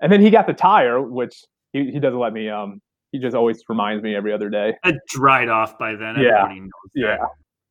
And 0.02 0.12
then 0.12 0.22
he 0.22 0.30
got 0.30 0.48
the 0.48 0.54
tire, 0.54 1.02
which 1.02 1.44
he, 1.74 1.92
he 1.92 2.00
doesn't 2.00 2.20
let 2.20 2.34
me. 2.34 2.50
Um, 2.50 2.82
he 3.12 3.20
just 3.20 3.36
always 3.36 3.64
reminds 3.68 4.04
me 4.04 4.16
every 4.16 4.34
other 4.34 4.50
day. 4.50 4.76
It 4.84 4.96
dried 5.08 5.50
off 5.50 5.78
by 5.78 5.96
then. 5.96 6.16
Yeah. 6.20 6.44
Everybody 6.44 6.60
knows 6.60 6.72
that. 6.94 7.02
Yeah. 7.02 7.18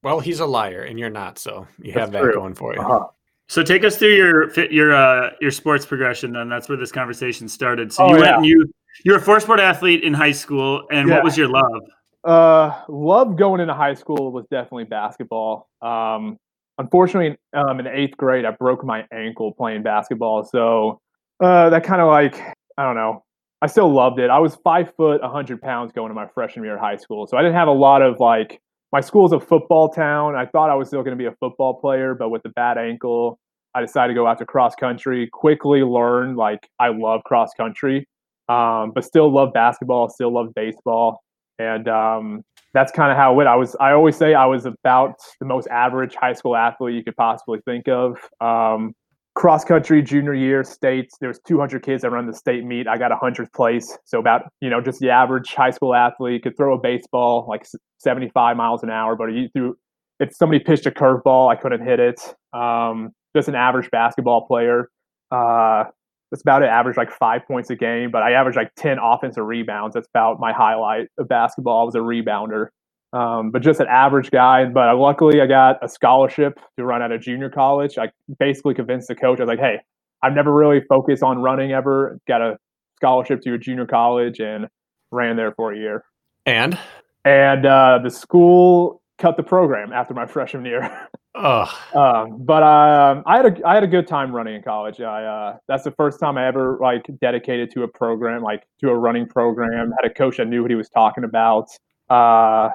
Well, 0.02 0.20
he's 0.20 0.40
a 0.40 0.46
liar, 0.46 0.82
and 0.82 0.98
you're 0.98 1.10
not, 1.10 1.38
so 1.38 1.66
you 1.80 1.92
That's 1.92 2.00
have 2.00 2.12
that 2.12 2.22
true. 2.22 2.34
going 2.34 2.54
for 2.54 2.74
you. 2.74 2.80
Uh-huh. 2.80 3.06
So 3.48 3.62
take 3.62 3.82
us 3.84 3.96
through 3.96 4.14
your 4.14 4.50
your 4.70 4.94
uh 4.94 5.30
your 5.40 5.50
sports 5.50 5.86
progression 5.86 6.32
then. 6.32 6.48
That's 6.48 6.68
where 6.68 6.76
this 6.78 6.92
conversation 6.92 7.48
started. 7.48 7.92
So 7.92 8.04
Oh, 8.04 8.08
you 8.08 8.12
went 8.16 8.26
yeah. 8.26 8.36
and 8.36 8.46
you 8.46 8.70
you're 9.04 9.16
a 9.16 9.20
four 9.20 9.40
sport 9.40 9.58
athlete 9.60 10.04
in 10.04 10.12
high 10.12 10.32
school 10.32 10.86
and 10.90 11.08
Yeah. 11.08 11.14
what 11.16 11.24
was 11.24 11.36
your 11.36 11.48
love? 11.48 11.82
Uh, 12.24 12.82
love 12.88 13.36
going 13.36 13.60
into 13.60 13.72
high 13.72 13.94
school 13.94 14.32
was 14.32 14.44
definitely 14.50 14.84
basketball. 14.84 15.68
Um, 15.80 16.36
unfortunately, 16.78 17.38
um, 17.54 17.80
in 17.80 17.86
eighth 17.86 18.16
grade, 18.16 18.44
I 18.44 18.50
broke 18.50 18.84
my 18.84 19.06
ankle 19.12 19.52
playing 19.52 19.82
basketball. 19.82 20.44
So 20.44 21.00
uh, 21.40 21.70
that 21.70 21.84
kind 21.84 22.02
of 22.02 22.08
like 22.08 22.36
I 22.76 22.82
don't 22.84 22.96
know. 22.96 23.24
I 23.62 23.66
still 23.66 23.88
loved 23.92 24.20
it. 24.20 24.30
I 24.30 24.38
was 24.38 24.56
five 24.56 24.92
foot, 24.94 25.22
hundred 25.22 25.62
pounds 25.62 25.92
going 25.92 26.08
to 26.10 26.14
my 26.14 26.26
freshman 26.26 26.64
year 26.64 26.74
of 26.74 26.80
high 26.80 26.96
school, 26.96 27.26
so 27.26 27.36
I 27.36 27.42
didn't 27.42 27.54
have 27.56 27.68
a 27.68 27.72
lot 27.72 28.02
of 28.02 28.20
like. 28.20 28.60
My 28.92 29.00
school's 29.00 29.32
a 29.32 29.40
football 29.40 29.90
town. 29.90 30.34
I 30.34 30.46
thought 30.46 30.70
I 30.70 30.74
was 30.74 30.88
still 30.88 31.02
going 31.02 31.16
to 31.16 31.22
be 31.22 31.26
a 31.26 31.34
football 31.40 31.74
player, 31.74 32.14
but 32.14 32.30
with 32.30 32.44
a 32.46 32.48
bad 32.50 32.78
ankle, 32.78 33.38
I 33.74 33.80
decided 33.82 34.14
to 34.14 34.14
go 34.14 34.26
after 34.26 34.46
cross 34.46 34.74
country. 34.74 35.28
Quickly 35.30 35.82
learned 35.82 36.36
like 36.36 36.68
I 36.80 36.88
love 36.88 37.22
cross 37.24 37.52
country, 37.54 38.08
um, 38.48 38.92
but 38.94 39.04
still 39.04 39.30
love 39.30 39.52
basketball. 39.52 40.08
Still 40.08 40.32
love 40.32 40.54
baseball 40.54 41.20
and 41.58 41.88
um, 41.88 42.44
that's 42.72 42.92
kind 42.92 43.10
of 43.10 43.16
how 43.16 43.32
it 43.32 43.36
went. 43.36 43.48
I 43.48 43.56
was 43.56 43.76
I 43.80 43.92
always 43.92 44.16
say 44.16 44.34
I 44.34 44.46
was 44.46 44.66
about 44.66 45.16
the 45.40 45.46
most 45.46 45.66
average 45.68 46.14
high 46.14 46.32
school 46.32 46.56
athlete 46.56 46.94
you 46.94 47.04
could 47.04 47.16
possibly 47.16 47.60
think 47.64 47.88
of. 47.88 48.18
Um, 48.40 48.94
cross 49.38 49.64
country 49.64 50.02
junior 50.02 50.34
year 50.34 50.64
states 50.64 51.16
there 51.20 51.28
was 51.28 51.38
200 51.46 51.80
kids 51.80 52.02
that 52.02 52.10
run 52.10 52.26
the 52.26 52.34
state 52.34 52.64
meet. 52.64 52.88
I 52.88 52.98
got 52.98 53.12
100th 53.12 53.52
place. 53.52 53.96
So 54.04 54.18
about 54.18 54.42
you 54.60 54.68
know 54.68 54.80
just 54.80 54.98
the 54.98 55.10
average 55.10 55.54
high 55.54 55.70
school 55.70 55.94
athlete 55.94 56.42
could 56.42 56.56
throw 56.56 56.74
a 56.74 56.78
baseball 56.78 57.46
like 57.48 57.64
75 57.98 58.56
miles 58.56 58.82
an 58.82 58.90
hour 58.90 59.14
but 59.14 59.26
you 59.26 59.48
threw 59.56 59.76
if 60.18 60.34
somebody 60.34 60.58
pitched 60.62 60.86
a 60.86 60.90
curveball 60.90 61.52
i 61.52 61.54
couldn't 61.54 61.86
hit 61.86 62.00
it. 62.00 62.20
Um, 62.52 63.10
just 63.36 63.48
an 63.48 63.54
average 63.54 63.88
basketball 63.92 64.44
player. 64.44 64.88
Uh, 65.30 65.84
that's 66.30 66.42
about 66.42 66.62
an 66.62 66.68
Average 66.68 66.96
like 66.96 67.10
five 67.10 67.46
points 67.46 67.70
a 67.70 67.76
game, 67.76 68.10
but 68.10 68.22
I 68.22 68.32
averaged 68.32 68.56
like 68.56 68.72
10 68.76 68.98
offensive 69.02 69.44
rebounds. 69.44 69.94
That's 69.94 70.08
about 70.14 70.38
my 70.40 70.52
highlight 70.52 71.08
of 71.16 71.28
basketball. 71.28 71.82
I 71.82 71.84
was 71.84 71.94
a 71.94 72.00
rebounder, 72.00 72.66
um, 73.12 73.50
but 73.50 73.62
just 73.62 73.80
an 73.80 73.86
average 73.88 74.30
guy. 74.30 74.64
But 74.66 74.96
luckily, 74.96 75.40
I 75.40 75.46
got 75.46 75.78
a 75.82 75.88
scholarship 75.88 76.60
to 76.76 76.84
run 76.84 77.02
at 77.02 77.12
a 77.12 77.18
junior 77.18 77.50
college. 77.50 77.98
I 77.98 78.10
basically 78.38 78.74
convinced 78.74 79.08
the 79.08 79.14
coach, 79.14 79.40
I 79.40 79.44
was 79.44 79.48
like, 79.48 79.60
hey, 79.60 79.80
I've 80.22 80.34
never 80.34 80.52
really 80.52 80.80
focused 80.88 81.22
on 81.22 81.38
running 81.38 81.72
ever. 81.72 82.18
Got 82.26 82.42
a 82.42 82.58
scholarship 82.96 83.40
to 83.42 83.54
a 83.54 83.58
junior 83.58 83.86
college 83.86 84.40
and 84.40 84.68
ran 85.10 85.36
there 85.36 85.52
for 85.52 85.72
a 85.72 85.76
year. 85.76 86.04
And 86.46 86.78
and 87.24 87.66
uh, 87.66 88.00
the 88.02 88.10
school 88.10 89.02
cut 89.18 89.36
the 89.36 89.42
program 89.42 89.92
after 89.92 90.14
my 90.14 90.26
freshman 90.34 90.64
year. 90.64 91.08
oh, 91.34 91.72
um, 91.94 92.44
but 92.44 92.62
um, 92.62 93.22
I 93.26 93.36
had 93.36 93.46
a 93.46 93.68
I 93.68 93.74
had 93.74 93.84
a 93.84 93.88
good 93.88 94.06
time 94.06 94.34
running 94.34 94.56
in 94.56 94.62
college. 94.62 95.00
I 95.00 95.24
uh, 95.24 95.56
that's 95.68 95.84
the 95.84 95.92
first 95.92 96.20
time 96.20 96.36
I 96.36 96.46
ever 96.46 96.78
like 96.80 97.06
dedicated 97.20 97.70
to 97.72 97.84
a 97.84 97.88
program, 97.88 98.42
like 98.42 98.66
to 98.80 98.90
a 98.90 98.94
running 98.94 99.26
program. 99.26 99.92
Had 100.02 100.10
a 100.10 100.14
coach 100.14 100.38
that 100.38 100.48
knew 100.48 100.62
what 100.62 100.70
he 100.70 100.76
was 100.76 100.88
talking 100.88 101.24
about. 101.24 101.68
Uh, 102.08 102.70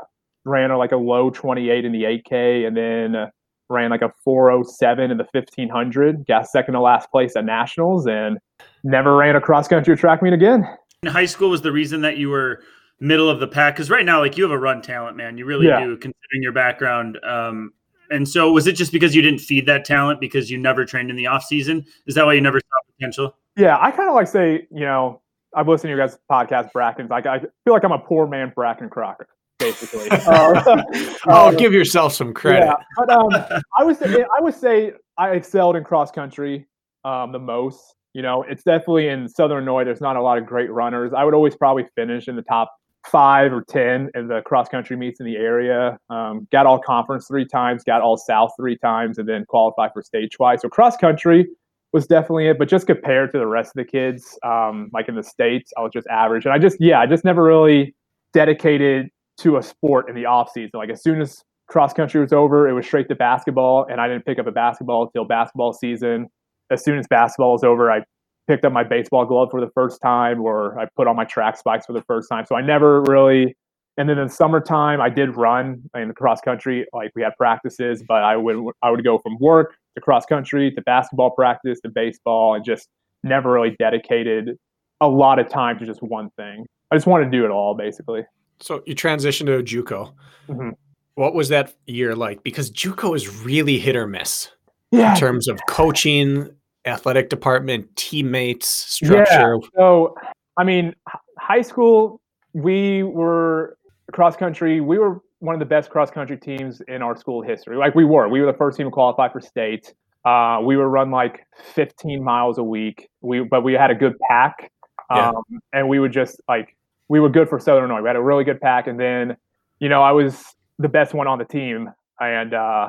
ran 0.45 0.75
like 0.77 0.91
a 0.91 0.97
low 0.97 1.29
28 1.29 1.85
in 1.85 1.91
the 1.91 2.03
8K, 2.03 2.67
and 2.67 2.75
then 2.75 3.15
uh, 3.15 3.29
ran 3.69 3.91
like 3.91 4.01
a 4.01 4.11
407 4.23 5.11
in 5.11 5.17
the 5.17 5.27
1500. 5.31 6.25
Got 6.27 6.47
second 6.47 6.73
to 6.73 6.81
last 6.81 7.09
place 7.11 7.35
at 7.35 7.45
nationals, 7.45 8.07
and 8.07 8.37
never 8.83 9.15
ran 9.15 9.35
a 9.35 9.41
cross 9.41 9.67
country 9.67 9.95
track 9.95 10.21
meet 10.21 10.33
again. 10.33 10.67
In 11.03 11.09
high 11.09 11.25
school 11.25 11.49
was 11.49 11.61
the 11.61 11.71
reason 11.71 12.01
that 12.01 12.17
you 12.17 12.29
were 12.29 12.63
middle 12.99 13.29
of 13.29 13.39
the 13.39 13.47
pack 13.47 13.75
because 13.75 13.89
right 13.89 14.05
now, 14.05 14.19
like 14.19 14.37
you 14.37 14.43
have 14.43 14.51
a 14.51 14.57
run 14.57 14.81
talent, 14.81 15.17
man. 15.17 15.37
You 15.37 15.45
really 15.45 15.67
Yeah. 15.67 15.79
do, 15.83 15.97
considering 15.97 16.41
your 16.41 16.53
background. 16.53 17.19
Um, 17.23 17.71
and 18.11 18.27
so, 18.27 18.51
was 18.51 18.67
it 18.67 18.73
just 18.73 18.91
because 18.91 19.15
you 19.15 19.21
didn't 19.21 19.39
feed 19.39 19.65
that 19.65 19.85
talent 19.85 20.19
because 20.21 20.49
you 20.51 20.57
never 20.57 20.85
trained 20.85 21.09
in 21.09 21.15
the 21.15 21.27
off 21.27 21.43
season? 21.43 21.83
Is 22.05 22.15
that 22.15 22.25
why 22.25 22.33
you 22.33 22.41
never 22.41 22.59
saw 22.59 22.91
potential? 22.97 23.35
Yeah, 23.57 23.77
I 23.79 23.91
kind 23.91 24.07
of 24.09 24.15
like 24.15 24.27
say, 24.27 24.67
you 24.71 24.81
know, 24.81 25.21
I've 25.55 25.67
listened 25.67 25.89
to 25.89 25.95
your 25.95 26.05
guys' 26.05 26.17
podcast, 26.31 26.71
Brackens. 26.71 27.09
Like, 27.09 27.25
I 27.25 27.39
feel 27.39 27.73
like 27.73 27.83
I'm 27.83 27.91
a 27.91 27.99
poor 27.99 28.25
man, 28.27 28.51
Bracken 28.55 28.89
Crocker, 28.89 29.27
basically. 29.63 30.09
Uh, 30.11 30.83
oh, 31.27 31.47
uh, 31.47 31.51
give 31.57 31.73
yourself 31.73 32.13
some 32.13 32.33
credit. 32.33 32.65
Yeah, 32.65 32.75
but 32.97 33.09
um, 33.09 33.29
I 33.77 33.83
would 33.83 33.97
say 33.97 34.23
I 34.37 34.41
would 34.41 34.55
say 34.55 34.93
I 35.17 35.31
excelled 35.31 35.75
in 35.75 35.83
cross 35.83 36.11
country 36.11 36.67
um, 37.05 37.31
the 37.31 37.39
most. 37.39 37.95
You 38.13 38.21
know, 38.21 38.43
it's 38.43 38.63
definitely 38.63 39.07
in 39.07 39.27
Southern 39.27 39.57
Illinois. 39.57 39.85
There's 39.85 40.01
not 40.01 40.15
a 40.15 40.21
lot 40.21 40.37
of 40.37 40.45
great 40.45 40.71
runners. 40.71 41.13
I 41.15 41.23
would 41.23 41.33
always 41.33 41.55
probably 41.55 41.87
finish 41.95 42.27
in 42.27 42.35
the 42.35 42.43
top 42.43 42.71
five 43.07 43.51
or 43.51 43.63
ten 43.63 44.09
in 44.15 44.27
the 44.27 44.41
cross 44.41 44.69
country 44.69 44.95
meets 44.95 45.19
in 45.19 45.25
the 45.25 45.35
area. 45.35 45.97
Um, 46.09 46.47
got 46.51 46.65
all 46.65 46.79
conference 46.79 47.27
three 47.27 47.45
times, 47.45 47.83
got 47.83 48.01
all 48.01 48.17
South 48.17 48.51
three 48.57 48.77
times, 48.77 49.17
and 49.17 49.27
then 49.27 49.45
qualified 49.45 49.91
for 49.93 50.03
state 50.03 50.31
twice. 50.31 50.61
So 50.61 50.69
cross 50.69 50.95
country 50.97 51.47
was 51.91 52.07
definitely 52.07 52.47
it. 52.47 52.59
But 52.59 52.69
just 52.69 52.87
compared 52.87 53.31
to 53.31 53.39
the 53.39 53.47
rest 53.47 53.69
of 53.69 53.85
the 53.85 53.85
kids, 53.85 54.37
um, 54.43 54.89
like 54.93 55.09
in 55.09 55.15
the 55.15 55.23
states, 55.23 55.71
I 55.77 55.81
was 55.81 55.91
just 55.91 56.07
average. 56.07 56.45
And 56.45 56.53
I 56.53 56.59
just 56.59 56.77
yeah, 56.79 56.99
I 56.99 57.07
just 57.07 57.23
never 57.23 57.43
really 57.43 57.95
dedicated 58.33 59.09
to 59.39 59.57
a 59.57 59.63
sport 59.63 60.09
in 60.09 60.15
the 60.15 60.25
off 60.25 60.51
season. 60.51 60.71
Like 60.75 60.89
as 60.89 61.01
soon 61.01 61.21
as 61.21 61.43
cross 61.67 61.93
country 61.93 62.21
was 62.21 62.33
over, 62.33 62.67
it 62.67 62.73
was 62.73 62.85
straight 62.85 63.07
to 63.09 63.15
basketball, 63.15 63.85
and 63.89 63.99
I 63.99 64.07
didn't 64.07 64.25
pick 64.25 64.39
up 64.39 64.47
a 64.47 64.51
basketball 64.51 65.03
until 65.03 65.25
basketball 65.25 65.73
season. 65.73 66.27
As 66.71 66.83
soon 66.83 66.97
as 66.97 67.07
basketball 67.07 67.53
was 67.53 67.63
over, 67.63 67.91
I 67.91 68.01
picked 68.47 68.65
up 68.65 68.73
my 68.73 68.83
baseball 68.83 69.25
glove 69.25 69.49
for 69.51 69.61
the 69.61 69.69
first 69.73 70.01
time, 70.01 70.41
or 70.41 70.79
I 70.79 70.87
put 70.95 71.07
on 71.07 71.15
my 71.15 71.25
track 71.25 71.57
spikes 71.57 71.85
for 71.85 71.93
the 71.93 72.03
first 72.03 72.29
time. 72.29 72.45
So 72.45 72.55
I 72.55 72.61
never 72.61 73.01
really. 73.03 73.55
And 73.95 74.09
then 74.09 74.17
in 74.17 74.27
summertime, 74.27 74.99
I 75.01 75.09
did 75.09 75.37
run 75.37 75.83
in 75.95 76.07
the 76.07 76.15
cross 76.15 76.41
country. 76.41 76.85
Like 76.93 77.11
we 77.15 77.21
had 77.21 77.33
practices, 77.37 78.03
but 78.07 78.23
I 78.23 78.35
would 78.35 78.57
I 78.81 78.89
would 78.89 79.03
go 79.03 79.19
from 79.19 79.37
work 79.39 79.75
to 79.95 80.01
cross 80.01 80.25
country 80.25 80.71
to 80.71 80.81
basketball 80.81 81.31
practice 81.31 81.79
to 81.81 81.89
baseball, 81.89 82.55
and 82.55 82.65
just 82.65 82.89
never 83.23 83.51
really 83.51 83.75
dedicated 83.79 84.57
a 85.01 85.07
lot 85.07 85.39
of 85.39 85.49
time 85.49 85.77
to 85.79 85.85
just 85.85 86.01
one 86.01 86.29
thing. 86.37 86.65
I 86.91 86.95
just 86.95 87.07
wanted 87.07 87.25
to 87.25 87.31
do 87.31 87.45
it 87.45 87.51
all, 87.51 87.75
basically. 87.75 88.23
So 88.63 88.81
you 88.85 88.95
transitioned 88.95 89.47
to 89.47 89.61
JUCO. 89.61 90.13
Mhm. 90.47 90.71
What 91.15 91.35
was 91.35 91.49
that 91.49 91.73
year 91.85 92.15
like? 92.15 92.41
Because 92.43 92.71
JUCO 92.71 93.15
is 93.15 93.43
really 93.43 93.77
hit 93.77 93.95
or 93.95 94.07
miss 94.07 94.49
Yeah, 94.91 95.11
in 95.13 95.19
terms 95.19 95.47
of 95.47 95.59
coaching, 95.67 96.49
athletic 96.85 97.29
department, 97.29 97.93
teammates, 97.95 98.67
structure. 98.69 99.57
Yeah. 99.61 99.69
So, 99.75 100.15
I 100.57 100.63
mean, 100.63 100.95
high 101.37 101.61
school, 101.61 102.21
we 102.53 103.03
were 103.03 103.77
cross 104.13 104.37
country. 104.37 104.79
We 104.79 104.97
were 104.97 105.19
one 105.39 105.55
of 105.55 105.59
the 105.59 105.65
best 105.65 105.89
cross 105.89 106.09
country 106.09 106.37
teams 106.37 106.81
in 106.87 107.01
our 107.01 107.17
school 107.17 107.41
history. 107.41 107.75
Like 107.75 107.95
we 107.95 108.05
were, 108.05 108.29
we 108.29 108.39
were 108.39 108.49
the 108.49 108.57
first 108.57 108.77
team 108.77 108.87
to 108.87 108.91
qualify 108.91 109.27
for 109.29 109.41
state. 109.41 109.93
Uh, 110.23 110.61
we 110.63 110.77
were 110.77 110.87
run 110.89 111.11
like 111.11 111.45
15 111.73 112.23
miles 112.23 112.57
a 112.57 112.63
week. 112.63 113.09
We, 113.21 113.41
but 113.41 113.61
we 113.61 113.73
had 113.73 113.91
a 113.91 113.95
good 113.95 114.15
pack, 114.29 114.71
Yeah. 115.11 115.29
um, 115.29 115.43
and 115.73 115.89
we 115.89 115.99
would 115.99 116.13
just 116.13 116.39
like 116.47 116.77
we 117.09 117.19
were 117.19 117.29
good 117.29 117.49
for 117.49 117.59
Southern 117.59 117.89
Illinois. 117.89 118.01
We 118.01 118.09
had 118.09 118.15
a 118.15 118.21
really 118.21 118.43
good 118.43 118.61
pack, 118.61 118.87
and 118.87 118.99
then, 118.99 119.37
you 119.79 119.89
know, 119.89 120.01
I 120.01 120.11
was 120.11 120.43
the 120.79 120.89
best 120.89 121.13
one 121.13 121.27
on 121.27 121.37
the 121.37 121.45
team, 121.45 121.89
and 122.19 122.53
uh, 122.53 122.87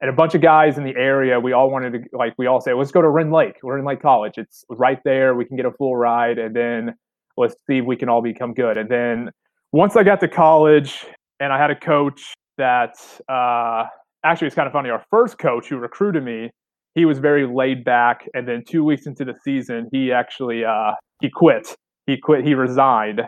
and 0.00 0.10
a 0.10 0.12
bunch 0.12 0.34
of 0.34 0.42
guys 0.42 0.78
in 0.78 0.84
the 0.84 0.94
area, 0.96 1.40
we 1.40 1.52
all 1.52 1.70
wanted 1.70 1.92
to 1.92 2.00
like 2.16 2.34
we 2.38 2.46
all 2.46 2.60
say, 2.60 2.74
let's 2.74 2.90
go 2.90 3.02
to 3.02 3.08
Rend 3.08 3.32
Lake. 3.32 3.56
We're 3.62 3.78
in 3.78 3.84
Lake 3.84 4.02
College. 4.02 4.34
It's 4.36 4.64
right 4.68 4.98
there. 5.04 5.34
We 5.34 5.44
can 5.44 5.56
get 5.56 5.66
a 5.66 5.72
full 5.72 5.96
ride, 5.96 6.38
and 6.38 6.54
then 6.54 6.94
let's 7.36 7.54
see 7.66 7.78
if 7.78 7.84
we 7.84 7.96
can 7.96 8.08
all 8.08 8.22
become 8.22 8.54
good. 8.54 8.76
And 8.76 8.88
then 8.88 9.30
once 9.72 9.96
I 9.96 10.02
got 10.02 10.20
to 10.20 10.28
college, 10.28 11.04
and 11.40 11.52
I 11.52 11.58
had 11.58 11.70
a 11.70 11.76
coach 11.76 12.34
that 12.58 12.94
uh, 13.28 13.84
actually 14.24 14.46
it's 14.46 14.56
kind 14.56 14.66
of 14.66 14.72
funny. 14.72 14.90
Our 14.90 15.04
first 15.10 15.38
coach 15.38 15.68
who 15.68 15.76
recruited 15.76 16.24
me, 16.24 16.50
he 16.94 17.04
was 17.04 17.18
very 17.18 17.46
laid 17.46 17.84
back, 17.84 18.26
and 18.34 18.48
then 18.48 18.62
two 18.66 18.84
weeks 18.84 19.06
into 19.06 19.24
the 19.24 19.34
season, 19.44 19.88
he 19.92 20.12
actually 20.12 20.64
uh, 20.64 20.92
he 21.20 21.30
quit. 21.30 21.74
He 22.06 22.16
quit. 22.16 22.44
He 22.44 22.54
resigned, 22.54 23.22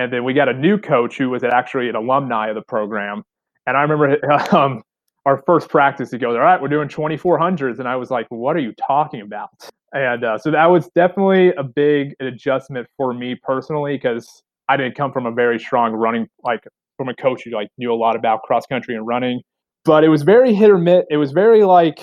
and 0.00 0.10
then 0.10 0.24
we 0.24 0.32
got 0.32 0.48
a 0.48 0.54
new 0.54 0.78
coach 0.78 1.18
who 1.18 1.28
was 1.28 1.44
actually 1.44 1.90
an 1.90 1.94
alumni 1.94 2.48
of 2.48 2.54
the 2.54 2.62
program. 2.62 3.22
And 3.66 3.76
I 3.76 3.82
remember 3.82 4.18
um, 4.56 4.82
our 5.26 5.42
first 5.46 5.68
practice, 5.68 6.10
he 6.10 6.16
goes, 6.16 6.34
"All 6.34 6.40
right, 6.40 6.60
we're 6.60 6.68
doing 6.68 6.88
2400s," 6.88 7.78
and 7.78 7.86
I 7.86 7.96
was 7.96 8.10
like, 8.10 8.26
"What 8.30 8.56
are 8.56 8.60
you 8.60 8.72
talking 8.86 9.20
about?" 9.20 9.50
And 9.92 10.24
uh, 10.24 10.38
so 10.38 10.50
that 10.52 10.66
was 10.66 10.88
definitely 10.94 11.52
a 11.52 11.62
big 11.62 12.14
adjustment 12.20 12.86
for 12.96 13.12
me 13.12 13.34
personally 13.34 13.96
because 13.96 14.42
I 14.70 14.78
didn't 14.78 14.94
come 14.94 15.12
from 15.12 15.26
a 15.26 15.32
very 15.32 15.58
strong 15.58 15.92
running, 15.92 16.28
like 16.44 16.60
from 16.96 17.10
a 17.10 17.14
coach 17.14 17.42
who 17.44 17.50
like 17.50 17.68
knew 17.76 17.92
a 17.92 17.94
lot 17.96 18.16
about 18.16 18.42
cross 18.42 18.64
country 18.66 18.96
and 18.96 19.06
running. 19.06 19.42
But 19.84 20.02
it 20.02 20.08
was 20.08 20.22
very 20.22 20.54
hit 20.54 20.70
or 20.70 20.78
miss. 20.78 21.04
It 21.10 21.18
was 21.18 21.32
very 21.32 21.64
like 21.64 22.00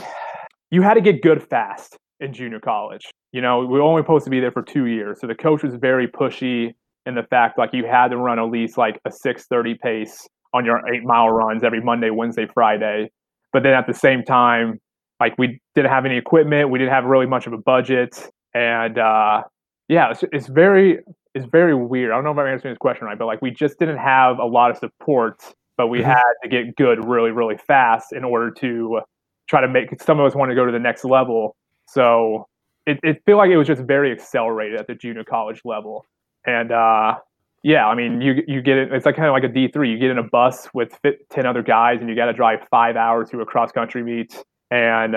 you 0.69 0.83
had 0.83 0.93
to 0.93 1.01
get 1.01 1.23
good 1.23 1.41
fast 1.41 1.97
in 2.19 2.31
junior 2.31 2.59
college. 2.59 3.07
You 3.31 3.41
know, 3.41 3.59
we 3.59 3.65
were 3.65 3.81
only 3.81 4.03
supposed 4.03 4.25
to 4.25 4.31
be 4.31 4.39
there 4.39 4.51
for 4.51 4.61
two 4.61 4.85
years, 4.85 5.19
so 5.19 5.25
the 5.25 5.35
coach 5.35 5.63
was 5.63 5.73
very 5.73 6.07
pushy 6.07 6.75
in 7.07 7.15
the 7.15 7.23
fact 7.23 7.57
like 7.57 7.71
you 7.73 7.85
had 7.85 8.09
to 8.09 8.17
run 8.17 8.37
at 8.37 8.43
least 8.51 8.77
like 8.77 8.99
a 9.05 9.09
6:30 9.11 9.79
pace 9.79 10.27
on 10.53 10.65
your 10.65 10.81
eight 10.93 11.03
mile 11.03 11.29
runs 11.29 11.63
every 11.63 11.81
Monday, 11.81 12.09
Wednesday, 12.09 12.45
Friday. 12.53 13.09
But 13.53 13.63
then 13.63 13.73
at 13.73 13.87
the 13.87 13.93
same 13.93 14.23
time, 14.23 14.79
like 15.19 15.35
we 15.37 15.59
didn't 15.75 15.89
have 15.89 16.05
any 16.05 16.17
equipment, 16.17 16.69
we 16.69 16.77
didn't 16.79 16.93
have 16.93 17.05
really 17.05 17.25
much 17.25 17.47
of 17.47 17.53
a 17.53 17.57
budget, 17.57 18.29
and 18.53 18.97
uh, 18.99 19.43
yeah, 19.87 20.11
it's, 20.11 20.23
it's 20.31 20.47
very 20.47 20.99
it's 21.33 21.45
very 21.51 21.75
weird. 21.75 22.11
I 22.11 22.15
don't 22.15 22.23
know 22.23 22.31
if 22.31 22.37
I'm 22.37 22.47
answering 22.47 22.73
this 22.73 22.79
question 22.79 23.07
right, 23.07 23.17
but 23.17 23.25
like 23.25 23.41
we 23.41 23.51
just 23.51 23.79
didn't 23.79 23.97
have 23.97 24.39
a 24.39 24.45
lot 24.45 24.71
of 24.71 24.77
support, 24.77 25.41
but 25.77 25.87
we 25.87 25.99
Mhm. 25.99 26.05
had 26.05 26.33
to 26.43 26.49
get 26.49 26.75
good 26.75 27.05
really 27.05 27.31
really 27.31 27.57
fast 27.57 28.11
in 28.13 28.23
order 28.23 28.51
to 28.51 29.01
try 29.49 29.61
to 29.61 29.67
make. 29.67 30.01
Some 30.01 30.19
of 30.19 30.25
us 30.25 30.35
want 30.35 30.49
to 30.51 30.55
go 30.55 30.65
to 30.65 30.71
the 30.71 30.79
next 30.79 31.05
level, 31.05 31.55
so 31.87 32.47
it 32.85 32.99
it 33.03 33.21
feel 33.25 33.37
like 33.37 33.49
it 33.49 33.57
was 33.57 33.67
just 33.67 33.83
very 33.83 34.11
accelerated 34.11 34.79
at 34.79 34.87
the 34.87 34.95
junior 34.95 35.23
college 35.23 35.61
level, 35.65 36.05
and 36.47 36.71
uh, 36.71 37.15
yeah, 37.63 37.85
I 37.87 37.95
mean, 37.95 38.21
you 38.21 38.41
you 38.47 38.61
get 38.61 38.77
it. 38.77 38.91
It's 38.91 39.05
like 39.05 39.15
kind 39.15 39.27
of 39.27 39.33
like 39.33 39.43
a 39.43 39.53
D 39.53 39.67
three. 39.67 39.91
You 39.91 39.99
get 39.99 40.09
in 40.09 40.17
a 40.17 40.23
bus 40.23 40.67
with 40.73 40.97
ten 41.29 41.45
other 41.45 41.61
guys, 41.61 41.97
and 41.99 42.09
you 42.09 42.15
got 42.15 42.25
to 42.25 42.33
drive 42.33 42.59
five 42.71 42.95
hours 42.95 43.29
to 43.31 43.41
a 43.41 43.45
cross 43.45 43.71
country 43.71 44.03
meet, 44.03 44.43
and 44.71 45.15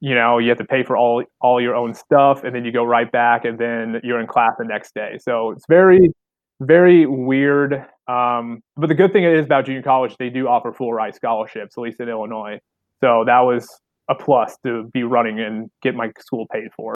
you 0.00 0.14
know 0.14 0.38
you 0.38 0.50
have 0.50 0.58
to 0.58 0.64
pay 0.64 0.84
for 0.84 0.96
all 0.96 1.24
all 1.40 1.60
your 1.60 1.74
own 1.74 1.94
stuff, 1.94 2.44
and 2.44 2.54
then 2.54 2.64
you 2.64 2.70
go 2.70 2.84
right 2.84 3.10
back, 3.10 3.44
and 3.44 3.58
then 3.58 4.00
you're 4.04 4.20
in 4.20 4.26
class 4.26 4.52
the 4.58 4.64
next 4.64 4.94
day. 4.94 5.18
So 5.20 5.50
it's 5.50 5.64
very 5.68 6.12
very 6.60 7.06
weird. 7.06 7.84
Um, 8.08 8.62
but 8.76 8.88
the 8.88 8.94
good 8.94 9.12
thing 9.12 9.24
is 9.24 9.44
about 9.44 9.66
junior 9.66 9.82
college, 9.82 10.16
they 10.18 10.30
do 10.30 10.48
offer 10.48 10.72
full 10.72 10.92
ride 10.92 11.14
scholarships, 11.14 11.76
at 11.76 11.80
least 11.80 12.00
in 12.00 12.08
Illinois. 12.08 12.58
So 13.02 13.24
that 13.26 13.40
was 13.40 13.68
a 14.08 14.14
plus 14.14 14.56
to 14.64 14.88
be 14.92 15.02
running 15.02 15.40
and 15.40 15.70
get 15.82 15.94
my 15.94 16.10
school 16.18 16.46
paid 16.52 16.68
for. 16.74 16.94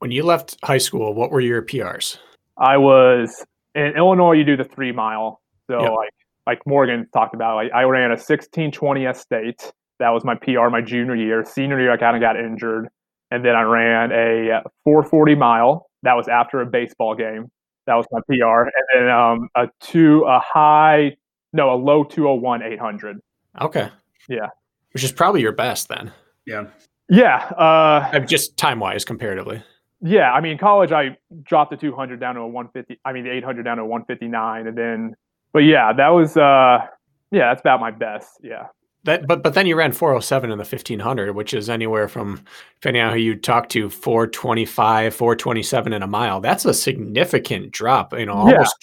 When 0.00 0.10
you 0.10 0.24
left 0.24 0.56
high 0.64 0.78
school, 0.78 1.14
what 1.14 1.30
were 1.30 1.40
your 1.40 1.62
PRs? 1.62 2.18
I 2.62 2.76
was 2.78 3.44
in 3.74 3.92
Illinois. 3.96 4.32
You 4.32 4.44
do 4.44 4.56
the 4.56 4.64
three 4.64 4.92
mile. 4.92 5.40
So 5.70 5.80
Yep. 5.82 5.92
like 5.92 6.10
like 6.46 6.66
Morgan 6.66 7.06
talked 7.12 7.34
about, 7.34 7.56
like 7.56 7.72
I 7.72 7.82
ran 7.82 8.10
a 8.12 8.16
sixteen 8.18 8.70
twenty 8.72 9.06
S 9.06 9.20
state. 9.20 9.72
That 9.98 10.10
was 10.10 10.24
my 10.24 10.34
PR 10.36 10.68
my 10.70 10.80
junior 10.80 11.14
year. 11.14 11.44
Senior 11.44 11.78
year, 11.80 11.92
I 11.92 11.96
kind 11.96 12.16
of 12.16 12.20
got 12.22 12.36
injured, 12.36 12.88
and 13.30 13.44
then 13.44 13.54
I 13.54 13.62
ran 13.62 14.10
a 14.12 14.62
four 14.84 15.02
forty 15.02 15.34
mile. 15.34 15.90
That 16.04 16.14
was 16.14 16.28
after 16.28 16.60
a 16.60 16.66
baseball 16.66 17.14
game. 17.14 17.50
That 17.86 17.94
was 17.96 18.06
my 18.12 18.20
PR, 18.28 18.62
and 18.62 18.86
then 18.94 19.08
um, 19.10 19.48
a 19.56 19.68
two 19.80 20.24
a 20.24 20.38
high 20.40 21.16
no 21.52 21.72
a 21.72 21.76
low 21.76 22.04
two 22.04 22.26
hundred 22.26 22.40
one 22.40 22.62
eight 22.62 22.78
hundred. 22.80 23.18
Okay. 23.60 23.88
Yeah. 24.28 24.46
Which 24.92 25.04
is 25.04 25.12
probably 25.12 25.40
your 25.40 25.52
best 25.52 25.88
then, 25.88 26.12
Yeah. 26.46 26.64
Yeah, 27.08 27.36
uh, 27.58 28.10
Uh, 28.14 28.18
just 28.20 28.56
time 28.56 28.78
wise 28.80 29.04
comparatively. 29.04 29.62
Yeah. 30.02 30.32
I 30.32 30.40
mean, 30.40 30.58
college 30.58 30.92
I 30.92 31.16
dropped 31.44 31.70
the 31.70 31.76
two 31.76 31.94
hundred 31.94 32.20
down 32.20 32.34
to 32.34 32.42
a 32.42 32.46
one 32.48 32.68
fifty. 32.68 32.98
I 33.04 33.12
mean, 33.12 33.24
the 33.24 33.30
eight 33.30 33.44
hundred 33.44 33.62
down 33.62 33.78
to 33.78 33.82
a 33.84 33.86
one 33.86 34.04
fifty 34.04 34.28
nine, 34.28 34.66
and 34.66 34.76
then 34.76 35.14
but 35.52 35.60
yeah, 35.60 35.92
that 35.92 36.08
was 36.08 36.36
uh, 36.36 36.86
yeah, 37.30 37.48
that's 37.48 37.60
about 37.60 37.80
my 37.80 37.90
best. 37.90 38.28
Yeah. 38.42 38.66
That, 39.04 39.26
but 39.26 39.42
but 39.42 39.54
then 39.54 39.66
you 39.66 39.74
ran 39.74 39.90
407 39.90 40.52
in 40.52 40.58
the 40.58 40.64
1500, 40.64 41.32
which 41.34 41.54
is 41.54 41.68
anywhere 41.68 42.06
from 42.06 42.40
depending 42.80 43.02
on 43.02 43.12
who 43.12 43.18
you 43.18 43.34
talk 43.34 43.68
to, 43.70 43.90
425, 43.90 45.12
427 45.12 45.92
in 45.92 46.02
a 46.04 46.06
mile. 46.06 46.40
That's 46.40 46.64
a 46.64 46.72
significant 46.72 47.72
drop. 47.72 48.12
You 48.16 48.26
know, 48.26 48.46
Yeah. 48.48 48.52
almost 48.54 48.76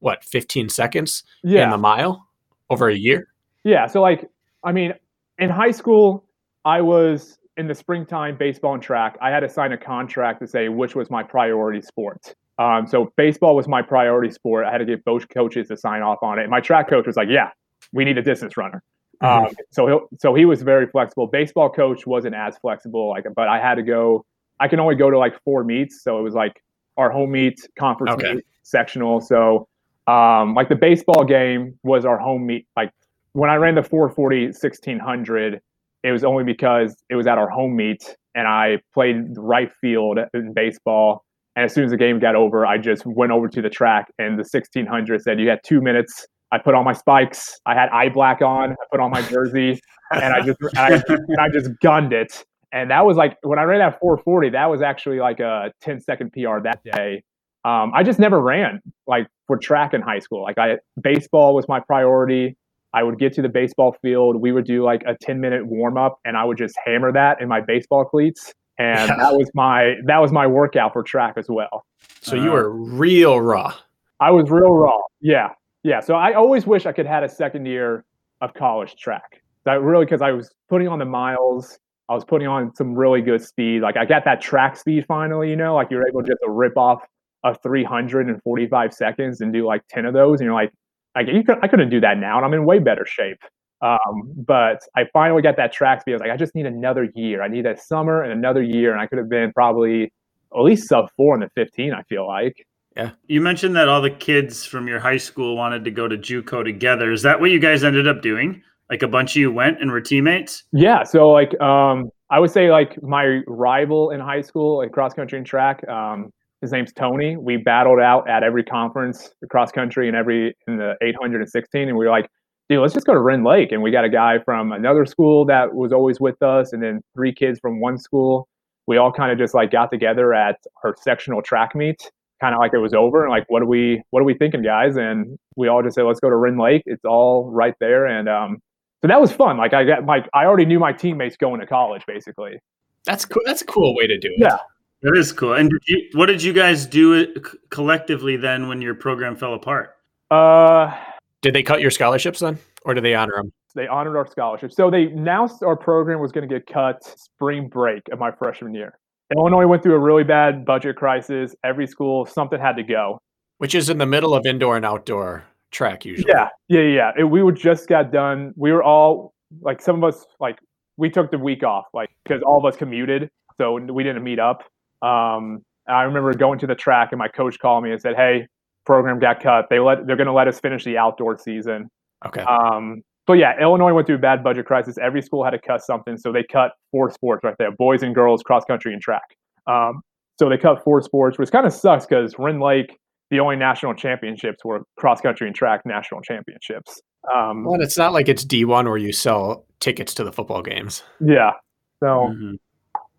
what 0.00 0.22
15 0.24 0.68
seconds 0.68 1.24
Yeah. 1.42 1.64
in 1.64 1.70
the 1.70 1.78
mile 1.78 2.28
over 2.68 2.88
a 2.90 2.94
year. 2.94 3.28
Yeah. 3.64 3.86
So 3.86 4.02
like, 4.02 4.28
I 4.62 4.72
mean, 4.72 4.92
in 5.38 5.48
high 5.48 5.70
school, 5.70 6.26
I 6.66 6.82
was 6.82 7.38
in 7.56 7.66
the 7.66 7.74
springtime 7.74 8.36
baseball 8.36 8.74
and 8.74 8.82
track. 8.82 9.16
I 9.20 9.30
had 9.30 9.40
to 9.40 9.48
sign 9.48 9.72
a 9.72 9.78
contract 9.78 10.40
to 10.40 10.46
say 10.46 10.68
which 10.68 10.94
was 10.94 11.10
my 11.10 11.22
priority 11.22 11.82
sport. 11.82 12.34
Um, 12.58 12.86
so 12.86 13.12
baseball 13.16 13.56
was 13.56 13.68
my 13.68 13.82
priority 13.82 14.30
sport. 14.30 14.64
I 14.64 14.70
had 14.70 14.78
to 14.78 14.84
get 14.84 15.04
both 15.04 15.28
coaches 15.28 15.68
to 15.68 15.76
sign 15.76 16.02
off 16.02 16.18
on 16.22 16.38
it. 16.38 16.42
And 16.42 16.50
my 16.50 16.60
track 16.60 16.88
coach 16.88 17.06
was 17.06 17.16
like, 17.16 17.28
"Yeah, 17.28 17.50
we 17.92 18.04
need 18.04 18.18
a 18.18 18.22
distance 18.22 18.56
runner." 18.56 18.82
Mhm. 19.22 19.46
Um, 19.46 19.54
so 19.70 19.86
he 19.86 20.16
so 20.18 20.34
he 20.34 20.44
was 20.44 20.62
very 20.62 20.86
flexible. 20.86 21.26
Baseball 21.26 21.70
coach 21.70 22.06
wasn't 22.06 22.34
as 22.34 22.56
flexible, 22.58 23.08
like, 23.10 23.24
but 23.34 23.48
I 23.48 23.58
had 23.58 23.76
to 23.76 23.82
go. 23.82 24.24
I 24.60 24.68
can 24.68 24.80
only 24.80 24.94
go 24.94 25.10
to 25.10 25.18
like 25.18 25.40
four 25.42 25.64
meets, 25.64 26.02
so 26.02 26.18
it 26.18 26.22
was 26.22 26.34
like 26.34 26.62
our 26.96 27.10
home 27.10 27.32
meet, 27.32 27.58
conference 27.78 28.12
Okay. 28.12 28.34
meet, 28.34 28.46
sectional. 28.62 29.20
So 29.20 29.66
um, 30.06 30.54
like 30.54 30.68
the 30.68 30.76
baseball 30.76 31.24
game 31.24 31.78
was 31.82 32.04
our 32.04 32.18
home 32.18 32.46
meet. 32.46 32.66
Like 32.76 32.92
when 33.32 33.50
I 33.50 33.56
ran 33.56 33.74
the 33.74 33.82
440 33.82 34.46
1600, 34.52 35.60
it 36.02 36.12
was 36.12 36.24
only 36.24 36.44
because 36.44 36.96
it 37.10 37.14
was 37.14 37.26
at 37.26 37.38
our 37.38 37.48
home 37.48 37.76
meet 37.76 38.16
and 38.34 38.46
I 38.46 38.78
played 38.94 39.16
right 39.36 39.70
field 39.80 40.18
in 40.34 40.52
baseball. 40.52 41.24
And 41.54 41.64
as 41.64 41.74
soon 41.74 41.84
as 41.84 41.90
the 41.90 41.96
game 41.96 42.18
got 42.18 42.34
over, 42.34 42.64
I 42.64 42.78
just 42.78 43.04
went 43.04 43.30
over 43.30 43.48
to 43.48 43.62
the 43.62 43.68
track 43.68 44.10
and 44.18 44.34
the 44.34 44.46
1600 44.50 45.22
said, 45.22 45.38
You 45.38 45.48
had 45.48 45.60
two 45.64 45.80
minutes. 45.80 46.26
I 46.50 46.58
put 46.58 46.74
on 46.74 46.84
my 46.84 46.92
spikes. 46.92 47.58
I 47.66 47.74
had 47.74 47.88
eye 47.90 48.08
black 48.08 48.42
on. 48.42 48.72
I 48.72 48.84
put 48.90 49.00
on 49.00 49.10
my 49.10 49.22
jersey 49.22 49.80
and 50.12 50.34
I 50.34 50.40
just, 50.40 50.58
and 50.60 50.78
I, 50.78 51.02
and 51.08 51.40
I 51.40 51.48
just 51.48 51.70
gunned 51.80 52.12
it. 52.12 52.44
And 52.72 52.90
that 52.90 53.04
was 53.04 53.16
like 53.16 53.36
when 53.42 53.58
I 53.58 53.64
ran 53.64 53.80
that 53.80 54.00
440, 54.00 54.50
that 54.50 54.66
was 54.66 54.80
actually 54.80 55.18
like 55.18 55.40
a 55.40 55.72
10 55.82 56.00
second 56.00 56.32
PR 56.32 56.60
that 56.64 56.80
day. 56.84 57.22
Um, 57.64 57.92
I 57.94 58.02
just 58.02 58.18
never 58.18 58.40
ran 58.40 58.80
like 59.06 59.28
for 59.46 59.56
track 59.56 59.94
in 59.94 60.00
high 60.00 60.18
school. 60.18 60.42
Like 60.42 60.58
I, 60.58 60.78
baseball 61.00 61.54
was 61.54 61.68
my 61.68 61.80
priority. 61.80 62.56
I 62.94 63.02
would 63.02 63.18
get 63.18 63.32
to 63.34 63.42
the 63.42 63.48
baseball 63.48 63.96
field. 64.02 64.36
We 64.36 64.52
would 64.52 64.64
do 64.66 64.82
like 64.84 65.02
a 65.06 65.16
10 65.20 65.40
minute 65.40 65.66
warm 65.66 65.96
up 65.96 66.18
and 66.24 66.36
I 66.36 66.44
would 66.44 66.58
just 66.58 66.74
hammer 66.84 67.10
that 67.12 67.40
in 67.40 67.48
my 67.48 67.60
baseball 67.60 68.04
cleats. 68.04 68.52
And 68.78 69.08
Yeah. 69.08 69.16
that 69.16 69.32
was 69.34 69.50
my, 69.54 69.94
that 70.06 70.18
was 70.18 70.32
my 70.32 70.46
workout 70.46 70.92
for 70.92 71.02
track 71.02 71.34
as 71.36 71.46
well. 71.48 71.84
So 72.20 72.36
you 72.36 72.50
Uh, 72.50 72.54
were 72.54 72.70
real 72.70 73.40
raw. 73.40 73.74
I 74.20 74.30
was 74.30 74.50
real 74.50 74.72
raw. 74.72 74.98
Yeah. 75.20 75.50
Yeah. 75.82 76.00
So 76.00 76.14
I 76.14 76.32
always 76.34 76.66
wish 76.66 76.86
I 76.86 76.92
could 76.92 77.06
had 77.06 77.22
a 77.24 77.28
second 77.28 77.66
year 77.66 78.04
of 78.40 78.52
college 78.54 78.96
track. 78.96 79.40
That 79.64 79.80
really, 79.82 80.06
cause 80.06 80.22
I 80.22 80.32
was 80.32 80.52
putting 80.68 80.88
on 80.88 80.98
the 80.98 81.04
miles. 81.04 81.78
I 82.08 82.14
was 82.14 82.24
putting 82.24 82.48
on 82.48 82.74
some 82.74 82.94
really 82.94 83.22
good 83.22 83.42
speed. 83.42 83.80
Like 83.82 83.96
I 83.96 84.04
got 84.04 84.24
that 84.24 84.40
track 84.40 84.76
speed 84.76 85.06
finally, 85.06 85.48
you 85.50 85.56
know, 85.56 85.74
like 85.74 85.90
you're 85.90 86.06
able 86.06 86.20
just 86.22 86.38
to 86.44 86.50
rip 86.50 86.76
off 86.76 87.02
a 87.44 87.54
345 87.54 88.92
seconds 88.94 89.40
and 89.40 89.52
do 89.52 89.64
like 89.66 89.82
10 89.88 90.04
of 90.06 90.14
those. 90.14 90.40
And 90.40 90.44
you're 90.46 90.54
like, 90.54 90.72
you 91.20 91.44
could, 91.44 91.58
I 91.62 91.68
couldn't 91.68 91.90
do 91.90 92.00
that 92.00 92.18
now. 92.18 92.36
And 92.36 92.46
I'm 92.46 92.54
in 92.54 92.64
way 92.64 92.78
better 92.78 93.06
shape. 93.06 93.38
Um, 93.80 94.32
but 94.36 94.80
I 94.96 95.06
finally 95.12 95.42
got 95.42 95.56
that 95.56 95.72
track 95.72 96.02
speed. 96.02 96.12
I 96.12 96.14
was 96.14 96.20
like, 96.20 96.30
I 96.30 96.36
just 96.36 96.54
need 96.54 96.66
another 96.66 97.08
year. 97.14 97.42
I 97.42 97.48
need 97.48 97.64
that 97.64 97.82
summer 97.82 98.22
and 98.22 98.32
another 98.32 98.62
year. 98.62 98.92
And 98.92 99.00
I 99.00 99.06
could 99.06 99.18
have 99.18 99.28
been 99.28 99.52
probably 99.52 100.12
at 100.54 100.62
least 100.62 100.88
sub 100.88 101.10
four 101.16 101.34
in 101.34 101.40
the 101.40 101.50
15, 101.54 101.92
I 101.92 102.02
feel 102.04 102.26
like. 102.26 102.66
Yeah. 102.96 103.10
You 103.26 103.40
mentioned 103.40 103.74
that 103.76 103.88
all 103.88 104.00
the 104.00 104.10
kids 104.10 104.64
from 104.64 104.86
your 104.86 105.00
high 105.00 105.16
school 105.16 105.56
wanted 105.56 105.84
to 105.84 105.90
go 105.90 106.06
to 106.06 106.16
JUCO 106.16 106.64
together. 106.64 107.10
Is 107.10 107.22
that 107.22 107.40
what 107.40 107.50
you 107.50 107.58
guys 107.58 107.84
ended 107.84 108.06
up 108.06 108.22
doing? 108.22 108.62
Like 108.90 109.02
a 109.02 109.08
bunch 109.08 109.34
of 109.34 109.40
you 109.40 109.50
went 109.50 109.80
and 109.80 109.90
were 109.90 110.00
teammates? 110.00 110.64
Yeah, 110.72 111.02
so 111.02 111.30
like 111.30 111.58
um, 111.60 112.10
I 112.28 112.38
would 112.38 112.50
say 112.50 112.70
like 112.70 113.02
my 113.02 113.40
rival 113.46 114.10
in 114.10 114.20
high 114.20 114.42
school 114.42 114.82
at 114.82 114.92
cross 114.92 115.14
country 115.14 115.38
and 115.38 115.46
track, 115.46 115.86
um, 115.88 116.30
his 116.62 116.72
name's 116.72 116.92
Tony. 116.92 117.36
We 117.36 117.58
battled 117.58 118.00
out 118.00 118.28
at 118.30 118.42
every 118.42 118.64
conference, 118.64 119.34
cross 119.50 119.70
country 119.70 120.08
and 120.08 120.16
every 120.16 120.56
in 120.66 120.78
the 120.78 120.94
816, 121.02 121.88
and 121.88 121.98
we 121.98 122.06
were 122.06 122.10
like, 122.10 122.30
dude, 122.68 122.80
let's 122.80 122.94
just 122.94 123.04
go 123.04 123.12
to 123.12 123.20
Rend 123.20 123.44
Lake. 123.44 123.72
And 123.72 123.82
we 123.82 123.90
got 123.90 124.04
a 124.04 124.08
guy 124.08 124.38
from 124.44 124.72
another 124.72 125.04
school 125.04 125.44
that 125.46 125.74
was 125.74 125.92
always 125.92 126.20
with 126.20 126.40
us, 126.40 126.72
and 126.72 126.82
then 126.82 127.02
three 127.14 127.34
kids 127.34 127.58
from 127.60 127.80
one 127.80 127.98
school. 127.98 128.48
We 128.86 128.96
all 128.96 129.12
kind 129.12 129.30
of 129.30 129.38
just 129.38 129.54
like 129.54 129.70
got 129.70 129.90
together 129.90 130.32
at 130.32 130.56
our 130.84 130.94
sectional 131.02 131.42
track 131.42 131.74
meet, 131.74 132.10
kind 132.40 132.54
of 132.54 132.60
like 132.60 132.72
it 132.72 132.78
was 132.78 132.94
over, 132.94 133.24
and 133.24 133.30
like, 133.30 133.44
what 133.48 133.60
are 133.62 133.66
we, 133.66 134.00
what 134.10 134.20
are 134.20 134.24
we 134.24 134.34
thinking, 134.34 134.62
guys? 134.62 134.96
And 134.96 135.36
we 135.56 135.68
all 135.68 135.82
just 135.82 135.96
said, 135.96 136.04
let's 136.04 136.20
go 136.20 136.30
to 136.30 136.36
Rend 136.36 136.58
Lake. 136.58 136.82
It's 136.86 137.04
all 137.04 137.50
right 137.50 137.74
there, 137.80 138.06
and 138.06 138.28
um, 138.28 138.58
so 139.02 139.08
that 139.08 139.20
was 139.20 139.32
fun. 139.32 139.56
Like 139.56 139.74
I 139.74 139.82
got 139.82 140.06
like 140.06 140.28
I 140.32 140.44
already 140.44 140.64
knew 140.64 140.78
my 140.78 140.92
teammates 140.92 141.36
going 141.36 141.60
to 141.60 141.66
college, 141.66 142.04
basically. 142.06 142.60
That's 143.04 143.24
cool. 143.24 143.42
That's 143.44 143.62
a 143.62 143.66
cool 143.66 143.96
way 143.96 144.06
to 144.06 144.16
do 144.16 144.28
it. 144.28 144.38
Yeah. 144.38 144.58
That 145.02 145.16
is 145.16 145.32
cool. 145.32 145.54
And 145.54 145.70
did 145.70 145.82
you, 145.86 146.08
what 146.14 146.26
did 146.26 146.42
you 146.42 146.52
guys 146.52 146.86
do 146.86 147.14
it 147.14 147.38
collectively 147.70 148.36
then 148.36 148.68
when 148.68 148.80
your 148.80 148.94
program 148.94 149.36
fell 149.36 149.54
apart? 149.54 149.96
Uh, 150.30 150.96
Did 151.42 151.54
they 151.54 151.62
cut 151.62 151.80
your 151.80 151.90
scholarships 151.90 152.38
then, 152.38 152.58
or 152.84 152.94
did 152.94 153.04
they 153.04 153.14
honor 153.14 153.34
them? 153.36 153.52
they 153.74 153.86
honored 153.86 154.16
our 154.16 154.26
scholarships. 154.26 154.76
So 154.76 154.90
they 154.90 155.04
announced 155.04 155.62
our 155.62 155.76
program 155.76 156.20
was 156.20 156.32
going 156.32 156.48
to 156.48 156.54
get 156.54 156.66
cut 156.66 157.02
spring 157.04 157.68
break 157.68 158.02
of 158.12 158.18
my 158.18 158.30
freshman 158.30 158.74
year. 158.74 158.98
Illinois 159.34 159.66
went 159.66 159.82
through 159.82 159.94
a 159.94 159.98
really 159.98 160.24
bad 160.24 160.64
budget 160.64 160.96
crisis. 160.96 161.54
Every 161.64 161.86
school, 161.86 162.26
something 162.26 162.60
had 162.60 162.76
to 162.76 162.82
go. 162.82 163.18
Which 163.58 163.74
is 163.74 163.88
in 163.88 163.98
the 163.98 164.06
middle 164.06 164.34
of 164.34 164.44
indoor 164.44 164.76
and 164.76 164.84
outdoor 164.84 165.44
track 165.70 166.04
usually. 166.04 166.30
Yeah, 166.32 166.48
yeah, 166.68 166.80
yeah. 166.80 167.10
It, 167.18 167.24
we 167.24 167.42
were 167.42 167.52
just 167.52 167.88
got 167.88 168.12
done. 168.12 168.52
We 168.56 168.72
were 168.72 168.82
all 168.82 169.32
like, 169.60 169.80
some 169.80 170.02
of 170.02 170.04
us 170.04 170.26
like 170.40 170.58
we 170.96 171.08
took 171.08 171.30
the 171.30 171.38
week 171.38 171.62
off, 171.62 171.84
like 171.94 172.10
because 172.24 172.42
all 172.42 172.58
of 172.58 172.64
us 172.64 172.76
commuted, 172.76 173.30
so 173.56 173.74
we 173.74 174.02
didn't 174.02 174.22
meet 174.22 174.38
up. 174.38 174.64
Um, 175.02 175.60
I 175.88 176.02
remember 176.02 176.32
going 176.34 176.58
to 176.60 176.66
the 176.66 176.74
track 176.74 177.08
and 177.12 177.18
my 177.18 177.28
coach 177.28 177.58
called 177.58 177.84
me 177.84 177.90
and 177.90 178.00
said, 178.00 178.14
"Hey, 178.16 178.46
program 178.86 179.18
got 179.18 179.42
cut. 179.42 179.66
They 179.68 179.78
let 179.78 180.06
they're 180.06 180.16
going 180.16 180.26
to 180.28 180.32
let 180.32 180.48
us 180.48 180.60
finish 180.60 180.84
the 180.84 180.96
outdoor 180.98 181.36
season." 181.38 181.88
Okay. 182.24 182.42
Um, 182.42 183.02
so 183.26 183.32
yeah, 183.34 183.60
Illinois 183.60 183.92
went 183.92 184.06
through 184.06 184.16
a 184.16 184.20
bad 184.20 184.42
budget 184.44 184.66
crisis. 184.66 184.96
Every 184.98 185.22
school 185.22 185.44
had 185.44 185.50
to 185.50 185.60
cut 185.60 185.82
something, 185.82 186.16
so 186.16 186.32
they 186.32 186.44
cut 186.44 186.72
four 186.90 187.10
sports 187.10 187.42
right 187.44 187.54
there: 187.58 187.72
boys 187.72 188.02
and 188.02 188.14
girls, 188.14 188.42
cross 188.42 188.64
country, 188.64 188.92
and 188.92 189.02
track. 189.02 189.22
Um, 189.66 190.02
so 190.38 190.48
they 190.48 190.58
cut 190.58 190.82
four 190.84 191.02
sports, 191.02 191.38
which 191.38 191.50
kind 191.50 191.66
of 191.66 191.72
sucks 191.72 192.06
because 192.06 192.36
Rend 192.38 192.60
Lake, 192.60 192.96
the 193.30 193.38
only 193.40 193.56
national 193.56 193.94
championships 193.94 194.64
were 194.64 194.82
cross 194.96 195.20
country 195.20 195.46
and 195.46 195.54
track 195.54 195.82
national 195.84 196.20
championships. 196.22 197.00
Um, 197.32 197.64
well, 197.64 197.74
and 197.74 197.82
it's 197.82 197.96
not 197.98 198.12
like 198.12 198.28
it's 198.28 198.44
D1 198.44 198.86
where 198.86 198.96
you 198.96 199.12
sell 199.12 199.64
tickets 199.78 200.14
to 200.14 200.24
the 200.24 200.32
football 200.32 200.62
games. 200.62 201.02
yeah. 201.20 201.52
So, 202.00 202.30
Mhm. 202.34 202.58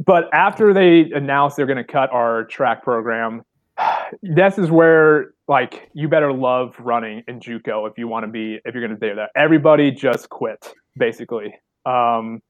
But 0.05 0.25
after 0.33 0.73
they 0.73 1.11
announced 1.11 1.57
they're 1.57 1.65
going 1.65 1.77
to 1.77 1.83
cut 1.83 2.11
our 2.11 2.45
track 2.45 2.83
program, 2.83 3.43
this 4.21 4.57
is 4.57 4.71
where 4.71 5.33
like 5.47 5.89
you 5.93 6.07
better 6.07 6.31
love 6.31 6.75
running 6.79 7.23
in 7.27 7.39
JUCO 7.39 7.89
if 7.89 7.97
you 7.97 8.07
want 8.07 8.25
to 8.25 8.31
be 8.31 8.59
if 8.65 8.73
you're 8.73 8.85
going 8.85 8.97
to 8.97 9.09
do 9.09 9.15
that. 9.15 9.29
Everybody 9.35 9.91
just 9.91 10.29
quit 10.29 10.73
basically. 10.97 11.53
Um, 11.85 12.41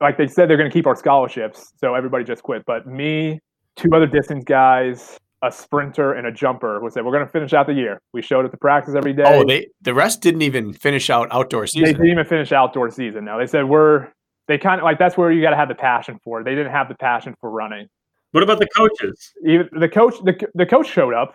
like 0.00 0.16
they 0.16 0.26
said 0.26 0.48
they're 0.48 0.56
going 0.56 0.70
to 0.70 0.74
keep 0.74 0.86
our 0.86 0.96
scholarships, 0.96 1.72
so 1.78 1.94
everybody 1.94 2.24
just 2.24 2.42
quit. 2.42 2.64
But 2.66 2.86
me, 2.86 3.38
two 3.76 3.90
other 3.94 4.06
distance 4.06 4.44
guys, 4.44 5.18
a 5.42 5.52
sprinter, 5.52 6.14
and 6.14 6.26
a 6.26 6.32
jumper 6.32 6.80
would 6.80 6.92
say 6.92 7.02
we're 7.02 7.12
going 7.12 7.26
to 7.26 7.30
finish 7.30 7.52
out 7.52 7.66
the 7.66 7.74
year. 7.74 8.00
We 8.12 8.22
showed 8.22 8.44
up 8.44 8.50
to 8.50 8.56
practice 8.56 8.94
every 8.94 9.12
day. 9.12 9.24
Oh, 9.26 9.44
they 9.46 9.68
the 9.82 9.94
rest 9.94 10.22
didn't 10.22 10.42
even 10.42 10.72
finish 10.72 11.10
out 11.10 11.28
outdoor 11.30 11.66
season. 11.66 11.84
they 11.84 11.92
didn't 11.92 12.10
even 12.10 12.24
finish 12.24 12.50
outdoor 12.52 12.90
season. 12.90 13.24
Now 13.24 13.38
they 13.38 13.46
said 13.46 13.66
we're 13.66 14.08
they 14.48 14.58
kind 14.58 14.80
of 14.80 14.84
like 14.84 14.98
that's 14.98 15.16
where 15.16 15.30
you 15.30 15.42
got 15.42 15.50
to 15.50 15.56
have 15.56 15.68
the 15.68 15.74
passion 15.74 16.18
for. 16.22 16.40
it. 16.40 16.44
They 16.44 16.54
didn't 16.54 16.72
have 16.72 16.88
the 16.88 16.94
passion 16.94 17.34
for 17.40 17.50
running. 17.50 17.88
What 18.32 18.42
about 18.42 18.58
the 18.58 18.68
coaches? 18.76 19.32
Even 19.46 19.68
the 19.72 19.88
coach, 19.88 20.14
the, 20.24 20.34
the 20.54 20.66
coach 20.66 20.88
showed 20.88 21.14
up. 21.14 21.34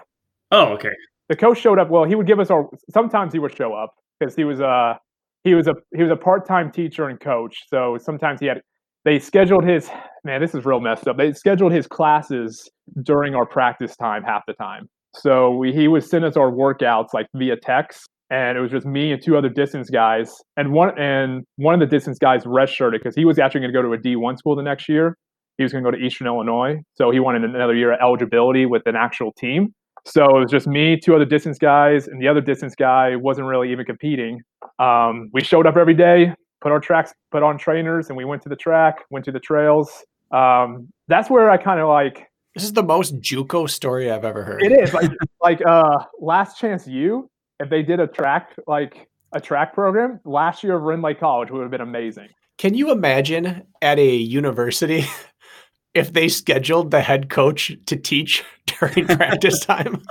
Oh, 0.51 0.67
okay. 0.73 0.91
The 1.29 1.35
coach 1.35 1.59
showed 1.59 1.79
up. 1.79 1.89
Well, 1.89 2.05
he 2.05 2.15
would 2.15 2.27
give 2.27 2.39
us 2.39 2.49
our. 2.49 2.69
Sometimes 2.91 3.33
he 3.33 3.39
would 3.39 3.55
show 3.55 3.73
up 3.73 3.93
because 4.19 4.35
he 4.35 4.43
was 4.43 4.59
a 4.59 4.99
he 5.43 5.53
was 5.53 5.67
a 5.67 5.75
he 5.95 6.03
was 6.03 6.11
a 6.11 6.15
part 6.15 6.47
time 6.47 6.71
teacher 6.71 7.07
and 7.09 7.19
coach. 7.19 7.65
So 7.69 7.97
sometimes 7.99 8.39
he 8.39 8.47
had. 8.47 8.61
They 9.05 9.19
scheduled 9.19 9.63
his 9.63 9.89
man. 10.23 10.41
This 10.41 10.53
is 10.53 10.65
real 10.65 10.81
messed 10.81 11.07
up. 11.07 11.17
They 11.17 11.31
scheduled 11.31 11.71
his 11.71 11.87
classes 11.87 12.69
during 13.03 13.35
our 13.35 13.45
practice 13.45 13.95
time 13.95 14.23
half 14.23 14.43
the 14.47 14.53
time. 14.53 14.89
So 15.13 15.51
we, 15.51 15.71
he 15.71 15.87
would 15.87 16.03
send 16.03 16.25
us 16.25 16.35
our 16.35 16.51
workouts 16.51 17.13
like 17.13 17.27
via 17.33 17.55
text, 17.55 18.09
and 18.29 18.57
it 18.57 18.61
was 18.61 18.71
just 18.71 18.85
me 18.85 19.11
and 19.11 19.21
two 19.23 19.37
other 19.37 19.49
distance 19.49 19.89
guys. 19.89 20.33
And 20.57 20.71
one 20.71 20.97
and 20.99 21.43
one 21.55 21.73
of 21.73 21.79
the 21.79 21.85
distance 21.85 22.17
guys 22.19 22.43
redshirted 22.43 22.93
because 22.93 23.15
he 23.15 23.25
was 23.25 23.39
actually 23.39 23.61
going 23.61 23.73
to 23.73 23.77
go 23.77 23.81
to 23.81 23.93
a 23.93 23.97
D 23.97 24.15
one 24.15 24.37
school 24.37 24.55
the 24.55 24.63
next 24.63 24.87
year. 24.89 25.17
He 25.57 25.63
was 25.63 25.71
going 25.71 25.83
to 25.83 25.91
go 25.91 25.97
to 25.97 26.03
Eastern 26.03 26.27
Illinois, 26.27 26.77
so 26.93 27.09
he 27.09 27.19
wanted 27.19 27.43
another 27.43 27.73
year 27.75 27.93
of 27.93 27.99
eligibility 28.01 28.65
with 28.67 28.83
an 28.85 28.95
actual 28.95 29.31
team. 29.33 29.73
So 30.05 30.23
it 30.37 30.39
was 30.41 30.51
just 30.51 30.67
me, 30.67 30.97
two 30.97 31.15
other 31.15 31.25
distance 31.25 31.57
guys, 31.57 32.07
and 32.07 32.21
the 32.21 32.27
other 32.27 32.41
distance 32.41 32.75
guy 32.75 33.15
wasn't 33.15 33.47
really 33.47 33.71
even 33.71 33.83
competing. 33.83 34.39
Um, 34.79 35.29
we 35.33 35.43
showed 35.43 35.65
up 35.65 35.75
every 35.75 35.95
day, 35.95 36.33
put 36.61 36.71
our 36.71 36.79
tracks, 36.79 37.11
put 37.31 37.41
on 37.43 37.57
trainers, 37.57 38.09
and 38.09 38.15
we 38.15 38.23
went 38.23 38.41
to 38.43 38.49
the 38.49 38.55
track, 38.55 38.97
went 39.09 39.25
to 39.25 39.31
the 39.31 39.39
trails. 39.39 39.91
Um, 40.31 40.87
that's 41.07 41.29
where 41.29 41.49
I 41.49 41.57
kind 41.57 41.79
of 41.79 41.87
like 41.89 42.27
This 42.53 42.63
is 42.63 42.73
the 42.73 42.83
most 42.83 43.15
JUCO 43.19 43.67
story 43.69 44.11
I've 44.11 44.25
ever 44.25 44.43
heard. 44.43 44.61
it 44.61 44.71
is 44.71 44.93
like 44.93 45.09
like 45.41 45.61
uh 45.65 45.97
last 46.19 46.59
chance 46.59 46.87
you 46.87 47.29
if 47.59 47.69
they 47.69 47.83
did 47.83 47.99
a 47.99 48.07
track 48.07 48.51
like 48.67 49.07
a 49.33 49.41
track 49.41 49.73
program 49.73 50.19
last 50.25 50.63
year 50.63 50.75
of 50.75 51.01
Lake 51.01 51.19
College 51.19 51.51
would 51.51 51.61
have 51.61 51.71
been 51.71 51.81
amazing. 51.81 52.29
Can 52.57 52.73
you 52.73 52.91
imagine 52.91 53.63
at 53.81 53.99
a 53.99 54.15
university 54.15 55.05
if 55.93 56.13
they 56.13 56.27
scheduled 56.27 56.91
the 56.91 57.01
head 57.01 57.29
coach 57.29 57.71
to 57.85 57.95
teach 57.95 58.43
during 58.65 59.05
practice 59.07 59.59
time? 59.59 60.01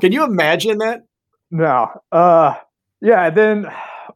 Can 0.00 0.12
you 0.12 0.24
imagine 0.24 0.78
that? 0.78 1.02
No. 1.50 1.88
Uh 2.12 2.54
yeah, 3.00 3.30
then 3.30 3.66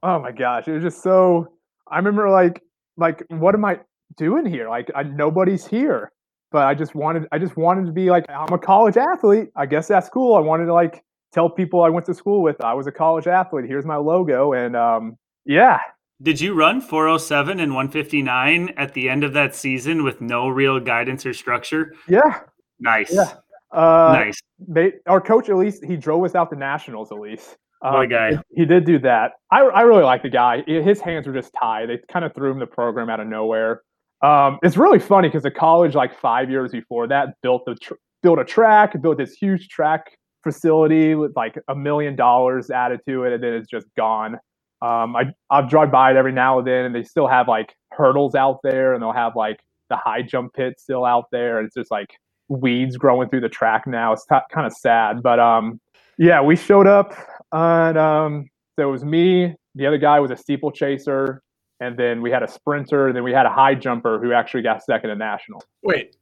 oh 0.03 0.19
my 0.21 0.33
gosh, 0.33 0.69
it 0.69 0.73
was 0.73 0.83
just 0.83 1.03
so 1.03 1.53
I 1.87 1.97
remember 1.97 2.29
like 2.31 2.63
like 2.97 3.25
what 3.29 3.55
am 3.55 3.65
I 3.65 3.81
doing 4.17 4.47
here? 4.47 4.69
Like 4.69 4.91
I, 4.95 5.03
nobody's 5.05 5.67
here. 5.67 6.13
But 6.51 6.67
I 6.67 6.75
just 6.75 6.95
wanted 6.95 7.27
I 7.33 7.39
just 7.39 7.57
wanted 7.57 7.87
to 7.87 7.93
be 7.93 8.11
like 8.11 8.27
I'm 8.29 8.53
a 8.53 8.59
college 8.59 8.97
athlete. 8.97 9.49
I 9.57 9.67
guess 9.67 9.89
that's 9.89 10.09
cool. 10.09 10.35
I 10.35 10.41
wanted 10.41 10.67
to 10.67 10.75
like 10.75 11.03
tell 11.33 11.51
people 11.51 11.83
I 11.83 11.89
went 11.89 12.07
to 12.07 12.15
school 12.15 12.43
with 12.43 12.61
I 12.61 12.75
was 12.75 12.87
a 12.87 12.93
college 12.93 13.27
athlete. 13.27 13.65
Here's 13.67 13.85
my 13.85 13.97
logo 13.97 14.53
and 14.53 14.77
um 14.77 15.17
yeah. 15.45 15.81
Did 16.23 16.41
you 16.41 16.55
run 16.55 16.81
407 16.81 17.59
and 17.59 17.75
159 17.75 18.75
at 18.77 18.95
the 18.95 19.09
end 19.09 19.25
of 19.25 19.33
that 19.33 19.57
season 19.57 20.05
with 20.05 20.21
no 20.21 20.49
real 20.49 20.79
guidance 20.79 21.27
or 21.27 21.33
structure? 21.33 21.95
Yeah. 22.09 22.41
Nice. 22.79 23.13
Yeah. 23.13 23.35
Uh, 23.73 24.13
nice. 24.13 24.41
They, 24.69 24.93
our 25.07 25.21
coach, 25.21 25.49
at 25.49 25.57
least, 25.57 25.85
he 25.85 25.97
drove 25.97 26.25
us 26.25 26.37
out 26.37 26.51
to 26.51 26.57
nationals. 26.57 27.11
At 27.11 27.19
least, 27.19 27.57
um, 27.83 27.95
Boy, 27.95 28.07
guy. 28.07 28.31
He, 28.31 28.61
he, 28.61 28.65
did 28.67 28.85
do 28.85 28.99
that. 29.01 29.33
I, 29.51 29.63
I 29.63 29.81
really 29.83 30.05
like 30.05 30.23
the 30.23 30.29
guy. 30.29 30.63
His 30.67 31.01
hands 31.01 31.27
were 31.27 31.33
just 31.33 31.53
tied. 31.59 31.89
They 31.89 31.99
kind 32.13 32.25
of 32.25 32.35
threw 32.35 32.53
him 32.53 32.61
the 32.61 32.67
program 32.67 33.11
out 33.11 33.19
of 33.19 33.27
nowhere. 33.27 33.83
Um, 34.23 34.61
it's 34.63 34.77
really 34.77 35.01
funny 35.01 35.29
because 35.29 35.43
the 35.43 35.51
college, 35.51 35.97
like 35.97 36.17
five 36.17 36.51
years 36.51 36.71
before 36.71 37.09
that, 37.09 37.35
built 37.43 37.65
the 37.67 37.75
tr- 37.75 37.95
built 38.23 38.39
a 38.39 38.45
track, 38.45 39.01
built 39.03 39.19
this 39.19 39.33
huge 39.33 39.69
track 39.69 40.13
facility 40.43 41.15
with 41.15 41.33
like 41.37 41.59
a 41.69 41.75
million 41.75 42.17
dollars 42.17 42.71
added 42.71 43.01
to 43.09 43.25
it, 43.25 43.33
and 43.33 43.43
then 43.43 43.55
it's 43.55 43.69
just 43.69 43.87
gone. 43.97 44.35
Um, 44.81 45.15
I 45.15 45.33
I 45.51 45.63
drive 45.63 45.93
by 45.93 46.11
it 46.11 46.17
every 46.17 46.33
now 46.33 46.59
and 46.59 46.67
then, 46.67 46.85
and 46.85 46.95
they 46.95 47.05
still 47.05 47.29
have 47.29 47.49
like 47.49 47.75
hurdles 47.93 48.35
out 48.35 48.59
there, 48.63 48.95
and 48.95 49.03
they'll 49.03 49.13
have 49.13 49.37
like 49.37 49.61
the 49.91 49.97
high 49.97 50.23
jump 50.23 50.55
pit 50.55 50.75
still 50.79 51.05
out 51.05 51.27
there. 51.33 51.59
And 51.59 51.67
it's 51.67 51.75
just 51.75 51.91
like 51.91 52.11
weeds 52.49 52.97
growing 52.97 53.29
through 53.29 53.41
the 53.41 53.49
track 53.49 53.87
now. 53.87 54.13
It's 54.13 54.27
t- 54.27 54.37
kind 54.53 54.67
of 54.67 54.73
sad, 54.73 55.23
but 55.23 55.39
um, 55.39 55.81
yeah, 56.19 56.43
we 56.43 56.57
showed 56.57 56.87
up, 56.87 57.15
and 57.53 57.97
um, 57.97 58.49
so 58.79 58.89
it 58.89 58.93
was 58.93 59.05
me. 59.05 59.55
The 59.75 59.87
other 59.87 59.99
guy 59.99 60.21
was 60.21 60.31
a 60.31 60.37
steeplechaser, 60.37 61.43
and 61.81 61.97
then 61.97 62.21
we 62.23 62.31
had 62.31 62.43
a 62.43 62.49
sprinter, 62.49 63.07
and 63.07 63.17
then 63.17 63.25
we 63.25 63.33
had 63.33 63.47
a 63.47 63.51
high 63.51 63.75
jumper 63.75 64.19
who 64.21 64.33
actually 64.33 64.63
got 64.63 64.85
second 64.85 65.11
at 65.11 65.19
national. 65.19 65.63
Wait, 65.83 66.17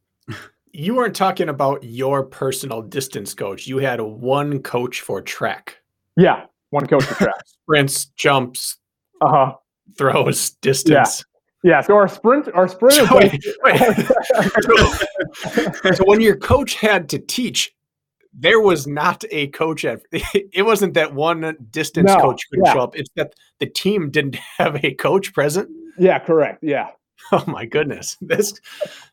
you 0.73 0.95
weren't 0.95 1.17
talking 1.17 1.49
about 1.49 1.83
your 1.83 2.25
personal 2.25 2.83
distance 2.83 3.35
coach. 3.35 3.67
You 3.67 3.79
had 3.79 4.01
one 4.01 4.61
coach 4.63 5.01
for 5.01 5.21
track. 5.21 5.81
Yeah, 6.17 6.47
one 6.71 6.87
coach 6.87 7.05
for 7.05 7.15
track. 7.15 7.35
Sprints, 7.47 8.07
jumps, 8.17 8.79
uh 9.21 9.29
huh, 9.29 9.55
throws, 9.97 10.51
distance. 10.51 11.25
Yeah, 11.63 11.73
Yeah, 11.77 11.81
so 11.83 11.95
our 11.95 12.09
sprint, 12.09 12.49
our 12.55 12.69
sprinter. 12.69 13.07
So, 13.07 13.17
wait, 13.17 13.45
wait. 13.63 13.79
so 15.97 16.05
when 16.05 16.21
your 16.21 16.37
coach 16.37 16.75
had 16.75 17.09
to 17.11 17.19
teach, 17.19 17.73
there 18.33 18.61
was 18.61 18.87
not 18.87 19.25
a 19.31 19.49
coach 19.49 19.85
at. 19.85 20.03
It 20.53 20.65
wasn't 20.65 20.95
that 20.95 21.15
one 21.15 21.57
distance 21.71 22.09
no, 22.09 22.21
coach 22.21 22.43
couldn't 22.51 22.67
yeah. 22.67 22.73
show 22.73 22.81
up. 22.81 22.97
It's 22.97 23.11
that 23.17 23.35
the 23.59 23.67
team 23.67 24.11
didn't 24.11 24.37
have 24.37 24.85
a 24.85 24.95
coach 24.95 25.33
present. 25.33 25.69
Yeah, 25.99 26.19
correct. 26.19 26.63
Yeah. 26.63 26.91
Oh 27.33 27.45
my 27.47 27.65
goodness, 27.65 28.17
this 28.21 28.55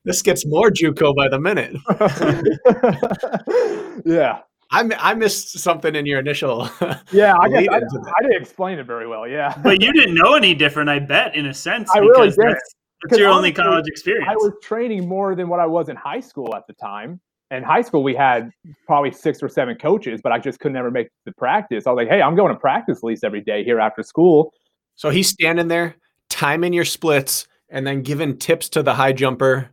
this 0.04 0.24
gets 0.24 0.44
more 0.44 0.72
JUCO 0.72 1.16
by 1.16 1.30
the 1.30 1.40
minute. 1.40 1.76
yeah, 4.06 4.40
I, 4.72 4.90
I 4.98 5.14
missed 5.14 5.60
something 5.60 5.96
in 5.96 6.06
your 6.06 6.20
initial. 6.20 6.70
Yeah, 7.12 7.36
I 7.40 7.48
guess 7.48 7.68
I, 7.72 7.76
I, 7.78 8.22
didn't 8.22 8.42
explain 8.42 8.80
it 8.80 8.86
very 8.86 9.08
well. 9.08 9.26
Yeah, 9.28 9.58
but 9.64 9.82
you 9.82 9.94
didn't 9.94 10.14
know 10.14 10.34
any 10.34 10.54
different, 10.54 10.90
I 10.90 11.00
bet, 11.00 11.36
in 11.36 11.46
a 11.46 11.54
sense. 11.54 11.90
I 11.96 12.00
really 12.00 12.30
did. 12.30 12.38
That's, 12.38 12.76
that's 13.04 13.20
your 13.20 13.30
only 13.30 13.54
college 13.54 13.86
experience. 13.88 14.28
I 14.30 14.36
was 14.36 14.52
training 14.62 15.08
more 15.08 15.36
than 15.36 15.48
what 15.48 15.62
I 15.62 15.66
was 15.66 15.88
in 15.88 15.96
high 15.96 16.20
school 16.20 16.54
at 16.54 16.68
the 16.68 16.74
time. 16.74 17.22
In 17.50 17.64
high 17.64 17.82
school, 17.82 18.04
we 18.04 18.14
had 18.14 18.52
probably 18.88 19.12
six 19.12 19.42
or 19.42 19.48
seven 19.48 19.78
coaches, 19.78 20.20
but 20.22 20.34
I 20.34 20.40
just 20.40 20.60
could 20.60 20.74
never 20.74 20.92
make 20.92 21.08
the 21.26 21.32
practice. 21.34 21.88
I 21.88 21.92
was 21.92 21.98
like, 21.98 22.10
"Hey, 22.10 22.22
I'm 22.22 22.36
going 22.36 22.54
to 22.54 22.60
practice 22.60 22.98
at 22.98 23.04
least 23.06 23.24
every 23.24 23.42
day 23.42 23.64
here 23.64 23.80
after 23.80 24.04
school." 24.04 24.54
So 24.96 25.10
he's 25.10 25.30
standing 25.30 25.70
there, 25.70 25.96
timing 26.30 26.74
your 26.74 26.86
splits, 26.86 27.48
and 27.70 27.86
then 27.86 28.02
giving 28.02 28.38
tips 28.38 28.70
to 28.70 28.84
the 28.84 28.94
high 28.94 29.14
jumper 29.14 29.70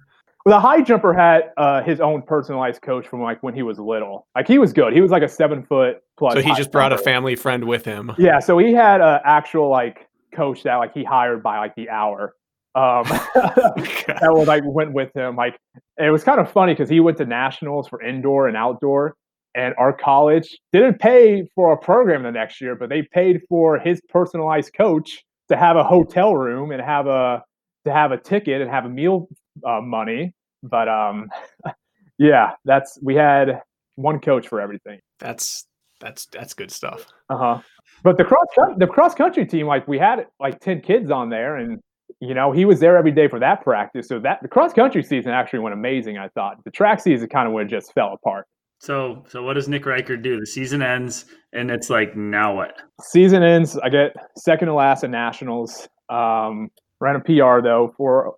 the 0.47 0.61
high 0.61 0.83
jumper 0.83 1.15
had 1.15 1.53
uh, 1.57 1.83
his 1.83 2.01
own 2.01 2.23
personalized 2.23 2.83
coach 2.83 3.07
from 3.07 3.23
like 3.23 3.43
when 3.43 3.55
he 3.55 3.63
was 3.63 3.79
little. 3.79 4.27
Like 4.37 4.47
he 4.47 4.59
was 4.59 4.73
good. 4.73 4.93
He 4.93 5.01
was 5.01 5.11
like 5.11 5.23
a 5.23 5.29
seven 5.29 5.65
foot 5.65 6.03
plus. 6.19 6.35
So 6.35 6.43
he 6.43 6.55
just 6.55 6.71
brought 6.71 6.91
jumper. 6.91 7.01
a 7.01 7.05
family 7.05 7.37
friend 7.37 7.65
with 7.65 7.85
him. 7.85 8.13
Yeah. 8.19 8.41
So 8.41 8.59
he 8.59 8.73
had 8.73 9.01
an 9.01 9.21
actual 9.25 9.71
like 9.71 10.07
coach 10.35 10.63
that 10.65 10.77
like 10.77 10.93
he 10.93 11.03
hired 11.03 11.43
by 11.43 11.59
like 11.59 11.75
the 11.77 11.89
hour. 11.89 12.35
Um, 12.75 13.05
that 13.35 14.31
was 14.33 14.47
like 14.47 14.65
went 14.67 14.93
with 14.93 15.15
him. 15.17 15.37
Like 15.37 15.59
it 15.97 16.11
was 16.11 16.25
kind 16.25 16.41
of 16.41 16.51
funny 16.51 16.75
because 16.75 16.91
he 16.91 17.01
went 17.01 17.17
to 17.19 17.25
nationals 17.25 17.89
for 17.89 18.03
indoor 18.03 18.47
and 18.47 18.57
outdoor, 18.57 19.17
and 19.55 19.75
our 19.79 19.95
college 19.95 20.59
didn't 20.73 20.99
pay 20.99 21.49
for 21.55 21.73
a 21.73 21.79
program 21.79 22.23
the 22.23 22.33
next 22.33 22.61
year, 22.61 22.75
but 22.75 22.91
they 22.91 23.03
paid 23.03 23.41
for 23.49 23.79
his 23.79 24.01
personalized 24.11 24.75
coach 24.77 25.25
to 25.49 25.57
have 25.57 25.77
a 25.77 25.85
hotel 25.85 26.35
room 26.35 26.71
and 26.71 26.83
have 26.83 27.07
a 27.07 27.43
to 27.85 27.93
have 27.93 28.13
a 28.13 28.19
ticket 28.19 28.61
and 28.61 28.71
have 28.71 28.85
a 28.85 28.89
meal 28.89 29.29
uh, 29.67 29.81
money. 29.81 30.35
But 30.63 30.89
um, 30.89 31.29
yeah, 32.19 32.53
that's 32.65 32.99
we 33.03 33.15
had 33.15 33.63
one 33.97 34.21
coach 34.21 34.49
for 34.49 34.61
everything. 34.61 35.01
That's 35.19 35.67
that's 36.01 36.27
that's 36.27 36.55
good 36.55 36.71
stuff. 36.71 37.07
Uh 37.31 37.37
huh. 37.37 37.59
But 38.03 38.19
the 38.19 38.25
cross 38.25 38.47
the 38.77 38.87
cross 38.87 39.15
country 39.15 39.47
team, 39.47 39.67
like 39.67 39.87
we 39.89 39.99
had 39.99 40.27
like 40.41 40.61
ten 40.61 40.81
kids 40.81 41.11
on 41.11 41.31
there, 41.31 41.57
and 41.57 41.81
you 42.21 42.35
know 42.35 42.53
he 42.53 42.65
was 42.65 42.81
there 42.81 42.97
every 42.97 43.13
day 43.13 43.29
for 43.29 43.39
that 43.41 43.63
practice. 43.63 44.09
So 44.09 44.19
that 44.21 44.41
the 44.43 44.49
cross 44.49 44.73
country 44.73 45.03
season 45.03 45.33
actually 45.33 45.61
went 45.61 45.75
amazing. 45.75 46.19
I 46.19 46.29
thought 46.29 46.63
the 46.65 46.71
track 46.71 47.01
season 47.01 47.29
kind 47.29 47.47
of 47.47 47.55
would 47.55 47.69
just 47.69 47.93
fell 47.93 48.13
apart. 48.13 48.47
So 48.81 49.25
so 49.29 49.43
what 49.43 49.55
does 49.55 49.69
Nick 49.69 49.87
Ryker 49.87 50.17
do? 50.17 50.39
The 50.39 50.47
season 50.47 50.83
ends, 50.83 51.27
and 51.53 51.71
it's 51.71 51.89
like 51.89 52.17
now 52.17 52.55
what? 52.55 52.75
Season 53.01 53.43
ends. 53.43 53.79
I 53.79 53.89
get 53.89 54.15
second 54.37 54.69
to 54.69 54.75
last 54.75 55.05
at 55.05 55.11
nationals. 55.11 55.89
Um, 56.11 56.69
ran 57.05 57.17
a 57.17 57.21
PR 57.21 57.63
though 57.63 57.95
for 57.97 58.37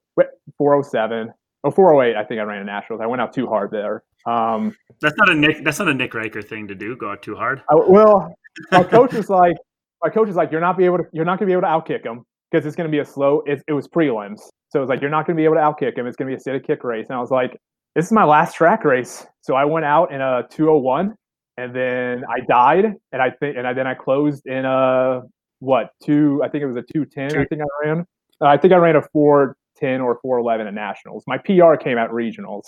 407. 0.59 1.33
Oh, 1.65 1.71
408. 1.71 2.17
I 2.17 2.25
think 2.25 2.41
I 2.41 2.45
ran 2.45 2.63
a 2.63 2.65
Nationals. 2.65 3.01
I 3.01 3.07
went 3.07 3.23
out 3.23 3.33
too 3.33 3.47
hard 3.47 3.71
there. 3.71 4.03
Um, 4.27 4.75
that's 5.01 5.17
not 5.17 5.31
a 5.31 5.35
Nick. 5.35 5.65
That's 5.65 5.79
not 5.79 5.89
a 5.89 5.95
Nick 5.95 6.15
Ryker 6.15 6.43
thing 6.43 6.67
to 6.69 6.75
do. 6.75 6.97
Go 6.97 7.11
out 7.11 7.23
too 7.23 7.37
hard. 7.37 7.63
I, 7.71 7.75
well, 7.77 8.35
my 8.73 8.83
coach 8.83 9.15
is 9.15 9.31
like, 9.31 9.57
my 10.03 10.11
coach 10.11 10.29
is 10.29 10.37
like, 10.37 10.51
you're 10.51 10.61
not 10.61 10.77
be 10.77 10.85
able 10.85 10.99
to, 10.99 11.05
you're 11.13 11.25
not 11.25 11.39
gonna 11.39 11.47
be 11.47 11.53
able 11.53 11.63
to 11.63 11.69
outkick 11.69 12.05
him 12.05 12.25
because 12.51 12.67
it's 12.67 12.77
gonna 12.77 12.89
be 12.89 12.99
a 12.99 13.05
slow. 13.05 13.43
It, 13.47 13.63
it 13.69 13.73
was 13.73 13.87
prelims, 13.89 14.41
so 14.69 14.79
it 14.79 14.81
was 14.81 14.89
like 14.89 15.01
you're 15.01 15.11
not 15.11 15.27
gonna 15.27 15.37
be 15.37 15.45
able 15.45 15.55
to 15.55 15.61
outkick 15.61 15.97
him. 15.97 16.07
It's 16.07 16.17
gonna 16.17 16.31
be 16.31 16.35
a 16.35 16.41
steady 16.41 16.61
kick 16.61 16.83
race. 16.83 17.07
And 17.09 17.17
I 17.17 17.21
was 17.21 17.31
like, 17.31 17.57
this 17.95 18.07
is 18.07 18.13
my 18.13 18.25
last 18.25 18.55
track 18.55 18.85
race. 18.85 19.27
So 19.43 19.55
I 19.55 19.65
went 19.65 19.87
out 19.87 20.13
in 20.13 20.21
a 20.21 20.43
201, 20.51 21.15
and 21.57 21.75
then 21.75 22.25
I 22.29 22.41
died, 22.41 22.95
and 23.13 23.23
I 23.23 23.31
think, 23.31 23.57
and 23.57 23.67
I, 23.67 23.73
then 23.73 23.87
I 23.87 23.95
closed 23.95 24.47
in 24.47 24.65
a 24.65 25.23
what 25.61 25.91
two? 26.03 26.41
I 26.45 26.49
think 26.49 26.63
it 26.63 26.67
was 26.67 26.77
a 26.77 26.83
210. 26.83 27.41
I 27.41 27.45
think 27.47 27.63
I 27.63 27.89
ran. 27.89 28.05
Uh, 28.41 28.47
I 28.47 28.57
think 28.57 28.73
I 28.73 28.77
ran 28.77 28.97
a 28.97 29.03
410 29.13 30.01
or 30.01 30.19
411 30.23 30.67
at 30.67 30.75
nationals. 30.75 31.25
My 31.27 31.39
PR 31.39 31.77
came 31.77 31.99
at 31.99 32.11
regionals 32.11 32.63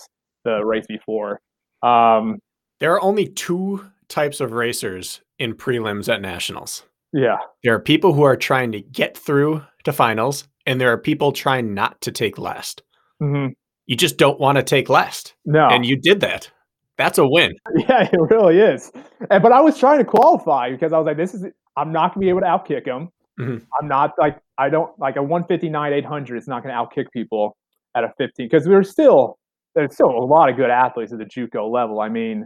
the 0.45 0.65
race 0.65 0.87
before. 0.89 1.41
Um, 1.83 2.39
there 2.81 2.93
are 2.95 3.03
only 3.03 3.29
two 3.29 3.85
types 4.09 4.41
of 4.41 4.53
racers 4.53 5.21
in 5.39 5.55
prelims 5.55 6.13
at 6.13 6.21
nationals. 6.21 6.85
Yeah. 7.13 7.39
There 7.63 7.75
are 7.75 7.81
people 7.81 8.13
who 8.13 8.23
are 8.23 8.37
trying 8.37 8.73
to 8.73 8.81
get 8.81 9.17
through 9.17 9.63
to 9.85 9.93
finals, 9.93 10.47
and 10.67 10.81
there 10.81 10.93
are 10.93 10.99
people 10.99 11.33
trying 11.33 11.75
not 11.75 12.01
to 12.03 12.13
take 12.13 12.39
last. 12.39 12.83
Mm-hmm. 13.23 13.53
You 13.87 13.97
just 13.97 14.19
don't 14.19 14.39
want 14.39 14.57
to 14.57 14.63
take 14.63 14.89
last. 14.89 15.35
No. 15.45 15.67
And 15.69 15.85
you 15.85 15.97
did 15.97 16.21
that. 16.21 16.51
That's 16.99 17.19
a 17.19 17.27
win. 17.27 17.53
Yeah, 17.77 18.09
it 18.13 18.21
really 18.31 18.59
is. 18.59 18.93
And, 19.31 19.43
but 19.43 19.53
I 19.53 19.61
was 19.61 19.79
trying 19.79 19.99
to 19.99 20.05
qualify 20.05 20.71
because 20.71 20.93
I 20.93 20.99
was 20.99 21.07
like, 21.07 21.17
this 21.17 21.33
is, 21.33 21.45
I'm 21.77 21.93
not 21.93 22.15
going 22.15 22.23
to 22.23 22.27
be 22.27 22.29
able 22.29 22.41
to 22.41 22.47
outkick 22.47 22.87
him. 22.87 23.09
Mm-hmm. 23.41 23.65
I'm 23.81 23.89
not 23.89 24.13
like 24.19 24.41
I 24.59 24.69
don't 24.69 24.91
like 24.99 25.17
a 25.17 25.23
159 25.23 25.93
800 25.93 26.37
is 26.37 26.49
not 26.49 26.63
going 26.63 26.75
to 26.75 26.81
outkick 26.81 27.07
people 27.13 27.57
at 27.97 28.05
a 28.05 28.13
15 28.19 28.49
because 28.51 28.67
we're 28.67 28.83
still 28.83 29.39
there's 29.75 29.95
still 29.95 30.11
a 30.11 30.25
lot 30.25 30.51
of 30.51 30.57
good 30.57 30.71
athletes 30.71 31.13
at 31.13 31.19
the 31.19 31.25
JUCO 31.25 31.71
level. 31.71 32.01
I 32.01 32.09
mean, 32.09 32.45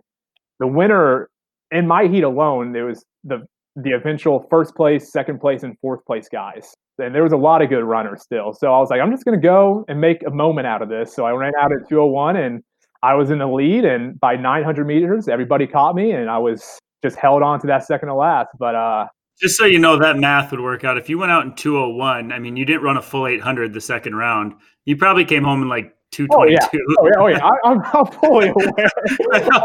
the 0.60 0.66
winner 0.66 1.30
in 1.70 1.86
my 1.86 2.06
heat 2.06 2.24
alone, 2.24 2.72
there 2.72 2.84
was 2.84 3.04
the 3.24 3.46
the 3.76 3.92
eventual 3.92 4.46
first 4.50 4.74
place, 4.74 5.10
second 5.10 5.40
place, 5.40 5.62
and 5.62 5.78
fourth 5.80 6.04
place 6.04 6.28
guys. 6.28 6.74
And 6.98 7.14
there 7.14 7.22
was 7.22 7.32
a 7.32 7.38
lot 7.38 7.62
of 7.62 7.70
good 7.70 7.84
runners 7.84 8.22
still. 8.22 8.52
So 8.52 8.72
I 8.72 8.78
was 8.78 8.90
like, 8.90 9.00
I'm 9.00 9.10
just 9.10 9.24
going 9.24 9.40
to 9.40 9.42
go 9.42 9.84
and 9.88 9.98
make 9.98 10.18
a 10.26 10.30
moment 10.30 10.66
out 10.66 10.82
of 10.82 10.90
this. 10.90 11.14
So 11.14 11.24
I 11.24 11.30
ran 11.30 11.52
out 11.58 11.72
at 11.72 11.88
201 11.88 12.36
and 12.36 12.62
I 13.02 13.14
was 13.14 13.30
in 13.30 13.38
the 13.38 13.46
lead. 13.46 13.86
And 13.86 14.20
by 14.20 14.36
900 14.36 14.86
meters, 14.86 15.26
everybody 15.26 15.66
caught 15.66 15.94
me 15.94 16.10
and 16.10 16.28
I 16.28 16.36
was 16.36 16.78
just 17.02 17.16
held 17.16 17.42
on 17.42 17.60
to 17.60 17.66
that 17.68 17.86
second 17.86 18.08
to 18.08 18.14
last. 18.14 18.50
But 18.58 18.74
uh, 18.74 19.06
just 19.42 19.56
so 19.56 19.64
you 19.64 19.80
know, 19.80 19.98
that 19.98 20.16
math 20.18 20.52
would 20.52 20.60
work 20.60 20.84
out. 20.84 20.96
If 20.96 21.08
you 21.08 21.18
went 21.18 21.32
out 21.32 21.44
in 21.44 21.54
201, 21.54 22.30
I 22.30 22.38
mean, 22.38 22.56
you 22.56 22.64
didn't 22.64 22.82
run 22.82 22.96
a 22.96 23.02
full 23.02 23.26
800 23.26 23.74
the 23.74 23.80
second 23.80 24.14
round. 24.14 24.54
You 24.84 24.96
probably 24.96 25.24
came 25.24 25.42
home 25.42 25.62
in 25.62 25.68
like 25.68 25.96
222. 26.12 26.78
Oh, 26.96 27.04
yeah. 27.04 27.08
Oh, 27.18 27.26
yeah. 27.26 27.42
Oh, 27.42 27.48
yeah. 27.48 27.50
I, 27.64 27.72
am 27.72 28.06
fully 28.20 28.48
aware. 28.48 28.88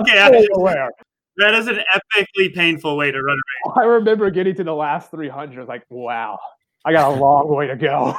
okay. 0.02 0.20
I'm 0.20 0.34
fully 0.34 0.48
aware. 0.56 0.90
That 1.38 1.54
is 1.54 1.68
an 1.68 1.80
epically 1.96 2.54
painful 2.56 2.98
way 2.98 3.12
to 3.12 3.22
run 3.22 3.38
a 3.38 3.70
race. 3.70 3.78
I 3.80 3.86
remember 3.86 4.32
getting 4.32 4.56
to 4.56 4.64
the 4.64 4.74
last 4.74 5.12
300, 5.12 5.68
like, 5.68 5.84
wow, 5.90 6.40
I 6.84 6.92
got 6.92 7.12
a 7.12 7.16
long 7.16 7.48
way 7.56 7.68
to 7.68 7.76
go 7.76 8.18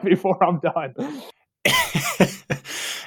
before 0.04 0.42
I'm 0.44 0.60
done. 0.60 0.94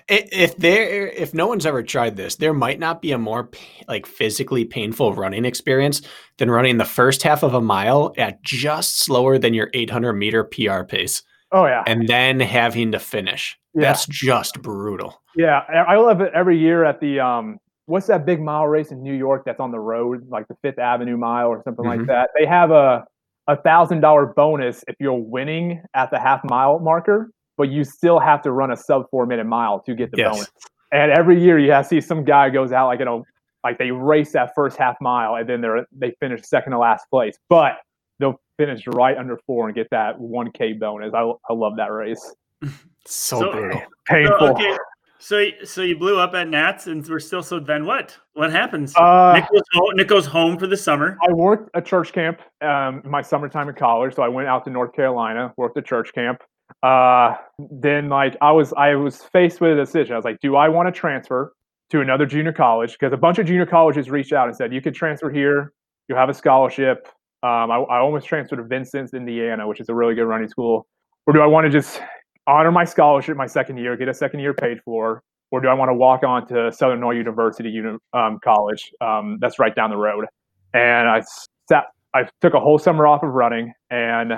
if 0.07 0.57
there 0.57 1.07
if 1.07 1.33
no 1.33 1.47
one's 1.47 1.65
ever 1.65 1.83
tried 1.83 2.15
this 2.15 2.35
there 2.35 2.53
might 2.53 2.79
not 2.79 3.01
be 3.01 3.11
a 3.11 3.17
more 3.17 3.49
like 3.87 4.05
physically 4.05 4.65
painful 4.65 5.13
running 5.13 5.45
experience 5.45 6.01
than 6.37 6.51
running 6.51 6.77
the 6.77 6.85
first 6.85 7.23
half 7.23 7.43
of 7.43 7.53
a 7.53 7.61
mile 7.61 8.13
at 8.17 8.41
just 8.43 8.99
slower 8.99 9.37
than 9.37 9.53
your 9.53 9.69
800 9.73 10.13
meter 10.13 10.43
pr 10.43 10.83
pace. 10.83 11.23
Oh 11.51 11.65
yeah. 11.65 11.83
And 11.85 12.07
then 12.07 12.39
having 12.39 12.91
to 12.93 12.99
finish. 12.99 13.57
Yeah. 13.75 13.81
that's 13.87 14.05
just 14.07 14.61
brutal. 14.61 15.21
Yeah 15.35 15.61
i 15.87 15.95
love 15.95 16.21
it 16.21 16.31
every 16.35 16.57
year 16.59 16.83
at 16.83 16.99
the 16.99 17.19
um 17.19 17.57
what's 17.85 18.07
that 18.07 18.25
big 18.25 18.39
mile 18.39 18.67
race 18.67 18.91
in 18.91 19.01
new 19.01 19.13
york 19.13 19.43
that's 19.45 19.59
on 19.59 19.71
the 19.71 19.79
road 19.79 20.29
like 20.29 20.47
the 20.47 20.55
fifth 20.61 20.79
avenue 20.79 21.17
mile 21.17 21.47
or 21.47 21.61
something 21.63 21.85
mm-hmm. 21.85 22.01
like 22.01 22.07
that? 22.07 22.29
They 22.37 22.45
have 22.45 22.71
a 22.71 23.05
a 23.47 23.57
thousand 23.57 24.01
dollar 24.01 24.25
bonus 24.25 24.83
if 24.87 24.95
you're 24.99 25.13
winning 25.13 25.81
at 25.93 26.11
the 26.11 26.19
half 26.19 26.41
mile 26.45 26.79
marker 26.79 27.29
but 27.57 27.69
you 27.69 27.83
still 27.83 28.19
have 28.19 28.41
to 28.43 28.51
run 28.51 28.71
a 28.71 28.77
sub 28.77 29.09
four 29.09 29.25
minute 29.25 29.45
mile 29.45 29.79
to 29.81 29.95
get 29.95 30.11
the 30.11 30.17
yes. 30.17 30.35
bonus. 30.35 30.51
And 30.91 31.11
every 31.11 31.41
year 31.41 31.57
you 31.57 31.71
have 31.71 31.85
to 31.85 31.89
see 31.89 32.01
some 32.01 32.23
guy 32.23 32.49
goes 32.49 32.71
out 32.71 32.87
like 32.87 32.99
you 32.99 33.05
know 33.05 33.23
like 33.63 33.77
they 33.77 33.91
race 33.91 34.33
that 34.33 34.51
first 34.55 34.77
half 34.77 34.95
mile 35.01 35.35
and 35.35 35.47
then 35.47 35.61
they're 35.61 35.85
they 35.91 36.13
finish 36.19 36.41
second 36.43 36.71
to 36.73 36.77
last 36.77 37.05
place, 37.09 37.37
but 37.49 37.77
they'll 38.19 38.39
finish 38.57 38.85
right 38.87 39.17
under 39.17 39.37
four 39.45 39.67
and 39.67 39.75
get 39.75 39.87
that 39.91 40.19
one 40.19 40.51
k 40.51 40.73
bonus. 40.73 41.13
I 41.13 41.21
I 41.49 41.53
love 41.53 41.77
that 41.77 41.91
race. 41.91 42.35
so, 43.05 43.39
so 43.39 43.51
brutal, 43.51 43.81
painful. 44.07 44.37
So, 44.39 44.47
okay. 44.53 44.77
So, 45.23 45.47
so 45.63 45.81
you 45.83 45.97
blew 45.97 46.19
up 46.19 46.33
at 46.33 46.49
Nats, 46.49 46.87
and 46.87 47.07
we're 47.07 47.17
still. 47.17 47.41
So 47.41 47.57
then, 47.57 47.85
what? 47.85 48.17
What 48.33 48.51
happens? 48.51 48.93
Uh, 48.93 49.31
Nick, 49.35 49.49
goes 49.49 49.63
home, 49.71 49.95
Nick 49.95 50.07
goes 50.09 50.25
home 50.25 50.57
for 50.57 50.67
the 50.67 50.75
summer. 50.75 51.17
I 51.25 51.31
worked 51.31 51.69
a 51.75 51.81
church 51.81 52.11
camp 52.11 52.41
um, 52.61 53.01
my 53.05 53.21
summertime 53.21 53.69
in 53.69 53.75
college, 53.75 54.15
so 54.15 54.21
I 54.21 54.27
went 54.27 54.49
out 54.49 54.65
to 54.65 54.69
North 54.69 54.91
Carolina, 54.91 55.53
worked 55.55 55.77
a 55.77 55.81
church 55.81 56.13
camp, 56.13 56.41
uh, 56.81 57.35
then 57.71 58.09
like 58.09 58.35
I 58.41 58.51
was 58.51 58.73
I 58.73 58.95
was 58.95 59.17
faced 59.17 59.61
with 59.61 59.71
a 59.71 59.75
decision. 59.75 60.13
I 60.13 60.17
was 60.17 60.25
like, 60.25 60.39
do 60.41 60.55
I 60.55 60.69
want 60.69 60.87
to 60.87 60.91
transfer 60.91 61.53
to 61.91 62.01
another 62.01 62.25
junior 62.25 62.53
college? 62.53 62.93
Because 62.93 63.13
a 63.13 63.17
bunch 63.17 63.37
of 63.39 63.45
junior 63.45 63.65
colleges 63.65 64.09
reached 64.09 64.33
out 64.33 64.47
and 64.47 64.55
said 64.55 64.73
you 64.73 64.81
could 64.81 64.95
transfer 64.95 65.29
here, 65.29 65.73
you'll 66.07 66.17
have 66.17 66.29
a 66.29 66.33
scholarship. 66.33 67.07
Um, 67.43 67.71
I, 67.71 67.77
I 67.77 67.99
almost 67.99 68.25
transferred 68.25 68.57
to 68.57 68.63
Vincennes, 68.63 69.13
Indiana, 69.13 69.67
which 69.67 69.79
is 69.79 69.89
a 69.89 69.93
really 69.93 70.15
good 70.15 70.25
running 70.25 70.47
school. 70.47 70.87
Or 71.25 71.33
do 71.33 71.41
I 71.41 71.45
want 71.45 71.65
to 71.65 71.69
just 71.69 72.01
honor 72.47 72.71
my 72.71 72.85
scholarship 72.85 73.37
my 73.37 73.47
second 73.47 73.77
year, 73.77 73.95
get 73.95 74.07
a 74.07 74.13
second 74.13 74.39
year 74.39 74.53
paid 74.53 74.81
for, 74.83 75.23
or 75.51 75.61
do 75.61 75.67
I 75.67 75.73
want 75.73 75.89
to 75.89 75.93
walk 75.93 76.23
on 76.23 76.47
to 76.47 76.71
Southern 76.71 76.99
Illinois 76.99 77.17
University 77.17 77.69
uni- 77.69 77.97
um, 78.13 78.39
College? 78.43 78.91
Um, 79.01 79.37
that's 79.39 79.59
right 79.59 79.75
down 79.75 79.89
the 79.89 79.97
road. 79.97 80.25
And 80.73 81.07
I 81.07 81.21
sat, 81.69 81.85
I 82.13 82.27
took 82.41 82.53
a 82.53 82.59
whole 82.59 82.79
summer 82.79 83.05
off 83.05 83.23
of 83.23 83.29
running, 83.29 83.73
and 83.89 84.33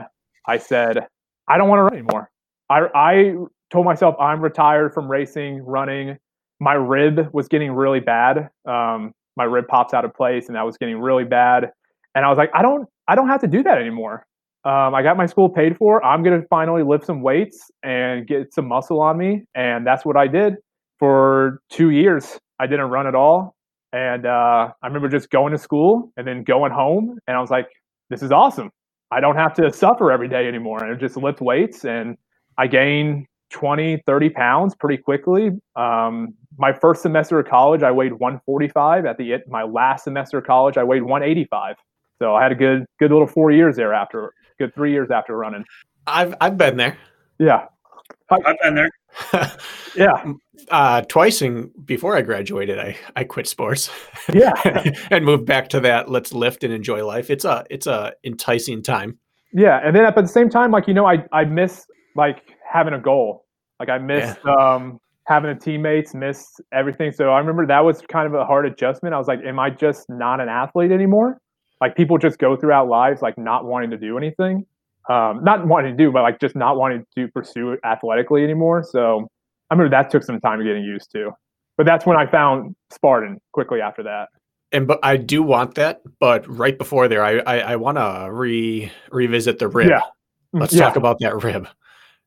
I 0.47 0.57
said, 0.57 1.07
I 1.47 1.57
don't 1.57 1.69
want 1.69 1.79
to 1.79 1.83
run 1.83 1.93
anymore. 1.93 2.29
I, 2.69 2.81
I 2.95 3.35
told 3.71 3.85
myself 3.85 4.15
I'm 4.19 4.41
retired 4.41 4.93
from 4.93 5.09
racing, 5.09 5.63
running. 5.63 6.17
My 6.59 6.73
rib 6.73 7.29
was 7.33 7.47
getting 7.47 7.71
really 7.71 7.99
bad. 7.99 8.49
Um, 8.65 9.13
my 9.37 9.43
rib 9.43 9.67
pops 9.67 9.93
out 9.93 10.05
of 10.05 10.13
place, 10.13 10.47
and 10.47 10.55
that 10.55 10.65
was 10.65 10.77
getting 10.77 10.99
really 10.99 11.25
bad. 11.25 11.71
And 12.15 12.25
I 12.25 12.29
was 12.29 12.37
like, 12.37 12.49
I 12.53 12.61
don't, 12.61 12.87
I 13.07 13.15
don't 13.15 13.27
have 13.27 13.41
to 13.41 13.47
do 13.47 13.61
that 13.63 13.77
anymore. 13.77 14.25
Um, 14.63 14.95
I 14.95 15.03
got 15.03 15.15
my 15.15 15.27
school 15.27 15.49
paid 15.49 15.77
for. 15.77 16.03
I'm 16.03 16.23
gonna 16.23 16.41
finally 16.49 16.81
lift 16.81 17.05
some 17.05 17.21
weights 17.21 17.69
and 17.83 18.25
get 18.25 18.51
some 18.53 18.67
muscle 18.67 18.99
on 18.99 19.17
me, 19.17 19.43
and 19.53 19.85
that's 19.85 20.05
what 20.05 20.17
I 20.17 20.27
did 20.27 20.55
for 20.97 21.61
two 21.69 21.91
years. 21.91 22.39
I 22.59 22.65
didn't 22.65 22.89
run 22.89 23.05
at 23.05 23.13
all, 23.13 23.55
and 23.93 24.25
uh, 24.25 24.71
I 24.81 24.87
remember 24.87 25.07
just 25.07 25.29
going 25.29 25.51
to 25.51 25.59
school 25.59 26.11
and 26.17 26.25
then 26.25 26.43
going 26.43 26.71
home, 26.71 27.19
and 27.27 27.37
I 27.37 27.41
was 27.41 27.51
like, 27.51 27.67
"This 28.09 28.23
is 28.23 28.31
awesome. 28.31 28.71
I 29.11 29.19
don't 29.19 29.35
have 29.35 29.53
to 29.55 29.71
suffer 29.71 30.11
every 30.11 30.27
day 30.27 30.47
anymore 30.47 30.83
and 30.83 30.99
just 30.99 31.17
lift 31.17 31.41
weights. 31.41 31.85
And 31.85 32.17
I 32.57 32.67
gained 32.67 33.27
20, 33.51 34.03
30 34.05 34.29
pounds 34.29 34.75
pretty 34.75 35.01
quickly. 35.01 35.51
Um, 35.75 36.33
my 36.57 36.73
first 36.73 37.01
semester 37.01 37.39
of 37.39 37.47
college, 37.47 37.83
I 37.83 37.91
weighed 37.91 38.13
145. 38.13 39.05
At 39.05 39.17
the 39.17 39.37
my 39.47 39.63
last 39.63 40.03
semester 40.03 40.39
of 40.39 40.45
college, 40.45 40.77
I 40.77 40.83
weighed 40.83 41.03
185. 41.03 41.75
So 42.19 42.33
I 42.33 42.43
had 42.43 42.51
a 42.51 42.55
good, 42.55 42.85
good 42.99 43.11
little 43.11 43.27
four 43.27 43.51
years 43.51 43.75
there 43.75 43.93
after, 43.93 44.33
good 44.57 44.73
three 44.73 44.91
years 44.91 45.11
after 45.11 45.37
running. 45.37 45.65
I've, 46.07 46.33
I've 46.39 46.57
been 46.57 46.77
there. 46.77 46.97
Yeah. 47.39 47.65
I've 48.29 48.59
been 48.61 48.75
there. 48.75 48.91
yeah. 49.95 50.33
Uh, 50.69 51.01
twice 51.01 51.41
in, 51.41 51.71
before 51.85 52.17
I 52.17 52.21
graduated, 52.21 52.79
I, 52.79 52.97
I 53.15 53.23
quit 53.23 53.47
sports. 53.47 53.89
Yeah. 54.33 54.53
and 55.11 55.25
moved 55.25 55.45
back 55.45 55.69
to 55.69 55.79
that 55.81 56.09
let's 56.09 56.33
lift 56.33 56.63
and 56.63 56.73
enjoy 56.73 57.05
life. 57.05 57.29
It's 57.29 57.45
a 57.45 57.65
it's 57.69 57.87
a 57.87 58.13
enticing 58.23 58.81
time. 58.81 59.19
Yeah. 59.53 59.79
And 59.83 59.95
then 59.95 60.05
at 60.05 60.15
the 60.15 60.27
same 60.27 60.49
time, 60.49 60.71
like, 60.71 60.87
you 60.87 60.93
know, 60.93 61.05
I, 61.05 61.25
I 61.31 61.45
miss 61.45 61.85
like 62.15 62.41
having 62.69 62.93
a 62.93 62.99
goal. 62.99 63.45
Like 63.79 63.89
I 63.89 63.97
missed 63.97 64.37
yeah. 64.45 64.53
um 64.53 64.99
having 65.27 65.53
the 65.53 65.59
teammates, 65.59 66.13
missed 66.13 66.61
everything. 66.71 67.11
So 67.11 67.29
I 67.29 67.39
remember 67.39 67.65
that 67.67 67.83
was 67.83 68.01
kind 68.01 68.27
of 68.27 68.33
a 68.33 68.45
hard 68.45 68.65
adjustment. 68.65 69.13
I 69.13 69.17
was 69.17 69.27
like, 69.27 69.39
am 69.45 69.59
I 69.59 69.69
just 69.69 70.05
not 70.09 70.39
an 70.39 70.49
athlete 70.49 70.91
anymore? 70.91 71.39
Like 71.81 71.95
people 71.95 72.17
just 72.17 72.39
go 72.39 72.55
throughout 72.55 72.87
lives 72.87 73.21
like 73.21 73.37
not 73.37 73.65
wanting 73.65 73.91
to 73.91 73.97
do 73.97 74.17
anything 74.17 74.65
um, 75.09 75.43
not 75.43 75.65
wanting 75.67 75.95
to 75.95 76.03
do, 76.03 76.11
but 76.11 76.23
like 76.23 76.39
just 76.39 76.55
not 76.55 76.77
wanting 76.77 77.05
to 77.15 77.27
pursue 77.29 77.71
it 77.71 77.79
athletically 77.83 78.43
anymore. 78.43 78.83
So 78.83 79.27
I 79.69 79.75
remember 79.75 79.95
that 79.95 80.09
took 80.09 80.23
some 80.23 80.39
time 80.39 80.63
getting 80.63 80.83
used 80.83 81.11
to. 81.11 81.31
But 81.77 81.85
that's 81.85 82.05
when 82.05 82.17
I 82.17 82.25
found 82.25 82.75
Spartan 82.91 83.39
quickly 83.51 83.81
after 83.81 84.03
that. 84.03 84.29
And 84.71 84.87
but 84.87 84.99
I 85.03 85.17
do 85.17 85.43
want 85.43 85.75
that, 85.75 86.01
but 86.19 86.47
right 86.49 86.77
before 86.77 87.07
there, 87.07 87.23
I 87.23 87.39
I, 87.39 87.57
I 87.59 87.75
want 87.75 87.97
to 87.97 88.29
re 88.31 88.91
revisit 89.11 89.59
the 89.59 89.67
rib. 89.67 89.89
Yeah. 89.89 90.01
Let's 90.53 90.73
yeah. 90.73 90.85
talk 90.85 90.95
about 90.95 91.19
that 91.19 91.43
rib. 91.43 91.67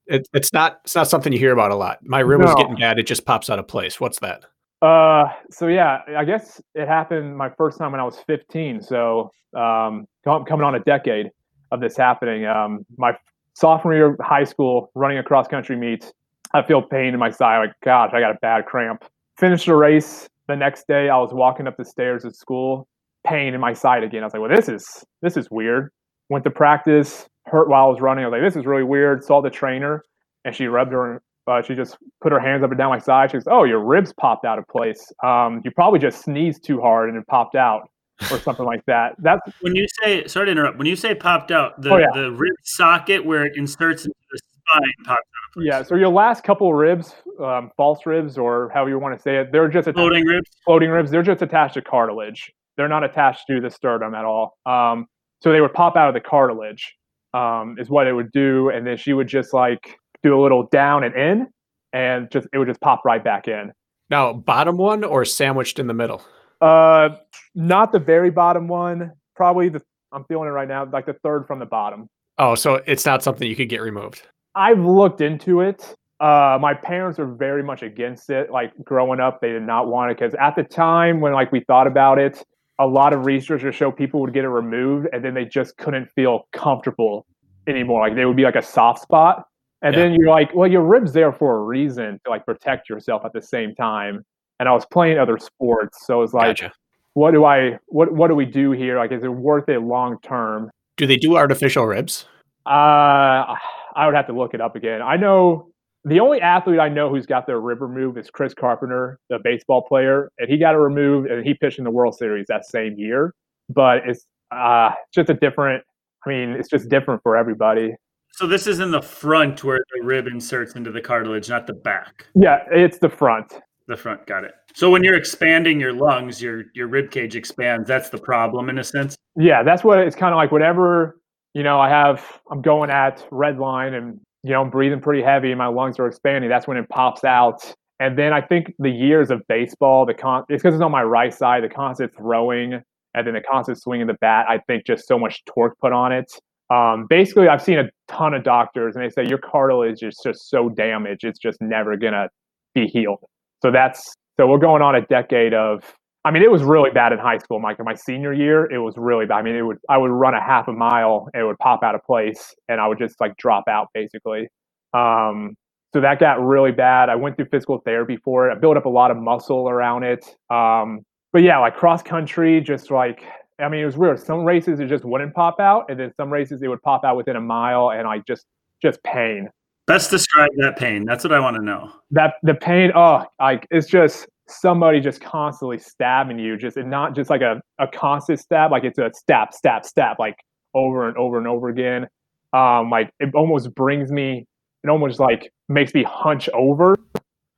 It, 0.06 0.26
it's 0.32 0.52
not 0.52 0.80
it's 0.84 0.94
not 0.94 1.08
something 1.08 1.32
you 1.32 1.38
hear 1.38 1.52
about 1.52 1.70
a 1.70 1.74
lot. 1.74 1.98
My 2.02 2.20
rib 2.20 2.40
no. 2.40 2.46
was 2.46 2.54
getting 2.54 2.76
bad; 2.76 2.98
it 2.98 3.06
just 3.06 3.26
pops 3.26 3.50
out 3.50 3.58
of 3.58 3.66
place. 3.66 4.00
What's 4.00 4.20
that? 4.20 4.44
Uh, 4.80 5.26
so 5.50 5.66
yeah, 5.66 6.02
I 6.16 6.24
guess 6.24 6.60
it 6.74 6.86
happened 6.86 7.36
my 7.36 7.50
first 7.50 7.78
time 7.78 7.90
when 7.92 8.00
I 8.00 8.04
was 8.04 8.18
15. 8.26 8.80
So 8.80 9.30
um, 9.54 10.06
coming 10.24 10.62
on 10.62 10.76
a 10.76 10.80
decade 10.80 11.30
of 11.70 11.80
this 11.80 11.96
happening. 11.96 12.46
Um, 12.46 12.84
my 12.96 13.16
sophomore 13.54 13.94
year 13.94 14.06
of 14.12 14.20
high 14.20 14.44
school, 14.44 14.90
running 14.94 15.18
a 15.18 15.22
cross 15.22 15.48
country 15.48 15.76
meet, 15.76 16.12
I 16.54 16.62
feel 16.62 16.82
pain 16.82 17.12
in 17.12 17.18
my 17.18 17.30
side. 17.30 17.58
Like, 17.58 17.72
gosh, 17.84 18.10
I 18.14 18.20
got 18.20 18.30
a 18.30 18.38
bad 18.40 18.66
cramp. 18.66 19.04
Finished 19.36 19.66
the 19.66 19.74
race. 19.74 20.28
The 20.48 20.56
next 20.56 20.86
day, 20.88 21.08
I 21.10 21.18
was 21.18 21.30
walking 21.32 21.66
up 21.66 21.76
the 21.76 21.84
stairs 21.84 22.24
at 22.24 22.34
school, 22.34 22.88
pain 23.26 23.54
in 23.54 23.60
my 23.60 23.74
side 23.74 24.02
again. 24.02 24.22
I 24.22 24.26
was 24.26 24.32
like, 24.32 24.40
well, 24.40 24.50
this 24.50 24.68
is 24.68 25.04
this 25.20 25.36
is 25.36 25.50
weird. 25.50 25.90
Went 26.30 26.44
to 26.44 26.50
practice, 26.50 27.28
hurt 27.46 27.68
while 27.68 27.84
I 27.84 27.88
was 27.88 28.00
running. 28.00 28.24
I 28.24 28.28
was 28.28 28.32
like, 28.32 28.42
this 28.42 28.56
is 28.56 28.66
really 28.66 28.82
weird. 28.82 29.22
Saw 29.22 29.42
the 29.42 29.50
trainer, 29.50 30.02
and 30.44 30.54
she 30.54 30.66
rubbed 30.66 30.92
her. 30.92 31.22
Uh, 31.46 31.62
she 31.62 31.74
just 31.74 31.96
put 32.20 32.32
her 32.32 32.40
hands 32.40 32.62
up 32.62 32.70
and 32.70 32.78
down 32.78 32.90
my 32.90 32.98
side. 32.98 33.30
She 33.30 33.36
goes, 33.36 33.46
"Oh, 33.50 33.64
your 33.64 33.80
ribs 33.80 34.12
popped 34.12 34.44
out 34.44 34.58
of 34.58 34.66
place. 34.68 35.10
Um, 35.24 35.62
you 35.64 35.70
probably 35.70 35.98
just 35.98 36.22
sneezed 36.22 36.64
too 36.64 36.80
hard 36.80 37.08
and 37.08 37.18
it 37.18 37.26
popped 37.26 37.56
out." 37.56 37.88
Or 38.30 38.38
something 38.40 38.66
like 38.66 38.84
that. 38.86 39.14
That's 39.18 39.40
when 39.60 39.76
you 39.76 39.86
say 40.02 40.26
sorry 40.26 40.46
to 40.46 40.52
interrupt. 40.52 40.78
When 40.78 40.86
you 40.86 40.96
say 40.96 41.14
popped 41.14 41.50
out, 41.50 41.80
the, 41.80 41.90
oh, 41.90 41.96
yeah. 41.98 42.06
the 42.14 42.32
rib 42.32 42.54
socket 42.64 43.24
where 43.24 43.44
it 43.44 43.56
inserts 43.56 44.04
into 44.04 44.16
the 44.30 44.38
spine 44.38 44.92
popped 45.04 45.20
out. 45.20 45.62
Yeah, 45.62 45.82
so 45.82 45.94
your 45.94 46.08
last 46.08 46.44
couple 46.44 46.72
ribs, 46.74 47.14
um, 47.42 47.70
false 47.76 48.06
ribs, 48.06 48.38
or 48.38 48.70
however 48.72 48.90
you 48.90 48.98
want 48.98 49.16
to 49.16 49.22
say 49.22 49.36
it, 49.36 49.52
they're 49.52 49.68
just 49.68 49.88
floating 49.90 50.24
ribs. 50.24 50.48
Floating 50.64 50.90
ribs. 50.90 51.10
They're 51.10 51.22
just 51.22 51.42
attached 51.42 51.74
to 51.74 51.82
cartilage. 51.82 52.52
They're 52.76 52.88
not 52.88 53.02
attached 53.02 53.46
to 53.48 53.60
the 53.60 53.70
sternum 53.70 54.14
at 54.14 54.24
all. 54.24 54.56
Um, 54.66 55.06
so 55.40 55.52
they 55.52 55.60
would 55.60 55.72
pop 55.72 55.96
out 55.96 56.08
of 56.08 56.14
the 56.14 56.20
cartilage, 56.20 56.94
um, 57.34 57.76
is 57.78 57.88
what 57.88 58.06
it 58.06 58.12
would 58.12 58.30
do, 58.32 58.70
and 58.70 58.86
then 58.86 58.96
she 58.96 59.12
would 59.12 59.28
just 59.28 59.52
like 59.52 59.96
do 60.22 60.38
a 60.38 60.40
little 60.40 60.68
down 60.70 61.04
and 61.04 61.14
in, 61.14 61.46
and 61.92 62.30
just 62.30 62.46
it 62.52 62.58
would 62.58 62.68
just 62.68 62.80
pop 62.80 63.04
right 63.04 63.22
back 63.22 63.48
in. 63.48 63.72
Now, 64.10 64.32
bottom 64.32 64.76
one 64.76 65.04
or 65.04 65.24
sandwiched 65.24 65.78
in 65.78 65.86
the 65.86 65.94
middle? 65.94 66.22
Uh, 66.60 67.10
not 67.54 67.92
the 67.92 67.98
very 67.98 68.30
bottom 68.30 68.68
one. 68.68 69.12
Probably 69.36 69.68
the 69.68 69.82
I'm 70.12 70.24
feeling 70.24 70.48
it 70.48 70.52
right 70.52 70.68
now, 70.68 70.86
like 70.90 71.06
the 71.06 71.12
third 71.14 71.46
from 71.46 71.58
the 71.58 71.66
bottom. 71.66 72.08
Oh, 72.38 72.54
so 72.54 72.80
it's 72.86 73.04
not 73.04 73.22
something 73.22 73.48
you 73.48 73.56
could 73.56 73.68
get 73.68 73.82
removed. 73.82 74.22
I've 74.54 74.78
looked 74.78 75.20
into 75.20 75.60
it. 75.60 75.94
Uh, 76.20 76.58
my 76.60 76.74
parents 76.74 77.18
are 77.18 77.26
very 77.26 77.62
much 77.62 77.82
against 77.82 78.30
it. 78.30 78.50
Like 78.50 78.72
growing 78.84 79.20
up, 79.20 79.40
they 79.40 79.50
did 79.50 79.62
not 79.62 79.88
want 79.88 80.10
it 80.10 80.18
because 80.18 80.34
at 80.34 80.56
the 80.56 80.64
time 80.64 81.20
when 81.20 81.32
like 81.32 81.52
we 81.52 81.60
thought 81.60 81.86
about 81.86 82.18
it, 82.18 82.44
a 82.80 82.86
lot 82.86 83.12
of 83.12 83.26
researchers 83.26 83.74
show 83.74 83.90
people 83.90 84.20
would 84.20 84.32
get 84.32 84.44
it 84.44 84.48
removed 84.48 85.08
and 85.12 85.24
then 85.24 85.34
they 85.34 85.44
just 85.44 85.76
couldn't 85.76 86.10
feel 86.12 86.48
comfortable 86.52 87.26
anymore. 87.66 88.00
Like 88.00 88.16
they 88.16 88.24
would 88.24 88.36
be 88.36 88.44
like 88.44 88.56
a 88.56 88.62
soft 88.62 89.02
spot. 89.02 89.44
And 89.82 89.94
yeah. 89.94 90.02
then 90.02 90.14
you're 90.14 90.28
like, 90.28 90.52
well, 90.54 90.68
your 90.68 90.82
ribs 90.82 91.12
there 91.12 91.32
for 91.32 91.56
a 91.56 91.62
reason 91.62 92.20
to 92.24 92.30
like 92.30 92.44
protect 92.46 92.88
yourself 92.88 93.22
at 93.24 93.32
the 93.32 93.42
same 93.42 93.74
time 93.74 94.24
and 94.58 94.68
I 94.68 94.72
was 94.72 94.84
playing 94.86 95.18
other 95.18 95.38
sports. 95.38 96.06
So 96.06 96.22
it's 96.22 96.32
like, 96.32 96.58
gotcha. 96.58 96.72
what 97.14 97.32
do 97.32 97.44
I 97.44 97.78
what 97.86 98.12
what 98.12 98.28
do 98.28 98.34
we 98.34 98.46
do 98.46 98.72
here? 98.72 98.98
Like, 98.98 99.12
is 99.12 99.24
it 99.24 99.32
worth 99.32 99.68
it 99.68 99.80
long 99.80 100.18
term? 100.22 100.70
Do 100.96 101.06
they 101.06 101.16
do 101.16 101.36
artificial 101.36 101.86
ribs? 101.86 102.26
Uh, 102.66 103.54
I 103.94 104.06
would 104.06 104.14
have 104.14 104.26
to 104.26 104.32
look 104.32 104.54
it 104.54 104.60
up 104.60 104.76
again. 104.76 105.00
I 105.00 105.16
know 105.16 105.70
the 106.04 106.20
only 106.20 106.40
athlete 106.40 106.78
I 106.78 106.88
know 106.88 107.08
who's 107.08 107.26
got 107.26 107.46
their 107.46 107.60
rib 107.60 107.80
removed 107.80 108.18
is 108.18 108.30
Chris 108.30 108.54
Carpenter, 108.54 109.18
the 109.28 109.38
baseball 109.42 109.82
player, 109.82 110.30
and 110.38 110.48
he 110.48 110.58
got 110.58 110.74
it 110.74 110.78
removed 110.78 111.30
and 111.30 111.46
he 111.46 111.54
pitched 111.54 111.78
in 111.78 111.84
the 111.84 111.90
World 111.90 112.16
Series 112.16 112.46
that 112.48 112.66
same 112.66 112.94
year. 112.98 113.34
But 113.68 114.08
it's 114.08 114.26
uh 114.50 114.90
just 115.14 115.30
a 115.30 115.34
different. 115.34 115.84
I 116.26 116.30
mean, 116.30 116.50
it's 116.50 116.68
just 116.68 116.88
different 116.88 117.22
for 117.22 117.36
everybody. 117.36 117.94
So 118.32 118.46
this 118.46 118.66
is 118.66 118.80
in 118.80 118.90
the 118.90 119.02
front 119.02 119.64
where 119.64 119.84
the 119.94 120.04
rib 120.04 120.26
inserts 120.26 120.74
into 120.74 120.92
the 120.92 121.00
cartilage, 121.00 121.48
not 121.48 121.66
the 121.66 121.72
back. 121.72 122.26
Yeah, 122.34 122.64
it's 122.70 122.98
the 122.98 123.08
front. 123.08 123.52
The 123.88 123.96
front, 123.96 124.26
got 124.26 124.44
it. 124.44 124.52
So 124.74 124.90
when 124.90 125.02
you're 125.02 125.16
expanding 125.16 125.80
your 125.80 125.92
lungs, 125.92 126.40
your 126.40 126.64
your 126.74 126.86
rib 126.86 127.10
cage 127.10 127.34
expands. 127.34 127.88
That's 127.88 128.10
the 128.10 128.18
problem 128.18 128.68
in 128.68 128.78
a 128.78 128.84
sense. 128.84 129.16
Yeah, 129.34 129.62
that's 129.62 129.82
what 129.82 129.98
it's 129.98 130.14
kind 130.14 130.32
of 130.32 130.36
like. 130.36 130.52
Whatever 130.52 131.18
you 131.54 131.62
know, 131.62 131.80
I 131.80 131.88
have. 131.88 132.24
I'm 132.50 132.62
going 132.62 132.90
at 132.90 133.26
red 133.30 133.58
line, 133.58 133.94
and 133.94 134.20
you 134.42 134.52
know, 134.52 134.62
I'm 134.62 134.70
breathing 134.70 135.00
pretty 135.00 135.22
heavy, 135.22 135.50
and 135.50 135.58
my 135.58 135.66
lungs 135.66 135.98
are 135.98 136.06
expanding. 136.06 136.48
That's 136.48 136.68
when 136.68 136.76
it 136.76 136.88
pops 136.88 137.24
out. 137.24 137.74
And 138.00 138.16
then 138.16 138.32
I 138.32 138.40
think 138.40 138.72
the 138.78 138.90
years 138.90 139.30
of 139.30 139.42
baseball, 139.48 140.06
the 140.06 140.14
con 140.14 140.44
it's 140.48 140.62
because 140.62 140.74
it's 140.74 140.82
on 140.82 140.92
my 140.92 141.02
right 141.02 141.34
side, 141.34 141.64
the 141.64 141.68
constant 141.68 142.14
throwing, 142.16 142.74
and 143.14 143.26
then 143.26 143.34
the 143.34 143.40
constant 143.40 143.80
swinging 143.80 144.06
the 144.06 144.16
bat. 144.20 144.46
I 144.48 144.58
think 144.66 144.86
just 144.86 145.08
so 145.08 145.18
much 145.18 145.44
torque 145.46 145.76
put 145.80 145.92
on 145.92 146.12
it. 146.12 146.30
Um, 146.70 147.06
basically, 147.08 147.48
I've 147.48 147.62
seen 147.62 147.78
a 147.78 147.88
ton 148.06 148.34
of 148.34 148.44
doctors, 148.44 148.94
and 148.94 149.04
they 149.04 149.10
say 149.10 149.26
your 149.26 149.38
cartilage 149.38 150.02
is 150.02 150.16
just 150.22 150.50
so 150.50 150.68
damaged, 150.68 151.24
it's 151.24 151.38
just 151.38 151.60
never 151.60 151.96
gonna 151.96 152.28
be 152.74 152.86
healed. 152.86 153.24
So 153.62 153.70
that's 153.70 154.14
so 154.38 154.46
we're 154.46 154.58
going 154.58 154.82
on 154.82 154.94
a 154.94 155.02
decade 155.02 155.54
of. 155.54 155.82
I 156.24 156.30
mean, 156.30 156.42
it 156.42 156.50
was 156.50 156.62
really 156.62 156.90
bad 156.90 157.12
in 157.12 157.18
high 157.18 157.38
school, 157.38 157.58
Mike. 157.60 157.78
In 157.78 157.84
my 157.84 157.94
senior 157.94 158.34
year, 158.34 158.70
it 158.70 158.78
was 158.78 158.94
really 158.96 159.24
bad. 159.24 159.38
I 159.38 159.42
mean, 159.42 159.54
it 159.54 159.62
would 159.62 159.78
I 159.88 159.96
would 159.98 160.10
run 160.10 160.34
a 160.34 160.42
half 160.42 160.68
a 160.68 160.72
mile, 160.72 161.28
and 161.32 161.42
it 161.42 161.46
would 161.46 161.58
pop 161.58 161.82
out 161.82 161.94
of 161.94 162.02
place, 162.04 162.54
and 162.68 162.80
I 162.80 162.88
would 162.88 162.98
just 162.98 163.20
like 163.20 163.36
drop 163.36 163.64
out 163.68 163.88
basically. 163.94 164.48
Um, 164.94 165.56
so 165.94 166.00
that 166.00 166.18
got 166.20 166.40
really 166.44 166.72
bad. 166.72 167.08
I 167.08 167.16
went 167.16 167.36
through 167.36 167.46
physical 167.46 167.80
therapy 167.84 168.18
for 168.18 168.48
it. 168.48 168.52
I 168.52 168.58
built 168.58 168.76
up 168.76 168.84
a 168.84 168.90
lot 168.90 169.10
of 169.10 169.16
muscle 169.16 169.68
around 169.68 170.02
it. 170.02 170.24
Um, 170.50 171.00
but 171.32 171.42
yeah, 171.42 171.58
like 171.58 171.76
cross 171.76 172.02
country, 172.02 172.60
just 172.60 172.90
like 172.90 173.22
I 173.58 173.68
mean, 173.68 173.80
it 173.80 173.86
was 173.86 173.96
weird. 173.96 174.20
Some 174.20 174.44
races 174.44 174.80
it 174.80 174.88
just 174.88 175.04
wouldn't 175.04 175.34
pop 175.34 175.60
out, 175.60 175.86
and 175.88 175.98
then 175.98 176.12
some 176.16 176.32
races 176.32 176.62
it 176.62 176.68
would 176.68 176.82
pop 176.82 177.04
out 177.04 177.16
within 177.16 177.36
a 177.36 177.40
mile, 177.40 177.90
and 177.90 178.06
I 178.06 178.18
just 178.26 178.44
just 178.82 179.02
pain. 179.02 179.48
Best 179.88 180.10
describe 180.10 180.50
that 180.58 180.76
pain. 180.76 181.06
That's 181.06 181.24
what 181.24 181.32
I 181.32 181.40
want 181.40 181.56
to 181.56 181.62
know. 181.62 181.90
That 182.10 182.34
the 182.42 182.54
pain, 182.54 182.92
oh, 182.94 183.24
like 183.40 183.66
it's 183.70 183.86
just 183.88 184.28
somebody 184.46 185.00
just 185.00 185.22
constantly 185.22 185.78
stabbing 185.78 186.38
you, 186.38 186.58
just 186.58 186.76
and 186.76 186.90
not 186.90 187.16
just 187.16 187.30
like 187.30 187.40
a, 187.40 187.58
a 187.78 187.88
constant 187.88 188.38
stab, 188.38 188.70
like 188.70 188.84
it's 188.84 188.98
a 188.98 189.10
stab, 189.14 189.54
stab, 189.54 189.86
stab, 189.86 190.18
like 190.18 190.36
over 190.74 191.08
and 191.08 191.16
over 191.16 191.38
and 191.38 191.46
over 191.46 191.70
again. 191.70 192.06
Um, 192.52 192.90
like 192.90 193.10
it 193.18 193.34
almost 193.34 193.74
brings 193.74 194.12
me, 194.12 194.44
it 194.84 194.90
almost 194.90 195.20
like 195.20 195.50
makes 195.70 195.94
me 195.94 196.02
hunch 196.02 196.50
over 196.50 196.94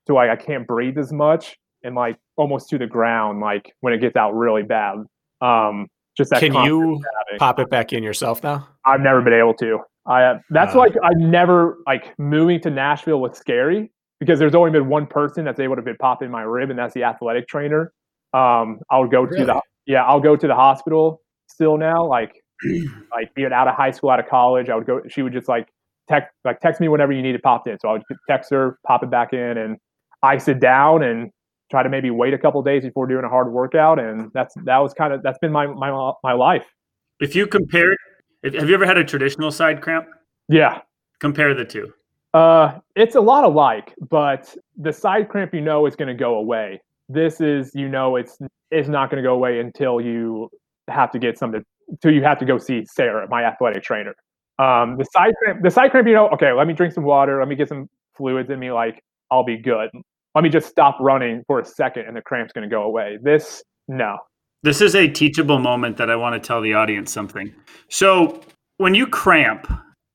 to 0.07 0.15
like 0.15 0.31
I 0.31 0.37
can't 0.37 0.69
breathe 0.69 0.99
as 0.99 1.13
much 1.13 1.57
and 1.83 1.97
like 1.97 2.17
almost 2.37 2.69
to 2.71 2.79
the 2.79 2.87
ground, 2.87 3.41
like 3.41 3.73
when 3.81 3.93
it 3.93 3.99
gets 3.99 4.15
out 4.15 4.37
really 4.37 4.63
bad. 4.63 4.99
Um, 5.41 5.89
just 6.17 6.31
that 6.31 6.39
Can 6.39 6.55
you 6.55 7.01
stabbing. 7.01 7.39
pop 7.41 7.59
it 7.59 7.71
back 7.71 7.93
in 7.93 8.05
yourself 8.05 8.45
now? 8.45 8.69
I've 8.85 9.01
never 9.01 9.21
been 9.21 9.33
able 9.33 9.55
to. 9.55 9.81
I 10.11 10.25
uh, 10.25 10.39
that's 10.51 10.75
Uh. 10.75 10.79
like 10.81 10.95
I 11.03 11.11
never 11.15 11.79
like 11.87 12.19
moving 12.19 12.61
to 12.63 12.71
Nashville 12.71 13.21
was 13.21 13.39
scary 13.39 13.91
because 14.19 14.39
there's 14.39 14.55
only 14.55 14.71
been 14.71 14.89
one 14.89 15.07
person 15.07 15.45
that's 15.45 15.61
able 15.61 15.77
to 15.77 15.83
be 15.83 15.95
pop 15.95 16.23
in 16.23 16.31
my 16.31 16.43
rib, 16.43 16.69
and 16.69 16.79
that's 16.79 16.93
the 16.93 17.05
athletic 17.05 17.49
trainer. 17.49 17.93
Um, 18.35 18.81
I 18.91 18.99
would 18.99 19.11
go 19.11 19.25
to 19.25 19.45
the 19.45 19.61
yeah 19.87 20.05
I'll 20.05 20.21
go 20.21 20.37
to 20.37 20.47
the 20.47 20.55
hospital 20.55 21.23
still 21.47 21.79
now. 21.79 22.05
Like 22.05 22.35
like 23.13 23.33
being 23.35 23.53
out 23.53 23.69
of 23.69 23.77
high 23.77 23.93
school, 23.93 24.11
out 24.11 24.21
of 24.21 24.27
college, 24.27 24.69
I 24.69 24.75
would 24.75 24.87
go. 24.87 25.01
She 25.09 25.23
would 25.23 25.33
just 25.33 25.49
like 25.49 25.69
text 26.09 26.29
like 26.45 26.61
text 26.61 26.81
me 26.81 26.89
whenever 26.89 27.13
you 27.13 27.23
need 27.23 27.37
it 27.37 27.43
popped 27.43 27.69
in. 27.69 27.79
So 27.79 27.89
I 27.89 27.93
would 27.93 28.03
text 28.29 28.51
her, 28.51 28.79
pop 28.87 29.03
it 29.05 29.11
back 29.11 29.33
in, 29.33 29.59
and 29.59 29.79
ice 30.23 30.49
it 30.49 30.59
down, 30.61 31.05
and 31.05 31.31
try 31.71 31.85
to 31.85 31.89
maybe 31.89 32.11
wait 32.11 32.35
a 32.35 32.39
couple 32.39 32.61
days 32.63 32.83
before 32.83 33.07
doing 33.07 33.25
a 33.25 33.29
hard 33.29 33.53
workout. 33.53 34.01
And 34.01 34.31
that's 34.35 34.55
that 34.65 34.79
was 34.79 34.93
kind 34.93 35.13
of 35.13 35.23
that's 35.23 35.39
been 35.39 35.53
my 35.53 35.67
my 35.69 36.13
my 36.25 36.33
life. 36.33 36.67
If 37.21 37.37
you 37.37 37.47
compared, 37.47 37.97
have 38.45 38.69
you 38.69 38.75
ever 38.75 38.87
had 38.87 38.99
a 38.99 39.05
traditional 39.05 39.51
side 39.51 39.81
cramp? 39.81 40.07
Yeah. 40.49 40.81
Compare 41.19 41.55
the 41.55 41.65
two. 41.65 41.93
Uh, 42.33 42.79
it's 42.95 43.17
a 43.17 43.21
lot 43.21 43.45
alike, 43.45 43.95
but 44.09 44.55
the 44.77 44.93
side 44.93 45.29
cramp 45.29 45.53
you 45.53 45.61
know 45.61 45.87
is 45.87 45.97
going 45.97 46.09
to 46.09 46.15
go 46.15 46.37
away. 46.37 46.81
This 47.09 47.41
is 47.41 47.75
you 47.75 47.89
know 47.89 48.17
it's 48.17 48.39
it's 48.71 48.89
not 48.89 49.11
going 49.11 49.23
to 49.23 49.29
go 49.29 49.35
away 49.35 49.59
until 49.59 50.01
you 50.01 50.49
have 50.89 51.11
to 51.13 51.19
get 51.19 51.39
something. 51.39 51.65
Until 51.89 52.13
you 52.13 52.23
have 52.23 52.39
to 52.39 52.45
go 52.45 52.57
see 52.57 52.85
Sarah, 52.85 53.27
my 53.29 53.43
athletic 53.43 53.83
trainer. 53.83 54.15
Um, 54.61 54.97
the 54.97 55.05
side 55.07 55.35
cramp, 55.43 55.63
the 55.63 55.71
side 55.71 55.91
cramp, 55.91 56.07
you 56.07 56.15
know, 56.15 56.29
okay, 56.29 56.53
let 56.53 56.67
me 56.67 56.75
drink 56.75 56.95
some 56.95 57.03
water, 57.03 57.41
let 57.41 57.49
me 57.49 57.57
get 57.57 57.69
some 57.69 57.89
fluids 58.17 58.51
in 58.51 58.61
me, 58.61 58.71
like 58.71 59.03
I'll 59.31 59.43
be 59.43 59.57
good. 59.57 59.91
Let 60.35 60.45
me 60.45 60.51
just 60.51 60.69
stop 60.69 60.99
running 61.01 61.43
for 61.47 61.59
a 61.59 61.65
second, 61.65 62.05
and 62.07 62.17
the 62.17 62.23
cramp's 62.23 62.53
going 62.53 62.69
to 62.69 62.73
go 62.73 62.83
away. 62.83 63.19
This, 63.21 63.65
no, 63.89 64.19
This 64.63 64.83
is 64.83 64.95
a 64.95 65.09
teachable 65.09 65.59
moment 65.59 65.97
that 65.97 66.11
I 66.11 66.17
want 66.17 66.41
to 66.41 66.47
tell 66.47 66.61
the 66.61 66.75
audience 66.75 67.11
something. 67.11 67.55
So 67.89 68.43
when 68.77 68.95
you 68.95 69.07
cramp, 69.07 69.67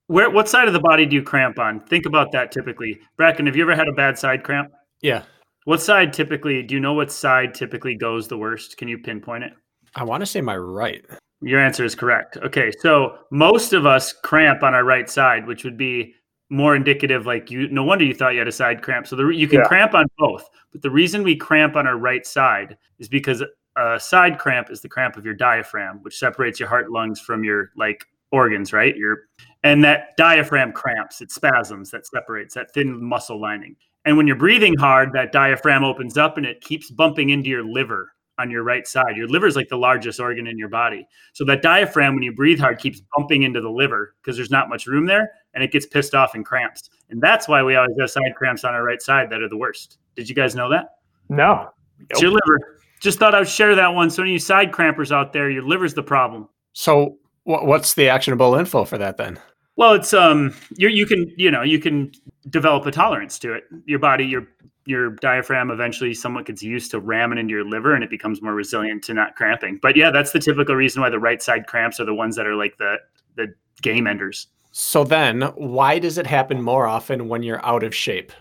where 0.06 0.30
what 0.30 0.48
side 0.48 0.68
of 0.68 0.74
the 0.74 0.80
body 0.80 1.08
do 1.08 1.16
you 1.16 1.24
cramp 1.24 1.58
on? 1.58 1.80
Think 1.88 2.06
about 2.06 2.32
that 2.34 2.52
typically. 2.52 3.00
Bracken, 3.18 3.48
have 3.48 3.56
you 3.56 3.64
ever 3.64 3.76
had 3.76 3.88
a 3.88 3.93
bad 3.93 4.20
side 4.20 4.43
cramp? 4.43 4.72
Yeah. 5.02 5.24
What 5.64 5.82
side 5.82 6.14
typically, 6.14 6.62
do 6.62 6.76
you 6.76 6.80
know 6.80 6.93
what 6.93 7.12
side 7.12 7.56
typically 7.56 7.96
goes 7.96 8.28
the 8.28 8.38
worst? 8.38 8.78
Can 8.78 8.88
you 8.88 9.00
pinpoint 9.00 9.46
it? 9.46 9.54
I 9.96 10.04
want 10.04 10.22
to 10.22 10.28
say 10.28 10.41
my 10.41 10.56
right. 10.58 11.04
Your 11.41 11.60
answer 11.60 11.84
is 11.84 11.96
correct. 11.96 12.38
Okay, 12.38 12.72
so 12.82 13.18
most 13.32 13.74
of 13.74 13.88
us 13.88 14.14
cramp 14.14 14.62
on 14.62 14.76
our 14.76 14.84
right 14.84 15.10
side, 15.10 15.48
which 15.48 15.64
would 15.64 15.78
be 15.78 16.14
more 16.52 16.76
indicative. 16.76 17.26
Like 17.26 17.50
you, 17.50 17.68
no 17.70 17.84
wonder 17.84 18.06
you 18.06 18.14
thought 18.14 18.34
you 18.34 18.39
had 18.39 18.48
a 18.48 18.52
side 18.52 18.84
cramp. 18.84 19.08
So 19.08 19.16
the, 19.16 19.28
you 19.30 19.48
can 19.48 19.62
Yeah. 19.62 19.66
cramp 19.66 19.96
on 19.96 20.06
both, 20.20 20.48
but 20.72 20.84
the 20.84 20.91
reason 20.91 21.24
we 21.24 21.36
cramp 21.36 21.76
on 21.76 21.88
our 21.88 21.98
right 21.98 22.28
side 22.28 22.78
is 23.00 23.10
because 23.10 23.43
a 23.76 24.00
side 24.00 24.40
cramp 24.40 24.70
is 24.72 24.82
the 24.82 24.90
cramp 24.90 25.18
of 25.18 25.26
your 25.26 25.34
diaphragm, 25.34 26.00
which 26.02 26.18
separates 26.18 26.60
your 26.60 26.70
heart, 26.70 26.92
lungs 26.92 27.20
from 27.20 27.44
your 27.44 27.72
like 27.76 28.06
organs, 28.32 28.74
right? 28.74 28.96
Your 28.96 29.24
and 29.64 29.84
that 29.84 30.16
diaphragm 30.18 30.72
cramps, 30.72 31.22
it 31.22 31.32
spasms, 31.32 31.92
that 31.92 32.06
separates 32.06 32.54
that 32.56 32.74
thin 32.74 33.04
muscle 33.04 33.40
lining. 33.40 33.76
And 34.06 34.18
when 34.18 34.28
you're 34.28 34.36
breathing 34.36 34.76
hard, 34.78 35.12
that 35.14 35.32
diaphragm 35.32 35.84
opens 35.84 36.18
up 36.18 36.38
and 36.38 36.46
it 36.46 36.62
keeps 36.62 36.92
bumping 36.92 37.32
into 37.32 37.50
your 37.50 37.64
liver 37.64 38.12
on 38.38 38.52
your 38.52 38.64
right 38.64 38.88
side. 38.88 39.16
Your 39.16 39.28
liver 39.28 39.48
is 39.48 39.56
like 39.56 39.70
the 39.70 39.78
largest 39.78 40.20
organ 40.20 40.46
in 40.46 40.58
your 40.58 40.70
body. 40.70 41.08
So 41.34 41.46
that 41.46 41.62
diaphragm, 41.62 42.14
when 42.14 42.24
you 42.24 42.34
breathe 42.34 42.60
hard, 42.60 42.80
keeps 42.80 43.02
bumping 43.16 43.44
into 43.44 43.62
the 43.62 43.70
liver 43.70 44.16
because 44.22 44.36
there's 44.36 44.52
not 44.52 44.70
much 44.70 44.88
room 44.88 45.06
there 45.06 45.32
and 45.54 45.64
it 45.64 45.72
gets 45.72 45.86
pissed 45.86 46.14
off 46.14 46.36
and 46.36 46.46
cramps. 46.46 46.90
And 47.10 47.22
that's 47.22 47.48
why 47.48 47.64
we 47.64 47.76
always 47.76 47.96
have 48.00 48.12
side 48.12 48.36
cramps 48.36 48.64
on 48.64 48.74
our 48.74 48.84
right 48.84 49.02
side 49.02 49.30
that 49.32 49.42
are 49.42 49.50
the 49.50 49.58
worst. 49.58 49.98
Did 50.16 50.30
you 50.30 50.36
guys 50.36 50.56
know 50.56 50.70
that? 50.70 50.98
no. 51.30 51.70
It's 52.10 52.22
your 52.22 52.32
liver. 52.32 52.75
Just 53.06 53.20
thought 53.20 53.36
I 53.36 53.38
would 53.38 53.47
share 53.47 53.76
that 53.76 53.89
one. 53.89 54.10
So 54.10 54.24
any 54.24 54.39
side 54.39 54.72
crampers 54.72 55.12
out 55.12 55.32
there, 55.32 55.51
your 55.51 55.62
liver's 55.62 55.93
the 55.93 56.01
problem. 56.01 56.49
So 56.74 57.20
wha- 57.45 57.64
what's 57.64 57.93
the 57.93 58.10
actionable 58.10 58.56
info 58.56 58.84
for 58.84 58.97
that 58.97 59.18
then? 59.18 59.39
Well, 59.76 59.93
it's 59.93 60.12
um 60.12 60.56
you 60.76 60.88
you 60.88 61.06
can 61.06 61.32
you 61.38 61.51
know 61.51 61.62
you 61.62 61.78
can 61.78 62.12
develop 62.49 62.84
a 62.88 62.91
tolerance 62.91 63.38
to 63.39 63.53
it. 63.53 63.66
Your 63.86 63.99
body, 63.99 64.26
your 64.26 64.47
your 64.88 65.12
diaphragm 65.12 65.70
eventually 65.70 66.16
somewhat 66.16 66.47
gets 66.47 66.64
used 66.64 66.89
to 66.91 66.99
ramming 66.99 67.38
into 67.38 67.51
your 67.51 67.64
liver 67.64 67.93
and 67.93 68.03
it 68.03 68.10
becomes 68.10 68.41
more 68.41 68.56
resilient 68.56 69.03
to 69.03 69.14
not 69.14 69.36
cramping. 69.36 69.78
But 69.84 69.95
yeah, 69.95 70.10
that's 70.10 70.32
the 70.32 70.39
typical 70.39 70.74
reason 70.74 71.03
why 71.03 71.12
the 71.12 71.20
right 71.20 71.43
side 71.43 71.68
cramps 71.68 71.99
are 71.99 72.06
the 72.06 72.16
ones 72.16 72.36
that 72.38 72.47
are 72.47 72.56
like 72.56 72.76
the 72.80 72.97
the 73.36 73.53
game 73.84 74.08
enders. 74.08 74.47
So 74.72 75.03
then 75.03 75.43
why 75.53 75.99
does 75.99 76.18
it 76.18 76.26
happen 76.26 76.60
more 76.60 76.88
often 76.88 77.30
when 77.30 77.43
you're 77.43 77.64
out 77.64 77.84
of 77.84 77.93
shape? 77.93 78.32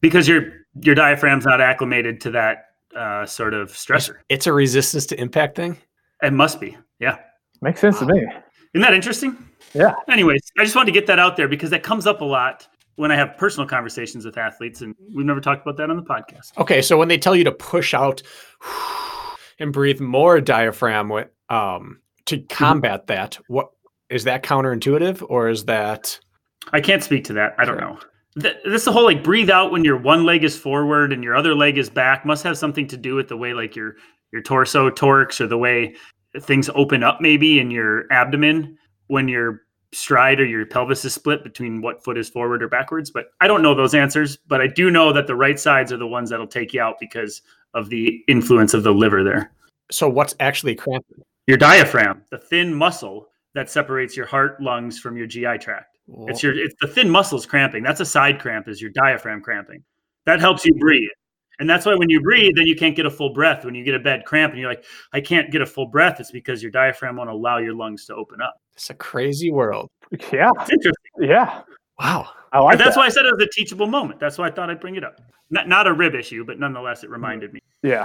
Because 0.00 0.28
your 0.28 0.52
your 0.82 0.94
diaphragm's 0.94 1.46
not 1.46 1.60
acclimated 1.60 2.20
to 2.20 2.30
that 2.30 2.67
uh, 2.96 3.26
sort 3.26 3.54
of 3.54 3.70
stressor. 3.72 4.16
It's 4.28 4.46
a 4.46 4.52
resistance 4.52 5.06
to 5.06 5.20
impact 5.20 5.56
thing? 5.56 5.76
It 6.22 6.32
must 6.32 6.60
be. 6.60 6.76
Yeah. 7.00 7.18
Makes 7.60 7.80
sense 7.80 7.98
to 8.00 8.06
me. 8.06 8.18
Isn't 8.74 8.82
that 8.82 8.94
interesting? 8.94 9.36
Yeah. 9.74 9.94
Anyways, 10.08 10.42
I 10.58 10.64
just 10.64 10.76
wanted 10.76 10.86
to 10.86 10.92
get 10.92 11.06
that 11.06 11.18
out 11.18 11.36
there 11.36 11.48
because 11.48 11.70
that 11.70 11.82
comes 11.82 12.06
up 12.06 12.20
a 12.20 12.24
lot 12.24 12.66
when 12.96 13.12
I 13.12 13.16
have 13.16 13.36
personal 13.36 13.66
conversations 13.68 14.24
with 14.24 14.36
athletes, 14.36 14.80
and 14.80 14.94
we've 15.14 15.24
never 15.26 15.40
talked 15.40 15.62
about 15.62 15.76
that 15.76 15.88
on 15.90 15.96
the 15.96 16.02
podcast. 16.02 16.56
Okay, 16.58 16.82
so 16.82 16.96
when 16.98 17.06
they 17.08 17.18
tell 17.18 17.36
you 17.36 17.44
to 17.44 17.52
push 17.52 17.94
out 17.94 18.22
and 19.58 19.72
breathe 19.72 20.00
more 20.00 20.40
diaphragm 20.40 21.08
with, 21.08 21.28
um, 21.48 22.00
to 22.26 22.38
combat 22.38 23.06
that, 23.06 23.38
what 23.48 23.70
is 24.10 24.24
that 24.24 24.42
counterintuitive 24.42 25.24
or 25.28 25.48
is 25.48 25.64
that 25.66 26.18
I 26.72 26.80
can't 26.80 27.02
speak 27.02 27.24
to 27.24 27.32
that. 27.34 27.54
I 27.58 27.64
don't 27.64 27.78
Sure. 27.78 27.88
know. 27.88 27.98
Th- 28.40 28.56
This 28.64 28.84
the 28.84 28.92
whole 28.92 29.04
like 29.04 29.24
breathe 29.24 29.50
out 29.50 29.72
when 29.72 29.84
your 29.84 29.96
one 29.96 30.24
leg 30.24 30.44
is 30.44 30.56
forward 30.58 31.12
and 31.12 31.22
your 31.24 31.36
other 31.36 31.54
leg 31.54 31.78
is 31.78 31.90
back 31.90 32.24
must 32.24 32.44
have 32.44 32.58
something 32.58 32.86
to 32.88 32.96
do 32.96 33.14
with 33.14 33.28
the 33.28 33.36
way 33.36 33.52
like 33.54 33.74
your 33.76 33.96
your 34.32 34.42
torso 34.42 34.90
torques 34.90 35.40
or 35.40 35.46
the 35.46 35.58
way 35.58 35.94
things 36.40 36.68
open 36.74 37.02
up 37.02 37.20
maybe 37.20 37.58
in 37.58 37.70
your 37.70 38.04
abdomen 38.12 38.76
when 39.06 39.28
your 39.28 39.62
stride 39.92 40.38
or 40.38 40.44
your 40.44 40.66
pelvis 40.66 41.04
is 41.04 41.14
split 41.14 41.42
between 41.42 41.80
what 41.80 42.04
foot 42.04 42.18
is 42.18 42.28
forward 42.28 42.62
or 42.62 42.68
backwards. 42.68 43.10
But 43.10 43.28
I 43.40 43.46
don't 43.46 43.62
know 43.62 43.74
those 43.74 43.94
answers. 43.94 44.36
But 44.46 44.60
I 44.60 44.66
do 44.66 44.90
know 44.90 45.12
that 45.14 45.26
the 45.26 45.34
right 45.34 45.58
sides 45.58 45.90
are 45.92 45.96
the 45.96 46.06
ones 46.06 46.28
that'll 46.28 46.46
take 46.46 46.74
you 46.74 46.80
out 46.82 46.96
because 47.00 47.40
of 47.74 47.88
the 47.88 48.22
influence 48.28 48.74
of 48.74 48.82
the 48.82 48.92
liver 48.92 49.24
there. 49.24 49.50
so 49.90 50.08
what's 50.08 50.34
actually 50.40 50.74
cramping? 50.74 51.22
Your 51.46 51.56
diaphragm, 51.56 52.22
the 52.30 52.36
thin 52.36 52.74
muscle 52.74 53.28
that 53.54 53.70
separates 53.70 54.14
your 54.14 54.26
heart, 54.26 54.60
lungs 54.60 54.98
from 54.98 55.16
your 55.16 55.26
GI 55.26 55.56
tract. 55.58 55.97
It's 56.26 56.42
your 56.42 56.56
it's 56.58 56.74
the 56.80 56.86
thin 56.88 57.10
muscles 57.10 57.44
cramping. 57.46 57.82
That's 57.82 58.00
a 58.00 58.04
side 58.06 58.40
cramp, 58.40 58.68
is 58.68 58.80
your 58.80 58.90
diaphragm 58.90 59.42
cramping. 59.42 59.82
That 60.26 60.40
helps 60.40 60.64
you 60.64 60.74
breathe. 60.74 61.08
And 61.60 61.68
that's 61.68 61.84
why 61.84 61.94
when 61.96 62.08
you 62.08 62.20
breathe, 62.20 62.52
then 62.56 62.66
you 62.66 62.76
can't 62.76 62.94
get 62.94 63.04
a 63.04 63.10
full 63.10 63.32
breath. 63.34 63.64
When 63.64 63.74
you 63.74 63.82
get 63.84 63.94
a 63.94 63.98
bad 63.98 64.24
cramp 64.24 64.52
and 64.52 64.60
you're 64.60 64.70
like, 64.70 64.84
I 65.12 65.20
can't 65.20 65.50
get 65.50 65.60
a 65.60 65.66
full 65.66 65.86
breath, 65.86 66.20
it's 66.20 66.30
because 66.30 66.62
your 66.62 66.70
diaphragm 66.70 67.16
won't 67.16 67.30
allow 67.30 67.58
your 67.58 67.74
lungs 67.74 68.06
to 68.06 68.14
open 68.14 68.40
up. 68.40 68.54
It's 68.74 68.90
a 68.90 68.94
crazy 68.94 69.50
world. 69.50 69.90
Yeah. 70.32 70.50
It's 70.60 70.70
interesting. 70.70 71.10
Yeah, 71.20 71.62
Wow. 71.98 72.28
I 72.52 72.60
like 72.60 72.78
That's 72.78 72.94
that. 72.94 73.00
why 73.00 73.06
I 73.06 73.08
said 73.08 73.26
it 73.26 73.32
was 73.36 73.42
a 73.44 73.48
teachable 73.50 73.88
moment. 73.88 74.20
That's 74.20 74.38
why 74.38 74.46
I 74.46 74.50
thought 74.50 74.70
I'd 74.70 74.80
bring 74.80 74.94
it 74.96 75.04
up. 75.04 75.20
Not, 75.50 75.68
not 75.68 75.86
a 75.86 75.92
rib 75.92 76.14
issue, 76.14 76.44
but 76.44 76.58
nonetheless, 76.60 77.02
it 77.04 77.10
reminded 77.10 77.52
me. 77.52 77.60
Yeah, 77.82 78.04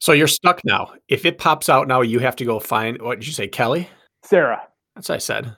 So 0.00 0.12
you're 0.12 0.26
stuck 0.26 0.60
now. 0.64 0.92
If 1.08 1.24
it 1.24 1.38
pops 1.38 1.68
out 1.68 1.86
now, 1.88 2.00
you 2.02 2.18
have 2.18 2.36
to 2.36 2.44
go 2.44 2.58
find 2.58 3.00
what 3.00 3.20
did 3.20 3.26
you 3.26 3.32
say, 3.32 3.46
Kelly? 3.48 3.88
Sarah. 4.24 4.62
That's 4.96 5.08
what 5.08 5.14
I 5.14 5.18
said. 5.18 5.56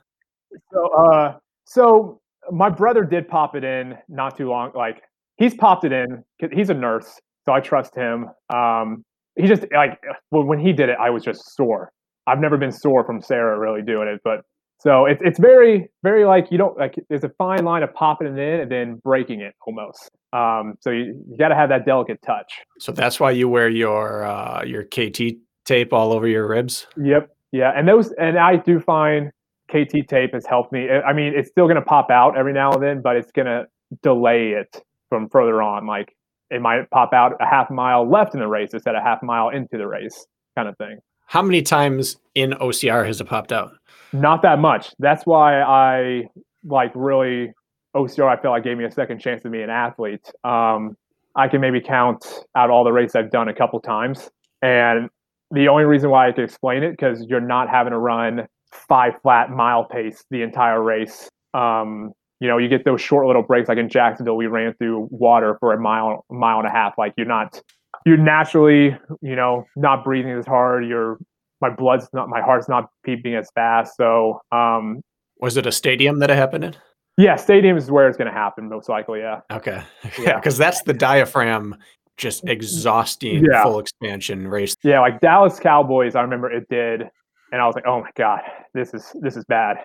So, 0.72 0.86
uh, 0.88 1.38
so 1.66 2.20
my 2.50 2.70
brother 2.70 3.04
did 3.04 3.28
pop 3.28 3.56
it 3.56 3.64
in 3.64 3.96
not 4.08 4.36
too 4.36 4.48
long. 4.48 4.72
Like 4.74 5.02
he's 5.36 5.54
popped 5.54 5.84
it 5.84 5.92
in. 5.92 6.24
He's 6.52 6.70
a 6.70 6.74
nurse, 6.74 7.20
so 7.44 7.52
I 7.52 7.60
trust 7.60 7.94
him. 7.94 8.26
Um, 8.54 9.04
he 9.36 9.46
just 9.46 9.64
like 9.74 10.00
when 10.30 10.46
when 10.46 10.58
he 10.58 10.72
did 10.72 10.88
it, 10.88 10.96
I 11.00 11.10
was 11.10 11.24
just 11.24 11.54
sore. 11.54 11.92
I've 12.26 12.40
never 12.40 12.56
been 12.56 12.72
sore 12.72 13.04
from 13.04 13.20
Sarah 13.20 13.58
really 13.58 13.82
doing 13.82 14.08
it, 14.08 14.20
but 14.24 14.42
so 14.78 15.06
it's 15.06 15.20
it's 15.24 15.38
very 15.38 15.90
very 16.02 16.24
like 16.24 16.50
you 16.50 16.58
don't 16.58 16.78
like. 16.78 16.94
There's 17.08 17.24
a 17.24 17.32
fine 17.36 17.64
line 17.64 17.82
of 17.82 17.92
popping 17.94 18.28
it 18.28 18.38
in 18.38 18.60
and 18.60 18.70
then 18.70 19.00
breaking 19.02 19.40
it 19.40 19.54
almost. 19.66 20.10
Um, 20.32 20.74
so 20.80 20.90
you, 20.90 21.24
you 21.28 21.36
got 21.38 21.48
to 21.48 21.54
have 21.54 21.68
that 21.70 21.86
delicate 21.86 22.20
touch. 22.22 22.52
So 22.78 22.92
that's 22.92 23.18
why 23.18 23.32
you 23.32 23.48
wear 23.48 23.68
your 23.68 24.24
uh, 24.24 24.64
your 24.64 24.84
KT 24.84 25.36
tape 25.64 25.92
all 25.92 26.12
over 26.12 26.28
your 26.28 26.46
ribs. 26.46 26.86
Yep. 26.96 27.30
Yeah. 27.52 27.72
And 27.74 27.88
those, 27.88 28.12
and 28.12 28.38
I 28.38 28.56
do 28.56 28.80
find 28.80 29.30
KT 29.68 30.08
tape 30.08 30.32
has 30.34 30.46
helped 30.46 30.72
me. 30.72 30.88
I 30.90 31.12
mean, 31.12 31.32
it's 31.36 31.48
still 31.48 31.66
going 31.66 31.76
to 31.76 31.82
pop 31.82 32.10
out 32.10 32.36
every 32.36 32.52
now 32.52 32.72
and 32.72 32.82
then, 32.82 33.02
but 33.02 33.16
it's 33.16 33.32
going 33.32 33.46
to 33.46 33.66
delay 34.02 34.50
it 34.50 34.82
from 35.08 35.28
further 35.28 35.62
on. 35.62 35.86
Like 35.86 36.14
it 36.50 36.60
might 36.60 36.88
pop 36.90 37.12
out 37.12 37.32
a 37.40 37.46
half 37.46 37.70
mile 37.70 38.08
left 38.08 38.34
in 38.34 38.40
the 38.40 38.48
race 38.48 38.72
instead 38.72 38.94
of 38.94 39.02
half 39.02 39.22
mile 39.22 39.48
into 39.48 39.76
the 39.76 39.86
race 39.86 40.26
kind 40.56 40.68
of 40.68 40.76
thing. 40.78 40.98
How 41.26 41.42
many 41.42 41.62
times 41.62 42.16
in 42.34 42.52
OCR 42.52 43.04
has 43.06 43.20
it 43.20 43.24
popped 43.24 43.52
out? 43.52 43.72
Not 44.12 44.42
that 44.42 44.60
much. 44.60 44.94
That's 44.98 45.26
why 45.26 45.60
I 45.60 46.28
like 46.64 46.92
really 46.94 47.52
OCR. 47.96 48.28
I 48.28 48.40
feel 48.40 48.52
like 48.52 48.62
gave 48.62 48.78
me 48.78 48.84
a 48.84 48.90
second 48.90 49.20
chance 49.20 49.42
to 49.42 49.50
be 49.50 49.62
an 49.62 49.70
athlete. 49.70 50.30
Um, 50.44 50.96
I 51.34 51.48
can 51.48 51.60
maybe 51.60 51.80
count 51.80 52.24
out 52.54 52.70
all 52.70 52.84
the 52.84 52.92
races 52.92 53.16
I've 53.16 53.30
done 53.30 53.48
a 53.48 53.54
couple 53.54 53.80
times, 53.80 54.30
and 54.62 55.10
the 55.50 55.68
only 55.68 55.84
reason 55.84 56.10
why 56.10 56.28
I 56.28 56.32
could 56.32 56.44
explain 56.44 56.82
it 56.82 56.92
because 56.92 57.24
you're 57.28 57.40
not 57.40 57.68
having 57.68 57.90
to 57.90 57.98
run 57.98 58.46
five 58.88 59.14
flat 59.22 59.50
mile 59.50 59.84
pace 59.84 60.24
the 60.30 60.42
entire 60.42 60.82
race. 60.82 61.28
Um, 61.54 62.12
you 62.40 62.48
know, 62.48 62.58
you 62.58 62.68
get 62.68 62.84
those 62.84 63.00
short 63.00 63.26
little 63.26 63.42
breaks. 63.42 63.68
Like 63.68 63.78
in 63.78 63.88
Jacksonville, 63.88 64.36
we 64.36 64.46
ran 64.46 64.74
through 64.74 65.08
water 65.10 65.56
for 65.60 65.72
a 65.72 65.80
mile, 65.80 66.24
mile 66.30 66.58
and 66.58 66.66
a 66.68 66.70
half. 66.70 66.94
Like 66.98 67.14
you're 67.16 67.26
not, 67.26 67.60
you're 68.04 68.18
naturally, 68.18 68.96
you 69.22 69.36
know, 69.36 69.64
not 69.74 70.04
breathing 70.04 70.32
as 70.32 70.46
hard. 70.46 70.86
You're, 70.86 71.18
my 71.62 71.70
blood's 71.70 72.06
not, 72.12 72.28
my 72.28 72.42
heart's 72.42 72.68
not 72.68 72.90
beating 73.04 73.34
as 73.34 73.48
fast. 73.54 73.96
So, 73.96 74.40
um, 74.52 75.00
Was 75.40 75.56
it 75.56 75.66
a 75.66 75.72
stadium 75.72 76.18
that 76.18 76.30
it 76.30 76.36
happened 76.36 76.64
in? 76.64 76.74
yeah, 77.16 77.36
stadium 77.36 77.78
is 77.78 77.90
where 77.90 78.06
it's 78.08 78.18
going 78.18 78.30
to 78.30 78.38
happen 78.38 78.68
most 78.68 78.90
likely. 78.90 79.20
Yeah. 79.20 79.40
Okay. 79.50 79.82
Yeah, 80.04 80.10
Yeah. 80.24 80.36
because 80.36 80.58
that's 80.58 80.82
the 80.82 80.92
diaphragm 80.92 81.74
just 82.18 82.46
exhausting 82.46 83.42
Yeah. 83.50 83.62
full 83.62 83.78
expansion 83.78 84.46
race. 84.48 84.74
Yeah. 84.82 85.00
Like 85.00 85.20
Dallas 85.20 85.58
Cowboys, 85.58 86.14
I 86.14 86.20
remember 86.20 86.50
it 86.52 86.68
did. 86.68 87.04
And 87.52 87.60
I 87.60 87.66
was 87.66 87.74
like, 87.74 87.86
oh 87.86 88.00
my 88.00 88.10
God, 88.16 88.40
this 88.74 88.92
is, 88.94 89.14
this 89.20 89.36
is 89.36 89.44
bad. 89.44 89.78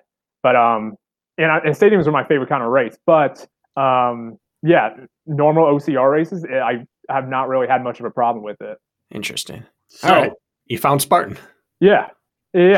But, 0.44 0.56
um, 0.56 0.96
and, 1.38 1.52
I, 1.52 1.60
and 1.60 1.76
stadiums 1.76 2.08
are 2.08 2.12
my 2.12 2.24
favorite 2.24 2.50
kind 2.50 2.64
of 2.64 2.70
race. 2.70 2.98
But, 3.06 3.46
um, 3.78 4.38
yeah, 4.64 4.90
normal 5.26 5.66
OCR 5.66 6.12
races, 6.12 6.46
eh, 6.46 6.60
I 6.60 6.86
have 7.10 7.28
not 7.28 7.48
really 7.48 7.68
had 7.68 7.84
much 7.84 8.00
of 8.00 8.06
a 8.06 8.12
problem 8.12 8.44
with 8.44 8.62
it. 8.62 8.78
Interesting. 9.14 9.64
So, 9.88 10.08
All 10.08 10.22
right. 10.22 10.32
You 10.66 10.78
found 10.78 11.02
Spartan. 11.02 11.38
Yeah. 11.80 12.08
Yeah. 12.54 12.78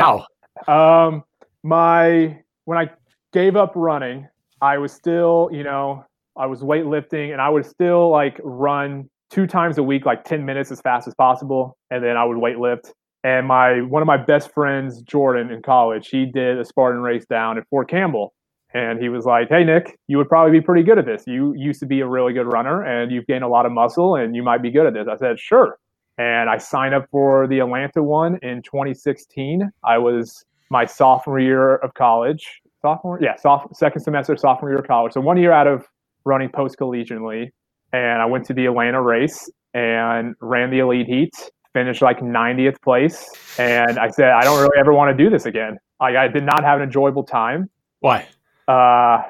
How? 0.66 1.06
Um, 1.06 1.24
my 1.62 2.38
when 2.64 2.78
I 2.78 2.90
gave 3.32 3.56
up 3.56 3.72
running, 3.74 4.28
I 4.60 4.78
was 4.78 4.92
still, 4.92 5.48
you 5.52 5.62
know, 5.62 6.04
I 6.36 6.46
was 6.46 6.60
weightlifting, 6.60 7.32
and 7.32 7.40
I 7.40 7.48
would 7.48 7.66
still 7.66 8.10
like 8.10 8.40
run 8.42 9.08
two 9.30 9.46
times 9.46 9.78
a 9.78 9.82
week, 9.82 10.06
like 10.06 10.24
ten 10.24 10.44
minutes 10.44 10.70
as 10.70 10.80
fast 10.80 11.06
as 11.06 11.14
possible, 11.14 11.76
and 11.90 12.02
then 12.02 12.16
I 12.16 12.24
would 12.24 12.36
weightlift. 12.36 12.92
And 13.24 13.46
my 13.48 13.80
one 13.80 14.02
of 14.02 14.06
my 14.06 14.18
best 14.18 14.52
friends, 14.52 15.00
Jordan, 15.02 15.50
in 15.50 15.62
college, 15.62 16.08
he 16.08 16.26
did 16.26 16.58
a 16.58 16.64
Spartan 16.64 17.00
race 17.00 17.24
down 17.24 17.56
at 17.56 17.66
Fort 17.70 17.88
Campbell, 17.88 18.34
and 18.74 19.00
he 19.00 19.08
was 19.08 19.24
like, 19.24 19.48
"Hey, 19.48 19.64
Nick, 19.64 19.98
you 20.08 20.18
would 20.18 20.28
probably 20.28 20.52
be 20.52 20.60
pretty 20.60 20.82
good 20.82 20.98
at 20.98 21.06
this. 21.06 21.24
You 21.26 21.54
used 21.56 21.80
to 21.80 21.86
be 21.86 22.00
a 22.00 22.06
really 22.06 22.34
good 22.34 22.46
runner, 22.46 22.82
and 22.82 23.10
you've 23.10 23.26
gained 23.26 23.42
a 23.42 23.48
lot 23.48 23.64
of 23.64 23.72
muscle, 23.72 24.14
and 24.14 24.36
you 24.36 24.42
might 24.42 24.60
be 24.60 24.70
good 24.70 24.86
at 24.86 24.92
this." 24.92 25.08
I 25.08 25.16
said, 25.16 25.40
"Sure." 25.40 25.78
And 26.18 26.50
I 26.50 26.58
signed 26.58 26.94
up 26.94 27.06
for 27.10 27.48
the 27.48 27.60
Atlanta 27.60 28.02
one 28.02 28.38
in 28.42 28.62
2016. 28.62 29.70
I 29.82 29.98
was 29.98 30.44
my 30.70 30.84
sophomore 30.84 31.40
year 31.40 31.76
of 31.76 31.94
college. 31.94 32.60
Sophomore, 32.82 33.18
yeah, 33.22 33.36
soph- 33.36 33.74
second 33.74 34.02
semester, 34.02 34.36
sophomore 34.36 34.70
year 34.70 34.78
of 34.78 34.86
college. 34.86 35.14
So 35.14 35.22
one 35.22 35.38
year 35.38 35.50
out 35.50 35.66
of 35.66 35.86
running 36.26 36.50
post 36.50 36.78
collegiately, 36.78 37.48
and 37.92 38.20
I 38.20 38.26
went 38.26 38.44
to 38.46 38.54
the 38.54 38.66
Atlanta 38.66 39.00
race 39.00 39.50
and 39.72 40.34
ran 40.40 40.70
the 40.70 40.80
elite 40.80 41.06
heat. 41.06 41.32
Finished 41.74 42.02
like 42.02 42.20
90th 42.20 42.80
place, 42.82 43.28
and 43.58 43.98
I 43.98 44.08
said, 44.08 44.30
I 44.30 44.42
don't 44.42 44.60
really 44.60 44.78
ever 44.78 44.92
want 44.92 45.16
to 45.16 45.24
do 45.24 45.28
this 45.28 45.44
again. 45.44 45.76
Like 46.00 46.16
I 46.16 46.28
did 46.28 46.44
not 46.44 46.62
have 46.64 46.78
an 46.78 46.84
enjoyable 46.84 47.24
time. 47.24 47.68
Why? 48.00 48.26
Uh, 48.68 49.22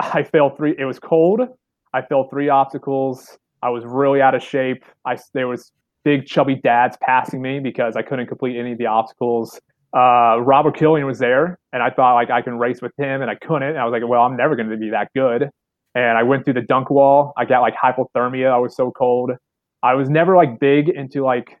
I 0.00 0.22
failed 0.22 0.56
three. 0.56 0.74
It 0.78 0.86
was 0.86 0.98
cold. 0.98 1.42
I 1.92 2.02
failed 2.02 2.30
three 2.30 2.48
obstacles. 2.48 3.38
I 3.62 3.68
was 3.68 3.84
really 3.84 4.22
out 4.22 4.34
of 4.34 4.42
shape. 4.42 4.84
I 5.04 5.18
there 5.34 5.48
was 5.48 5.72
big 6.04 6.26
chubby 6.26 6.54
dads 6.54 6.96
passing 7.02 7.42
me 7.42 7.60
because 7.60 7.96
I 7.96 8.02
couldn't 8.02 8.26
complete 8.26 8.58
any 8.58 8.72
of 8.72 8.78
the 8.78 8.86
obstacles. 8.86 9.60
Uh, 9.94 10.38
Robert 10.40 10.76
Killian 10.76 11.06
was 11.06 11.18
there, 11.18 11.58
and 11.72 11.82
I 11.82 11.90
thought 11.90 12.14
like 12.14 12.30
I 12.30 12.42
can 12.42 12.58
race 12.58 12.80
with 12.80 12.92
him, 12.96 13.22
and 13.22 13.30
I 13.30 13.34
couldn't. 13.34 13.70
And 13.70 13.78
I 13.78 13.84
was 13.84 13.92
like, 13.92 14.08
well, 14.08 14.22
I'm 14.22 14.36
never 14.36 14.56
going 14.56 14.70
to 14.70 14.76
be 14.76 14.90
that 14.90 15.10
good. 15.14 15.50
And 15.94 16.16
I 16.16 16.22
went 16.22 16.44
through 16.44 16.54
the 16.54 16.62
dunk 16.62 16.90
wall. 16.90 17.32
I 17.36 17.44
got 17.44 17.60
like 17.60 17.74
hypothermia. 17.74 18.50
I 18.50 18.58
was 18.58 18.76
so 18.76 18.92
cold. 18.92 19.32
I 19.82 19.94
was 19.94 20.08
never 20.08 20.36
like 20.36 20.60
big 20.60 20.88
into 20.88 21.24
like 21.24 21.58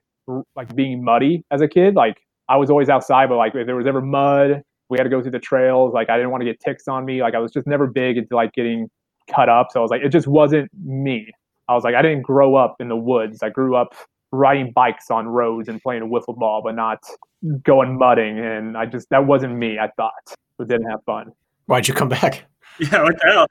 like 0.56 0.74
being 0.74 1.02
muddy 1.02 1.44
as 1.50 1.60
a 1.60 1.68
kid. 1.68 1.94
Like 1.94 2.16
I 2.48 2.56
was 2.56 2.70
always 2.70 2.88
outside, 2.88 3.28
but 3.28 3.36
like 3.36 3.54
if 3.54 3.66
there 3.66 3.76
was 3.76 3.86
ever 3.86 4.00
mud, 4.00 4.62
we 4.88 4.98
had 4.98 5.04
to 5.04 5.10
go 5.10 5.22
through 5.22 5.30
the 5.30 5.38
trails. 5.38 5.94
Like 5.94 6.10
I 6.10 6.16
didn't 6.16 6.30
want 6.30 6.42
to 6.42 6.44
get 6.44 6.60
ticks 6.60 6.88
on 6.88 7.04
me. 7.04 7.22
Like 7.22 7.34
I 7.34 7.38
was 7.38 7.52
just 7.52 7.66
never 7.66 7.86
big 7.86 8.16
into 8.16 8.34
like 8.34 8.52
getting 8.52 8.90
cut 9.34 9.48
up. 9.48 9.68
So 9.70 9.80
I 9.80 9.82
was 9.82 9.90
like, 9.90 10.02
it 10.02 10.10
just 10.10 10.26
wasn't 10.26 10.70
me. 10.84 11.30
I 11.68 11.74
was 11.74 11.84
like, 11.84 11.94
I 11.94 12.02
didn't 12.02 12.22
grow 12.22 12.56
up 12.56 12.76
in 12.80 12.88
the 12.88 12.96
woods. 12.96 13.42
I 13.42 13.48
grew 13.48 13.76
up 13.76 13.94
riding 14.32 14.72
bikes 14.72 15.10
on 15.10 15.28
roads 15.28 15.68
and 15.68 15.80
playing 15.80 16.02
wiffle 16.10 16.36
ball, 16.36 16.62
but 16.64 16.74
not 16.74 16.98
going 17.62 17.96
mudding. 17.96 18.38
And 18.38 18.76
I 18.76 18.86
just 18.86 19.08
that 19.10 19.26
wasn't 19.26 19.54
me. 19.54 19.78
I 19.78 19.88
thought, 19.96 20.12
but 20.58 20.68
didn't 20.68 20.90
have 20.90 21.02
fun. 21.04 21.32
Why'd 21.66 21.86
you 21.86 21.94
come 21.94 22.08
back? 22.08 22.44
yeah, 22.80 23.02
what 23.02 23.16
the 23.20 23.32
hell? 23.32 23.46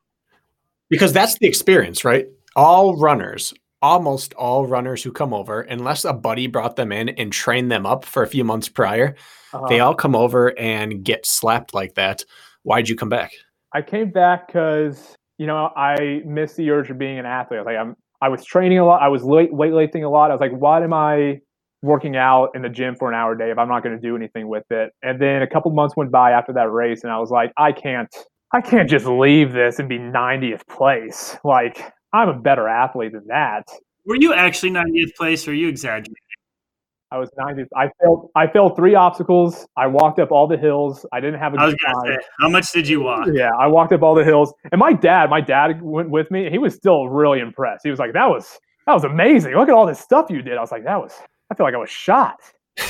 Because 0.89 1.13
that's 1.13 1.37
the 1.37 1.47
experience, 1.47 2.03
right? 2.03 2.27
All 2.55 2.97
runners, 2.97 3.53
almost 3.81 4.33
all 4.33 4.65
runners 4.65 5.03
who 5.03 5.11
come 5.11 5.33
over, 5.33 5.61
unless 5.61 6.05
a 6.05 6.13
buddy 6.13 6.47
brought 6.47 6.75
them 6.75 6.91
in 6.91 7.09
and 7.09 7.31
trained 7.31 7.71
them 7.71 7.85
up 7.85 8.05
for 8.05 8.23
a 8.23 8.27
few 8.27 8.43
months 8.43 8.69
prior, 8.69 9.15
Uh, 9.53 9.67
they 9.67 9.79
all 9.79 9.95
come 9.95 10.15
over 10.15 10.57
and 10.59 11.03
get 11.03 11.25
slapped 11.25 11.73
like 11.73 11.95
that. 11.95 12.23
Why'd 12.63 12.89
you 12.89 12.95
come 12.95 13.09
back? 13.09 13.31
I 13.73 13.81
came 13.81 14.11
back 14.11 14.47
because 14.47 15.15
you 15.37 15.47
know 15.47 15.71
I 15.75 16.21
missed 16.25 16.57
the 16.57 16.69
urge 16.69 16.89
of 16.89 16.97
being 16.97 17.19
an 17.19 17.25
athlete. 17.25 17.59
I 17.59 17.61
was 17.61 17.65
like 17.65 17.77
I'm, 17.77 17.95
I 18.21 18.29
was 18.29 18.43
training 18.45 18.79
a 18.79 18.85
lot. 18.85 19.01
I 19.01 19.07
was 19.07 19.23
late, 19.23 19.51
weightlifting 19.51 20.03
a 20.03 20.09
lot. 20.09 20.29
I 20.29 20.33
was 20.33 20.41
like, 20.41 20.51
why 20.51 20.83
am 20.83 20.93
I 20.93 21.39
working 21.81 22.17
out 22.17 22.49
in 22.53 22.61
the 22.61 22.69
gym 22.69 22.95
for 22.95 23.07
an 23.09 23.15
hour 23.15 23.33
a 23.33 23.37
day 23.37 23.49
if 23.49 23.57
I'm 23.57 23.69
not 23.69 23.81
going 23.81 23.95
to 23.95 24.01
do 24.01 24.15
anything 24.15 24.49
with 24.49 24.65
it? 24.69 24.91
And 25.01 25.21
then 25.21 25.41
a 25.41 25.47
couple 25.47 25.71
months 25.71 25.95
went 25.95 26.11
by 26.11 26.31
after 26.31 26.51
that 26.53 26.69
race, 26.69 27.03
and 27.03 27.11
I 27.13 27.19
was 27.19 27.31
like, 27.31 27.53
I 27.57 27.71
can't, 27.71 28.13
I 28.53 28.61
can't 28.61 28.89
just 28.89 29.05
leave 29.05 29.53
this 29.53 29.79
and 29.79 29.87
be 29.87 29.97
90th 29.97 30.67
place. 30.67 31.37
Like 31.43 31.93
I'm 32.13 32.29
a 32.29 32.33
better 32.33 32.67
athlete 32.67 33.13
than 33.13 33.27
that. 33.27 33.67
Were 34.05 34.15
you 34.15 34.33
actually 34.33 34.71
90th 34.71 35.15
place 35.15 35.47
or 35.47 35.51
are 35.51 35.53
you 35.53 35.67
exaggerating? 35.67 36.15
I 37.11 37.17
was 37.17 37.29
90th. 37.39 37.67
I 37.75 37.89
failed. 37.99 38.29
I 38.35 38.47
failed 38.47 38.75
three 38.75 38.93
obstacles. 38.93 39.67
I 39.75 39.87
walked 39.87 40.19
up 40.19 40.31
all 40.31 40.47
the 40.47 40.57
hills. 40.57 41.05
I 41.11 41.19
didn't 41.19 41.39
have 41.39 41.53
a 41.53 41.57
good 41.57 41.75
going 41.83 42.03
to 42.05 42.09
time. 42.11 42.21
say, 42.21 42.27
how 42.39 42.49
much 42.49 42.71
did 42.71 42.87
you 42.87 43.01
walk? 43.01 43.27
Yeah, 43.33 43.49
I 43.59 43.65
walked 43.67 43.93
up 43.93 44.03
all 44.03 44.13
the 44.13 44.23
hills, 44.23 44.53
and 44.71 44.77
my 44.77 44.93
dad, 44.93 45.29
my 45.31 45.41
dad 45.41 45.81
went 45.81 46.11
with 46.11 46.29
me. 46.29 46.51
He 46.51 46.59
was 46.59 46.75
still 46.75 47.09
really 47.09 47.39
impressed. 47.39 47.81
He 47.83 47.89
was 47.89 47.97
like, 47.97 48.13
"That 48.13 48.29
was 48.29 48.59
that 48.85 48.93
was 48.93 49.05
amazing. 49.05 49.55
Look 49.55 49.69
at 49.69 49.73
all 49.73 49.87
this 49.87 49.99
stuff 49.99 50.27
you 50.29 50.43
did." 50.43 50.57
I 50.57 50.61
was 50.61 50.71
like, 50.71 50.83
"That 50.83 50.99
was." 50.99 51.15
I 51.51 51.55
feel 51.55 51.65
like 51.65 51.73
I 51.73 51.79
was 51.79 51.89
shot. 51.89 52.39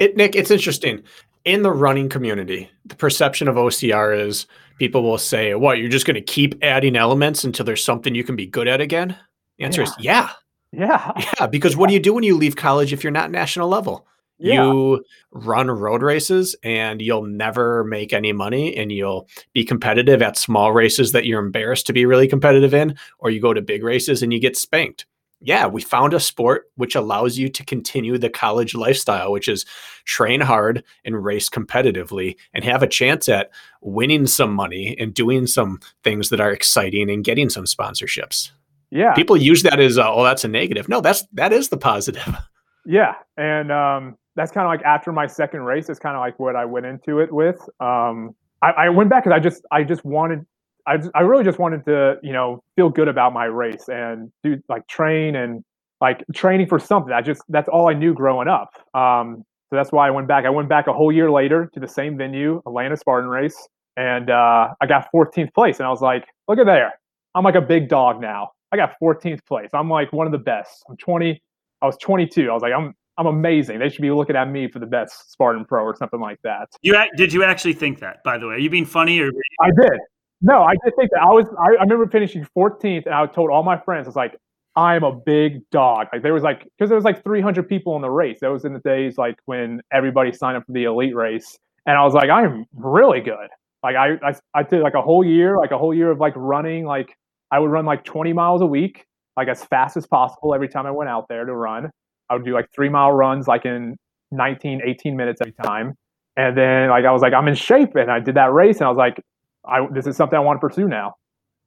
It, 0.00 0.16
Nick, 0.16 0.34
it's 0.34 0.50
interesting. 0.50 1.04
In 1.44 1.62
the 1.62 1.72
running 1.72 2.08
community, 2.08 2.70
the 2.86 2.96
perception 2.96 3.48
of 3.48 3.56
OCR 3.56 4.18
is 4.18 4.46
people 4.78 5.02
will 5.02 5.18
say, 5.18 5.54
What, 5.54 5.78
you're 5.78 5.90
just 5.90 6.06
going 6.06 6.14
to 6.14 6.20
keep 6.20 6.62
adding 6.62 6.96
elements 6.96 7.44
until 7.44 7.66
there's 7.66 7.84
something 7.84 8.14
you 8.14 8.24
can 8.24 8.36
be 8.36 8.46
good 8.46 8.68
at 8.68 8.80
again? 8.80 9.16
The 9.58 9.64
answer 9.64 9.82
is 9.82 9.92
yeah. 9.98 10.30
Yeah, 10.72 11.12
Yeah. 11.16 11.46
Because 11.46 11.76
what 11.76 11.88
do 11.88 11.94
you 11.94 12.00
do 12.00 12.14
when 12.14 12.24
you 12.24 12.36
leave 12.36 12.56
college 12.56 12.92
if 12.92 13.04
you're 13.04 13.12
not 13.12 13.30
national 13.30 13.68
level? 13.68 14.06
yeah, 14.38 14.64
You 14.64 15.04
run 15.30 15.70
road 15.70 16.02
races 16.02 16.56
and 16.62 17.00
you'll 17.00 17.26
never 17.26 17.84
make 17.84 18.12
any 18.12 18.32
money 18.32 18.76
and 18.76 18.90
you'll 18.90 19.28
be 19.52 19.64
competitive 19.64 20.22
at 20.22 20.36
small 20.36 20.72
races 20.72 21.12
that 21.12 21.24
you're 21.24 21.44
embarrassed 21.44 21.86
to 21.86 21.92
be 21.92 22.06
really 22.06 22.26
competitive 22.26 22.74
in, 22.74 22.96
or 23.18 23.30
you 23.30 23.40
go 23.40 23.54
to 23.54 23.62
big 23.62 23.84
races 23.84 24.22
and 24.22 24.32
you 24.32 24.40
get 24.40 24.56
spanked. 24.56 25.06
Yeah, 25.40 25.66
we 25.66 25.82
found 25.82 26.14
a 26.14 26.20
sport 26.20 26.70
which 26.76 26.94
allows 26.94 27.36
you 27.36 27.48
to 27.50 27.64
continue 27.64 28.16
the 28.18 28.30
college 28.30 28.74
lifestyle, 28.74 29.30
which 29.30 29.48
is 29.48 29.66
train 30.04 30.40
hard 30.40 30.82
and 31.04 31.22
race 31.22 31.48
competitively 31.48 32.36
and 32.54 32.64
have 32.64 32.82
a 32.82 32.86
chance 32.86 33.28
at 33.28 33.50
winning 33.82 34.26
some 34.26 34.54
money 34.54 34.96
and 34.98 35.12
doing 35.12 35.46
some 35.46 35.80
things 36.02 36.30
that 36.30 36.40
are 36.40 36.50
exciting 36.50 37.10
and 37.10 37.24
getting 37.24 37.50
some 37.50 37.64
sponsorships. 37.64 38.50
Yeah. 38.90 39.12
People 39.14 39.36
use 39.36 39.62
that 39.64 39.80
as, 39.80 39.98
uh, 39.98 40.10
oh, 40.12 40.22
that's 40.22 40.44
a 40.44 40.48
negative. 40.48 40.88
No, 40.88 41.00
that's 41.00 41.24
that 41.32 41.52
is 41.52 41.68
the 41.68 41.76
positive. 41.76 42.36
Yeah, 42.86 43.14
and 43.36 43.72
um, 43.72 44.16
that's 44.36 44.52
kind 44.52 44.66
of 44.66 44.70
like 44.70 44.82
after 44.82 45.12
my 45.12 45.26
second 45.26 45.62
race. 45.62 45.88
It's 45.88 45.98
kind 45.98 46.16
of 46.16 46.20
like 46.20 46.38
what 46.38 46.54
I 46.56 46.64
went 46.64 46.86
into 46.86 47.20
it 47.20 47.32
with. 47.32 47.58
Um, 47.80 48.34
I, 48.62 48.70
I 48.70 48.88
went 48.90 49.10
back 49.10 49.24
because 49.24 49.36
I 49.36 49.40
just 49.40 49.62
I 49.70 49.84
just 49.84 50.04
wanted 50.04 50.44
I, 50.86 50.98
I 51.14 51.20
really 51.20 51.44
just 51.44 51.58
wanted 51.58 51.84
to, 51.86 52.16
you 52.22 52.32
know, 52.32 52.62
feel 52.76 52.90
good 52.90 53.08
about 53.08 53.32
my 53.32 53.46
race 53.46 53.88
and 53.88 54.30
do 54.42 54.60
like 54.68 54.86
train 54.86 55.36
and 55.36 55.64
like 56.00 56.24
training 56.34 56.66
for 56.66 56.78
something. 56.78 57.12
I 57.12 57.22
just 57.22 57.42
that's 57.48 57.68
all 57.68 57.88
I 57.88 57.94
knew 57.94 58.12
growing 58.14 58.48
up. 58.48 58.70
Um, 58.94 59.44
so 59.70 59.76
that's 59.76 59.92
why 59.92 60.06
I 60.06 60.10
went 60.10 60.28
back. 60.28 60.44
I 60.44 60.50
went 60.50 60.68
back 60.68 60.86
a 60.86 60.92
whole 60.92 61.10
year 61.10 61.30
later 61.30 61.70
to 61.72 61.80
the 61.80 61.88
same 61.88 62.16
venue, 62.18 62.60
Atlanta 62.66 62.96
Spartan 62.96 63.30
Race, 63.30 63.56
and 63.96 64.30
uh, 64.30 64.68
I 64.80 64.86
got 64.86 65.08
14th 65.14 65.54
place. 65.54 65.78
And 65.78 65.86
I 65.86 65.90
was 65.90 66.02
like, 66.02 66.26
look 66.48 66.58
at 66.58 66.66
there, 66.66 66.92
I'm 67.34 67.44
like 67.44 67.54
a 67.54 67.62
big 67.62 67.88
dog 67.88 68.20
now. 68.20 68.50
I 68.72 68.76
got 68.76 68.94
14th 69.02 69.44
place. 69.46 69.70
I'm 69.72 69.88
like 69.88 70.12
one 70.12 70.26
of 70.26 70.32
the 70.32 70.38
best. 70.38 70.84
I'm 70.88 70.96
20. 70.96 71.42
I 71.80 71.86
was 71.86 71.96
22. 71.98 72.50
I 72.50 72.52
was 72.52 72.62
like, 72.62 72.72
I'm 72.72 72.94
I'm 73.16 73.26
amazing. 73.26 73.78
They 73.78 73.88
should 73.88 74.02
be 74.02 74.10
looking 74.10 74.34
at 74.34 74.50
me 74.50 74.68
for 74.68 74.80
the 74.80 74.86
best 74.86 75.30
Spartan 75.32 75.64
Pro 75.64 75.84
or 75.84 75.94
something 75.96 76.20
like 76.20 76.40
that. 76.42 76.68
You 76.82 76.96
did 77.16 77.32
you 77.32 77.44
actually 77.44 77.74
think 77.74 78.00
that? 78.00 78.16
By 78.24 78.38
the 78.38 78.48
way, 78.48 78.54
are 78.54 78.58
you 78.58 78.70
being 78.70 78.84
funny 78.86 79.20
or? 79.20 79.30
I 79.60 79.70
did. 79.80 80.00
No, 80.44 80.62
I 80.62 80.74
did 80.84 80.94
think 80.96 81.10
that. 81.12 81.22
I 81.22 81.32
was. 81.32 81.46
I, 81.58 81.76
I 81.80 81.84
remember 81.84 82.06
finishing 82.08 82.46
14th, 82.56 83.06
and 83.06 83.14
I 83.14 83.26
told 83.26 83.50
all 83.50 83.62
my 83.62 83.78
friends, 83.78 84.06
"I 84.06 84.10
was 84.10 84.16
like, 84.16 84.36
I 84.76 84.94
am 84.94 85.02
a 85.02 85.12
big 85.12 85.62
dog." 85.70 86.08
Like 86.12 86.22
there 86.22 86.34
was 86.34 86.42
like 86.42 86.64
because 86.78 86.90
there 86.90 86.96
was 86.96 87.04
like 87.04 87.24
300 87.24 87.66
people 87.66 87.96
in 87.96 88.02
the 88.02 88.10
race. 88.10 88.40
That 88.42 88.52
was 88.52 88.66
in 88.66 88.74
the 88.74 88.80
days 88.80 89.16
like 89.18 89.36
when 89.46 89.80
everybody 89.90 90.32
signed 90.32 90.58
up 90.58 90.64
for 90.66 90.72
the 90.72 90.84
elite 90.84 91.16
race, 91.16 91.58
and 91.86 91.96
I 91.96 92.04
was 92.04 92.12
like, 92.12 92.28
I'm 92.28 92.66
really 92.74 93.22
good. 93.22 93.48
Like 93.82 93.96
I, 93.96 94.14
I, 94.22 94.34
I 94.54 94.62
did 94.64 94.82
like 94.82 94.94
a 94.94 95.02
whole 95.02 95.24
year, 95.24 95.58
like 95.58 95.70
a 95.70 95.78
whole 95.78 95.94
year 95.94 96.10
of 96.10 96.20
like 96.20 96.34
running. 96.36 96.84
Like 96.84 97.14
I 97.50 97.58
would 97.58 97.70
run 97.70 97.86
like 97.86 98.04
20 98.04 98.34
miles 98.34 98.60
a 98.60 98.66
week, 98.66 99.06
like 99.38 99.48
as 99.48 99.64
fast 99.64 99.96
as 99.96 100.06
possible 100.06 100.54
every 100.54 100.68
time 100.68 100.86
I 100.86 100.90
went 100.90 101.08
out 101.08 101.26
there 101.30 101.46
to 101.46 101.54
run. 101.54 101.90
I 102.30 102.34
would 102.34 102.44
do 102.44 102.52
like 102.52 102.66
three 102.74 102.90
mile 102.90 103.12
runs, 103.12 103.48
like 103.48 103.64
in 103.64 103.96
19, 104.32 104.82
18 104.84 105.16
minutes 105.16 105.40
every 105.40 105.54
time. 105.62 105.94
And 106.36 106.56
then 106.58 106.90
like 106.90 107.06
I 107.06 107.12
was 107.12 107.22
like, 107.22 107.32
I'm 107.32 107.48
in 107.48 107.54
shape, 107.54 107.94
and 107.96 108.10
I 108.10 108.20
did 108.20 108.34
that 108.36 108.52
race, 108.52 108.78
and 108.78 108.86
I 108.86 108.90
was 108.90 108.98
like, 108.98 109.20
I 109.66 109.86
this 109.92 110.06
is 110.06 110.16
something 110.16 110.36
I 110.36 110.40
want 110.40 110.60
to 110.60 110.66
pursue 110.66 110.88
now. 110.88 111.14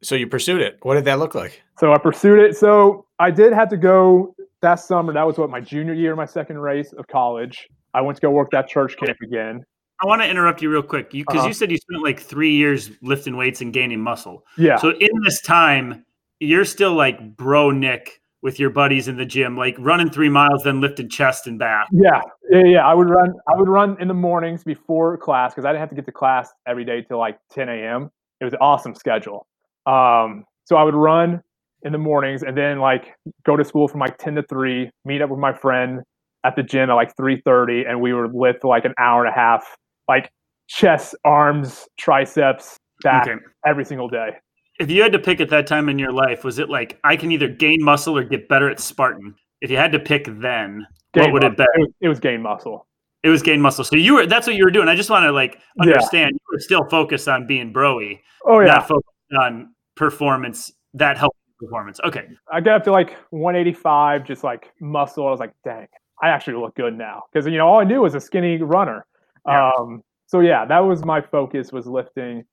So 0.04 0.16
you 0.16 0.28
pursued 0.28 0.62
it. 0.62 0.78
What 0.84 0.96
did 0.96 1.06
that 1.06 1.20
look 1.20 1.34
like? 1.34 1.62
So 1.80 1.92
I 1.92 1.98
pursued 1.98 2.40
it. 2.40 2.56
So 2.56 3.06
I 3.20 3.32
did 3.32 3.52
have 3.54 3.70
to 3.70 3.78
go 3.78 4.36
that 4.62 4.76
summer. 4.76 5.14
That 5.14 5.26
was 5.26 5.38
what 5.38 5.50
my 5.50 5.60
junior 5.60 5.94
year, 5.94 6.16
my 6.16 6.26
second 6.26 6.60
race 6.60 6.94
of 6.94 7.08
college. 7.08 7.68
I 7.94 8.02
went 8.02 8.18
to 8.18 8.22
go 8.22 8.30
work 8.30 8.52
that 8.52 8.68
church 8.68 8.96
camp 8.98 9.18
again. 9.24 9.64
I 10.02 10.06
want 10.06 10.22
to 10.22 10.30
interrupt 10.30 10.62
you 10.62 10.70
real 10.70 10.84
quick 10.84 11.10
because 11.10 11.34
you, 11.34 11.40
uh-huh. 11.40 11.48
you 11.48 11.54
said 11.54 11.72
you 11.72 11.78
spent 11.78 12.04
like 12.04 12.20
three 12.20 12.56
years 12.56 12.92
lifting 13.02 13.36
weights 13.36 13.62
and 13.62 13.74
gaining 13.74 14.00
muscle. 14.00 14.44
Yeah. 14.56 14.78
So 14.78 14.92
in 14.92 15.10
this 15.24 15.42
time, 15.42 16.06
you're 16.40 16.66
still 16.66 16.94
like 16.94 17.36
bro 17.36 17.72
Nick 17.72 18.22
with 18.48 18.62
your 18.62 18.70
buddies 18.70 19.10
in 19.10 19.18
the 19.18 19.26
gym, 19.26 19.58
like 19.58 19.76
running 19.78 20.10
three 20.10 20.30
miles, 20.30 20.64
then 20.64 20.80
lifted 20.80 21.12
chest 21.12 21.48
and 21.48 21.60
back. 21.60 21.86
Yeah, 21.92 22.22
yeah, 22.50 22.64
yeah. 22.64 22.88
I 22.88 22.94
would 22.94 23.10
run. 23.10 23.34
I 23.46 23.58
would 23.58 23.68
run 23.68 23.98
in 24.00 24.08
the 24.08 24.14
mornings 24.14 24.64
before 24.64 25.18
class 25.18 25.54
because 25.54 25.66
I 25.66 25.74
didn't 25.74 25.82
have 25.82 25.90
to 25.90 25.96
get 25.96 26.06
to 26.06 26.14
class 26.14 26.50
every 26.66 26.86
day 26.86 27.02
till 27.02 27.18
like 27.18 27.38
10 27.52 27.68
a.m. 27.68 28.10
It 28.40 28.46
was 28.46 28.54
an 28.54 28.60
awesome 28.62 28.96
schedule. 28.96 29.46
Um, 29.86 30.46
so 30.64 30.78
I 30.78 30.84
would 30.84 30.96
run 30.96 31.44
in 31.82 31.92
the 31.92 31.98
mornings 31.98 32.44
and 32.44 32.56
then 32.56 32.80
like 32.80 33.18
go 33.46 33.58
to 33.58 33.66
school 33.66 33.90
from 33.90 34.00
like 34.00 34.18
10 34.18 34.36
to 34.36 34.44
3, 34.44 34.90
meet 35.04 35.22
up 35.22 35.30
with 35.30 35.40
my 35.40 35.52
friend 35.52 36.00
at 36.46 36.56
the 36.56 36.64
gym 36.64 36.90
at 36.90 36.94
like 36.94 37.14
3:30, 37.18 37.86
and 37.86 38.00
we 38.00 38.14
would 38.14 38.34
lift 38.34 38.64
like 38.64 38.86
an 38.86 38.94
hour 38.98 39.26
and 39.26 39.36
a 39.36 39.38
half, 39.38 39.76
like 40.08 40.32
chest, 40.70 41.16
arms, 41.26 41.86
triceps, 42.00 42.78
back 43.04 43.28
okay. 43.28 43.42
every 43.66 43.84
single 43.84 44.08
day 44.08 44.30
if 44.80 44.90
you 44.92 45.02
had 45.02 45.12
to 45.12 45.20
pick 45.20 45.42
at 45.42 45.50
that 45.50 45.68
time 45.68 45.90
in 45.90 45.98
your 45.98 46.12
life, 46.12 46.44
was 46.44 46.60
it 46.60 46.70
like 46.70 47.00
I 47.04 47.16
can 47.16 47.32
either 47.32 47.48
gain 47.48 47.84
muscle 47.84 48.18
or 48.18 48.24
get 48.24 48.48
better 48.48 48.70
at 48.70 48.80
Spartan? 48.80 49.36
If 49.62 49.72
you 49.72 49.78
had 49.78 49.92
to 49.94 50.00
pick 50.00 50.26
then, 50.26 50.86
gain 51.14 51.24
what 51.26 51.34
would 51.34 51.44
muscle. 51.44 51.54
it 51.54 51.58
be? 51.58 51.64
It 51.64 51.80
was, 51.80 51.94
it 52.02 52.08
was, 52.08 52.20
gain 52.20 52.42
muscle. 52.42 52.88
It 53.24 53.30
was 53.30 53.42
gain 53.42 53.60
muscle. 53.60 53.84
So 53.84 53.96
you 53.96 54.14
were 54.14 54.28
that's 54.28 54.46
what 54.46 54.56
you 54.56 54.64
were 54.64 54.72
doing. 54.72 54.88
I 54.88 54.96
just 54.96 55.10
want 55.10 55.24
to 55.24 55.32
like 55.32 55.60
understand 55.82 56.32
yeah. 56.32 56.36
you 56.36 56.54
were 56.54 56.60
still 56.60 56.88
focused 56.90 57.28
on 57.28 57.48
being 57.48 57.74
broy. 57.74 58.20
Oh 58.46 58.60
yeah. 58.60 58.68
Not 58.68 58.88
focused 58.88 59.10
on 59.40 59.74
performance 59.96 60.72
that 60.94 61.18
helped 61.18 61.38
performance. 61.60 62.00
Okay. 62.04 62.28
I 62.52 62.62
got 62.62 62.78
up 62.78 62.84
to 62.86 62.92
like 62.92 63.18
185, 63.32 64.24
just 64.26 64.44
like 64.44 64.72
muscle. 64.80 65.28
I 65.28 65.32
was 65.32 65.40
like, 65.40 65.54
dang, 65.64 65.88
I 66.22 66.30
actually 66.30 66.58
look 66.58 66.76
good 66.76 66.98
now. 66.98 67.24
Because 67.32 67.48
you 67.48 67.58
know, 67.58 67.68
all 67.68 67.80
I 67.80 67.84
knew 67.84 68.02
was 68.02 68.16
a 68.16 68.20
skinny 68.20 68.62
runner. 68.62 69.06
Yeah. 69.48 69.72
Um, 69.78 70.04
so 70.28 70.42
yeah, 70.42 70.66
that 70.66 70.80
was 70.80 71.06
my 71.06 71.22
focus 71.22 71.72
was 71.72 71.88
lifting 71.88 72.44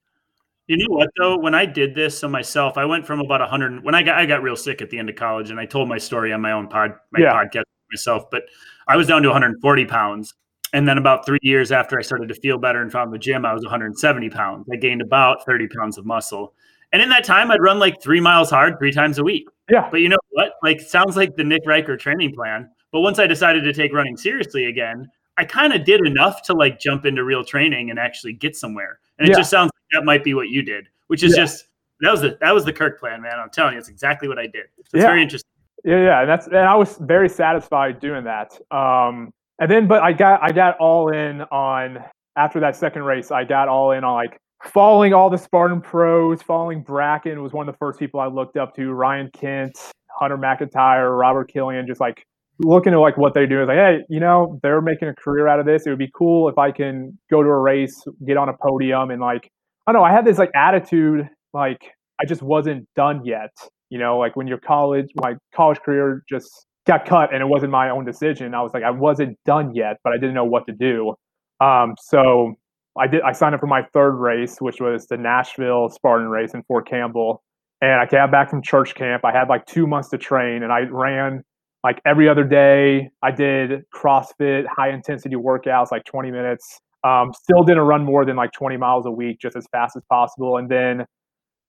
you 0.66 0.76
know 0.76 0.94
what 0.94 1.10
though? 1.18 1.36
When 1.36 1.54
I 1.54 1.66
did 1.66 1.94
this 1.94 2.18
so 2.18 2.28
myself, 2.28 2.78
I 2.78 2.84
went 2.84 3.06
from 3.06 3.20
about 3.20 3.40
100 3.40 3.84
when 3.84 3.94
I 3.94 4.02
got 4.02 4.18
I 4.18 4.26
got 4.26 4.42
real 4.42 4.56
sick 4.56 4.82
at 4.82 4.90
the 4.90 4.98
end 4.98 5.08
of 5.08 5.16
college, 5.16 5.50
and 5.50 5.60
I 5.60 5.66
told 5.66 5.88
my 5.88 5.98
story 5.98 6.32
on 6.32 6.40
my 6.40 6.52
own 6.52 6.68
pod 6.68 6.92
my 7.12 7.20
yeah. 7.20 7.32
podcast 7.32 7.64
myself. 7.90 8.30
But 8.30 8.44
I 8.88 8.96
was 8.96 9.06
down 9.06 9.22
to 9.22 9.28
140 9.28 9.84
pounds, 9.86 10.34
and 10.72 10.88
then 10.88 10.98
about 10.98 11.26
three 11.26 11.38
years 11.42 11.72
after 11.72 11.98
I 11.98 12.02
started 12.02 12.28
to 12.28 12.34
feel 12.34 12.58
better 12.58 12.80
and 12.80 12.90
found 12.90 13.12
the 13.12 13.18
gym, 13.18 13.44
I 13.44 13.52
was 13.52 13.62
170 13.62 14.30
pounds. 14.30 14.66
I 14.72 14.76
gained 14.76 15.02
about 15.02 15.44
30 15.44 15.68
pounds 15.68 15.98
of 15.98 16.06
muscle, 16.06 16.54
and 16.92 17.02
in 17.02 17.08
that 17.08 17.24
time, 17.24 17.50
I'd 17.50 17.60
run 17.60 17.78
like 17.78 18.00
three 18.00 18.20
miles 18.20 18.50
hard 18.50 18.78
three 18.78 18.92
times 18.92 19.18
a 19.18 19.24
week. 19.24 19.48
Yeah. 19.70 19.88
But 19.90 20.00
you 20.00 20.08
know 20.08 20.18
what? 20.30 20.52
Like, 20.62 20.80
sounds 20.80 21.16
like 21.16 21.34
the 21.36 21.44
Nick 21.44 21.62
Ryker 21.66 21.96
training 21.96 22.34
plan. 22.34 22.70
But 22.92 23.00
once 23.00 23.18
I 23.18 23.26
decided 23.26 23.64
to 23.64 23.72
take 23.72 23.92
running 23.92 24.16
seriously 24.16 24.66
again, 24.66 25.08
I 25.36 25.44
kind 25.44 25.72
of 25.72 25.84
did 25.84 26.06
enough 26.06 26.42
to 26.42 26.52
like 26.52 26.78
jump 26.78 27.04
into 27.04 27.24
real 27.24 27.44
training 27.44 27.90
and 27.90 27.98
actually 27.98 28.34
get 28.34 28.54
somewhere. 28.54 29.00
And 29.18 29.28
yeah. 29.28 29.34
it 29.34 29.36
just 29.36 29.50
sounds 29.50 29.66
like 29.66 30.00
that 30.00 30.04
might 30.04 30.24
be 30.24 30.34
what 30.34 30.48
you 30.48 30.62
did, 30.62 30.88
which 31.06 31.22
is 31.22 31.36
yeah. 31.36 31.42
just 31.44 31.66
that 32.00 32.10
was 32.10 32.20
the 32.20 32.36
that 32.40 32.52
was 32.52 32.64
the 32.64 32.72
Kirk 32.72 32.98
plan, 32.98 33.22
man. 33.22 33.38
I'm 33.38 33.50
telling 33.50 33.74
you, 33.74 33.78
it's 33.78 33.88
exactly 33.88 34.28
what 34.28 34.38
I 34.38 34.46
did. 34.46 34.66
So 34.76 34.82
it's 34.94 35.02
yeah. 35.02 35.06
very 35.06 35.22
interesting. 35.22 35.50
Yeah, 35.84 36.02
yeah, 36.02 36.20
and 36.20 36.28
that's 36.28 36.46
and 36.46 36.56
I 36.56 36.74
was 36.74 36.96
very 36.98 37.28
satisfied 37.28 38.00
doing 38.00 38.24
that. 38.24 38.58
Um, 38.70 39.32
and 39.58 39.70
then, 39.70 39.86
but 39.86 40.02
I 40.02 40.12
got 40.12 40.42
I 40.42 40.50
got 40.50 40.76
all 40.78 41.12
in 41.12 41.42
on 41.42 42.02
after 42.36 42.58
that 42.60 42.76
second 42.76 43.02
race. 43.02 43.30
I 43.30 43.44
got 43.44 43.68
all 43.68 43.92
in 43.92 44.02
on 44.02 44.14
like 44.14 44.38
following 44.62 45.12
all 45.12 45.30
the 45.30 45.38
Spartan 45.38 45.80
pros. 45.80 46.42
Following 46.42 46.82
Bracken 46.82 47.42
was 47.42 47.52
one 47.52 47.68
of 47.68 47.74
the 47.74 47.78
first 47.78 47.98
people 47.98 48.18
I 48.18 48.26
looked 48.26 48.56
up 48.56 48.74
to. 48.76 48.92
Ryan 48.92 49.30
Kent, 49.32 49.78
Hunter 50.08 50.38
McIntyre, 50.38 51.18
Robert 51.18 51.52
Killian, 51.52 51.86
just 51.86 52.00
like 52.00 52.26
looking 52.58 52.92
at 52.92 52.98
like 52.98 53.16
what 53.16 53.34
they 53.34 53.46
do 53.46 53.62
is 53.62 53.68
like, 53.68 53.76
hey, 53.76 53.98
you 54.08 54.20
know, 54.20 54.58
they're 54.62 54.80
making 54.80 55.08
a 55.08 55.14
career 55.14 55.48
out 55.48 55.60
of 55.60 55.66
this. 55.66 55.86
It 55.86 55.90
would 55.90 55.98
be 55.98 56.10
cool 56.16 56.48
if 56.48 56.58
I 56.58 56.70
can 56.70 57.18
go 57.30 57.42
to 57.42 57.48
a 57.48 57.58
race, 57.58 58.04
get 58.26 58.36
on 58.36 58.48
a 58.48 58.54
podium, 58.54 59.10
and 59.10 59.20
like, 59.20 59.50
I 59.86 59.92
don't 59.92 60.00
know. 60.00 60.06
I 60.06 60.12
had 60.12 60.24
this 60.24 60.38
like 60.38 60.50
attitude, 60.54 61.28
like 61.52 61.80
I 62.20 62.24
just 62.24 62.42
wasn't 62.42 62.88
done 62.94 63.24
yet. 63.24 63.50
You 63.90 63.98
know, 63.98 64.18
like 64.18 64.36
when 64.36 64.46
your 64.46 64.58
college, 64.58 65.06
my 65.16 65.34
college 65.54 65.78
career 65.80 66.22
just 66.28 66.66
got 66.86 67.06
cut, 67.06 67.32
and 67.32 67.42
it 67.42 67.46
wasn't 67.46 67.72
my 67.72 67.90
own 67.90 68.04
decision. 68.04 68.54
I 68.54 68.62
was 68.62 68.72
like, 68.74 68.82
I 68.82 68.90
wasn't 68.90 69.38
done 69.44 69.74
yet, 69.74 69.98
but 70.04 70.12
I 70.12 70.16
didn't 70.16 70.34
know 70.34 70.44
what 70.44 70.66
to 70.66 70.72
do. 70.72 71.14
Um, 71.60 71.94
so 72.00 72.54
I 72.98 73.06
did. 73.06 73.22
I 73.22 73.32
signed 73.32 73.54
up 73.54 73.60
for 73.60 73.66
my 73.66 73.82
third 73.92 74.12
race, 74.12 74.58
which 74.58 74.80
was 74.80 75.06
the 75.06 75.16
Nashville 75.16 75.88
Spartan 75.88 76.28
race 76.28 76.54
in 76.54 76.62
Fort 76.64 76.88
Campbell. 76.88 77.42
And 77.80 78.00
I 78.00 78.06
came 78.06 78.30
back 78.30 78.48
from 78.48 78.62
church 78.62 78.94
camp. 78.94 79.24
I 79.24 79.32
had 79.32 79.48
like 79.48 79.66
two 79.66 79.86
months 79.86 80.08
to 80.10 80.18
train, 80.18 80.62
and 80.62 80.72
I 80.72 80.80
ran 80.90 81.42
like 81.84 82.00
every 82.06 82.28
other 82.28 82.42
day 82.42 83.10
i 83.22 83.30
did 83.30 83.84
crossfit 83.94 84.64
high 84.76 84.90
intensity 84.90 85.36
workouts 85.36 85.92
like 85.92 86.04
20 86.04 86.30
minutes. 86.32 86.80
Um, 87.04 87.34
still 87.34 87.62
didn't 87.62 87.82
run 87.82 88.02
more 88.02 88.24
than 88.24 88.34
like 88.34 88.50
20 88.52 88.78
miles 88.78 89.04
a 89.04 89.10
week 89.10 89.38
just 89.38 89.56
as 89.56 89.66
fast 89.70 89.94
as 89.94 90.02
possible. 90.08 90.56
And 90.56 90.68
then 90.68 91.04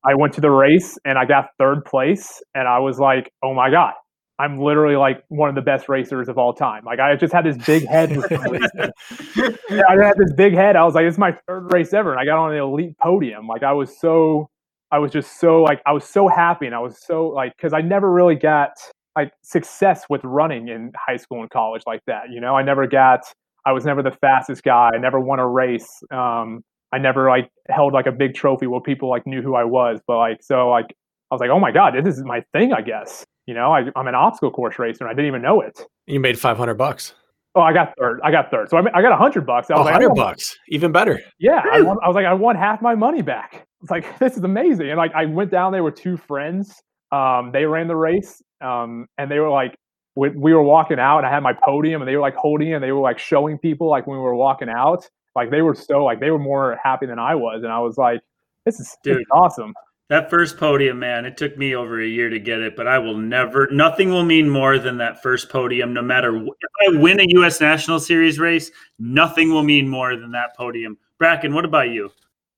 i 0.03 0.15
went 0.15 0.33
to 0.33 0.41
the 0.41 0.49
race 0.49 0.97
and 1.05 1.17
i 1.17 1.25
got 1.25 1.49
third 1.59 1.83
place 1.85 2.41
and 2.55 2.67
i 2.67 2.79
was 2.79 2.97
like 2.99 3.31
oh 3.43 3.53
my 3.53 3.69
god. 3.69 3.93
I'm 4.37 4.57
literally 4.57 4.97
like 4.97 5.23
one 5.29 5.47
of 5.47 5.55
the 5.55 5.61
best 5.61 5.87
racers 5.87 6.27
of 6.27 6.37
all 6.37 6.53
time. 6.53 6.83
Like 6.85 6.99
i 6.99 7.15
just 7.15 7.33
had 7.33 7.45
this 7.45 7.57
big 7.65 7.85
head 7.85 8.11
i 8.31 9.95
had 10.03 10.17
this 10.17 10.33
big 10.35 10.53
head. 10.53 10.75
I 10.75 10.83
was 10.85 10.95
like 10.95 11.05
it's 11.05 11.17
my 11.17 11.37
third 11.47 11.71
race 11.73 11.93
ever. 11.93 12.11
And 12.11 12.19
i 12.19 12.25
got 12.25 12.37
on 12.37 12.51
the 12.51 12.57
elite 12.57 12.97
podium. 12.97 13.47
Like 13.47 13.63
i 13.63 13.73
was 13.73 13.99
so 13.99 14.49
i 14.91 14.99
was 14.99 15.11
just 15.11 15.39
so 15.39 15.61
like 15.61 15.81
i 15.85 15.91
was 15.91 16.05
so 16.05 16.27
happy 16.27 16.65
and 16.67 16.75
i 16.75 16.79
was 16.79 16.97
so 17.05 17.27
like 17.27 17.53
because 17.57 17.73
i 17.73 17.81
never 17.81 18.11
really 18.11 18.35
got 18.35 18.71
like 19.15 19.31
success 19.43 20.05
with 20.09 20.21
running 20.23 20.67
in 20.67 20.91
high 20.97 21.17
school 21.17 21.41
and 21.41 21.49
college 21.49 21.83
like 21.85 22.01
that. 22.07 22.31
You 22.31 22.41
know, 22.41 22.55
I 22.55 22.63
never 22.63 22.87
got, 22.87 23.21
I 23.65 23.71
was 23.71 23.85
never 23.85 24.03
the 24.03 24.11
fastest 24.11 24.63
guy. 24.63 24.91
I 24.93 24.97
never 24.97 25.19
won 25.19 25.39
a 25.39 25.47
race. 25.47 25.89
Um, 26.11 26.63
I 26.91 26.97
never 26.97 27.29
like 27.29 27.49
held 27.69 27.93
like 27.93 28.07
a 28.07 28.11
big 28.11 28.35
trophy 28.35 28.67
where 28.67 28.81
people 28.81 29.09
like 29.09 29.25
knew 29.25 29.41
who 29.41 29.55
I 29.55 29.63
was. 29.63 29.99
But 30.07 30.17
like, 30.17 30.43
so 30.43 30.69
like, 30.69 30.87
I 31.31 31.35
was 31.35 31.41
like, 31.41 31.49
oh 31.49 31.59
my 31.59 31.71
god, 31.71 31.93
this 32.03 32.17
is 32.17 32.23
my 32.23 32.43
thing, 32.53 32.73
I 32.73 32.81
guess. 32.81 33.25
You 33.47 33.53
know, 33.53 33.71
I, 33.71 33.81
am 33.95 34.07
an 34.07 34.15
obstacle 34.15 34.51
course 34.51 34.79
racer. 34.79 35.03
and 35.03 35.09
I 35.09 35.13
didn't 35.13 35.27
even 35.27 35.41
know 35.41 35.61
it. 35.61 35.79
You 36.07 36.19
made 36.19 36.39
500 36.39 36.75
bucks. 36.75 37.13
Oh, 37.55 37.61
I 37.61 37.71
got 37.71 37.93
third. 37.97 38.19
I 38.21 38.31
got 38.31 38.51
third. 38.51 38.69
So 38.69 38.77
I, 38.77 38.81
I 38.93 39.01
got 39.01 39.17
hundred 39.17 39.45
bucks. 39.45 39.71
I 39.71 39.75
was 39.75 39.85
100 39.85 40.09
like, 40.09 40.15
bucks, 40.15 40.57
even 40.69 40.91
better. 40.91 41.21
Yeah, 41.39 41.63
I, 41.71 41.81
won, 41.81 41.97
I 42.03 42.07
was 42.07 42.15
like, 42.15 42.25
I 42.25 42.33
won 42.33 42.57
half 42.57 42.81
my 42.81 42.95
money 42.95 43.21
back. 43.21 43.65
It's 43.81 43.89
like 43.89 44.19
this 44.19 44.35
is 44.35 44.43
amazing. 44.43 44.89
And 44.89 44.97
like, 44.97 45.13
I 45.15 45.25
went 45.25 45.51
down 45.51 45.71
there 45.71 45.83
with 45.83 45.95
two 45.95 46.17
friends. 46.17 46.81
Um, 47.13 47.51
they 47.53 47.65
ran 47.65 47.87
the 47.87 47.95
race, 47.95 48.41
Um, 48.65 49.07
and 49.17 49.29
they 49.29 49.39
were 49.39 49.49
like, 49.49 49.77
we, 50.15 50.29
we 50.29 50.53
were 50.53 50.63
walking 50.63 50.97
out, 50.99 51.19
and 51.19 51.27
I 51.27 51.31
had 51.31 51.43
my 51.43 51.53
podium, 51.53 52.01
and 52.01 52.07
they 52.09 52.15
were 52.15 52.21
like 52.21 52.35
holding 52.35 52.69
it, 52.69 52.73
and 52.75 52.83
they 52.83 52.91
were 52.91 53.01
like 53.01 53.19
showing 53.19 53.57
people 53.57 53.89
like 53.89 54.07
when 54.07 54.17
we 54.17 54.23
were 54.23 54.35
walking 54.35 54.69
out. 54.69 55.07
Like 55.35 55.51
they 55.51 55.61
were 55.61 55.75
so 55.75 56.03
like 56.05 56.19
they 56.21 56.31
were 56.31 56.39
more 56.39 56.79
happy 56.81 57.05
than 57.05 57.19
I 57.19 57.35
was, 57.35 57.63
and 57.63 57.71
I 57.71 57.79
was 57.79 57.97
like, 57.97 58.21
this 58.65 58.79
is, 58.79 58.95
this 59.03 59.11
is 59.11 59.17
Dude. 59.19 59.27
awesome. 59.31 59.73
That 60.07 60.29
first 60.29 60.57
podium, 60.57 60.99
man, 60.99 61.25
it 61.25 61.35
took 61.35 61.57
me 61.57 61.75
over 61.75 61.99
a 61.99 62.07
year 62.07 62.29
to 62.29 62.39
get 62.39 62.59
it, 62.59 62.75
but 62.75 62.87
I 62.87 62.99
will 62.99 63.17
never, 63.17 63.67
nothing 63.71 64.09
will 64.11 64.23
mean 64.23 64.47
more 64.47 64.77
than 64.77 64.97
that 64.99 65.21
first 65.23 65.49
podium. 65.49 65.93
No 65.93 66.03
matter 66.03 66.35
if 66.37 66.43
I 66.87 66.97
win 66.99 67.19
a 67.19 67.25
U.S. 67.29 67.59
National 67.59 67.99
Series 67.99 68.37
race, 68.39 68.69
nothing 68.99 69.51
will 69.51 69.63
mean 69.63 69.89
more 69.89 70.15
than 70.15 70.31
that 70.33 70.55
podium. 70.55 70.95
Bracken, 71.17 71.55
what 71.55 71.65
about 71.65 71.89
you? 71.89 72.11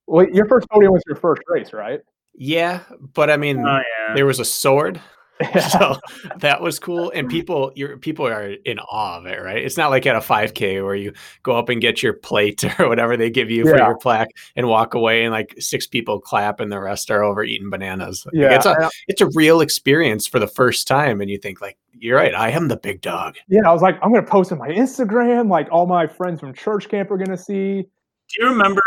Well, 0.08 0.28
your 0.30 0.46
first 0.48 0.68
podium 0.70 0.92
was 0.92 1.04
your 1.08 1.16
first 1.16 1.42
race, 1.48 1.72
right? 1.72 2.02
Yeah, 2.36 2.82
but 3.14 3.30
I 3.30 3.38
mean, 3.38 3.60
Oh, 3.60 3.80
yeah. 4.08 4.14
there 4.14 4.26
was 4.26 4.40
a 4.42 4.46
sword, 4.46 5.00
so 5.70 5.98
that 6.38 6.62
was 6.62 6.80
cool. 6.80 7.12
And 7.14 7.30
people, 7.30 7.72
your 7.76 7.98
people 7.98 8.26
are 8.28 8.48
in 8.48 8.80
awe 8.80 9.18
of 9.18 9.26
it, 9.26 9.42
right? 9.42 9.64
It's 9.64 9.78
not 9.78 9.90
like 9.90 10.06
at 10.06 10.16
a 10.16 10.20
5K 10.20 10.84
where 10.84 10.96
you 10.96 11.14
go 11.44 11.58
up 11.58 11.70
and 11.70 11.82
get 11.82 12.02
your 12.02 12.14
plate 12.14 12.64
or 12.80 12.88
whatever 12.88 13.18
they 13.18 13.30
give 13.30 13.52
you 13.52 13.64
for 13.64 13.78
your 13.78 13.98
plaque 13.98 14.30
and 14.56 14.68
walk 14.68 14.94
away, 14.94 15.24
and 15.24 15.32
like 15.32 15.56
six 15.60 15.86
people 15.88 16.20
clap, 16.20 16.60
and 16.60 16.72
the 16.72 16.80
rest 16.80 17.12
are 17.12 17.24
over 17.24 17.44
eating 17.44 17.70
bananas. 17.70 18.26
Like, 18.26 18.36
yeah, 18.36 18.56
it's 18.56 18.66
a 18.66 18.90
it's 19.08 19.22
a 19.22 19.30
real 19.36 19.62
experience 19.62 20.28
for 20.28 20.40
the 20.40 20.48
first 20.48 20.88
time, 20.88 21.22
and 21.22 21.30
you 21.30 21.38
think 21.38 21.62
like, 21.62 21.78
you're 21.94 22.18
right, 22.18 22.34
I 22.34 22.50
am 22.50 22.68
the 22.68 22.78
big 22.78 23.02
dog. 23.02 23.36
yeah. 23.48 23.62
I 23.68 23.74
was 23.74 23.82
like, 23.82 23.98
I'm 24.02 24.12
gonna 24.12 24.26
post 24.26 24.52
on 24.52 24.58
my 24.58 24.70
Instagram. 24.70 25.50
Like 25.50 25.68
all 25.72 25.86
my 25.86 26.08
friends 26.08 26.40
from 26.40 26.54
church 26.54 26.90
camp 26.90 27.12
are 27.12 27.18
gonna 27.18 27.38
see. 27.38 27.82
Do 27.82 28.44
you 28.44 28.50
remember? 28.50 28.82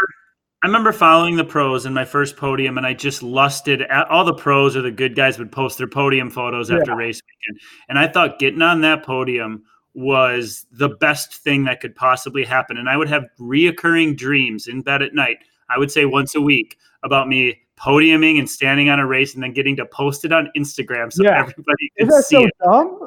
I 0.62 0.66
remember 0.66 0.92
following 0.92 1.36
the 1.36 1.44
pros 1.44 1.86
in 1.86 1.94
my 1.94 2.04
first 2.04 2.36
podium, 2.36 2.76
and 2.76 2.86
I 2.86 2.92
just 2.92 3.22
lusted 3.22 3.80
at 3.82 4.08
all 4.10 4.24
the 4.24 4.34
pros 4.34 4.76
or 4.76 4.82
the 4.82 4.90
good 4.90 5.14
guys 5.16 5.38
would 5.38 5.50
post 5.50 5.78
their 5.78 5.86
podium 5.86 6.28
photos 6.30 6.70
after 6.70 6.94
race 6.94 7.20
weekend, 7.22 7.60
and 7.88 7.98
I 7.98 8.06
thought 8.06 8.38
getting 8.38 8.60
on 8.60 8.82
that 8.82 9.02
podium 9.02 9.62
was 9.94 10.66
the 10.70 10.90
best 10.90 11.34
thing 11.36 11.64
that 11.64 11.80
could 11.80 11.96
possibly 11.96 12.44
happen. 12.44 12.76
And 12.76 12.88
I 12.90 12.96
would 12.96 13.08
have 13.08 13.24
reoccurring 13.40 14.16
dreams 14.16 14.68
in 14.68 14.82
bed 14.82 15.02
at 15.02 15.14
night. 15.14 15.38
I 15.70 15.78
would 15.78 15.90
say 15.90 16.04
once 16.04 16.34
a 16.34 16.40
week 16.40 16.76
about 17.02 17.26
me 17.26 17.58
podiuming 17.78 18.38
and 18.38 18.48
standing 18.48 18.90
on 18.90 19.00
a 19.00 19.06
race, 19.06 19.32
and 19.32 19.42
then 19.42 19.54
getting 19.54 19.74
to 19.76 19.86
post 19.86 20.26
it 20.26 20.32
on 20.32 20.50
Instagram 20.56 21.10
so 21.10 21.24
Yeah. 21.24 21.40
everybody 21.40 21.90
Is 21.96 22.06
can 22.06 22.08
that 22.08 22.24
see 22.24 22.36
so 22.36 22.44
it. 22.44 22.52
dumb? 22.62 22.98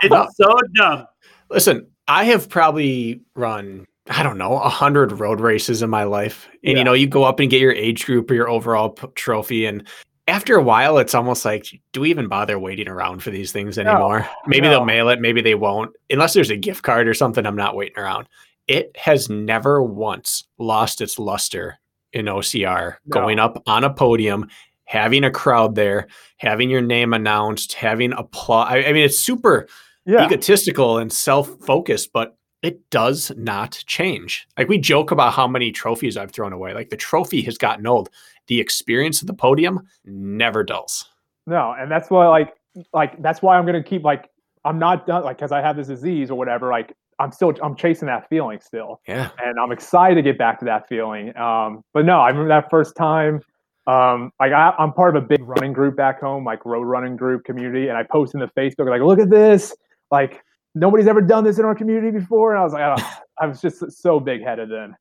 It's 0.00 0.36
so 0.36 0.58
dumb. 0.74 1.06
Listen, 1.50 1.86
I 2.08 2.24
have 2.24 2.48
probably 2.48 3.20
run, 3.34 3.86
I 4.10 4.22
don't 4.22 4.38
know, 4.38 4.58
a 4.58 4.68
hundred 4.68 5.12
road 5.20 5.40
races 5.40 5.80
in 5.82 5.88
my 5.90 6.04
life. 6.04 6.48
And 6.64 6.72
Yeah. 6.72 6.78
you 6.78 6.84
know, 6.84 6.92
you 6.92 7.06
go 7.06 7.24
up 7.24 7.38
and 7.40 7.48
get 7.50 7.60
your 7.60 7.72
age 7.72 8.04
group 8.04 8.30
or 8.30 8.34
your 8.34 8.48
overall 8.48 8.90
p- 8.90 9.06
trophy. 9.14 9.64
And 9.64 9.86
after 10.28 10.56
a 10.56 10.62
while, 10.62 10.98
it's 10.98 11.14
almost 11.14 11.44
like, 11.44 11.66
do 11.92 12.00
we 12.00 12.10
even 12.10 12.26
bother 12.28 12.58
waiting 12.58 12.88
around 12.88 13.22
for 13.22 13.30
these 13.30 13.52
things 13.52 13.78
anymore? 13.78 14.26
maybe 14.46 14.62
no. 14.62 14.70
they'll 14.70 14.84
mail 14.84 15.08
it, 15.08 15.20
maybe 15.20 15.40
they 15.40 15.54
won't. 15.54 15.92
Unless 16.10 16.34
there's 16.34 16.50
a 16.50 16.56
gift 16.56 16.82
card 16.82 17.06
or 17.06 17.14
something, 17.14 17.46
I'm 17.46 17.56
not 17.56 17.76
waiting 17.76 17.98
around. 17.98 18.28
It 18.66 18.90
has 18.96 19.28
never 19.28 19.82
once 19.82 20.44
lost 20.58 21.00
its 21.00 21.18
luster 21.18 21.78
in 22.12 22.26
OCR, 22.26 22.96
No. 23.06 23.14
going 23.20 23.38
up 23.38 23.62
on 23.66 23.84
a 23.84 23.92
podium, 23.92 24.48
having 24.84 25.24
a 25.24 25.30
crowd 25.30 25.74
there, 25.76 26.08
having 26.38 26.70
your 26.70 26.82
name 26.82 27.12
announced, 27.14 27.72
having 27.74 28.12
applause. 28.12 28.68
I, 28.70 28.78
I 28.84 28.92
mean, 28.92 29.04
it's 29.04 29.18
super 29.18 29.66
yeah, 30.04 30.24
egotistical 30.26 30.98
and 30.98 31.12
self-focused, 31.12 32.10
but 32.12 32.36
it 32.62 32.88
does 32.90 33.32
not 33.36 33.82
change. 33.86 34.46
Like 34.56 34.68
we 34.68 34.78
joke 34.78 35.10
about 35.10 35.32
how 35.34 35.46
many 35.48 35.72
trophies 35.72 36.16
I've 36.16 36.30
thrown 36.30 36.52
away. 36.52 36.74
Like 36.74 36.90
the 36.90 36.96
trophy 36.96 37.42
has 37.42 37.58
gotten 37.58 37.86
old. 37.86 38.08
The 38.46 38.60
experience 38.60 39.20
of 39.20 39.26
the 39.26 39.34
podium 39.34 39.80
never 40.04 40.64
dulls. 40.64 41.08
no, 41.46 41.74
and 41.78 41.90
that's 41.90 42.10
why 42.10 42.26
like 42.28 42.54
like 42.92 43.20
that's 43.22 43.42
why 43.42 43.58
I'm 43.58 43.66
gonna 43.66 43.82
keep 43.82 44.04
like 44.04 44.30
I'm 44.64 44.78
not 44.78 45.06
done 45.06 45.24
like 45.24 45.36
because 45.38 45.52
I 45.52 45.60
have 45.60 45.76
this 45.76 45.88
disease 45.88 46.30
or 46.30 46.36
whatever. 46.36 46.70
Like 46.70 46.94
I'm 47.18 47.32
still 47.32 47.52
I'm 47.62 47.76
chasing 47.76 48.06
that 48.06 48.28
feeling 48.28 48.60
still. 48.60 49.00
Yeah. 49.06 49.30
and 49.44 49.58
I'm 49.58 49.72
excited 49.72 50.14
to 50.16 50.22
get 50.22 50.38
back 50.38 50.58
to 50.60 50.64
that 50.66 50.88
feeling. 50.88 51.36
Um, 51.36 51.82
but 51.92 52.04
no, 52.04 52.20
I 52.20 52.28
remember 52.28 52.48
that 52.48 52.70
first 52.70 52.96
time. 52.96 53.40
Um, 53.86 54.30
like 54.38 54.52
I, 54.52 54.72
I'm 54.78 54.92
part 54.92 55.16
of 55.16 55.24
a 55.24 55.26
big 55.26 55.42
running 55.42 55.72
group 55.72 55.96
back 55.96 56.20
home, 56.20 56.44
like 56.44 56.64
road 56.64 56.84
running 56.84 57.16
group 57.16 57.44
community, 57.44 57.88
and 57.88 57.98
I 57.98 58.04
post 58.04 58.34
in 58.34 58.40
the 58.40 58.46
Facebook 58.56 58.88
like, 58.88 59.02
"Look 59.02 59.18
at 59.18 59.28
this! 59.28 59.74
Like 60.12 60.42
nobody's 60.74 61.06
ever 61.06 61.20
done 61.20 61.44
this 61.44 61.58
in 61.58 61.64
our 61.64 61.74
community 61.74 62.10
before." 62.10 62.52
And 62.52 62.60
I 62.60 62.64
was 62.64 62.72
like, 62.72 62.98
oh, 62.98 63.12
I 63.38 63.46
was 63.46 63.60
just 63.60 64.00
so 64.00 64.20
big 64.20 64.42
headed 64.42 64.70
then. 64.70 64.96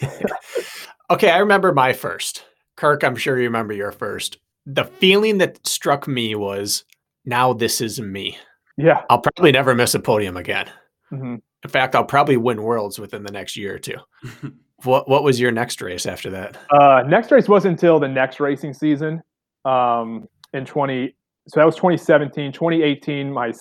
okay, 1.10 1.30
I 1.30 1.38
remember 1.38 1.72
my 1.72 1.92
first. 1.92 2.44
Kirk, 2.76 3.04
I'm 3.04 3.16
sure 3.16 3.38
you 3.38 3.44
remember 3.44 3.72
your 3.72 3.92
first. 3.92 4.38
The 4.66 4.84
feeling 4.84 5.38
that 5.38 5.64
struck 5.66 6.06
me 6.06 6.34
was 6.34 6.84
now 7.24 7.52
this 7.52 7.80
is 7.80 8.00
me. 8.00 8.38
Yeah. 8.76 9.02
I'll 9.08 9.20
probably 9.20 9.52
never 9.52 9.74
miss 9.74 9.94
a 9.94 10.00
podium 10.00 10.36
again. 10.36 10.70
hmm 11.08 11.36
In 11.64 11.70
fact, 11.70 11.94
I'll 11.94 12.04
probably 12.04 12.36
win 12.36 12.62
worlds 12.62 12.98
within 12.98 13.22
the 13.22 13.32
next 13.32 13.56
year 13.56 13.74
or 13.74 13.78
two. 13.78 13.98
what 14.84 15.08
what 15.08 15.22
was 15.22 15.40
your 15.40 15.52
next 15.52 15.80
race 15.80 16.06
after 16.06 16.30
that? 16.30 16.56
Uh, 16.70 17.02
next 17.06 17.30
race 17.30 17.48
wasn't 17.48 17.72
until 17.72 17.98
the 17.98 18.08
next 18.08 18.40
racing 18.40 18.74
season 18.74 19.22
um, 19.64 20.28
in 20.52 20.64
20. 20.64 21.14
So 21.48 21.60
that 21.60 21.66
was 21.66 21.76
2017, 21.76 22.52
2018, 22.52 23.32
my 23.32 23.52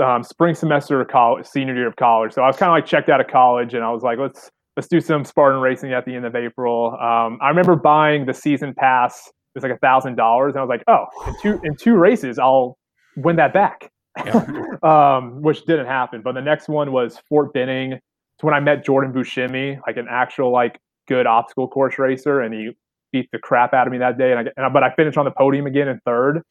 um, 0.00 0.22
spring 0.22 0.54
semester 0.54 1.00
of 1.00 1.08
college, 1.08 1.44
senior 1.44 1.74
year 1.74 1.88
of 1.88 1.96
college. 1.96 2.32
So 2.32 2.42
I 2.42 2.46
was 2.46 2.56
kind 2.56 2.70
of 2.70 2.74
like 2.74 2.86
checked 2.86 3.08
out 3.08 3.20
of 3.20 3.26
college, 3.26 3.74
and 3.74 3.82
I 3.82 3.90
was 3.90 4.02
like, 4.02 4.18
let's 4.18 4.48
let's 4.76 4.88
do 4.88 5.00
some 5.00 5.24
Spartan 5.24 5.60
racing 5.60 5.92
at 5.92 6.04
the 6.04 6.14
end 6.14 6.24
of 6.24 6.36
April. 6.36 6.92
Um, 6.92 7.38
I 7.42 7.48
remember 7.48 7.74
buying 7.74 8.26
the 8.26 8.34
season 8.34 8.74
pass. 8.74 9.26
It 9.26 9.58
was 9.58 9.64
like 9.64 9.72
a 9.72 9.78
thousand 9.78 10.16
dollars, 10.16 10.54
and 10.54 10.60
I 10.60 10.64
was 10.64 10.68
like, 10.68 10.84
oh, 10.86 11.06
in 11.26 11.34
two 11.42 11.60
in 11.64 11.76
two 11.76 11.96
races, 11.96 12.38
I'll 12.38 12.78
win 13.16 13.36
that 13.36 13.52
back. 13.52 13.90
um, 14.82 15.40
which 15.40 15.64
didn't 15.64 15.86
happen. 15.86 16.20
But 16.22 16.34
the 16.34 16.42
next 16.42 16.68
one 16.68 16.92
was 16.92 17.18
Fort 17.28 17.52
Benning. 17.54 17.92
It's 17.92 18.42
when 18.42 18.52
I 18.54 18.60
met 18.60 18.84
Jordan 18.84 19.12
Buscemi, 19.12 19.78
like 19.86 19.96
an 19.96 20.06
actual 20.08 20.52
like 20.52 20.78
good 21.08 21.26
obstacle 21.26 21.66
course 21.66 21.98
racer, 21.98 22.40
and 22.40 22.54
he 22.54 22.70
beat 23.10 23.28
the 23.32 23.38
crap 23.38 23.74
out 23.74 23.86
of 23.86 23.92
me 23.92 23.98
that 23.98 24.18
day. 24.18 24.32
And 24.32 24.40
I, 24.40 24.52
and 24.56 24.66
I 24.66 24.68
but 24.68 24.82
I 24.82 24.94
finished 24.94 25.18
on 25.18 25.24
the 25.24 25.30
podium 25.30 25.66
again 25.66 25.88
in 25.88 25.98
third. 26.04 26.42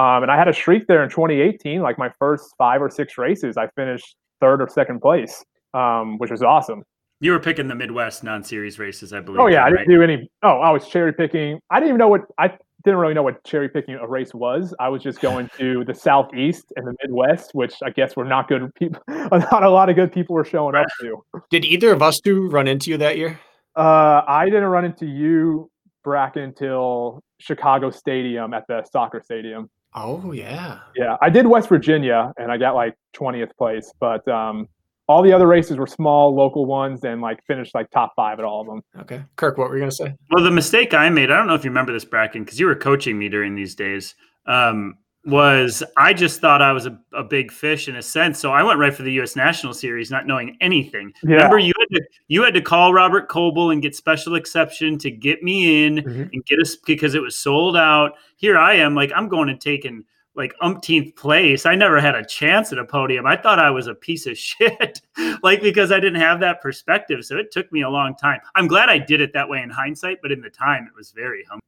Um, 0.00 0.22
and 0.22 0.32
I 0.32 0.38
had 0.38 0.48
a 0.48 0.54
streak 0.54 0.86
there 0.86 1.02
in 1.02 1.10
2018, 1.10 1.82
like 1.82 1.98
my 1.98 2.10
first 2.18 2.54
five 2.56 2.80
or 2.80 2.88
six 2.88 3.18
races, 3.18 3.58
I 3.58 3.66
finished 3.76 4.16
third 4.40 4.62
or 4.62 4.68
second 4.68 5.00
place, 5.00 5.44
um, 5.74 6.16
which 6.16 6.30
was 6.30 6.42
awesome. 6.42 6.84
You 7.20 7.32
were 7.32 7.38
picking 7.38 7.68
the 7.68 7.74
Midwest 7.74 8.24
non-series 8.24 8.78
races, 8.78 9.12
I 9.12 9.20
believe. 9.20 9.40
Oh 9.40 9.46
yeah, 9.46 9.64
I 9.64 9.68
didn't 9.68 9.90
do 9.90 10.02
any. 10.02 10.30
Oh, 10.42 10.60
I 10.60 10.70
was 10.70 10.88
cherry 10.88 11.12
picking. 11.12 11.60
I 11.68 11.78
didn't 11.78 11.90
even 11.90 11.98
know 11.98 12.08
what 12.08 12.22
I 12.38 12.56
didn't 12.82 12.98
really 12.98 13.12
know 13.12 13.22
what 13.22 13.44
cherry 13.44 13.68
picking 13.68 13.96
a 13.96 14.08
race 14.08 14.32
was. 14.32 14.74
I 14.80 14.88
was 14.88 15.02
just 15.02 15.20
going 15.20 15.50
to 15.58 15.84
the 15.84 15.94
southeast 15.94 16.72
and 16.76 16.86
the 16.86 16.94
Midwest, 17.02 17.50
which 17.52 17.74
I 17.84 17.90
guess 17.90 18.16
were 18.16 18.24
not 18.24 18.48
good 18.48 18.74
people. 18.74 19.02
Not 19.08 19.62
a 19.62 19.68
lot 19.68 19.90
of 19.90 19.96
good 19.96 20.12
people 20.12 20.34
were 20.34 20.46
showing 20.46 20.74
up 20.76 20.86
to. 21.02 21.22
Did 21.50 21.66
either 21.66 21.92
of 21.92 22.00
us 22.00 22.20
two 22.20 22.48
run 22.48 22.66
into 22.66 22.90
you 22.90 22.96
that 22.96 23.18
year? 23.18 23.38
Uh, 23.76 24.22
I 24.26 24.46
didn't 24.46 24.64
run 24.64 24.86
into 24.86 25.04
you, 25.04 25.70
Bracken, 26.02 26.42
until 26.42 27.22
Chicago 27.38 27.90
Stadium 27.90 28.54
at 28.54 28.66
the 28.66 28.82
soccer 28.90 29.20
stadium. 29.22 29.68
Oh 29.94 30.32
yeah. 30.32 30.80
Yeah, 30.94 31.16
I 31.20 31.30
did 31.30 31.46
West 31.46 31.68
Virginia, 31.68 32.32
and 32.36 32.52
I 32.52 32.58
got 32.58 32.74
like 32.74 32.94
twentieth 33.12 33.56
place. 33.56 33.92
But 33.98 34.26
um, 34.28 34.68
all 35.08 35.22
the 35.22 35.32
other 35.32 35.48
races 35.48 35.76
were 35.76 35.88
small, 35.88 36.34
local 36.34 36.66
ones, 36.66 37.02
and 37.02 37.20
like 37.20 37.44
finished 37.44 37.74
like 37.74 37.90
top 37.90 38.12
five 38.14 38.38
at 38.38 38.44
all 38.44 38.60
of 38.60 38.66
them. 38.68 38.82
Okay. 39.00 39.24
Kirk, 39.34 39.58
what 39.58 39.68
were 39.68 39.76
you 39.76 39.82
gonna 39.82 39.90
say? 39.90 40.14
Well, 40.30 40.44
the 40.44 40.52
mistake 40.52 40.94
I 40.94 41.08
made, 41.10 41.32
I 41.32 41.36
don't 41.36 41.48
know 41.48 41.54
if 41.54 41.64
you 41.64 41.70
remember 41.70 41.92
this, 41.92 42.04
Bracken, 42.04 42.44
because 42.44 42.60
you 42.60 42.66
were 42.66 42.76
coaching 42.76 43.18
me 43.18 43.28
during 43.28 43.56
these 43.56 43.74
days, 43.74 44.14
um, 44.46 44.94
was 45.26 45.82
I 45.96 46.12
just 46.14 46.40
thought 46.40 46.62
I 46.62 46.72
was 46.72 46.86
a, 46.86 46.98
a 47.12 47.22
big 47.22 47.52
fish 47.52 47.88
in 47.88 47.96
a 47.96 48.02
sense. 48.02 48.38
So 48.38 48.52
I 48.52 48.62
went 48.62 48.78
right 48.78 48.92
for 48.94 49.02
the 49.02 49.12
U.S. 49.14 49.36
National 49.36 49.74
Series, 49.74 50.10
not 50.10 50.26
knowing 50.26 50.56
anything. 50.60 51.12
Yeah. 51.22 51.34
Remember, 51.36 51.58
you 51.58 51.72
had 51.78 51.96
to 51.96 52.02
you 52.28 52.42
had 52.42 52.54
to 52.54 52.62
call 52.62 52.94
Robert 52.94 53.28
Coble 53.28 53.70
and 53.70 53.82
get 53.82 53.94
special 53.94 54.34
exception 54.36 54.96
to 54.98 55.10
get 55.10 55.42
me 55.42 55.84
in 55.86 55.96
Mhm. 55.96 56.30
and 56.32 56.44
get 56.46 56.58
us 56.60 56.76
because 56.76 57.14
it 57.14 57.20
was 57.22 57.36
sold 57.36 57.76
out. 57.76 58.12
Here 58.36 58.56
I 58.58 58.74
am, 58.74 58.94
like 58.94 59.12
I'm 59.14 59.28
going 59.28 59.48
and 59.50 59.60
taking 59.60 60.04
like 60.36 60.54
umpteenth 60.62 61.14
place. 61.16 61.66
I 61.66 61.74
never 61.74 62.00
had 62.00 62.14
a 62.14 62.24
chance 62.24 62.72
at 62.72 62.78
a 62.78 62.84
podium. 62.84 63.26
I 63.26 63.36
thought 63.36 63.58
I 63.58 63.68
was 63.70 63.88
a 63.88 63.94
piece 63.94 64.26
of 64.26 64.38
shit, 64.38 65.02
like 65.42 65.60
because 65.60 65.92
I 65.92 66.00
didn't 66.00 66.20
have 66.20 66.40
that 66.40 66.62
perspective. 66.62 67.24
So 67.26 67.36
it 67.36 67.50
took 67.52 67.70
me 67.72 67.82
a 67.82 67.90
long 67.90 68.14
time. 68.14 68.40
I'm 68.54 68.66
glad 68.68 68.88
I 68.88 68.96
did 68.98 69.20
it 69.20 69.32
that 69.34 69.48
way 69.48 69.60
in 69.60 69.68
hindsight, 69.68 70.18
but 70.22 70.32
in 70.32 70.40
the 70.40 70.48
time 70.50 70.86
it 70.86 70.96
was 70.96 71.10
very 71.10 71.42
humbling. 71.44 71.60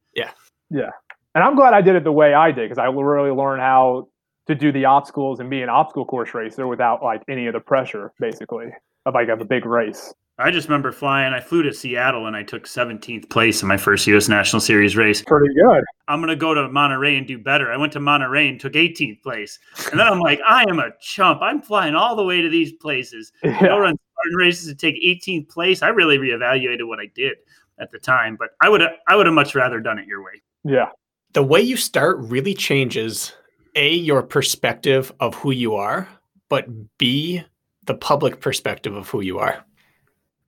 And 1.34 1.42
I'm 1.42 1.54
glad 1.56 1.72
I 1.74 1.80
did 1.80 1.96
it 1.96 2.04
the 2.04 2.12
way 2.12 2.34
I 2.34 2.50
did 2.52 2.68
because 2.68 2.78
I 2.78 2.86
really 2.86 3.30
learned 3.30 3.62
how 3.62 4.08
to 4.46 4.54
do 4.54 4.72
the 4.72 4.84
obstacles 4.84 5.40
and 5.40 5.48
be 5.48 5.62
an 5.62 5.68
obstacle 5.68 6.04
course 6.04 6.34
racer 6.34 6.66
without 6.66 7.02
like 7.02 7.22
any 7.28 7.46
of 7.46 7.54
the 7.54 7.60
pressure, 7.60 8.12
basically, 8.20 8.66
of 9.06 9.14
like 9.14 9.28
of 9.28 9.40
a 9.40 9.44
big 9.44 9.64
race. 9.64 10.12
I 10.38 10.50
just 10.50 10.66
remember 10.66 10.92
flying. 10.92 11.32
I 11.34 11.40
flew 11.40 11.62
to 11.62 11.72
Seattle 11.72 12.26
and 12.26 12.34
I 12.34 12.42
took 12.42 12.64
17th 12.64 13.28
place 13.30 13.62
in 13.62 13.68
my 13.68 13.76
first 13.76 14.06
U.S. 14.08 14.28
National 14.28 14.60
Series 14.60 14.96
race. 14.96 15.22
Pretty 15.22 15.54
good. 15.54 15.84
I'm 16.08 16.20
going 16.20 16.30
to 16.30 16.36
go 16.36 16.54
to 16.54 16.68
Monterey 16.68 17.16
and 17.16 17.26
do 17.26 17.38
better. 17.38 17.70
I 17.70 17.76
went 17.76 17.92
to 17.92 18.00
Monterey 18.00 18.48
and 18.48 18.58
took 18.58 18.72
18th 18.72 19.22
place. 19.22 19.58
And 19.90 20.00
then 20.00 20.06
I'm 20.06 20.18
like, 20.20 20.40
I 20.44 20.64
am 20.68 20.78
a 20.80 20.90
chump. 21.00 21.40
I'm 21.42 21.60
flying 21.62 21.94
all 21.94 22.16
the 22.16 22.24
way 22.24 22.40
to 22.40 22.48
these 22.48 22.72
places. 22.72 23.30
Go 23.44 23.50
Yeah. 23.50 23.66
run 23.76 23.94
Spartan 23.96 24.36
races 24.36 24.68
and 24.68 24.78
take 24.78 24.96
18th 25.02 25.48
place. 25.50 25.82
I 25.82 25.88
really 25.88 26.16
reevaluated 26.18 26.88
what 26.88 26.98
I 26.98 27.06
did 27.14 27.36
at 27.78 27.90
the 27.92 27.98
time, 27.98 28.36
but 28.36 28.50
I 28.60 28.68
would 28.70 28.82
I 29.06 29.14
would 29.16 29.26
have 29.26 29.34
much 29.34 29.54
rather 29.54 29.80
done 29.80 29.98
it 29.98 30.06
your 30.06 30.24
way. 30.24 30.42
Yeah. 30.64 30.86
The 31.32 31.42
way 31.42 31.60
you 31.60 31.76
start 31.76 32.18
really 32.18 32.54
changes 32.54 33.32
a 33.74 33.94
your 33.94 34.22
perspective 34.22 35.12
of 35.20 35.34
who 35.34 35.50
you 35.50 35.74
are, 35.74 36.08
but 36.50 36.66
b 36.98 37.42
the 37.86 37.94
public 37.94 38.40
perspective 38.40 38.94
of 38.94 39.08
who 39.08 39.20
you 39.22 39.38
are. 39.38 39.64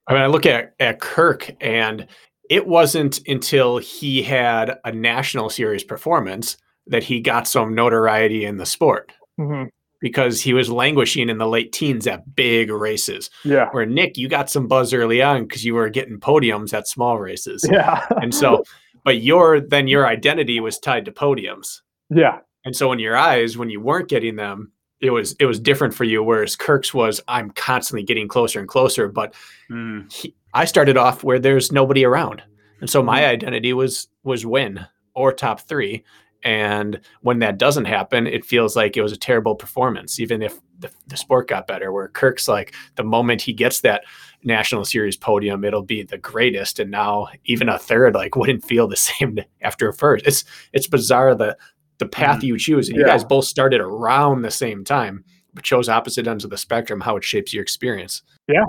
I 0.07 0.13
mean, 0.13 0.21
I 0.21 0.27
look 0.27 0.45
at 0.45 0.73
at 0.79 1.01
Kirk, 1.01 1.49
and 1.59 2.07
it 2.49 2.67
wasn't 2.67 3.19
until 3.27 3.77
he 3.79 4.21
had 4.21 4.77
a 4.85 4.91
national 4.91 5.49
series 5.49 5.83
performance 5.83 6.57
that 6.87 7.03
he 7.03 7.19
got 7.19 7.47
some 7.47 7.73
notoriety 7.73 8.45
in 8.45 8.57
the 8.57 8.65
sport 8.67 9.11
Mhm. 9.39 9.69
because 9.99 10.39
he 10.41 10.53
was 10.53 10.69
languishing 10.69 11.27
in 11.29 11.39
the 11.39 11.47
late 11.47 11.71
teens 11.73 12.05
at 12.05 12.35
big 12.35 12.69
races. 12.69 13.31
Yeah. 13.43 13.69
Where 13.71 13.87
Nick, 13.87 14.17
you 14.19 14.27
got 14.29 14.51
some 14.51 14.67
buzz 14.67 14.93
early 14.93 15.23
on 15.23 15.45
because 15.45 15.65
you 15.65 15.73
were 15.73 15.89
getting 15.89 16.19
podiums 16.19 16.71
at 16.75 16.87
small 16.87 17.17
races. 17.17 17.67
Yeah. 17.69 18.05
And 18.21 18.35
so, 18.35 18.63
but 19.05 19.21
your 19.21 19.61
then 19.61 19.87
your 19.87 20.05
identity 20.05 20.59
was 20.59 20.77
tied 20.77 21.05
to 21.05 21.11
podiums. 21.13 21.79
yeah. 22.09 22.39
And 22.65 22.75
so 22.75 22.91
in 22.91 22.97
your 22.99 23.15
eyes, 23.15 23.57
when 23.59 23.69
you 23.69 23.79
weren't 23.79 24.09
getting 24.09 24.35
them, 24.37 24.71
it 24.99 25.11
was 25.11 25.33
it 25.39 25.45
was 25.45 25.59
different 25.59 25.93
for 25.93 26.03
you. 26.03 26.23
Whereas 26.23 26.55
Kirk's 26.55 26.93
was, 26.95 27.21
I'm 27.27 27.51
constantly 27.51 28.03
getting 28.03 28.27
closer 28.27 28.59
and 28.59 28.67
closer. 28.67 29.07
But 29.07 29.33
Mm. 29.71 30.11
he, 30.11 30.35
I 30.53 30.65
started 30.65 30.97
off 30.97 31.23
where 31.23 31.37
there's 31.39 31.71
nobody 31.71 32.03
around, 32.03 32.41
and 32.81 32.89
so 32.89 33.03
my 33.03 33.25
identity 33.27 33.71
was 33.73 34.07
was 34.23 34.45
win 34.45 34.85
or 35.13 35.31
top 35.31 35.61
three. 35.61 36.03
And 36.43 36.99
when 37.21 37.39
that 37.39 37.57
doesn't 37.57 37.85
happen, 37.85 38.27
it 38.27 38.45
feels 38.45 38.75
like 38.75 38.95
it 38.97 39.01
was 39.01 39.11
a 39.11 39.17
terrible 39.17 39.55
performance, 39.55 40.19
even 40.19 40.43
if 40.43 40.59
the, 40.79 40.91
the 41.07 41.17
sport 41.17 41.47
got 41.47 41.65
better. 41.67 41.91
Where 41.91 42.07
Kirk's 42.07 42.47
like, 42.47 42.73
the 42.95 43.03
moment 43.03 43.41
he 43.41 43.53
gets 43.53 43.81
that 43.81 44.03
national 44.45 44.85
series 44.85 45.17
podium, 45.17 45.63
it'll 45.65 45.81
be 45.83 46.03
the 46.03 46.17
greatest. 46.17 46.79
And 46.79 46.91
now 46.91 47.27
even 47.45 47.69
a 47.69 47.77
third 47.79 48.13
like 48.15 48.35
wouldn't 48.35 48.63
feel 48.63 48.87
the 48.87 48.95
same 48.95 49.39
after 49.61 49.89
a 49.89 49.93
first. 49.93 50.25
It's 50.27 50.43
it's 50.73 50.87
bizarre 50.87 51.35
the 51.35 51.57
the 51.97 52.05
path 52.07 52.43
you 52.43 52.57
choose. 52.57 52.89
And 52.89 52.97
you 52.97 53.05
guys 53.05 53.23
both 53.23 53.45
started 53.45 53.79
around 53.81 54.41
the 54.41 54.51
same 54.51 54.83
time, 54.83 55.23
but 55.53 55.63
chose 55.63 55.87
opposite 55.89 56.27
ends 56.27 56.43
of 56.43 56.49
the 56.49 56.57
spectrum. 56.57 56.99
How 57.01 57.15
it 57.15 57.23
shapes 57.23 57.53
your 57.53 57.63
experience. 57.63 58.21
Yeah. 58.47 58.65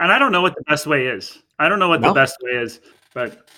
And 0.00 0.12
I 0.12 0.18
don't 0.18 0.30
know 0.32 0.42
what 0.42 0.54
the 0.54 0.62
best 0.68 0.86
way 0.86 1.06
is. 1.06 1.42
I 1.58 1.68
don't 1.68 1.80
know 1.80 1.88
what 1.88 2.00
No. 2.00 2.08
the 2.08 2.14
best 2.14 2.36
way 2.42 2.52
is. 2.52 2.80
But 3.14 3.50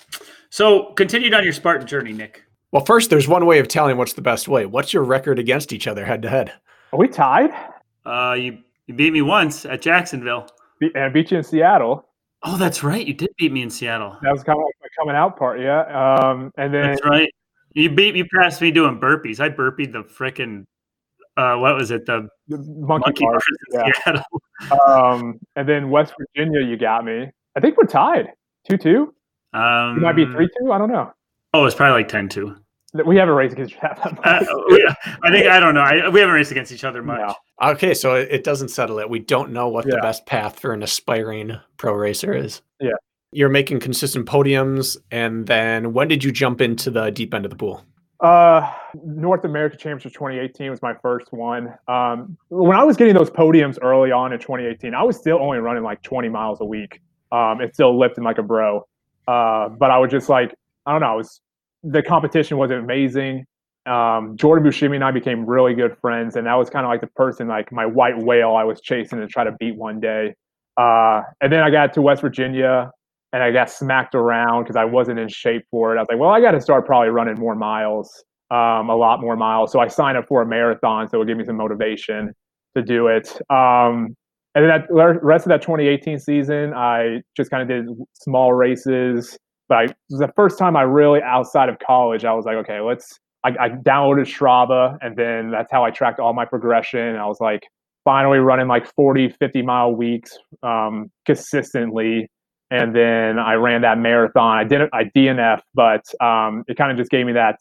so 0.49 0.93
continued 0.93 1.33
on 1.35 1.43
your 1.43 1.53
Spartan 1.53 1.85
journey, 1.87 2.13
Nick. 2.13 2.43
Well, 2.71 2.83
first, 2.85 3.09
there's 3.09 3.27
one 3.27 3.45
way 3.45 3.59
of 3.59 3.67
telling 3.67 3.97
what's 3.97 4.13
the 4.13 4.21
best 4.21 4.47
way. 4.47 4.65
What's 4.65 4.91
your 4.93 5.03
record 5.03 5.37
against 5.37 5.71
each 5.73 5.87
other 5.87 6.05
head 6.05 6.21
to 6.23 6.29
head? 6.29 6.51
Are 6.93 6.97
we 6.97 7.07
tied? 7.07 7.51
Uh, 8.05 8.33
you 8.33 8.57
you 8.87 8.95
beat 8.95 9.13
me 9.13 9.21
once 9.21 9.65
at 9.65 9.81
Jacksonville. 9.81 10.47
And 10.81 10.97
I 11.03 11.09
beat 11.09 11.31
you 11.31 11.37
in 11.37 11.43
Seattle. 11.43 12.07
Oh, 12.43 12.57
that's 12.57 12.83
right. 12.83 13.05
You 13.05 13.13
did 13.13 13.29
beat 13.37 13.51
me 13.51 13.61
in 13.61 13.69
Seattle. 13.69 14.17
That 14.23 14.31
was 14.31 14.43
kind 14.43 14.57
of 14.57 14.63
like 14.63 14.73
my 14.81 14.87
coming 14.97 15.15
out 15.15 15.37
part. 15.37 15.59
Yeah. 15.59 15.81
Um, 15.83 16.51
and 16.57 16.73
then 16.73 16.91
That's 16.91 17.05
right. 17.05 17.29
You 17.73 17.89
beat 17.89 18.15
you 18.15 18.25
passed 18.35 18.61
me 18.61 18.71
doing 18.71 18.99
burpees. 18.99 19.39
I 19.39 19.49
burpeed 19.49 19.93
the 19.93 20.03
frickin' 20.03 20.65
uh, 21.37 21.55
what 21.57 21.75
was 21.75 21.91
it? 21.91 22.05
The 22.05 22.27
the 22.47 22.57
monkey, 22.57 23.23
monkey 23.23 23.25
bars. 23.25 23.43
in 23.73 23.79
yeah. 23.79 23.91
Seattle. 24.03 24.23
Um, 24.87 25.39
and 25.55 25.67
then 25.67 25.89
West 25.89 26.13
Virginia, 26.19 26.61
you 26.61 26.77
got 26.77 27.03
me. 27.03 27.31
I 27.55 27.59
think 27.59 27.77
we're 27.77 27.87
tied. 27.87 28.27
Two 28.69 28.77
two. 28.77 29.13
Um, 29.53 29.95
You 29.95 30.01
might 30.01 30.15
be 30.15 30.25
three 30.25 30.47
two. 30.59 30.71
I 30.71 30.77
don't 30.77 30.91
know. 30.91 31.11
Oh, 31.53 31.65
it's 31.65 31.75
probably 31.75 32.03
like 32.03 32.09
10-2. 32.09 32.55
We 33.05 33.15
haven't 33.15 33.35
raced 33.35 33.53
against 33.53 33.73
you 33.73 33.79
that 33.81 33.99
Uh, 34.05 34.11
much. 34.11 34.95
I 35.23 35.31
think 35.31 35.47
I 35.47 35.59
don't 35.59 35.73
know. 35.73 35.81
I, 35.81 36.09
we 36.09 36.19
haven't 36.19 36.35
raced 36.35 36.51
against 36.51 36.71
each 36.71 36.83
other 36.83 37.01
much. 37.01 37.19
No. 37.19 37.69
Okay, 37.71 37.93
so 37.93 38.15
it 38.15 38.27
it 38.31 38.43
doesn't 38.43 38.69
settle 38.69 38.99
it. 38.99 39.09
We 39.09 39.19
don't 39.19 39.51
know 39.51 39.69
what 39.69 39.85
the 39.85 39.99
best 40.01 40.25
path 40.25 40.59
for 40.59 40.73
an 40.73 40.83
aspiring 40.83 41.57
pro 41.77 41.93
racer 41.93 42.33
is. 42.33 42.61
Yeah. 42.79 42.91
You're 43.31 43.49
making 43.49 43.79
consistent 43.79 44.25
podiums. 44.25 44.97
And 45.09 45.47
then 45.47 45.93
when 45.93 46.09
did 46.09 46.21
you 46.21 46.33
jump 46.33 46.59
into 46.59 46.91
the 46.91 47.11
deep 47.11 47.33
end 47.33 47.45
of 47.45 47.49
the 47.49 47.55
pool? 47.55 47.85
Uh, 48.19 48.71
North 49.05 49.45
America 49.45 49.77
Championship 49.77 50.11
2018 50.13 50.69
was 50.69 50.81
my 50.81 50.93
first 51.01 51.31
one. 51.31 51.73
Um, 51.87 52.37
when 52.49 52.77
I 52.77 52.83
was 52.83 52.97
getting 52.97 53.15
those 53.15 53.29
podiums 53.29 53.77
early 53.81 54.11
on 54.11 54.33
in 54.33 54.39
2018, 54.39 54.93
I 54.93 55.01
was 55.03 55.15
still 55.17 55.39
only 55.41 55.59
running 55.59 55.81
like 55.81 56.01
20 56.03 56.27
miles 56.27 56.59
a 56.59 56.65
week. 56.65 57.01
Um, 57.31 57.61
and 57.61 57.73
still 57.73 57.97
lifting 57.97 58.25
like 58.25 58.37
a 58.37 58.43
bro. 58.43 58.85
Uh, 59.29 59.69
but 59.69 59.89
I 59.91 59.97
was 59.97 60.11
just 60.11 60.27
like, 60.27 60.53
I 60.85 60.91
don't 60.91 60.99
know. 60.99 61.13
It 61.13 61.17
was 61.17 61.39
the 61.83 62.01
competition 62.01 62.57
wasn't 62.57 62.83
amazing. 62.83 63.45
Um, 63.85 64.37
Jordan 64.37 64.65
Bushimi 64.65 64.95
and 64.95 65.03
I 65.03 65.11
became 65.11 65.45
really 65.45 65.73
good 65.73 65.97
friends, 66.01 66.35
and 66.35 66.45
that 66.45 66.53
was 66.55 66.69
kind 66.69 66.85
of 66.85 66.89
like 66.89 67.01
the 67.01 67.07
person, 67.07 67.47
like 67.47 67.71
my 67.71 67.85
white 67.85 68.17
whale, 68.17 68.55
I 68.55 68.63
was 68.63 68.79
chasing 68.81 69.19
to 69.19 69.27
try 69.27 69.43
to 69.43 69.51
beat 69.59 69.75
one 69.75 69.99
day. 69.99 70.35
Uh, 70.77 71.21
and 71.41 71.51
then 71.51 71.61
I 71.61 71.71
got 71.71 71.93
to 71.93 72.01
West 72.01 72.21
Virginia, 72.21 72.91
and 73.33 73.41
I 73.41 73.51
got 73.51 73.69
smacked 73.69 74.13
around 74.13 74.63
because 74.63 74.75
I 74.75 74.85
wasn't 74.85 75.19
in 75.19 75.29
shape 75.29 75.63
for 75.71 75.95
it. 75.95 75.97
I 75.97 76.01
was 76.01 76.07
like, 76.09 76.19
well, 76.19 76.29
I 76.29 76.41
got 76.41 76.51
to 76.51 76.61
start 76.61 76.85
probably 76.85 77.09
running 77.09 77.35
more 77.35 77.55
miles, 77.55 78.23
um, 78.51 78.89
a 78.89 78.95
lot 78.95 79.21
more 79.21 79.35
miles. 79.35 79.71
So 79.71 79.79
I 79.79 79.87
signed 79.87 80.17
up 80.17 80.27
for 80.27 80.41
a 80.41 80.45
marathon, 80.45 81.09
so 81.09 81.17
it 81.17 81.19
would 81.19 81.27
give 81.27 81.37
me 81.37 81.45
some 81.45 81.57
motivation 81.57 82.33
to 82.75 82.83
do 82.83 83.07
it. 83.07 83.29
Um, 83.49 84.15
and 84.53 84.65
then 84.65 84.67
that 84.67 84.87
rest 85.23 85.45
of 85.45 85.49
that 85.49 85.61
2018 85.61 86.19
season, 86.19 86.73
I 86.73 87.21
just 87.37 87.49
kind 87.49 87.63
of 87.63 87.69
did 87.69 87.87
small 88.13 88.53
races. 88.53 89.37
But 89.71 89.77
I, 89.77 89.83
it 89.83 89.95
was 90.09 90.19
the 90.19 90.31
first 90.35 90.59
time 90.59 90.75
I 90.75 90.81
really, 90.81 91.21
outside 91.21 91.69
of 91.69 91.77
college, 91.79 92.25
I 92.25 92.33
was 92.33 92.43
like, 92.45 92.57
okay, 92.57 92.81
let's. 92.81 93.17
I, 93.43 93.49
I 93.59 93.69
downloaded 93.69 94.27
Strava, 94.27 94.97
and 95.01 95.15
then 95.15 95.49
that's 95.49 95.71
how 95.71 95.83
I 95.83 95.91
tracked 95.91 96.19
all 96.19 96.33
my 96.33 96.45
progression. 96.45 97.15
I 97.15 97.25
was 97.25 97.39
like, 97.39 97.63
finally 98.03 98.39
running 98.39 98.67
like 98.67 98.85
40, 98.95 99.29
50 99.29 99.61
mile 99.61 99.95
weeks 99.95 100.37
um, 100.61 101.09
consistently 101.25 102.27
and 102.71 102.95
then 102.95 103.37
I 103.37 103.55
ran 103.55 103.81
that 103.81 103.97
marathon. 103.97 104.57
I 104.57 104.63
didn't, 104.63 104.89
I 104.93 105.03
DNF, 105.15 105.59
but 105.73 106.01
um, 106.21 106.63
it 106.67 106.77
kind 106.77 106.89
of 106.89 106.97
just 106.97 107.11
gave 107.11 107.25
me 107.25 107.33
that 107.33 107.59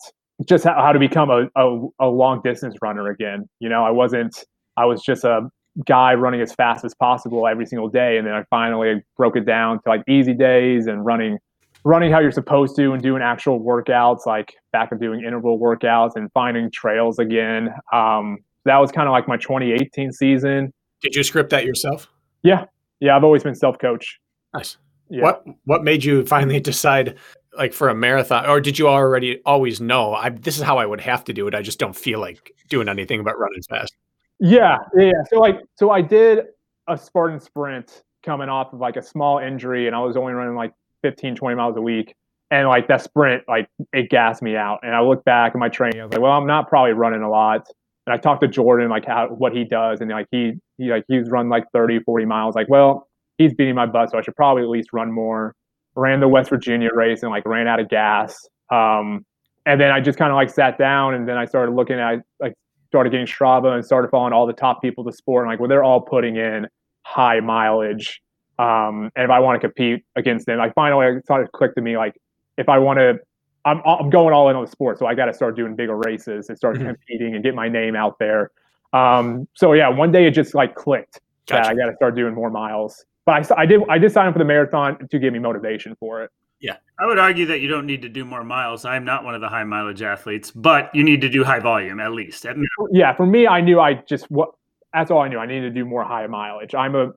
just 0.49 0.65
how, 0.65 0.75
how 0.75 0.93
to 0.93 1.01
become 1.01 1.31
a, 1.31 1.49
a, 1.57 1.89
a 1.99 2.07
long 2.07 2.41
distance 2.43 2.77
runner 2.81 3.09
again. 3.09 3.49
You 3.59 3.69
know, 3.69 3.85
I 3.85 3.91
wasn't, 3.91 4.45
I 4.77 4.85
was 4.85 5.03
just 5.03 5.25
a 5.25 5.51
guy 5.85 6.15
running 6.15 6.41
as 6.41 6.55
fast 6.55 6.85
as 6.85 6.95
possible 6.95 7.47
every 7.49 7.67
single 7.67 7.89
day, 7.89 8.19
and 8.19 8.27
then 8.27 8.35
I 8.35 8.45
finally 8.51 9.03
broke 9.17 9.37
it 9.37 9.45
down 9.45 9.83
to 9.83 9.89
like 9.89 10.03
easy 10.09 10.33
days 10.33 10.87
and 10.87 11.05
running, 11.05 11.39
running 11.85 12.13
how 12.13 12.21
you're 12.21 12.31
supposed 12.31 12.77
to, 12.77 12.93
and 12.93 13.03
doing 13.03 13.23
actual 13.23 13.61
workouts, 13.61 14.27
like 14.27 14.55
back 14.73 14.93
of 14.93 15.01
doing 15.01 15.25
interval 15.25 15.59
workouts 15.59 16.13
and 16.17 16.31
finding 16.33 16.71
trails 16.71 17.19
again. 17.19 17.71
Um, 17.93 18.39
that 18.65 18.77
was 18.79 18.93
kind 18.93 19.09
of 19.09 19.13
like 19.13 19.27
my 19.27 19.37
2018 19.37 20.13
season. 20.13 20.73
Did 21.03 21.15
you 21.15 21.23
script 21.23 21.51
that 21.51 21.65
yourself? 21.65 22.09
Yeah, 22.43 22.65
yeah. 23.01 23.17
I've 23.17 23.25
always 23.25 23.43
been 23.43 23.55
self 23.55 23.79
coach. 23.79 24.21
Nice. 24.55 24.77
Yeah. 25.09 25.23
What 25.23 25.45
what 25.65 25.85
made 25.85 26.05
you 26.05 26.25
finally 26.27 26.61
decide 26.61 27.17
like 27.57 27.73
for 27.73 27.89
a 27.89 27.95
marathon 27.95 28.47
or 28.47 28.61
did 28.61 28.79
you 28.79 28.87
already 28.87 29.41
always 29.45 29.81
know 29.81 30.15
I 30.15 30.29
this 30.29 30.57
is 30.57 30.63
how 30.63 30.79
I 30.79 30.87
would 30.87 31.01
have 31.01 31.25
to 31.25 31.33
do 31.33 31.49
it. 31.49 31.55
I 31.55 31.63
just 31.63 31.81
don't 31.81 31.97
feel 31.97 32.21
like 32.21 32.53
doing 32.69 32.89
anything 32.89 33.25
but 33.25 33.39
running 33.39 33.63
fast. 33.69 33.93
Yeah, 34.41 34.79
yeah. 34.97 35.05
yeah. 35.05 35.25
So 35.29 35.39
like, 35.39 35.61
so 35.77 35.91
I 35.91 36.01
did 36.01 36.47
a 36.89 36.97
Spartan 36.97 37.39
sprint 37.39 38.03
coming 38.25 38.49
off 38.49 38.73
of 38.73 38.81
like 38.81 38.97
a 38.97 39.03
small 39.03 39.39
injury, 39.39 39.87
and 39.87 39.95
I 39.95 40.01
was 40.01 40.17
only 40.17 40.33
running 40.33 40.57
like 40.57 40.73
15, 41.03 41.37
20 41.37 41.57
miles 41.57 41.77
a 41.77 41.81
week. 41.81 42.15
And 42.51 42.67
like 42.69 42.89
that 42.89 43.03
sprint, 43.03 43.45
like 43.47 43.69
it 43.93 44.11
gassed 44.11 44.43
me 44.43 44.57
out. 44.57 44.81
And 44.83 44.95
I 44.95 45.03
look 45.03 45.25
back 45.25 45.53
at 45.55 45.59
my 45.59 45.69
training, 45.69 46.01
I 46.01 46.05
was 46.05 46.13
like, 46.13 46.21
well, 46.21 46.33
I'm 46.33 46.47
not 46.47 46.69
probably 46.69 46.93
running 46.93 47.23
a 47.23 47.31
lot. 47.31 47.69
And 48.07 48.15
I 48.15 48.17
talked 48.17 48.43
to 48.43 48.49
Jordan, 48.49 48.89
like 48.89 49.05
how 49.07 49.29
what 49.29 49.55
he 49.55 49.65
does, 49.65 50.01
and 50.01 50.11
like 50.11 50.27
he 50.33 50.55
he 50.79 50.91
like 50.91 51.05
he's 51.07 51.31
run 51.31 51.49
like 51.49 51.65
30, 51.73 52.01
40 52.01 52.25
miles. 52.25 52.55
Like, 52.57 52.69
well, 52.69 53.09
he's 53.39 53.55
beating 53.55 53.75
my 53.75 53.87
butt, 53.87 54.11
so 54.11 54.19
I 54.19 54.23
should 54.23 54.35
probably 54.35 54.63
at 54.63 54.69
least 54.69 54.89
run 54.93 55.13
more. 55.13 55.55
Ran 55.95 56.21
the 56.21 56.29
West 56.29 56.51
Virginia 56.51 56.89
race 56.93 57.23
and 57.23 57.31
like 57.31 57.47
ran 57.47 57.69
out 57.69 57.79
of 57.79 57.89
gas. 57.89 58.49
Um, 58.73 59.25
and 59.67 59.81
then 59.81 59.91
I 59.91 60.01
just 60.01 60.19
kind 60.19 60.33
of 60.33 60.37
like 60.37 60.51
sat 60.51 60.79
down, 60.79 61.15
and 61.15 61.29
then 61.29 61.37
I 61.37 61.45
started 61.45 61.73
looking 61.73 62.01
at 62.01 62.21
like 62.41 62.55
started 62.89 63.11
getting 63.11 63.27
Strava 63.27 63.75
and 63.75 63.85
started 63.85 64.11
following 64.11 64.33
all 64.33 64.47
the 64.47 64.53
top 64.53 64.83
people 64.83 65.05
to 65.05 65.13
sport. 65.13 65.45
And 65.45 65.53
like, 65.53 65.61
well, 65.61 65.69
they're 65.69 65.85
all 65.85 66.01
putting 66.01 66.37
in 66.37 66.67
high 67.03 67.41
mileage. 67.41 68.21
Um, 68.61 69.11
and 69.17 69.25
if 69.25 69.31
I 69.31 69.39
want 69.41 69.61
to 69.61 69.67
compete 69.67 70.05
against 70.17 70.47
them, 70.47 70.59
like 70.59 70.75
finally 70.75 71.07
it 71.07 71.25
started 71.25 71.47
to 71.47 71.51
click 71.53 71.75
to 71.77 71.81
me, 71.81 71.97
like 71.97 72.15
if 72.59 72.69
I 72.69 72.79
want 72.79 72.99
to, 72.99 73.19
I'm, 73.65 73.81
I'm 73.87 74.11
going 74.11 74.35
all 74.35 74.49
in 74.51 74.57
on 74.57 74.65
the 74.65 74.71
sport. 74.71 74.99
So 74.99 75.07
I 75.07 75.15
got 75.15 75.27
to 75.27 75.35
start 75.35 75.57
doing 75.57 75.75
bigger 75.77 75.97
races 75.97 76.49
and 76.49 76.59
start 76.59 76.77
Mhm. 76.77 76.87
competing 76.87 77.35
and 77.35 77.43
get 77.43 77.55
my 77.55 77.69
name 77.69 77.97
out 77.97 78.19
there. 78.19 78.51
Um, 78.93 79.49
so 79.55 79.73
yeah, 79.73 79.89
one 79.89 80.13
day 80.13 80.27
it 80.27 80.33
just 80.33 80.55
like 80.55 80.75
clicked 80.75 81.21
that 81.47 81.67
I 81.67 81.75
got 81.75 81.87
to 81.87 81.95
start 81.97 82.15
doing 82.15 82.35
more 82.35 82.51
miles. 82.51 83.05
But 83.25 83.51
I, 83.53 83.63
I 83.63 83.67
did, 83.67 83.81
I 83.89 83.99
did 83.99 84.13
sign 84.13 84.27
up 84.27 84.35
for 84.35 84.39
the 84.39 84.45
marathon 84.45 85.09
to 85.09 85.19
give 85.19 85.33
me 85.33 85.39
motivation 85.39 85.97
for 85.99 86.23
it. 86.23 86.31
Yeah, 86.61 86.77
I 86.99 87.07
would 87.07 87.19
argue 87.19 87.47
that 87.47 87.61
you 87.61 87.69
don't 87.69 87.87
need 87.87 88.03
to 88.03 88.09
do 88.11 88.25
more 88.27 88.45
miles. 88.45 88.85
I'm 88.85 89.05
not 89.05 89.25
one 89.25 89.35
of 89.35 89.41
the 89.41 89.49
high 89.49 89.65
mileage 89.65 90.03
athletes, 90.03 90.51
but 90.51 90.95
you 90.95 91.03
need 91.03 91.23
to 91.23 91.29
do 91.31 91.43
high 91.43 91.61
volume 91.61 92.01
at 92.01 92.13
least. 92.13 92.45
At 92.45 92.57
yeah, 92.93 93.15
for 93.15 93.25
me, 93.25 93.47
I 93.47 93.63
knew 93.63 93.81
I 93.81 93.95
just 93.95 94.31
what 94.31 94.51
that's 94.93 95.11
all 95.11 95.21
I 95.23 95.29
knew. 95.29 95.39
I 95.39 95.47
needed 95.47 95.63
to 95.63 95.71
do 95.71 95.87
more 95.87 96.05
high 96.05 96.27
mileage. 96.27 96.75
I'm 96.75 96.95
a 96.95 97.13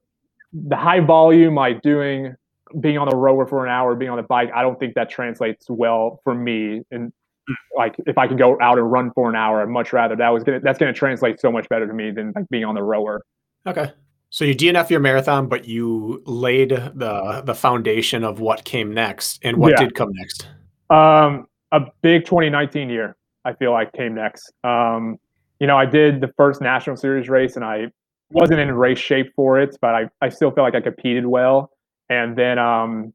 the 0.53 0.75
high 0.75 0.99
volume, 0.99 1.55
like 1.55 1.81
doing 1.81 2.35
being 2.79 2.97
on 2.97 3.07
the 3.07 3.15
rower 3.15 3.45
for 3.45 3.65
an 3.65 3.71
hour, 3.71 3.95
being 3.95 4.09
on 4.09 4.17
the 4.17 4.23
bike. 4.23 4.49
I 4.53 4.61
don't 4.61 4.79
think 4.79 4.95
that 4.95 5.09
translates 5.09 5.65
well 5.69 6.19
for 6.23 6.33
me. 6.33 6.81
And 6.91 7.11
like 7.75 7.95
if 8.05 8.17
I 8.17 8.27
could 8.27 8.37
go 8.37 8.57
out 8.61 8.77
and 8.77 8.91
run 8.91 9.11
for 9.13 9.29
an 9.29 9.35
hour, 9.35 9.61
I'd 9.61 9.69
much 9.69 9.93
rather 9.93 10.15
that 10.15 10.29
was 10.29 10.43
gonna 10.43 10.59
that's 10.59 10.79
gonna 10.79 10.93
translate 10.93 11.39
so 11.39 11.51
much 11.51 11.67
better 11.69 11.85
to 11.87 11.93
me 11.93 12.11
than 12.11 12.31
like 12.35 12.47
being 12.49 12.65
on 12.65 12.75
the 12.75 12.83
rower. 12.83 13.21
Okay. 13.67 13.91
So 14.29 14.45
you 14.45 14.55
DNF 14.55 14.89
your 14.89 14.99
marathon, 14.99 15.47
but 15.47 15.65
you 15.67 16.23
laid 16.25 16.69
the 16.69 17.43
the 17.45 17.53
foundation 17.53 18.23
of 18.23 18.39
what 18.39 18.63
came 18.63 18.93
next. 18.93 19.39
And 19.43 19.57
what 19.57 19.71
Yeah. 19.71 19.85
did 19.85 19.95
come 19.95 20.09
next? 20.13 20.47
Um, 20.89 21.47
a 21.71 21.81
big 22.01 22.25
2019 22.25 22.89
year, 22.89 23.15
I 23.45 23.53
feel 23.53 23.71
like 23.71 23.91
came 23.93 24.15
next. 24.15 24.51
Um, 24.63 25.17
you 25.59 25.67
know, 25.67 25.77
I 25.77 25.85
did 25.85 26.21
the 26.21 26.29
first 26.37 26.61
national 26.61 26.97
series 26.97 27.29
race 27.29 27.55
and 27.55 27.63
I 27.63 27.91
wasn't 28.33 28.59
in 28.59 28.71
race 28.71 28.99
shape 28.99 29.27
for 29.35 29.59
it, 29.59 29.75
but 29.81 29.95
I, 29.95 30.03
I 30.21 30.29
still 30.29 30.51
felt 30.51 30.65
like 30.65 30.75
I 30.75 30.81
competed 30.81 31.25
well. 31.25 31.71
And 32.09 32.37
then 32.37 32.59
um, 32.59 33.13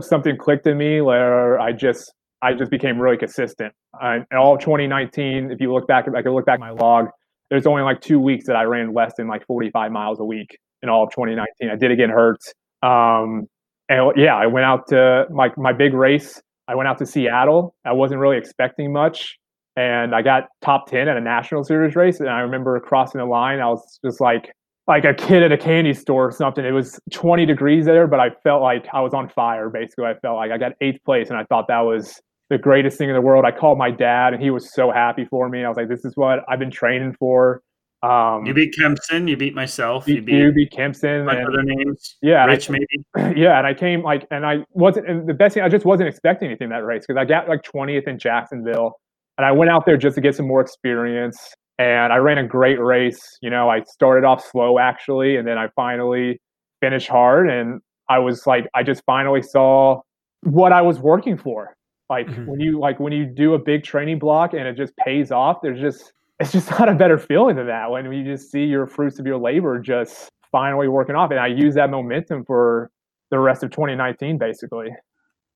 something 0.00 0.36
clicked 0.36 0.66
in 0.66 0.78
me 0.78 1.00
where 1.00 1.58
I 1.60 1.72
just 1.72 2.12
I 2.42 2.52
just 2.54 2.70
became 2.70 2.98
really 3.00 3.16
consistent. 3.16 3.72
In 4.02 4.24
all 4.36 4.54
of 4.54 4.60
2019, 4.60 5.50
if 5.50 5.60
you 5.60 5.72
look 5.72 5.86
back, 5.86 6.04
I 6.14 6.22
could 6.22 6.32
look 6.32 6.46
back 6.46 6.54
at 6.54 6.60
my 6.60 6.70
log. 6.70 7.06
There's 7.50 7.66
only 7.66 7.82
like 7.82 8.00
two 8.00 8.18
weeks 8.18 8.46
that 8.46 8.56
I 8.56 8.64
ran 8.64 8.92
less 8.92 9.12
than 9.16 9.28
like 9.28 9.46
45 9.46 9.90
miles 9.90 10.20
a 10.20 10.24
week 10.24 10.58
in 10.82 10.88
all 10.88 11.04
of 11.04 11.10
2019. 11.10 11.70
I 11.70 11.76
did 11.76 11.96
get 11.96 12.10
hurt. 12.10 12.40
Um, 12.82 13.46
and 13.88 14.12
yeah, 14.16 14.34
I 14.34 14.46
went 14.46 14.66
out 14.66 14.88
to 14.88 15.24
my 15.30 15.48
my 15.56 15.72
big 15.72 15.94
race. 15.94 16.40
I 16.68 16.74
went 16.74 16.88
out 16.88 16.98
to 16.98 17.06
Seattle. 17.06 17.74
I 17.84 17.92
wasn't 17.92 18.20
really 18.20 18.38
expecting 18.38 18.92
much, 18.92 19.38
and 19.76 20.14
I 20.14 20.22
got 20.22 20.44
top 20.62 20.88
10 20.90 21.08
at 21.08 21.16
a 21.16 21.20
national 21.20 21.64
series 21.64 21.94
race. 21.94 22.20
And 22.20 22.28
I 22.28 22.40
remember 22.40 22.78
crossing 22.80 23.18
the 23.18 23.26
line. 23.26 23.60
I 23.60 23.68
was 23.68 23.98
just 24.04 24.20
like 24.20 24.52
like 24.86 25.04
a 25.04 25.14
kid 25.14 25.42
at 25.42 25.50
a 25.50 25.58
candy 25.58 25.92
store 25.92 26.28
or 26.28 26.32
something. 26.32 26.64
It 26.64 26.70
was 26.70 27.00
20 27.12 27.44
degrees 27.44 27.84
there, 27.84 28.06
but 28.06 28.20
I 28.20 28.30
felt 28.44 28.62
like 28.62 28.86
I 28.92 29.00
was 29.00 29.14
on 29.14 29.28
fire. 29.28 29.68
Basically, 29.68 30.04
I 30.04 30.14
felt 30.20 30.36
like 30.36 30.52
I 30.52 30.58
got 30.58 30.72
eighth 30.80 31.02
place, 31.04 31.28
and 31.28 31.36
I 31.36 31.44
thought 31.44 31.66
that 31.68 31.80
was 31.80 32.20
the 32.50 32.58
greatest 32.58 32.96
thing 32.96 33.08
in 33.08 33.14
the 33.14 33.20
world. 33.20 33.44
I 33.44 33.50
called 33.50 33.78
my 33.78 33.90
dad, 33.90 34.32
and 34.32 34.42
he 34.42 34.50
was 34.50 34.72
so 34.72 34.92
happy 34.92 35.24
for 35.24 35.48
me. 35.48 35.64
I 35.64 35.68
was 35.68 35.76
like, 35.76 35.88
"This 35.88 36.04
is 36.04 36.12
what 36.16 36.44
I've 36.48 36.60
been 36.60 36.70
training 36.70 37.16
for." 37.18 37.62
Um, 38.02 38.46
you 38.46 38.54
beat 38.54 38.74
Kempson. 38.76 39.26
You 39.26 39.36
beat 39.36 39.54
myself. 39.54 40.06
You 40.06 40.22
beat, 40.22 40.36
you 40.36 40.52
beat 40.52 40.70
Kempson. 40.70 41.28
and, 41.28 41.28
other 41.28 41.62
names. 41.62 42.16
Yeah, 42.22 42.44
Rich 42.44 42.70
I, 42.70 42.74
maybe. 42.74 43.34
Yeah, 43.40 43.58
and 43.58 43.66
I 43.66 43.74
came 43.74 44.02
like, 44.02 44.26
and 44.30 44.46
I 44.46 44.58
wasn't. 44.70 45.08
And 45.08 45.28
the 45.28 45.34
best 45.34 45.54
thing, 45.54 45.64
I 45.64 45.68
just 45.68 45.84
wasn't 45.84 46.08
expecting 46.08 46.46
anything 46.46 46.68
that 46.68 46.84
race 46.84 47.04
because 47.06 47.18
I 47.20 47.24
got 47.24 47.48
like 47.48 47.62
20th 47.62 48.06
in 48.06 48.18
Jacksonville, 48.18 49.00
and 49.38 49.46
I 49.46 49.52
went 49.52 49.70
out 49.70 49.84
there 49.86 49.96
just 49.96 50.14
to 50.14 50.20
get 50.20 50.34
some 50.34 50.46
more 50.46 50.60
experience. 50.60 51.54
And 51.78 52.12
I 52.12 52.16
ran 52.16 52.38
a 52.38 52.46
great 52.46 52.80
race. 52.80 53.20
You 53.42 53.50
know, 53.50 53.68
I 53.68 53.82
started 53.82 54.26
off 54.26 54.44
slow 54.44 54.78
actually, 54.78 55.36
and 55.36 55.46
then 55.46 55.58
I 55.58 55.68
finally 55.76 56.40
finished 56.80 57.08
hard. 57.08 57.50
And 57.50 57.80
I 58.08 58.18
was 58.18 58.46
like, 58.46 58.66
I 58.74 58.82
just 58.82 59.02
finally 59.04 59.42
saw 59.42 60.00
what 60.42 60.72
I 60.72 60.80
was 60.80 60.98
working 60.98 61.36
for. 61.36 61.74
Like 62.08 62.28
mm-hmm. 62.28 62.46
when 62.46 62.60
you 62.60 62.78
like 62.78 63.00
when 63.00 63.12
you 63.12 63.26
do 63.26 63.54
a 63.54 63.58
big 63.58 63.82
training 63.82 64.18
block 64.18 64.52
and 64.52 64.62
it 64.62 64.76
just 64.76 64.96
pays 64.96 65.30
off, 65.32 65.58
there's 65.62 65.80
just 65.80 66.12
it's 66.40 66.52
just 66.52 66.70
not 66.70 66.88
a 66.88 66.94
better 66.94 67.18
feeling 67.18 67.56
than 67.56 67.66
that 67.66 67.90
when 67.90 68.10
you 68.12 68.24
just 68.24 68.50
see 68.50 68.64
your 68.64 68.86
fruits 68.86 69.18
of 69.18 69.26
your 69.26 69.38
labor 69.38 69.78
just 69.78 70.28
finally 70.52 70.88
working 70.88 71.16
off. 71.16 71.30
And 71.30 71.40
I 71.40 71.48
use 71.48 71.74
that 71.74 71.90
momentum 71.90 72.44
for 72.44 72.90
the 73.30 73.38
rest 73.38 73.62
of 73.62 73.70
2019, 73.70 74.38
basically. 74.38 74.88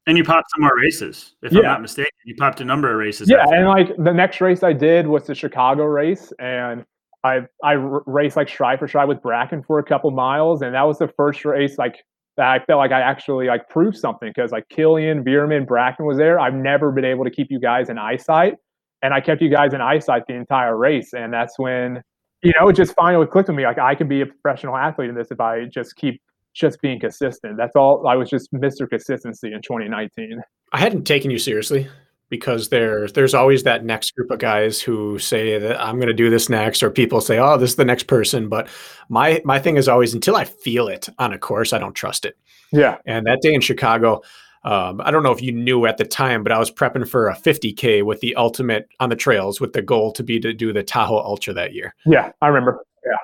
And 0.07 0.17
you 0.17 0.25
popped 0.25 0.51
some 0.55 0.63
more 0.63 0.77
races, 0.81 1.35
if 1.43 1.53
yeah. 1.53 1.59
I'm 1.59 1.65
not 1.65 1.83
mistaken. 1.83 2.11
You 2.25 2.35
popped 2.37 2.61
a 2.61 2.65
number 2.65 2.91
of 2.91 2.99
races. 2.99 3.29
Yeah, 3.29 3.45
and 3.49 3.67
like 3.69 3.95
the 3.97 4.13
next 4.13 4.41
race 4.41 4.63
I 4.63 4.73
did 4.73 5.07
was 5.07 5.27
the 5.27 5.35
Chicago 5.35 5.85
race, 5.85 6.33
and 6.39 6.85
I 7.23 7.41
I 7.63 7.73
raced 8.07 8.37
like 8.37 8.49
stride 8.49 8.79
for 8.79 8.89
stride 8.89 9.09
with 9.09 9.23
Bracken 9.23 9.63
for 9.63 9.79
a 9.79 9.85
couple 9.85 10.11
miles, 10.11 10.63
and 10.63 10.75
that 10.75 10.83
was 10.83 10.99
the 10.99 11.09
first 11.09 11.45
race 11.45 11.77
like 11.77 12.03
that 12.37 12.49
I 12.49 12.65
felt 12.65 12.79
like 12.79 12.93
I 12.93 13.01
actually 13.01 13.47
like 13.47 13.69
proved 13.69 13.97
something 13.97 14.31
because 14.35 14.53
like 14.53 14.69
Killian, 14.71 15.23
Veerman, 15.23 15.67
Bracken 15.67 16.07
was 16.07 16.17
there. 16.17 16.41
I've 16.41 16.55
never 16.55 16.91
been 16.91 17.05
able 17.05 17.25
to 17.25 17.31
keep 17.31 17.49
you 17.51 17.61
guys 17.61 17.91
in 17.91 17.99
eyesight, 17.99 18.55
and 19.03 19.13
I 19.13 19.21
kept 19.21 19.43
you 19.43 19.51
guys 19.51 19.75
in 19.75 19.83
eyesight 19.83 20.23
the 20.27 20.35
entire 20.35 20.77
race, 20.77 21.13
and 21.13 21.33
that's 21.33 21.59
when 21.59 22.03
you 22.43 22.53
know 22.59 22.69
it 22.69 22.77
just 22.77 22.95
finally 22.95 23.27
clicked 23.27 23.49
with 23.49 23.57
me. 23.57 23.65
Like 23.65 23.79
I 23.79 23.95
can 23.95 24.09
be 24.09 24.23
a 24.23 24.27
professional 24.27 24.77
athlete 24.77 25.11
in 25.11 25.15
this 25.15 25.31
if 25.31 25.41
I 25.41 25.67
just 25.67 25.97
keep 25.97 26.23
just 26.55 26.81
being 26.81 27.01
consistent. 27.01 27.57
That's 27.57 27.77
all. 27.77 28.07
I 28.07 28.17
was 28.17 28.29
just 28.29 28.53
Mr. 28.53 28.89
Consistency 28.89 29.53
in 29.53 29.63
2019. 29.63 30.43
I 30.73 30.79
hadn't 30.79 31.05
taken 31.05 31.31
you 31.31 31.39
seriously 31.39 31.89
because 32.29 32.69
there 32.69 33.09
there's 33.09 33.35
always 33.35 33.65
that 33.65 33.85
next 33.85 34.15
group 34.15 34.31
of 34.31 34.39
guys 34.39 34.81
who 34.81 35.19
say 35.19 35.59
that 35.59 35.81
I'm 35.81 35.97
going 35.97 36.09
to 36.09 36.15
do 36.15 36.31
this 36.31 36.49
next, 36.49 36.83
or 36.83 36.91
people 36.91 37.21
say, 37.21 37.39
"Oh, 37.39 37.59
this 37.59 37.71
is 37.71 37.77
the 37.77 37.85
next 37.85 38.05
person." 38.05 38.49
But 38.49 38.69
my 39.09 39.43
my 39.45 39.59
thing 39.59 39.77
is 39.77 39.89
always 39.89 40.15
until 40.15 40.37
I 40.37 40.45
feel 40.45 40.89
it 40.89 41.09
on 41.19 41.33
a 41.33 41.39
course, 41.39 41.73
I 41.73 41.79
don't 41.79 41.95
trust 41.95 42.25
it. 42.25 42.37
Yeah. 42.73 42.99
And 43.05 43.27
that 43.27 43.41
day 43.43 43.53
in 43.53 43.61
Chicago, 43.61 44.23
um, 44.63 45.01
I 45.05 45.11
don't 45.11 45.23
know 45.23 45.33
if 45.33 45.43
you 45.43 45.53
knew 45.53 45.87
at 45.87 45.97
the 45.97 46.05
time, 46.05 46.43
but 46.43 46.53
I 46.53 46.59
was 46.59 46.71
prepping 46.71 47.09
for 47.09 47.29
a 47.29 47.35
50k 47.35 48.05
with 48.05 48.21
the 48.21 48.35
ultimate 48.37 48.89
on 49.01 49.09
the 49.09 49.17
trails 49.17 49.61
with 49.61 49.73
the 49.73 49.83
goal 49.83 50.13
to 50.13 50.23
be 50.23 50.39
to 50.41 50.53
do 50.53 50.73
the 50.73 50.83
Tahoe 50.83 51.19
Ultra 51.19 51.55
that 51.55 51.75
year. 51.75 51.95
Yeah, 52.07 52.31
I 52.41 52.49
remember. 52.49 52.85
Yeah. 53.05 53.17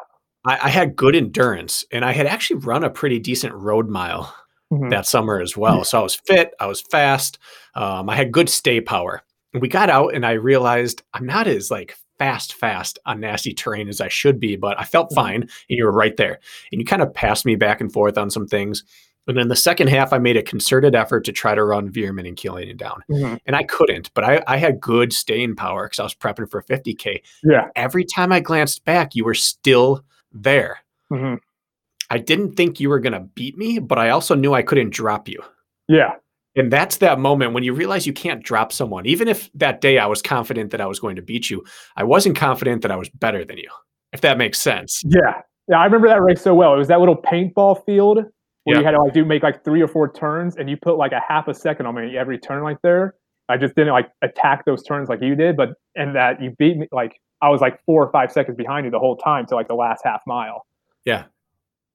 I, 0.47 0.59
I 0.65 0.69
had 0.69 0.97
good 0.97 1.17
endurance 1.17 1.85
and 1.91 2.05
I 2.05 2.13
had 2.13 2.27
actually 2.27 2.61
run 2.61 2.85
a 2.85 2.91
pretty 2.91 3.19
decent 3.19 3.55
road 3.55 3.89
mile 3.89 4.35
mm-hmm. 4.73 4.91
that 4.91 5.07
summer 5.07 5.41
as 5.41 5.57
well. 5.57 5.85
So 5.85 6.01
I 6.01 6.03
was 6.03 6.15
fit, 6.15 6.55
I 6.61 6.67
was 6.67 6.81
fast, 6.81 7.39
um, 7.75 8.09
I 8.09 8.17
had 8.17 8.33
good 8.33 8.49
stay 8.49 8.81
power. 8.81 9.23
And 9.53 9.63
we 9.63 9.69
got 9.69 9.91
out 9.91 10.15
and 10.15 10.27
I 10.27 10.33
realized 10.33 11.03
I'm 11.15 11.27
not 11.27 11.47
as 11.47 11.71
like 11.71 11.97
fast, 12.19 12.55
fast 12.55 12.99
on 13.07 13.21
nasty 13.21 13.55
terrain 13.55 13.89
as 13.89 14.01
I 14.01 14.09
should 14.09 14.41
be, 14.41 14.57
but 14.57 14.79
I 14.79 14.85
felt 14.85 15.09
mm-hmm. 15.09 15.15
fine. 15.15 15.43
And 15.43 15.51
you 15.69 15.85
were 15.85 15.93
right 15.93 16.17
there. 16.17 16.41
And 16.73 16.81
you 16.81 16.85
kind 16.85 17.03
of 17.03 17.15
passed 17.15 17.47
me 17.47 17.57
back 17.57 17.81
and 17.81 17.93
forth 17.93 18.19
on 18.19 18.31
some 18.31 18.47
things. 18.47 18.85
And 19.29 19.37
then 19.37 19.49
the 19.49 19.57
second 19.57 19.89
half, 19.89 20.13
I 20.13 20.19
made 20.19 20.37
a 20.37 20.43
concerted 20.43 20.95
effort 20.95 21.25
to 21.25 21.33
try 21.33 21.55
to 21.55 21.65
run 21.65 21.91
Veerman 21.91 22.29
and 22.29 22.37
Killian 22.37 22.77
down. 22.77 23.03
Mm-hmm. 23.11 23.37
And 23.45 23.57
I 23.57 23.65
couldn't, 23.65 24.15
but 24.15 24.23
I, 24.23 24.43
I 24.47 24.57
had 24.57 24.81
good 24.81 25.13
staying 25.13 25.57
power 25.57 25.87
because 25.87 25.99
I 25.99 26.05
was 26.05 26.15
prepping 26.15 26.49
for 26.49 26.63
50K. 26.63 27.23
Yeah. 27.43 27.69
Every 27.75 28.05
time 28.05 28.33
I 28.33 28.39
glanced 28.39 28.85
back, 28.85 29.17
you 29.17 29.25
were 29.25 29.35
still 29.35 30.05
there. 30.43 30.79
Mm-hmm. 31.13 31.37
I 32.11 32.19
didn't 32.19 32.55
think 32.55 32.79
you 32.79 32.89
were 32.89 33.01
going 33.01 33.13
to 33.13 33.21
beat 33.21 33.57
me, 33.57 33.79
but 33.79 33.99
I 33.99 34.11
also 34.11 34.35
knew 34.35 34.55
I 34.55 34.63
couldn't 34.63 34.91
drop 34.91 35.29
you. 35.29 35.43
Yeah. 35.89 36.15
And 36.55 36.73
that's 36.73 36.99
that 36.99 37.19
moment 37.19 37.53
when 37.53 37.65
you 37.65 37.75
realize 37.75 38.07
you 38.07 38.13
can't 38.13 38.43
drop 38.43 38.73
someone. 38.73 39.07
Even 39.07 39.29
if 39.29 39.51
that 39.55 39.81
day 39.81 39.99
I 39.99 40.07
was 40.07 40.23
confident 40.23 40.71
that 40.71 40.81
I 40.81 40.87
was 40.87 40.99
going 40.99 41.17
to 41.17 41.23
beat 41.23 41.51
you, 41.51 41.65
I 41.97 42.05
wasn't 42.05 42.37
confident 42.37 42.83
that 42.83 42.91
I 42.91 42.97
was 42.97 43.11
better 43.11 43.45
than 43.45 43.59
you, 43.59 43.69
if 44.13 44.23
that 44.23 44.39
makes 44.39 44.61
sense. 44.61 45.03
Yeah. 45.05 45.43
Yeah. 45.69 45.81
I 45.81 45.85
remember 45.85 46.09
that 46.09 46.23
race 46.23 46.41
so 46.41 46.55
well. 46.55 46.75
It 46.75 46.79
was 46.79 46.89
that 46.89 47.01
little 47.01 47.21
paintball 47.21 47.85
field 47.85 48.19
where 48.65 48.77
yep. 48.77 48.81
you 48.81 48.85
had 48.85 48.93
to 48.93 49.03
like 49.03 49.13
do 49.13 49.25
make 49.25 49.43
like 49.43 49.65
three 49.65 49.83
or 49.83 49.89
four 49.89 50.11
turns 50.13 50.57
and 50.57 50.71
you 50.71 50.77
put 50.77 50.97
like 50.97 51.13
a 51.13 51.21
half 51.29 51.49
a 51.49 51.55
second 51.55 51.87
on 51.87 51.95
me 51.95 52.17
every 52.17 52.39
turn 52.39 52.63
like 52.63 52.81
there. 52.83 53.15
I 53.49 53.57
just 53.57 53.75
didn't 53.77 53.93
like 53.93 54.09
attack 54.23 54.65
those 54.65 54.83
turns 54.83 55.09
like 55.09 55.21
you 55.21 55.35
did, 55.35 55.57
but 55.57 55.75
and 55.95 56.17
that 56.17 56.43
you 56.43 56.53
beat 56.59 56.79
me 56.79 56.89
like 56.91 57.21
I 57.43 57.49
was 57.49 57.61
like 57.61 57.83
four 57.85 58.03
or 58.03 58.11
five 58.11 58.33
seconds 58.33 58.57
behind 58.57 58.85
you 58.85 58.91
the 58.91 58.99
whole 58.99 59.17
time 59.17 59.47
to 59.47 59.55
like 59.55 59.69
the 59.69 59.75
last 59.75 60.03
half 60.05 60.23
mile. 60.27 60.67
Yeah. 61.05 61.25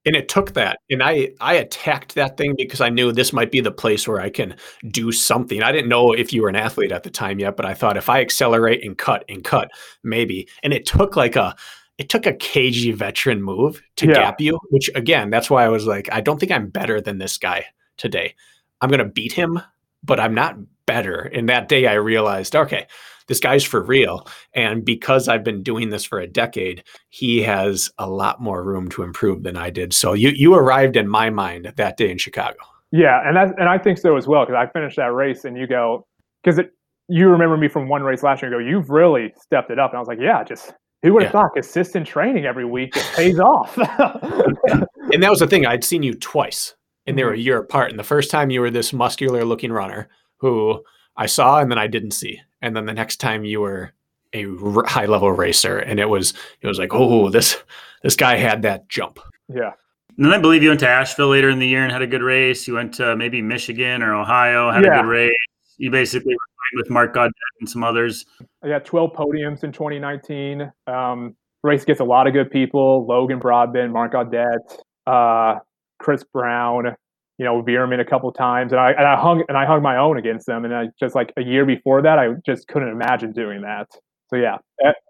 And 0.04 0.16
it 0.16 0.28
took 0.28 0.54
that. 0.54 0.78
And 0.90 1.02
I 1.02 1.30
I 1.40 1.54
attacked 1.54 2.14
that 2.16 2.36
thing 2.36 2.54
because 2.56 2.80
I 2.80 2.88
knew 2.88 3.12
this 3.12 3.32
might 3.32 3.52
be 3.52 3.60
the 3.60 3.70
place 3.70 4.08
where 4.08 4.20
I 4.20 4.30
can 4.30 4.56
do 4.88 5.12
something. 5.12 5.62
I 5.62 5.70
didn't 5.70 5.88
know 5.88 6.12
if 6.12 6.32
you 6.32 6.42
were 6.42 6.48
an 6.48 6.56
athlete 6.56 6.90
at 6.90 7.04
the 7.04 7.10
time 7.10 7.38
yet, 7.38 7.56
but 7.56 7.66
I 7.66 7.74
thought 7.74 7.96
if 7.96 8.08
I 8.08 8.20
accelerate 8.20 8.84
and 8.84 8.98
cut 8.98 9.24
and 9.28 9.44
cut, 9.44 9.70
maybe. 10.02 10.48
And 10.62 10.72
it 10.72 10.86
took 10.86 11.14
like 11.14 11.36
a 11.36 11.54
it 11.98 12.08
took 12.08 12.26
a 12.26 12.34
cagey 12.34 12.90
veteran 12.90 13.42
move 13.42 13.80
to 13.96 14.06
yeah. 14.06 14.14
gap 14.14 14.40
you, 14.40 14.58
which 14.70 14.90
again, 14.96 15.30
that's 15.30 15.50
why 15.50 15.64
I 15.64 15.68
was 15.68 15.86
like, 15.86 16.08
I 16.10 16.20
don't 16.20 16.40
think 16.40 16.50
I'm 16.50 16.68
better 16.68 17.00
than 17.00 17.18
this 17.18 17.38
guy 17.38 17.66
today. 17.96 18.34
I'm 18.80 18.90
gonna 18.90 19.04
beat 19.04 19.32
him, 19.32 19.60
but 20.02 20.18
I'm 20.18 20.34
not 20.34 20.56
better. 20.86 21.20
And 21.20 21.48
that 21.48 21.68
day 21.68 21.86
I 21.86 21.94
realized, 21.94 22.56
okay, 22.56 22.88
this 23.28 23.40
guy's 23.40 23.64
for 23.64 23.82
real. 23.82 24.26
And 24.54 24.84
because 24.84 25.28
I've 25.28 25.44
been 25.44 25.62
doing 25.62 25.90
this 25.90 26.04
for 26.04 26.18
a 26.18 26.26
decade, 26.26 26.84
he 27.10 27.42
has 27.42 27.90
a 27.98 28.08
lot 28.08 28.40
more 28.40 28.64
room 28.64 28.88
to 28.90 29.02
improve 29.02 29.42
than 29.42 29.56
I 29.56 29.70
did. 29.70 29.92
So 29.92 30.12
you 30.12 30.30
you 30.30 30.54
arrived 30.54 30.96
in 30.96 31.08
my 31.08 31.30
mind 31.30 31.72
that 31.76 31.96
day 31.96 32.10
in 32.10 32.18
Chicago. 32.18 32.58
Yeah, 32.90 33.26
and 33.26 33.36
that, 33.36 33.58
and 33.58 33.68
I 33.68 33.78
think 33.78 33.98
so 33.98 34.16
as 34.16 34.26
well 34.26 34.44
because 34.44 34.56
I 34.56 34.70
finished 34.70 34.96
that 34.96 35.12
race 35.12 35.44
and 35.44 35.56
you 35.56 35.66
go 35.66 36.06
because 36.42 36.60
you 37.08 37.28
remember 37.28 37.56
me 37.56 37.68
from 37.68 37.88
one 37.88 38.02
race 38.02 38.22
last 38.22 38.42
year. 38.42 38.52
And 38.52 38.64
go, 38.64 38.70
you've 38.70 38.90
really 38.90 39.32
stepped 39.40 39.70
it 39.70 39.78
up, 39.78 39.90
and 39.90 39.96
I 39.96 40.00
was 40.00 40.08
like, 40.08 40.20
yeah, 40.20 40.44
just 40.44 40.72
who 41.02 41.14
would 41.14 41.22
have 41.24 41.34
yeah. 41.34 41.40
thought 41.40 41.54
consistent 41.54 42.06
training 42.06 42.44
every 42.44 42.64
week 42.64 42.96
it 42.96 43.10
pays 43.14 43.40
off. 43.40 43.76
and 45.12 45.22
that 45.22 45.30
was 45.30 45.40
the 45.40 45.46
thing. 45.46 45.66
I'd 45.66 45.84
seen 45.84 46.02
you 46.02 46.14
twice, 46.14 46.74
and 47.06 47.18
they 47.18 47.24
were 47.24 47.30
a 47.30 47.34
mm-hmm. 47.34 47.42
year 47.42 47.58
apart. 47.58 47.90
And 47.90 47.98
the 47.98 48.04
first 48.04 48.30
time 48.30 48.50
you 48.50 48.60
were 48.60 48.70
this 48.70 48.92
muscular 48.92 49.44
looking 49.44 49.72
runner 49.72 50.08
who 50.38 50.82
I 51.16 51.26
saw 51.26 51.60
and 51.60 51.70
then 51.70 51.78
I 51.78 51.86
didn't 51.86 52.12
see. 52.12 52.40
And 52.62 52.74
then 52.74 52.86
the 52.86 52.94
next 52.94 53.16
time 53.16 53.44
you 53.44 53.60
were 53.60 53.92
a 54.32 54.46
r- 54.46 54.86
high 54.86 55.06
level 55.06 55.30
racer 55.30 55.78
and 55.78 56.00
it 56.00 56.08
was 56.08 56.32
it 56.60 56.66
was 56.66 56.78
like, 56.78 56.94
"Oh, 56.94 57.28
this 57.28 57.62
this 58.02 58.16
guy 58.16 58.36
had 58.36 58.62
that 58.62 58.88
jump." 58.88 59.18
Yeah. 59.48 59.72
And 60.16 60.26
then 60.26 60.32
I 60.32 60.38
believe 60.38 60.62
you 60.62 60.68
went 60.68 60.80
to 60.80 60.88
Asheville 60.88 61.28
later 61.28 61.48
in 61.48 61.58
the 61.58 61.66
year 61.66 61.82
and 61.82 61.92
had 61.92 62.02
a 62.02 62.06
good 62.06 62.22
race. 62.22 62.68
You 62.68 62.74
went 62.74 62.94
to 62.94 63.16
maybe 63.16 63.40
Michigan 63.40 64.02
or 64.02 64.14
Ohio, 64.14 64.70
had 64.70 64.84
yeah. 64.84 64.98
a 64.98 65.02
good 65.02 65.08
race. 65.08 65.32
You 65.78 65.90
basically 65.90 66.34
were 66.34 66.52
with 66.74 66.90
Mark 66.90 67.14
Gaudet 67.14 67.32
and 67.60 67.68
some 67.68 67.84
others. 67.84 68.24
I 68.62 68.68
got 68.68 68.84
12 68.84 69.12
podiums 69.12 69.64
in 69.64 69.72
2019. 69.72 70.70
Um, 70.86 71.36
race 71.62 71.84
gets 71.84 72.00
a 72.00 72.04
lot 72.04 72.26
of 72.26 72.32
good 72.32 72.50
people. 72.50 73.06
Logan 73.06 73.38
Broadbent, 73.38 73.92
Mark 73.92 74.12
Gaudet, 74.12 74.60
uh, 75.06 75.58
Chris 75.98 76.24
Brown, 76.24 76.94
you 77.42 77.48
know, 77.48 77.60
Veerman 77.60 77.98
a 77.98 78.04
couple 78.04 78.30
times, 78.30 78.70
and 78.70 78.80
I 78.80 78.92
and 78.92 79.04
I 79.04 79.16
hung 79.20 79.42
and 79.48 79.58
I 79.58 79.66
hung 79.66 79.82
my 79.82 79.96
own 79.96 80.16
against 80.16 80.46
them. 80.46 80.64
And 80.64 80.72
I 80.72 80.86
just 81.00 81.16
like 81.16 81.32
a 81.36 81.42
year 81.42 81.66
before 81.66 82.00
that, 82.00 82.16
I 82.16 82.28
just 82.46 82.68
couldn't 82.68 82.90
imagine 82.90 83.32
doing 83.32 83.62
that. 83.62 83.88
So 84.28 84.36
yeah, 84.36 84.58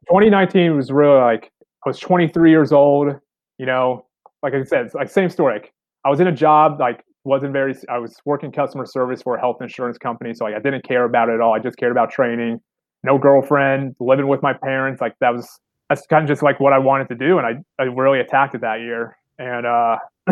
2019 0.09 0.75
was 0.75 0.91
really 0.91 1.21
like 1.21 1.53
I 1.85 1.91
was 1.91 1.99
23 1.99 2.51
years 2.51 2.73
old. 2.73 3.13
You 3.59 3.67
know, 3.67 4.07
like 4.43 4.55
I 4.55 4.65
said, 4.65 4.95
like 4.95 5.11
same 5.11 5.29
story. 5.29 5.57
Like, 5.57 5.75
I 6.07 6.09
was 6.09 6.21
in 6.21 6.27
a 6.27 6.33
job 6.33 6.81
like 6.81 7.05
wasn't 7.25 7.53
very. 7.53 7.75
I 7.91 7.99
was 7.99 8.17
working 8.25 8.51
customer 8.51 8.87
service 8.87 9.21
for 9.21 9.37
a 9.37 9.41
health 9.41 9.59
insurance 9.61 9.99
company, 9.99 10.33
so 10.33 10.47
like 10.47 10.55
I 10.55 10.59
didn't 10.59 10.89
care 10.89 11.05
about 11.05 11.29
it 11.29 11.35
at 11.35 11.43
all. 11.43 11.53
I 11.53 11.59
just 11.59 11.77
cared 11.77 11.93
about 11.93 12.11
training. 12.11 12.61
No 13.05 13.19
girlfriend, 13.19 13.95
living 14.01 14.27
with 14.27 14.41
my 14.43 14.55
parents. 14.55 15.03
Like 15.03 15.17
that 15.21 15.35
was 15.35 15.61
that's 15.91 16.07
kind 16.07 16.23
of 16.23 16.29
just 16.29 16.43
like 16.43 16.61
what 16.61 16.73
I 16.73 16.79
wanted 16.79 17.11
to 17.11 17.15
do, 17.15 17.37
and 17.37 17.47
I 17.47 17.83
I 17.83 17.89
really 17.89 18.21
attacked 18.21 18.55
it 18.55 18.63
that 18.63 18.81
year, 18.81 19.19
and 19.39 19.67
uh, 19.67 19.99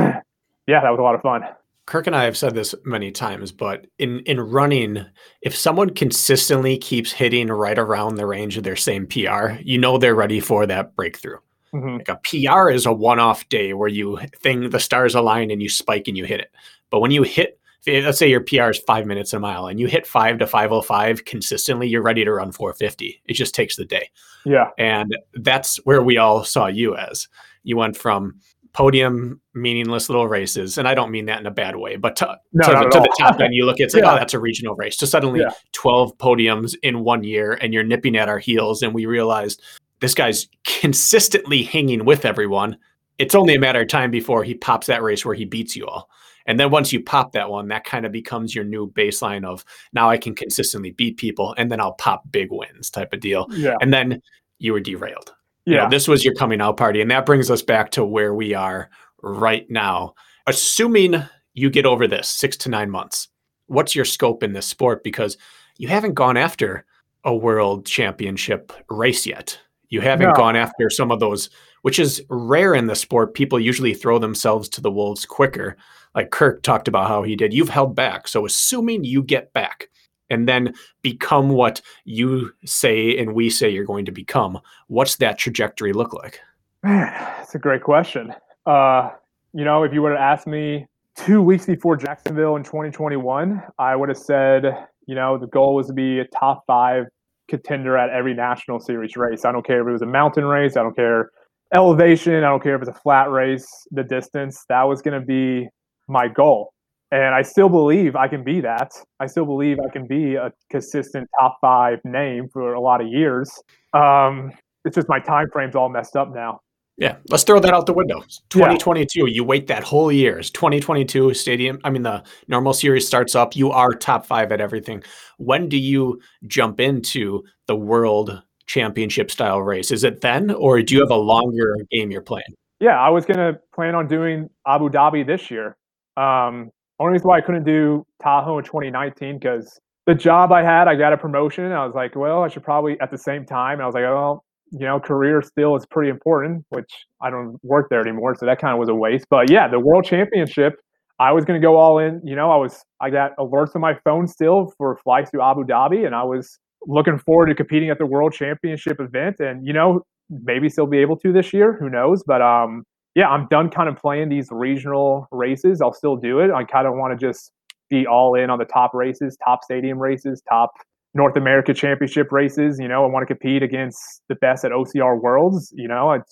yeah, 0.66 0.80
that 0.80 0.88
was 0.88 0.98
a 0.98 1.02
lot 1.02 1.14
of 1.14 1.20
fun. 1.20 1.42
Kirk 1.90 2.06
and 2.06 2.14
I 2.14 2.22
have 2.22 2.36
said 2.36 2.54
this 2.54 2.72
many 2.84 3.10
times, 3.10 3.50
but 3.50 3.88
in 3.98 4.20
in 4.20 4.40
running, 4.40 5.04
if 5.42 5.56
someone 5.56 5.90
consistently 5.90 6.78
keeps 6.78 7.10
hitting 7.10 7.48
right 7.48 7.76
around 7.76 8.14
the 8.14 8.26
range 8.26 8.56
of 8.56 8.62
their 8.62 8.76
same 8.76 9.08
PR, 9.08 9.58
you 9.60 9.76
know 9.76 9.98
they're 9.98 10.14
ready 10.14 10.38
for 10.38 10.66
that 10.66 10.94
breakthrough. 10.94 11.38
Mhm. 11.74 11.98
Like 11.98 12.08
a 12.08 12.20
PR 12.22 12.70
is 12.70 12.86
a 12.86 12.92
one-off 12.92 13.48
day 13.48 13.74
where 13.74 13.88
you 13.88 14.20
thing 14.40 14.70
the 14.70 14.78
stars 14.78 15.16
align 15.16 15.50
and 15.50 15.60
you 15.60 15.68
spike 15.68 16.06
and 16.06 16.16
you 16.16 16.24
hit 16.24 16.38
it. 16.38 16.52
But 16.90 17.00
when 17.00 17.10
you 17.10 17.24
hit, 17.24 17.58
let's 17.88 18.18
say 18.18 18.30
your 18.30 18.40
PR 18.40 18.70
is 18.70 18.78
five 18.78 19.04
minutes 19.04 19.32
a 19.32 19.40
mile, 19.40 19.66
and 19.66 19.80
you 19.80 19.88
hit 19.88 20.06
five 20.06 20.38
to 20.38 20.46
five 20.46 20.70
oh 20.70 20.82
five 20.82 21.24
consistently, 21.24 21.88
you're 21.88 22.02
ready 22.02 22.24
to 22.24 22.32
run 22.32 22.52
450. 22.52 23.20
It 23.26 23.34
just 23.34 23.52
takes 23.52 23.74
the 23.74 23.84
day. 23.84 24.10
Yeah, 24.44 24.70
And 24.78 25.16
that's 25.34 25.78
where 25.78 26.02
we 26.02 26.18
all 26.18 26.44
saw 26.44 26.66
you 26.68 26.96
as. 26.96 27.26
You 27.64 27.76
went 27.76 27.96
from 27.96 28.36
podium, 28.72 29.40
meaningless 29.54 30.08
little 30.08 30.28
races, 30.28 30.78
and 30.78 30.86
I 30.86 30.94
don't 30.94 31.10
mean 31.10 31.26
that 31.26 31.40
in 31.40 31.46
a 31.46 31.50
bad 31.50 31.76
way, 31.76 31.96
but 31.96 32.16
to, 32.16 32.36
No, 32.52 32.66
to, 32.66 32.72
the, 32.72 32.88
to 32.90 33.00
the 33.00 33.16
top 33.18 33.40
end, 33.40 33.54
you 33.54 33.64
look 33.64 33.80
at 33.80 33.84
it's 33.86 33.94
like, 33.94 34.04
oh, 34.04 34.08
Yeah. 34.08 34.12
oh, 34.14 34.18
that's 34.18 34.34
a 34.34 34.38
regional 34.38 34.74
race. 34.76 34.96
To 34.98 35.06
suddenly 35.06 35.40
Yeah. 35.40 35.50
12 35.72 36.16
podiums 36.18 36.74
in 36.82 37.00
one 37.00 37.24
year, 37.24 37.58
and 37.60 37.74
you're 37.74 37.84
nipping 37.84 38.16
at 38.16 38.28
our 38.28 38.38
heels, 38.38 38.82
and 38.82 38.94
we 38.94 39.06
realized 39.06 39.62
this 40.00 40.14
guy's 40.14 40.48
consistently 40.64 41.62
hanging 41.62 42.04
with 42.04 42.24
everyone. 42.24 42.76
It's 43.18 43.34
only 43.34 43.54
a 43.54 43.60
matter 43.60 43.82
of 43.82 43.88
time 43.88 44.10
before 44.10 44.44
he 44.44 44.54
pops 44.54 44.86
that 44.86 45.02
race 45.02 45.24
where 45.24 45.34
he 45.34 45.44
beats 45.44 45.76
you 45.76 45.86
all. 45.86 46.08
And 46.46 46.58
then 46.58 46.70
once 46.70 46.92
you 46.92 47.02
pop 47.02 47.32
that 47.32 47.50
one, 47.50 47.68
that 47.68 47.84
kind 47.84 48.06
of 48.06 48.12
becomes 48.12 48.54
your 48.54 48.64
new 48.64 48.90
baseline 48.90 49.44
of 49.44 49.64
now 49.92 50.08
I 50.08 50.16
can 50.16 50.34
consistently 50.34 50.90
beat 50.90 51.16
people, 51.18 51.54
and 51.58 51.70
then 51.70 51.80
I'll 51.80 51.92
pop 51.92 52.22
big 52.30 52.48
wins 52.50 52.88
type 52.90 53.12
of 53.12 53.20
deal 53.20 53.46
yeah, 53.50 53.76
and 53.80 53.92
then 53.92 54.22
you 54.58 54.72
were 54.72 54.80
derailed. 54.80 55.32
You 55.66 55.76
know, 55.76 55.82
yeah. 55.82 55.88
this 55.88 56.08
was 56.08 56.24
your 56.24 56.34
coming 56.34 56.60
out 56.60 56.76
party, 56.76 57.00
and 57.00 57.10
that 57.10 57.26
brings 57.26 57.50
us 57.50 57.62
back 57.62 57.90
to 57.92 58.04
where 58.04 58.34
we 58.34 58.54
are 58.54 58.90
right 59.22 59.68
now. 59.70 60.14
Assuming 60.46 61.22
you 61.54 61.70
get 61.70 61.86
over 61.86 62.06
this 62.08 62.28
six 62.28 62.56
to 62.58 62.68
nine 62.70 62.90
months, 62.90 63.28
what's 63.66 63.94
your 63.94 64.04
scope 64.04 64.42
in 64.42 64.52
this 64.52 64.66
sport? 64.66 65.04
Because 65.04 65.36
you 65.78 65.88
haven't 65.88 66.14
gone 66.14 66.36
after 66.36 66.84
a 67.24 67.34
world 67.34 67.86
championship 67.86 68.72
race 68.88 69.26
yet. 69.26 69.58
You 69.90 70.00
haven't 70.00 70.28
No. 70.28 70.34
gone 70.34 70.56
after 70.56 70.88
some 70.88 71.10
of 71.10 71.20
those, 71.20 71.50
which 71.82 71.98
is 71.98 72.22
rare 72.30 72.74
in 72.74 72.86
the 72.86 72.94
sport. 72.96 73.34
People 73.34 73.60
usually 73.60 73.92
throw 73.92 74.18
themselves 74.18 74.68
to 74.70 74.80
the 74.80 74.90
wolves 74.90 75.26
quicker. 75.26 75.76
Like 76.14 76.30
Kirk 76.30 76.62
talked 76.62 76.88
about 76.88 77.08
how 77.08 77.22
he 77.22 77.36
did. 77.36 77.52
You've 77.52 77.68
held 77.68 77.94
back. 77.94 78.28
So 78.28 78.46
assuming 78.46 79.04
you 79.04 79.22
get 79.22 79.52
back 79.52 79.88
and 80.30 80.48
then 80.48 80.72
become 81.02 81.50
what 81.50 81.80
you 82.04 82.52
say 82.64 83.16
and 83.18 83.34
we 83.34 83.50
say 83.50 83.68
you're 83.68 83.84
going 83.84 84.04
to 84.04 84.12
become, 84.12 84.58
what's 84.86 85.16
that 85.16 85.38
trajectory 85.38 85.92
look 85.92 86.12
like? 86.14 86.40
Man, 86.82 87.12
that's 87.12 87.54
a 87.54 87.58
great 87.58 87.82
question. 87.82 88.34
Uh, 88.66 89.10
you 89.52 89.64
know, 89.64 89.82
if 89.82 89.92
you 89.92 90.02
would 90.02 90.12
have 90.12 90.20
asked 90.20 90.46
me 90.46 90.86
two 91.16 91.42
weeks 91.42 91.66
before 91.66 91.96
Jacksonville 91.96 92.56
in 92.56 92.62
2021, 92.62 93.62
I 93.78 93.96
would 93.96 94.08
have 94.08 94.18
said, 94.18 94.86
you 95.06 95.14
know, 95.14 95.36
the 95.36 95.48
goal 95.48 95.74
was 95.74 95.88
to 95.88 95.92
be 95.92 96.20
a 96.20 96.24
top 96.26 96.64
five 96.66 97.06
contender 97.48 97.98
at 97.98 98.10
every 98.10 98.32
national 98.32 98.80
series 98.80 99.16
race. 99.16 99.44
I 99.44 99.52
don't 99.52 99.66
care 99.66 99.82
if 99.82 99.88
it 99.88 99.92
was 99.92 100.02
a 100.02 100.06
mountain 100.06 100.44
race, 100.44 100.76
I 100.76 100.82
don't 100.82 100.94
care 100.94 101.30
elevation, 101.74 102.44
I 102.44 102.48
don't 102.48 102.62
care 102.62 102.76
if 102.76 102.82
it's 102.82 102.90
a 102.90 103.00
flat 103.00 103.30
race, 103.30 103.66
the 103.90 104.04
distance. 104.04 104.64
That 104.68 104.84
was 104.84 105.02
going 105.02 105.20
to 105.20 105.26
be 105.26 105.68
my 106.08 106.28
goal. 106.28 106.72
And 107.12 107.34
I 107.34 107.42
still 107.42 107.68
believe 107.68 108.14
I 108.14 108.28
can 108.28 108.44
be 108.44 108.60
that. 108.60 108.92
I 109.18 109.26
still 109.26 109.44
believe 109.44 109.78
I 109.80 109.88
can 109.90 110.06
be 110.06 110.36
a 110.36 110.52
consistent 110.70 111.28
top 111.38 111.58
five 111.60 111.98
name 112.04 112.48
for 112.52 112.74
a 112.74 112.80
lot 112.80 113.00
of 113.00 113.08
years. 113.08 113.50
Um, 113.92 114.52
it's 114.84 114.94
just 114.94 115.08
my 115.08 115.18
time 115.18 115.48
frame's 115.52 115.74
all 115.74 115.88
messed 115.88 116.16
up 116.16 116.32
now. 116.32 116.60
Yeah, 116.96 117.16
let's 117.30 117.44
throw 117.44 117.58
that 117.60 117.72
out 117.72 117.86
the 117.86 117.94
window. 117.94 118.18
Yeah. 118.18 118.26
2022, 118.50 119.30
you 119.30 119.42
wait 119.42 119.66
that 119.68 119.82
whole 119.82 120.12
year. 120.12 120.38
It's 120.38 120.50
2022 120.50 121.32
stadium. 121.32 121.80
I 121.82 121.88
mean, 121.88 122.02
the 122.02 122.22
normal 122.46 122.74
series 122.74 123.06
starts 123.06 123.34
up. 123.34 123.56
You 123.56 123.70
are 123.70 123.92
top 123.92 124.26
five 124.26 124.52
at 124.52 124.60
everything. 124.60 125.02
When 125.38 125.68
do 125.68 125.78
you 125.78 126.20
jump 126.46 126.78
into 126.78 127.42
the 127.66 127.74
world 127.74 128.42
championship 128.66 129.30
style 129.30 129.62
race? 129.62 129.90
Is 129.90 130.04
it 130.04 130.20
then, 130.20 130.50
or 130.50 130.82
do 130.82 130.94
you 130.94 131.00
have 131.00 131.10
a 131.10 131.16
longer 131.16 131.74
game 131.90 132.10
you're 132.10 132.20
playing? 132.20 132.54
Yeah, 132.80 133.00
I 133.00 133.08
was 133.08 133.24
gonna 133.24 133.58
plan 133.74 133.94
on 133.94 134.06
doing 134.06 134.50
Abu 134.66 134.90
Dhabi 134.90 135.26
this 135.26 135.50
year. 135.50 135.78
Um, 136.18 136.70
only 137.00 137.14
reason 137.14 137.28
why 137.28 137.38
I 137.38 137.40
couldn't 137.40 137.64
do 137.64 138.06
Tahoe 138.22 138.58
in 138.58 138.64
2019 138.64 139.38
because 139.38 139.80
the 140.06 140.14
job 140.14 140.52
I 140.52 140.62
had, 140.62 140.86
I 140.86 140.94
got 140.94 141.12
a 141.12 141.16
promotion. 141.16 141.72
I 141.72 141.84
was 141.84 141.94
like, 141.94 142.14
well, 142.14 142.42
I 142.42 142.48
should 142.48 142.62
probably 142.62 143.00
at 143.00 143.10
the 143.10 143.18
same 143.18 143.46
time. 143.46 143.80
I 143.80 143.86
was 143.86 143.94
like, 143.94 144.04
oh, 144.04 144.42
you 144.70 144.86
know, 144.86 145.00
career 145.00 145.42
still 145.42 145.74
is 145.76 145.84
pretty 145.86 146.10
important, 146.10 146.64
which 146.68 147.06
I 147.20 147.30
don't 147.30 147.58
work 147.64 147.88
there 147.90 148.00
anymore, 148.00 148.36
so 148.36 148.46
that 148.46 148.60
kind 148.60 148.72
of 148.72 148.78
was 148.78 148.88
a 148.88 148.94
waste. 148.94 149.26
But 149.30 149.50
yeah, 149.50 149.66
the 149.66 149.80
World 149.80 150.04
Championship, 150.04 150.74
I 151.18 151.32
was 151.32 151.44
going 151.44 151.60
to 151.60 151.64
go 151.64 151.76
all 151.76 151.98
in. 151.98 152.20
You 152.24 152.36
know, 152.36 152.50
I 152.50 152.56
was 152.56 152.84
I 153.00 153.10
got 153.10 153.36
alerts 153.36 153.74
on 153.74 153.80
my 153.80 153.94
phone 154.04 154.26
still 154.26 154.72
for 154.78 154.96
flights 154.96 155.30
to 155.32 155.42
Abu 155.42 155.64
Dhabi, 155.64 156.06
and 156.06 156.14
I 156.14 156.22
was 156.22 156.58
looking 156.86 157.18
forward 157.18 157.46
to 157.46 157.54
competing 157.54 157.90
at 157.90 157.98
the 157.98 158.06
World 158.06 158.32
Championship 158.32 159.00
event. 159.00 159.40
And 159.40 159.66
you 159.66 159.72
know, 159.72 160.02
maybe 160.28 160.68
still 160.68 160.86
be 160.86 160.98
able 160.98 161.16
to 161.16 161.32
this 161.32 161.52
year. 161.52 161.76
Who 161.80 161.90
knows? 161.90 162.22
But 162.24 162.40
um, 162.40 162.84
yeah, 163.14 163.28
I'm 163.28 163.46
done 163.48 163.70
kind 163.70 163.88
of 163.88 163.96
playing 163.96 164.28
these 164.28 164.48
regional 164.50 165.26
races. 165.32 165.80
I'll 165.80 165.92
still 165.92 166.16
do 166.16 166.40
it. 166.40 166.50
I 166.50 166.64
kind 166.64 166.86
of 166.86 166.94
want 166.94 167.18
to 167.18 167.26
just 167.26 167.52
be 167.88 168.06
all 168.06 168.34
in 168.34 168.50
on 168.50 168.58
the 168.58 168.64
top 168.64 168.94
races, 168.94 169.36
top 169.44 169.64
stadium 169.64 169.98
races, 169.98 170.42
top 170.48 170.72
North 171.14 171.36
America 171.36 171.74
Championship 171.74 172.30
races. 172.30 172.78
You 172.78 172.88
know, 172.88 173.04
I 173.04 173.08
want 173.08 173.22
to 173.22 173.26
compete 173.26 173.62
against 173.62 174.22
the 174.28 174.36
best 174.36 174.64
at 174.64 174.70
OCR 174.70 175.20
Worlds. 175.20 175.72
You 175.74 175.88
know, 175.88 176.10
I'm 176.10 176.22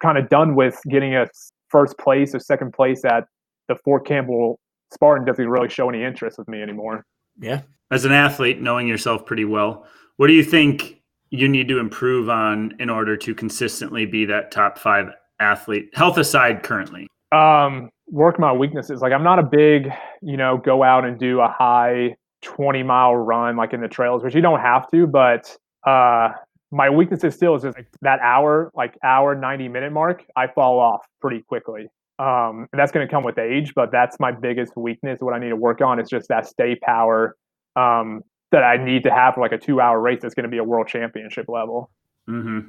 kind 0.00 0.16
of 0.16 0.28
done 0.28 0.54
with 0.54 0.80
getting 0.88 1.14
a 1.14 1.26
first 1.68 1.98
place 1.98 2.34
or 2.34 2.40
second 2.40 2.72
place 2.72 3.04
at 3.04 3.24
the 3.68 3.76
Fort 3.84 4.06
Campbell 4.06 4.58
Spartan. 4.92 5.26
Doesn't 5.26 5.48
really 5.48 5.68
show 5.68 5.88
any 5.88 6.02
interest 6.02 6.38
with 6.38 6.48
me 6.48 6.62
anymore. 6.62 7.04
Yeah. 7.38 7.60
As 7.90 8.06
an 8.06 8.12
athlete, 8.12 8.60
knowing 8.60 8.88
yourself 8.88 9.26
pretty 9.26 9.44
well, 9.44 9.86
what 10.16 10.28
do 10.28 10.32
you 10.32 10.44
think 10.44 11.02
you 11.28 11.48
need 11.48 11.68
to 11.68 11.78
improve 11.78 12.30
on 12.30 12.74
in 12.78 12.88
order 12.88 13.16
to 13.18 13.34
consistently 13.34 14.06
be 14.06 14.24
that 14.26 14.50
top 14.50 14.78
five 14.78 15.10
athlete, 15.42 15.90
health 15.94 16.16
aside, 16.16 16.62
currently? 16.62 17.08
um, 17.32 17.90
work 18.08 18.38
my 18.38 18.52
weaknesses. 18.52 19.00
Like 19.00 19.12
I'm 19.12 19.24
not 19.24 19.38
a 19.38 19.42
big, 19.42 19.90
you 20.20 20.36
know, 20.36 20.58
go 20.58 20.82
out 20.82 21.04
and 21.04 21.18
do 21.18 21.40
a 21.40 21.48
high 21.48 22.14
20 22.42 22.82
mile 22.82 23.16
run 23.16 23.56
like 23.56 23.72
in 23.72 23.80
the 23.80 23.88
trails, 23.88 24.22
which 24.22 24.34
you 24.34 24.42
don't 24.42 24.60
have 24.60 24.90
to, 24.90 25.06
but 25.06 25.56
uh 25.86 26.28
my 26.74 26.88
weaknesses 26.88 27.34
still 27.34 27.54
is 27.54 27.62
just 27.62 27.76
like 27.76 27.86
that 28.00 28.18
hour, 28.20 28.70
like 28.74 28.96
hour 29.04 29.34
90 29.34 29.68
minute 29.68 29.92
mark, 29.92 30.24
I 30.36 30.46
fall 30.46 30.78
off 30.78 31.04
pretty 31.20 31.42
quickly. 31.42 31.86
Um, 32.18 32.66
and 32.72 32.78
that's 32.80 32.92
going 32.92 33.06
to 33.06 33.10
come 33.10 33.24
with 33.24 33.38
age, 33.38 33.74
but 33.74 33.90
that's 33.92 34.18
my 34.18 34.32
biggest 34.32 34.74
weakness. 34.76 35.18
What 35.20 35.34
I 35.34 35.38
need 35.38 35.50
to 35.50 35.56
work 35.56 35.82
on 35.82 36.00
is 36.00 36.08
just 36.08 36.28
that 36.28 36.46
stay 36.46 36.76
power 36.76 37.36
um, 37.76 38.22
that 38.52 38.62
I 38.62 38.82
need 38.82 39.02
to 39.02 39.10
have 39.10 39.34
for 39.34 39.40
like 39.40 39.52
a 39.52 39.58
two 39.58 39.80
hour 39.82 40.00
race 40.00 40.20
that's 40.22 40.34
going 40.34 40.44
to 40.44 40.50
be 40.50 40.58
a 40.58 40.64
world 40.64 40.88
championship 40.88 41.46
level. 41.48 41.90
hmm 42.26 42.60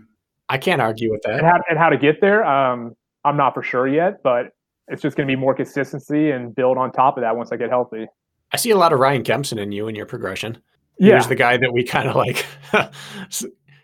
I 0.53 0.57
can't 0.59 0.79
argue 0.79 1.09
with 1.11 1.25
And 1.25 1.39
that. 1.39 1.43
how, 1.43 1.59
and 1.67 1.79
how 1.79 1.89
to 1.89 1.97
get 1.97 2.21
there, 2.21 2.45
um, 2.45 2.93
I'm 3.25 3.35
not 3.35 3.55
for 3.55 3.63
sure 3.63 3.87
yet, 3.87 4.21
but 4.23 4.51
it's 4.87 5.01
just 5.01 5.17
going 5.17 5.27
to 5.27 5.31
be 5.31 5.35
more 5.35 5.55
consistency 5.55 6.29
and 6.29 6.53
build 6.53 6.77
on 6.77 6.91
top 6.91 7.17
of 7.17 7.21
that 7.21 7.35
once 7.35 7.51
I 7.51 7.57
get 7.57 7.71
healthy. 7.71 8.05
I 8.51 8.57
see 8.57 8.69
a 8.69 8.77
lot 8.77 8.93
of 8.93 8.99
Ryan 8.99 9.23
Kempson 9.23 9.57
in 9.57 9.71
you 9.71 9.87
and 9.87 9.97
your 9.97 10.05
progression. 10.05 10.59
Yeah, 10.99 11.13
Here's 11.13 11.27
the 11.27 11.33
guy 11.35 11.57
that 11.57 11.73
we 11.73 11.83
kind 11.83 12.07
of 12.07 12.15
like, 12.15 12.45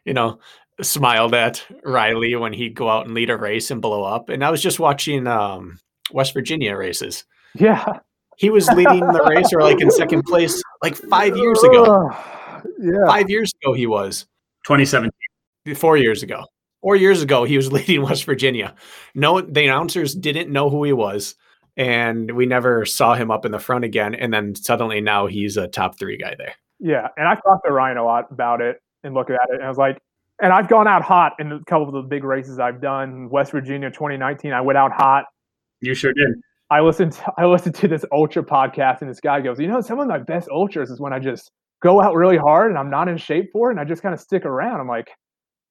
you 0.05 0.13
know, 0.13 0.37
smiled 0.79 1.33
at 1.33 1.65
Riley 1.83 2.35
when 2.35 2.53
he'd 2.53 2.75
go 2.75 2.87
out 2.87 3.07
and 3.07 3.15
lead 3.15 3.31
a 3.31 3.37
race 3.37 3.71
and 3.71 3.81
blow 3.81 4.03
up. 4.03 4.29
And 4.29 4.45
I 4.45 4.51
was 4.51 4.61
just 4.61 4.79
watching 4.79 5.25
um, 5.25 5.79
West 6.11 6.35
Virginia 6.35 6.75
races. 6.77 7.25
yeah. 7.55 7.83
He 8.37 8.51
was 8.51 8.67
leading 8.69 8.99
the 8.99 9.25
race 9.27 9.51
or 9.53 9.63
like 9.63 9.81
in 9.81 9.89
second 9.89 10.21
place 10.23 10.61
like 10.83 10.95
five 10.95 11.35
years 11.35 11.61
ago. 11.63 12.09
yeah. 12.79 13.07
Five 13.07 13.27
years 13.29 13.51
ago, 13.61 13.73
he 13.73 13.87
was. 13.87 14.27
2017. 14.65 15.11
Four 15.75 15.97
years 15.97 16.23
ago. 16.23 16.45
Four 16.81 16.95
years 16.95 17.21
ago, 17.21 17.43
he 17.43 17.57
was 17.57 17.71
leading 17.71 18.01
West 18.01 18.25
Virginia. 18.25 18.75
No, 19.15 19.41
the 19.41 19.63
announcers 19.63 20.15
didn't 20.15 20.51
know 20.51 20.69
who 20.69 20.83
he 20.83 20.93
was. 20.93 21.35
And 21.77 22.31
we 22.31 22.45
never 22.45 22.85
saw 22.85 23.15
him 23.15 23.31
up 23.31 23.45
in 23.45 23.53
the 23.53 23.59
front 23.59 23.85
again. 23.85 24.13
And 24.13 24.33
then 24.33 24.53
suddenly 24.55 24.99
now 24.99 25.27
he's 25.27 25.55
a 25.55 25.67
top 25.67 25.97
three 25.97 26.17
guy 26.17 26.35
there. 26.37 26.53
Yeah, 26.79 27.07
and 27.17 27.27
I've 27.27 27.43
talked 27.43 27.65
to 27.65 27.73
Ryan 27.73 27.97
a 27.97 28.05
lot 28.05 28.25
about 28.31 28.61
it 28.61 28.77
and 29.03 29.13
looking 29.13 29.35
at 29.35 29.49
it, 29.49 29.55
and 29.55 29.63
I 29.63 29.69
was 29.69 29.77
like, 29.77 29.97
and 30.41 30.53
I've 30.53 30.69
gone 30.69 30.87
out 30.87 31.01
hot 31.01 31.33
in 31.39 31.51
a 31.51 31.59
couple 31.65 31.87
of 31.87 31.93
the 31.93 32.01
big 32.01 32.23
races 32.23 32.59
I've 32.59 32.81
done. 32.81 33.29
West 33.29 33.51
Virginia 33.51 33.89
2019, 33.89 34.53
I 34.53 34.61
went 34.61 34.77
out 34.77 34.91
hot. 34.93 35.25
You 35.81 35.93
sure 35.93 36.13
did. 36.13 36.29
I 36.71 36.79
listened. 36.79 37.13
To, 37.13 37.33
I 37.37 37.45
listened 37.45 37.75
to 37.75 37.87
this 37.87 38.05
ultra 38.13 38.43
podcast, 38.43 39.01
and 39.01 39.09
this 39.09 39.19
guy 39.19 39.41
goes, 39.41 39.59
"You 39.59 39.67
know, 39.67 39.81
some 39.81 39.99
of 39.99 40.07
my 40.07 40.19
best 40.19 40.47
ultras 40.49 40.89
is 40.89 40.99
when 40.99 41.11
I 41.11 41.19
just 41.19 41.51
go 41.81 42.01
out 42.01 42.15
really 42.15 42.37
hard 42.37 42.69
and 42.69 42.77
I'm 42.77 42.89
not 42.89 43.09
in 43.09 43.17
shape 43.17 43.51
for 43.51 43.69
it, 43.69 43.73
and 43.73 43.79
I 43.79 43.83
just 43.83 44.01
kind 44.01 44.13
of 44.13 44.21
stick 44.21 44.45
around." 44.45 44.79
I'm 44.79 44.87
like, 44.87 45.09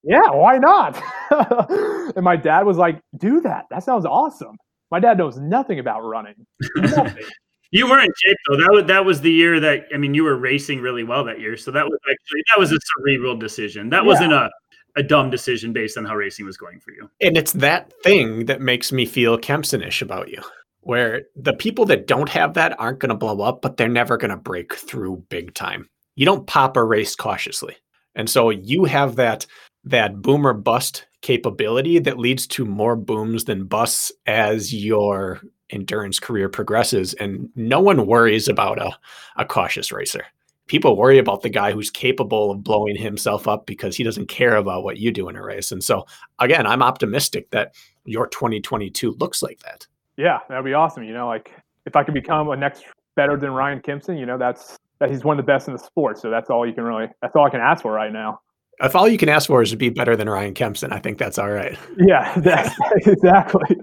"Yeah, 0.02 0.30
why 0.30 0.58
not?" 0.58 1.00
and 2.16 2.24
my 2.24 2.36
dad 2.36 2.64
was 2.66 2.76
like, 2.76 3.00
"Do 3.16 3.40
that. 3.42 3.66
That 3.70 3.84
sounds 3.84 4.04
awesome." 4.06 4.56
My 4.90 5.00
dad 5.00 5.18
knows 5.18 5.36
nothing 5.38 5.78
about 5.78 6.00
running. 6.04 6.34
Nothing. 6.76 7.24
You 7.70 7.86
were 7.86 7.98
in 7.98 8.06
shape 8.24 8.36
though. 8.48 8.56
That 8.56 8.70
was 8.72 8.84
that 8.86 9.04
was 9.04 9.20
the 9.20 9.30
year 9.30 9.60
that 9.60 9.84
I 9.92 9.98
mean 9.98 10.14
you 10.14 10.24
were 10.24 10.36
racing 10.38 10.80
really 10.80 11.04
well 11.04 11.22
that 11.24 11.38
year. 11.38 11.54
So 11.58 11.70
that 11.72 11.84
was 11.84 11.98
actually 12.10 12.42
that 12.50 12.58
was 12.58 12.72
a 12.72 12.78
cerebral 12.96 13.36
decision. 13.36 13.90
That 13.90 14.04
Yeah. 14.04 14.06
wasn't 14.06 14.32
a 14.32 14.48
a 14.96 15.02
dumb 15.02 15.28
decision 15.28 15.74
based 15.74 15.98
on 15.98 16.06
how 16.06 16.16
racing 16.16 16.46
was 16.46 16.56
going 16.56 16.80
for 16.80 16.92
you. 16.92 17.10
And 17.20 17.36
it's 17.36 17.52
that 17.52 17.92
thing 18.02 18.46
that 18.46 18.62
makes 18.62 18.90
me 18.90 19.04
feel 19.04 19.36
Kempsonish 19.36 20.00
about 20.00 20.30
you, 20.30 20.40
where 20.80 21.24
the 21.36 21.52
people 21.52 21.84
that 21.84 22.06
don't 22.06 22.30
have 22.30 22.54
that 22.54 22.74
aren't 22.80 23.00
going 23.00 23.10
to 23.10 23.14
blow 23.14 23.42
up, 23.42 23.60
but 23.60 23.76
they're 23.76 23.86
never 23.86 24.16
going 24.16 24.30
to 24.30 24.36
break 24.38 24.74
through 24.74 25.22
big 25.28 25.52
time. 25.52 25.90
You 26.16 26.24
don't 26.24 26.46
pop 26.46 26.74
a 26.78 26.82
race 26.82 27.14
cautiously. 27.14 27.76
And 28.14 28.30
so 28.30 28.48
you 28.48 28.86
have 28.86 29.16
that 29.16 29.44
that 29.84 30.20
boomer 30.20 30.52
bust 30.52 31.06
capability 31.20 31.98
that 31.98 32.18
leads 32.18 32.46
to 32.46 32.64
more 32.64 32.96
booms 32.96 33.44
than 33.44 33.64
busts 33.64 34.12
as 34.26 34.74
your 34.74 35.40
endurance 35.70 36.18
career 36.18 36.48
progresses. 36.48 37.14
And 37.14 37.50
no 37.56 37.80
one 37.80 38.06
worries 38.06 38.48
about 38.48 38.80
a, 38.80 38.96
a 39.36 39.44
cautious 39.44 39.92
racer. 39.92 40.24
People 40.66 40.96
worry 40.96 41.18
about 41.18 41.42
the 41.42 41.48
guy 41.48 41.72
who's 41.72 41.90
capable 41.90 42.50
of 42.50 42.62
blowing 42.62 42.96
himself 42.96 43.48
up 43.48 43.66
because 43.66 43.96
he 43.96 44.04
doesn't 44.04 44.26
care 44.26 44.56
about 44.56 44.84
what 44.84 44.98
you 44.98 45.10
do 45.10 45.28
in 45.28 45.36
a 45.36 45.42
race. 45.42 45.72
And 45.72 45.82
so, 45.82 46.06
again, 46.38 46.66
I'm 46.66 46.82
optimistic 46.82 47.50
that 47.50 47.74
your 48.04 48.26
2022 48.26 49.12
looks 49.12 49.42
like 49.42 49.60
that. 49.60 49.86
Yeah, 50.16 50.40
that'd 50.48 50.64
be 50.64 50.74
awesome. 50.74 51.04
You 51.04 51.14
know, 51.14 51.26
like 51.26 51.50
if 51.86 51.96
I 51.96 52.04
could 52.04 52.14
become 52.14 52.50
a 52.50 52.56
next 52.56 52.84
better 53.16 53.36
than 53.36 53.50
Ryan 53.50 53.80
Kempson, 53.80 54.18
you 54.18 54.26
know, 54.26 54.36
that's 54.36 54.76
that 54.98 55.10
he's 55.10 55.24
one 55.24 55.38
of 55.38 55.44
the 55.44 55.50
best 55.50 55.68
in 55.68 55.72
the 55.72 55.78
sport. 55.78 56.18
So 56.18 56.28
that's 56.28 56.50
all 56.50 56.66
you 56.66 56.74
can 56.74 56.84
really, 56.84 57.06
that's 57.22 57.34
all 57.34 57.46
I 57.46 57.50
can 57.50 57.60
ask 57.60 57.82
for 57.82 57.92
right 57.92 58.12
now. 58.12 58.40
If 58.80 58.94
all 58.94 59.08
you 59.08 59.18
can 59.18 59.28
ask 59.28 59.46
for 59.46 59.62
is 59.62 59.70
to 59.70 59.76
be 59.76 59.88
better 59.88 60.16
than 60.16 60.28
Ryan 60.28 60.54
Kempson, 60.54 60.92
I 60.92 60.98
think 60.98 61.18
that's 61.18 61.38
all 61.38 61.50
right. 61.50 61.76
Yeah, 61.96 62.32
that's, 62.38 62.74
exactly. 63.06 63.76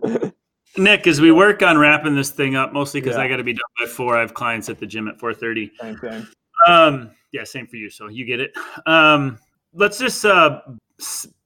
Nick, 0.77 1.07
as 1.07 1.21
we 1.21 1.31
work 1.31 1.61
on 1.61 1.77
wrapping 1.77 2.15
this 2.15 2.29
thing 2.29 2.55
up, 2.55 2.73
mostly 2.73 3.01
because 3.01 3.17
yeah. 3.17 3.23
I 3.23 3.27
got 3.27 3.37
to 3.37 3.43
be 3.43 3.53
done 3.53 3.61
by 3.79 3.87
four. 3.87 4.17
I 4.17 4.21
have 4.21 4.33
clients 4.33 4.69
at 4.69 4.79
the 4.79 4.85
gym 4.85 5.07
at 5.07 5.19
four 5.19 5.33
thirty. 5.33 5.71
Same 5.79 5.97
thing. 5.97 6.27
Um, 6.67 7.11
yeah, 7.31 7.43
same 7.43 7.67
for 7.67 7.75
you. 7.75 7.89
So 7.89 8.07
you 8.07 8.25
get 8.25 8.39
it. 8.39 8.53
Um, 8.85 9.37
let's 9.73 9.97
just 9.97 10.23
uh, 10.25 10.61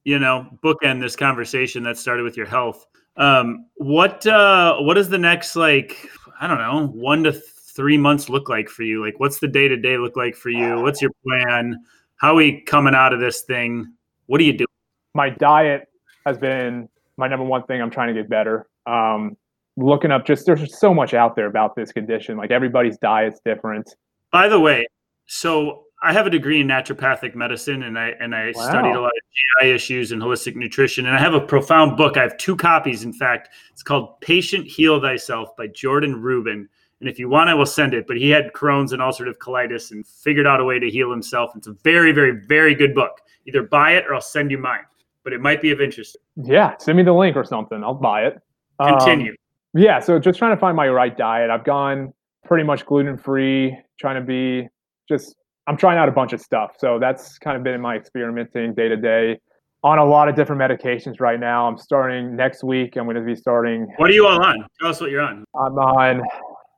you 0.04 0.18
know, 0.18 0.48
bookend 0.62 1.00
this 1.00 1.16
conversation 1.16 1.82
that 1.84 1.98
started 1.98 2.22
with 2.22 2.36
your 2.36 2.46
health. 2.46 2.86
Um, 3.16 3.66
what 3.76 4.26
uh, 4.26 4.78
what 4.78 4.98
is 4.98 5.08
the 5.08 5.18
next 5.18 5.56
like? 5.56 6.08
I 6.40 6.46
don't 6.46 6.58
know, 6.58 6.86
one 6.88 7.24
to 7.24 7.32
three 7.32 7.98
months 7.98 8.28
look 8.28 8.48
like 8.48 8.68
for 8.68 8.82
you? 8.82 9.04
Like, 9.04 9.20
what's 9.20 9.38
the 9.38 9.48
day 9.48 9.68
to 9.68 9.76
day 9.76 9.96
look 9.96 10.16
like 10.16 10.34
for 10.34 10.50
you? 10.50 10.80
What's 10.80 11.00
your 11.00 11.10
plan? 11.24 11.78
How 12.20 12.32
are 12.32 12.34
we 12.34 12.60
coming 12.60 12.94
out 12.94 13.14
of 13.14 13.20
this 13.20 13.42
thing? 13.42 13.94
What 14.26 14.42
are 14.42 14.44
you 14.44 14.52
doing? 14.52 14.66
My 15.14 15.30
diet 15.30 15.88
has 16.26 16.36
been 16.36 16.86
my 17.16 17.26
number 17.28 17.46
one 17.46 17.64
thing. 17.64 17.80
I'm 17.80 17.90
trying 17.90 18.14
to 18.14 18.20
get 18.20 18.28
better. 18.28 18.68
Um, 18.86 19.38
looking 19.78 20.10
up 20.10 20.26
just 20.26 20.44
there's 20.44 20.78
so 20.78 20.92
much 20.92 21.14
out 21.14 21.34
there 21.34 21.46
about 21.46 21.74
this 21.74 21.92
condition. 21.92 22.36
Like 22.36 22.50
everybody's 22.50 22.98
diet's 22.98 23.40
different. 23.42 23.94
By 24.30 24.48
the 24.48 24.60
way, 24.60 24.86
so 25.26 25.84
I 26.02 26.12
have 26.12 26.26
a 26.26 26.30
degree 26.30 26.60
in 26.60 26.66
naturopathic 26.66 27.34
medicine, 27.34 27.84
and 27.84 27.98
I 27.98 28.08
and 28.20 28.34
I 28.34 28.52
wow. 28.54 28.68
studied 28.68 28.94
a 28.94 29.00
lot 29.00 29.12
of 29.12 29.62
GI 29.62 29.70
issues 29.70 30.12
and 30.12 30.20
holistic 30.20 30.56
nutrition. 30.56 31.06
And 31.06 31.16
I 31.16 31.18
have 31.18 31.32
a 31.32 31.40
profound 31.40 31.96
book. 31.96 32.18
I 32.18 32.22
have 32.22 32.36
two 32.36 32.54
copies, 32.54 33.02
in 33.02 33.14
fact. 33.14 33.48
It's 33.72 33.82
called 33.82 34.20
"Patient 34.20 34.66
Heal 34.66 35.00
Thyself" 35.00 35.56
by 35.56 35.68
Jordan 35.68 36.20
Rubin. 36.20 36.68
And 37.00 37.08
if 37.08 37.18
you 37.18 37.28
want, 37.28 37.48
I 37.48 37.54
will 37.54 37.66
send 37.66 37.94
it. 37.94 38.06
But 38.06 38.16
he 38.16 38.30
had 38.30 38.52
Crohn's 38.52 38.92
and 38.92 39.00
ulcerative 39.00 39.38
colitis 39.38 39.90
and 39.90 40.06
figured 40.06 40.46
out 40.46 40.60
a 40.60 40.64
way 40.64 40.78
to 40.78 40.90
heal 40.90 41.10
himself. 41.10 41.52
It's 41.56 41.66
a 41.66 41.74
very, 41.82 42.12
very, 42.12 42.32
very 42.46 42.74
good 42.74 42.94
book. 42.94 43.20
Either 43.46 43.62
buy 43.62 43.92
it 43.92 44.04
or 44.06 44.14
I'll 44.14 44.20
send 44.20 44.50
you 44.50 44.58
mine. 44.58 44.84
But 45.24 45.32
it 45.32 45.40
might 45.40 45.60
be 45.60 45.70
of 45.70 45.80
interest. 45.80 46.16
Yeah, 46.36 46.76
send 46.78 46.96
me 46.96 47.02
the 47.02 47.12
link 47.12 47.36
or 47.36 47.44
something. 47.44 47.82
I'll 47.82 47.94
buy 47.94 48.26
it. 48.26 48.38
Continue. 48.80 49.32
Um, 49.32 49.36
yeah, 49.74 50.00
so 50.00 50.18
just 50.18 50.38
trying 50.38 50.56
to 50.56 50.60
find 50.60 50.76
my 50.76 50.88
right 50.88 51.16
diet. 51.16 51.50
I've 51.50 51.64
gone 51.64 52.12
pretty 52.44 52.64
much 52.64 52.86
gluten 52.86 53.16
free, 53.16 53.76
trying 53.98 54.16
to 54.16 54.22
be 54.22 54.68
just 55.08 55.36
I'm 55.66 55.76
trying 55.76 55.98
out 55.98 56.08
a 56.08 56.12
bunch 56.12 56.32
of 56.32 56.40
stuff. 56.40 56.76
So 56.78 56.98
that's 56.98 57.38
kind 57.38 57.56
of 57.56 57.62
been 57.62 57.80
my 57.80 57.96
experimenting 57.96 58.74
day 58.74 58.88
to 58.88 58.96
day 58.96 59.38
on 59.82 59.98
a 59.98 60.04
lot 60.04 60.28
of 60.28 60.34
different 60.34 60.60
medications 60.60 61.20
right 61.20 61.38
now. 61.38 61.66
I'm 61.66 61.78
starting 61.78 62.34
next 62.34 62.64
week. 62.64 62.96
I'm 62.96 63.04
going 63.04 63.16
to 63.16 63.22
be 63.22 63.36
starting. 63.36 63.86
What 63.96 64.10
are 64.10 64.12
you 64.12 64.26
all 64.26 64.42
on? 64.42 64.66
Tell 64.80 64.90
us 64.90 65.00
what 65.00 65.10
you're 65.10 65.22
on. 65.22 65.44
I'm 65.54 65.78
on 65.78 66.22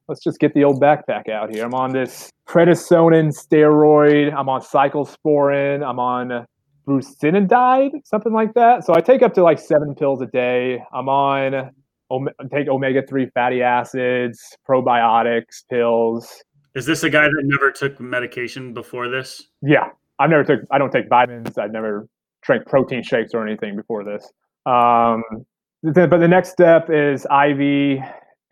let's 0.08 0.22
just 0.22 0.38
get 0.38 0.54
the 0.54 0.64
old 0.64 0.80
backpack 0.80 1.28
out 1.28 1.54
here. 1.54 1.64
I'm 1.64 1.74
on 1.74 1.92
this 1.92 2.30
prednisone 2.48 3.32
steroid. 3.32 4.34
I'm 4.34 4.48
on 4.48 4.60
cyclosporin. 4.60 5.86
I'm 5.86 5.98
on 5.98 6.46
budesonide, 6.86 7.90
something 8.04 8.32
like 8.32 8.54
that. 8.54 8.84
So 8.84 8.94
I 8.94 9.00
take 9.00 9.22
up 9.22 9.34
to 9.34 9.42
like 9.42 9.58
seven 9.58 9.94
pills 9.94 10.20
a 10.20 10.26
day. 10.26 10.82
I'm 10.92 11.08
on 11.08 11.70
take 12.52 12.68
omega 12.68 13.02
three 13.08 13.30
fatty 13.34 13.62
acids, 13.62 14.38
probiotics, 14.68 15.64
pills. 15.70 16.42
Is 16.74 16.86
this 16.86 17.02
a 17.02 17.10
guy 17.10 17.24
that 17.24 17.42
never 17.44 17.70
took 17.70 18.00
medication 18.00 18.74
before 18.74 19.08
this? 19.08 19.42
Yeah, 19.62 19.88
I've 20.18 20.30
never 20.30 20.44
took. 20.44 20.60
I 20.70 20.78
don't 20.78 20.90
take 20.90 21.08
vitamins. 21.08 21.56
I've 21.58 21.72
never 21.72 22.08
drank 22.42 22.66
protein 22.66 23.02
shakes 23.02 23.34
or 23.34 23.46
anything 23.46 23.76
before 23.76 24.04
this. 24.04 24.30
Um, 24.66 25.22
but 25.82 26.18
the 26.18 26.28
next 26.28 26.50
step 26.50 26.88
is 26.90 27.26
IV 27.26 28.02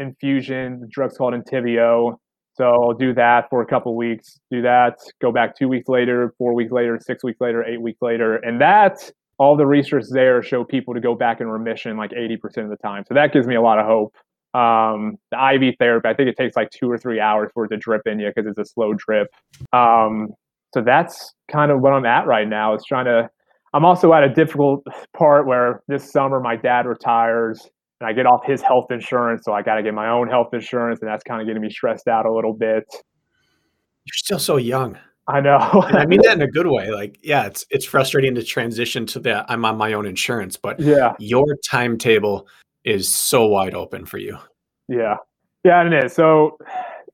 infusion. 0.00 0.80
The 0.80 0.88
drug's 0.88 1.16
called 1.16 1.34
Entyvio. 1.34 2.16
So 2.54 2.64
I'll 2.64 2.94
do 2.94 3.14
that 3.14 3.48
for 3.48 3.62
a 3.62 3.66
couple 3.66 3.96
weeks, 3.96 4.38
do 4.50 4.60
that, 4.62 4.98
go 5.22 5.32
back 5.32 5.56
two 5.56 5.68
weeks 5.68 5.88
later, 5.88 6.34
four 6.36 6.52
weeks 6.52 6.72
later, 6.72 6.98
six 7.00 7.22
weeks 7.22 7.40
later, 7.40 7.64
eight 7.64 7.80
weeks 7.80 8.02
later. 8.02 8.36
And 8.36 8.60
that, 8.60 9.10
all 9.38 9.56
the 9.56 9.66
research 9.66 10.04
there 10.10 10.42
show 10.42 10.64
people 10.64 10.92
to 10.92 11.00
go 11.00 11.14
back 11.14 11.40
in 11.40 11.48
remission 11.48 11.96
like 11.96 12.10
80% 12.10 12.64
of 12.64 12.68
the 12.68 12.76
time. 12.76 13.04
So 13.08 13.14
that 13.14 13.32
gives 13.32 13.46
me 13.46 13.54
a 13.54 13.62
lot 13.62 13.78
of 13.78 13.86
hope. 13.86 14.14
Um, 14.52 15.16
the 15.30 15.54
IV 15.54 15.76
therapy, 15.78 16.08
I 16.08 16.14
think 16.14 16.28
it 16.28 16.36
takes 16.36 16.56
like 16.56 16.70
two 16.70 16.90
or 16.90 16.98
three 16.98 17.20
hours 17.20 17.50
for 17.54 17.64
it 17.64 17.68
to 17.68 17.78
drip 17.78 18.02
in 18.06 18.18
you 18.18 18.30
because 18.34 18.50
it's 18.50 18.58
a 18.58 18.70
slow 18.70 18.92
drip. 18.92 19.28
Um, 19.72 20.28
so 20.74 20.82
that's 20.82 21.32
kind 21.50 21.70
of 21.70 21.80
what 21.80 21.92
I'm 21.92 22.04
at 22.04 22.26
right 22.26 22.46
now. 22.46 22.74
Is 22.74 22.84
trying 22.84 23.06
to. 23.06 23.30
I'm 23.72 23.84
also 23.84 24.12
at 24.12 24.24
a 24.24 24.28
difficult 24.28 24.84
part 25.16 25.46
where 25.46 25.82
this 25.86 26.12
summer 26.12 26.40
my 26.40 26.56
dad 26.56 26.86
retires 26.86 27.70
and 28.00 28.08
I 28.08 28.12
get 28.12 28.26
off 28.26 28.44
his 28.44 28.62
health 28.62 28.90
insurance, 28.90 29.44
so 29.44 29.52
I 29.52 29.62
got 29.62 29.74
to 29.74 29.82
get 29.82 29.94
my 29.94 30.08
own 30.08 30.28
health 30.28 30.54
insurance, 30.54 31.00
and 31.00 31.08
that's 31.08 31.22
kind 31.22 31.40
of 31.40 31.46
getting 31.46 31.62
me 31.62 31.70
stressed 31.70 32.08
out 32.08 32.26
a 32.26 32.32
little 32.32 32.54
bit. 32.54 32.84
You're 34.04 34.14
still 34.14 34.38
so 34.38 34.56
young. 34.56 34.98
I 35.28 35.40
know. 35.40 35.58
I 35.58 36.06
mean 36.06 36.20
that 36.24 36.32
in 36.32 36.42
a 36.42 36.50
good 36.50 36.66
way. 36.66 36.90
Like, 36.90 37.18
yeah, 37.22 37.46
it's 37.46 37.64
it's 37.70 37.84
frustrating 37.84 38.34
to 38.34 38.42
transition 38.42 39.06
to 39.06 39.20
that. 39.20 39.46
I'm 39.48 39.64
on 39.64 39.76
my 39.76 39.92
own 39.92 40.06
insurance, 40.06 40.56
but 40.56 40.80
yeah, 40.80 41.14
your 41.18 41.56
timetable 41.68 42.48
is 42.84 43.08
so 43.08 43.46
wide 43.46 43.74
open 43.74 44.06
for 44.06 44.18
you. 44.18 44.38
Yeah, 44.88 45.16
yeah, 45.64 45.86
it 45.86 46.04
is. 46.04 46.14
So, 46.14 46.56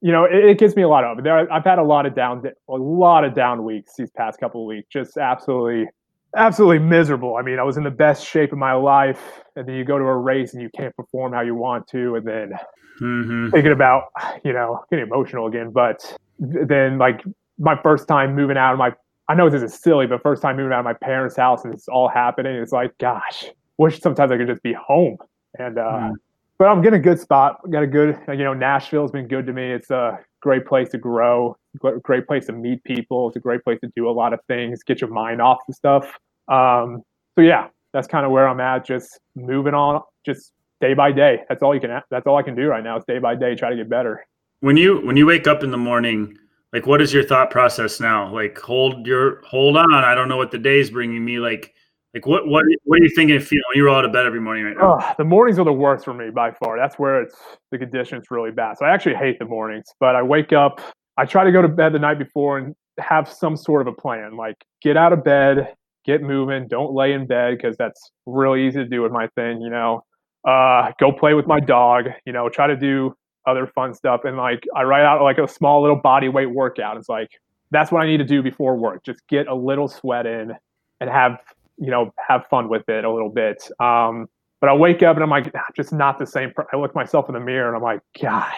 you 0.01 0.13
know, 0.13 0.25
it, 0.25 0.45
it 0.45 0.59
gives 0.59 0.77
me 0.77 0.83
a 0.83 0.89
lot 0.89 1.05
of. 1.05 1.23
There, 1.25 1.53
I've 1.53 1.65
had 1.65 1.79
a 1.79 1.85
lot 1.85 2.07
of 2.07 2.15
down, 2.15 2.43
a 2.69 2.75
lot 2.75 3.25
of 3.25 3.35
down 3.35 3.65
weeks 3.65 3.95
these 3.99 4.11
past 4.11 4.39
couple 4.39 4.63
of 4.63 4.67
weeks. 4.67 4.89
Just 4.91 5.17
absolutely 5.19 5.89
absolutely 6.37 6.79
miserable. 6.79 7.37
I 7.37 7.43
mean, 7.43 7.59
I 7.59 7.63
was 7.63 7.77
in 7.77 7.85
the 7.85 7.91
best 7.91 8.27
shape 8.27 8.53
of 8.53 8.59
my 8.59 8.73
life, 8.75 9.43
and 9.57 9.67
then 9.67 9.75
you 9.75 9.85
go 9.85 9.99
to 9.99 10.05
a 10.05 10.17
race 10.17 10.53
and 10.53 10.63
you 10.63 10.71
can't 10.77 10.95
perform 10.95 11.33
how 11.33 11.41
you 11.41 11.55
want 11.55 11.89
to, 11.89 12.17
and 12.17 12.27
then 12.27 12.53
mm-hmm. 13.01 13.51
thinking 13.51 13.73
about, 13.73 14.05
you 14.45 14.53
know, 14.53 14.85
getting 14.91 15.07
emotional 15.07 15.47
again. 15.47 15.71
But 15.71 16.17
then, 16.39 16.99
like 16.99 17.25
my 17.59 17.81
first 17.83 18.07
time 18.07 18.35
moving 18.35 18.57
out 18.57 18.73
of 18.73 18.79
my, 18.79 18.93
I 19.29 19.35
know 19.35 19.49
this 19.49 19.63
is 19.63 19.75
silly, 19.75 20.07
but 20.07 20.23
first 20.23 20.43
time 20.43 20.57
moving 20.57 20.73
out 20.73 20.81
of 20.81 20.85
my 20.85 20.93
parents' 20.93 21.37
house 21.37 21.65
and 21.65 21.73
it's 21.73 21.89
all 21.89 22.09
happening, 22.09 22.55
it's 22.57 22.73
like, 22.73 22.97
gosh, 22.99 23.47
wish 23.79 24.01
sometimes 24.01 24.31
I 24.31 24.37
could 24.37 24.47
just 24.47 24.63
be 24.63 24.75
home. 24.75 25.17
And 25.59 25.79
uh, 25.79 25.83
mm. 25.83 26.13
but 26.59 26.67
I'm 26.67 26.83
getting 26.83 27.01
a 27.01 27.03
good 27.03 27.19
spot. 27.19 27.59
Got 27.71 27.83
a 27.83 27.87
good, 27.87 28.19
you 28.29 28.45
know, 28.45 28.55
Nashville's 28.55 29.11
been 29.11 29.27
good 29.27 29.47
to 29.47 29.53
me. 29.53 29.73
It's 29.73 29.91
a 29.91 30.19
great 30.41 30.67
place 30.67 30.91
to 30.91 30.99
grow, 30.99 31.57
great 32.03 32.27
place 32.27 32.47
to 32.47 32.53
meet 32.53 32.85
people. 32.85 33.29
It's 33.29 33.37
a 33.37 33.41
great 33.41 33.65
place 33.65 33.81
to 33.81 33.91
do 33.97 34.09
a 34.09 34.13
lot 34.13 34.33
of 34.33 34.41
things, 34.47 34.83
get 34.83 35.01
your 35.01 35.11
mind 35.11 35.41
off 35.41 35.59
the 35.67 35.75
stuff. 35.75 36.19
Um, 36.49 37.03
so 37.35 37.43
yeah, 37.43 37.69
that's 37.93 38.07
kind 38.07 38.25
of 38.25 38.33
where 38.33 38.49
I'm 38.49 38.61
at. 38.61 38.87
Just 38.87 39.21
moving 39.35 39.75
on, 39.75 40.03
just 40.25 40.53
day 40.81 40.95
by 40.95 41.13
day. 41.13 41.41
That's 41.49 41.63
all 41.63 41.75
you 41.75 41.81
can. 41.81 42.01
That's 42.11 42.27
all 42.27 42.37
I 42.37 42.43
can 42.43 42.55
do 42.55 42.67
right 42.67 42.85
now. 42.85 42.99
Is 42.99 43.05
day 43.07 43.19
by 43.19 43.35
day 43.35 43.55
try 43.55 43.71
to 43.71 43.77
get 43.77 43.89
better. 43.89 44.27
When 44.61 44.77
you 44.77 45.01
when 45.07 45.17
you 45.17 45.27
wake 45.27 45.47
up 45.47 45.63
in 45.63 45.71
the 45.71 45.77
morning, 45.77 46.37
like 46.73 46.87
what 46.87 47.01
is 47.01 47.13
your 47.13 47.25
thought 47.25 47.51
process 47.51 48.01
now? 48.01 48.33
Like 48.33 48.59
hold 48.59 49.07
your 49.07 49.43
hold 49.43 49.77
on. 49.77 49.93
I 49.93 50.15
don't 50.15 50.29
know 50.29 50.37
what 50.37 50.51
the 50.51 50.59
day 50.59 50.81
is 50.81 50.91
bringing 50.91 51.25
me. 51.25 51.39
Like 51.39 51.75
like 52.15 52.27
what 52.27 52.47
what 52.47 52.65
what 52.85 53.01
are 53.01 53.03
you 53.03 53.11
thinking? 53.15 53.39
Feeling 53.39 53.63
when 53.69 53.77
you 53.77 53.85
roll 53.85 53.97
out 53.97 54.05
of 54.05 54.13
bed 54.13 54.27
every 54.27 54.41
morning 54.41 54.65
right 54.65 54.77
now? 54.77 54.99
Oh, 55.01 55.15
the 55.19 55.25
mornings 55.25 55.59
are 55.59 55.65
the 55.65 55.73
worst 55.73 56.05
for 56.05 56.15
me 56.15 56.31
by 56.31 56.51
far. 56.53 56.79
That's 56.79 56.99
where 56.99 57.21
it's 57.23 57.37
the 57.71 57.79
conditions 57.79 58.27
really 58.31 58.51
bad. 58.51 58.79
So 58.79 58.87
I 58.87 58.95
actually 58.95 59.17
hate 59.17 59.39
the 59.39 59.45
mornings. 59.45 59.87
But 60.01 60.17
I 60.17 60.23
wake 60.23 60.53
up. 60.53 60.81
I 61.19 61.27
try 61.27 61.45
to 61.45 61.53
go 61.53 61.61
to 61.61 61.69
bed 61.69 61.93
the 61.93 61.99
night 61.99 62.19
before 62.19 62.59
and 62.59 62.75
have 62.99 63.31
some 63.31 63.57
sort 63.57 63.83
of 63.83 63.87
a 63.87 63.93
plan. 63.93 64.37
Like 64.37 64.57
get 64.83 64.97
out 64.97 65.13
of 65.13 65.25
bed, 65.25 65.75
get 66.07 66.23
moving. 66.23 66.69
Don't 66.69 66.95
lay 66.95 67.13
in 67.13 67.27
bed 67.27 67.57
because 67.57 67.77
that's 67.77 68.11
really 68.25 68.67
easy 68.67 68.79
to 68.79 68.89
do 68.89 69.03
with 69.03 69.13
my 69.13 69.29
thing. 69.35 69.61
You 69.61 69.71
know, 69.71 70.05
uh, 70.47 70.93
go 70.99 71.13
play 71.13 71.35
with 71.35 71.47
my 71.47 71.61
dog. 71.61 72.07
You 72.25 72.33
know, 72.33 72.49
try 72.49 72.67
to 72.67 72.77
do 72.77 73.15
other 73.47 73.67
fun 73.67 73.95
stuff. 73.95 74.23
And 74.25 74.37
like 74.37 74.65
I 74.75 74.83
write 74.83 75.05
out 75.05 75.23
like 75.23 75.39
a 75.39 75.49
small 75.49 75.81
little 75.83 75.97
body 75.97 76.29
weight 76.29 76.51
workout. 76.51 76.97
It's 76.97 77.09
like 77.09 77.31
that's 77.71 77.91
what 77.91 78.03
I 78.03 78.07
need 78.07 78.19
to 78.19 78.25
do 78.25 78.43
before 78.43 78.77
work. 78.77 79.05
Just 79.05 79.27
get 79.29 79.49
a 79.49 79.55
little 79.55 79.89
sweat 79.89 80.27
in 80.27 80.53
and 81.01 81.11
have 81.11 81.39
you 81.79 81.91
know 81.91 82.13
have 82.27 82.47
fun 82.47 82.69
with 82.69 82.89
it 82.89 83.05
a 83.05 83.13
little 83.13 83.31
bit. 83.31 83.69
Um, 83.81 84.29
but 84.61 84.71
I 84.71 84.75
wake 84.75 85.03
up 85.03 85.17
and 85.17 85.23
I'm 85.23 85.31
like, 85.31 85.53
just 85.77 85.93
not 85.93 86.19
the 86.19 86.27
same. 86.27 86.53
I 86.73 86.77
look 86.77 86.95
myself 86.95 87.29
in 87.29 87.35
the 87.35 87.41
mirror 87.41 87.69
and 87.69 87.77
I'm 87.77 87.83
like, 87.83 88.01
God, 88.21 88.55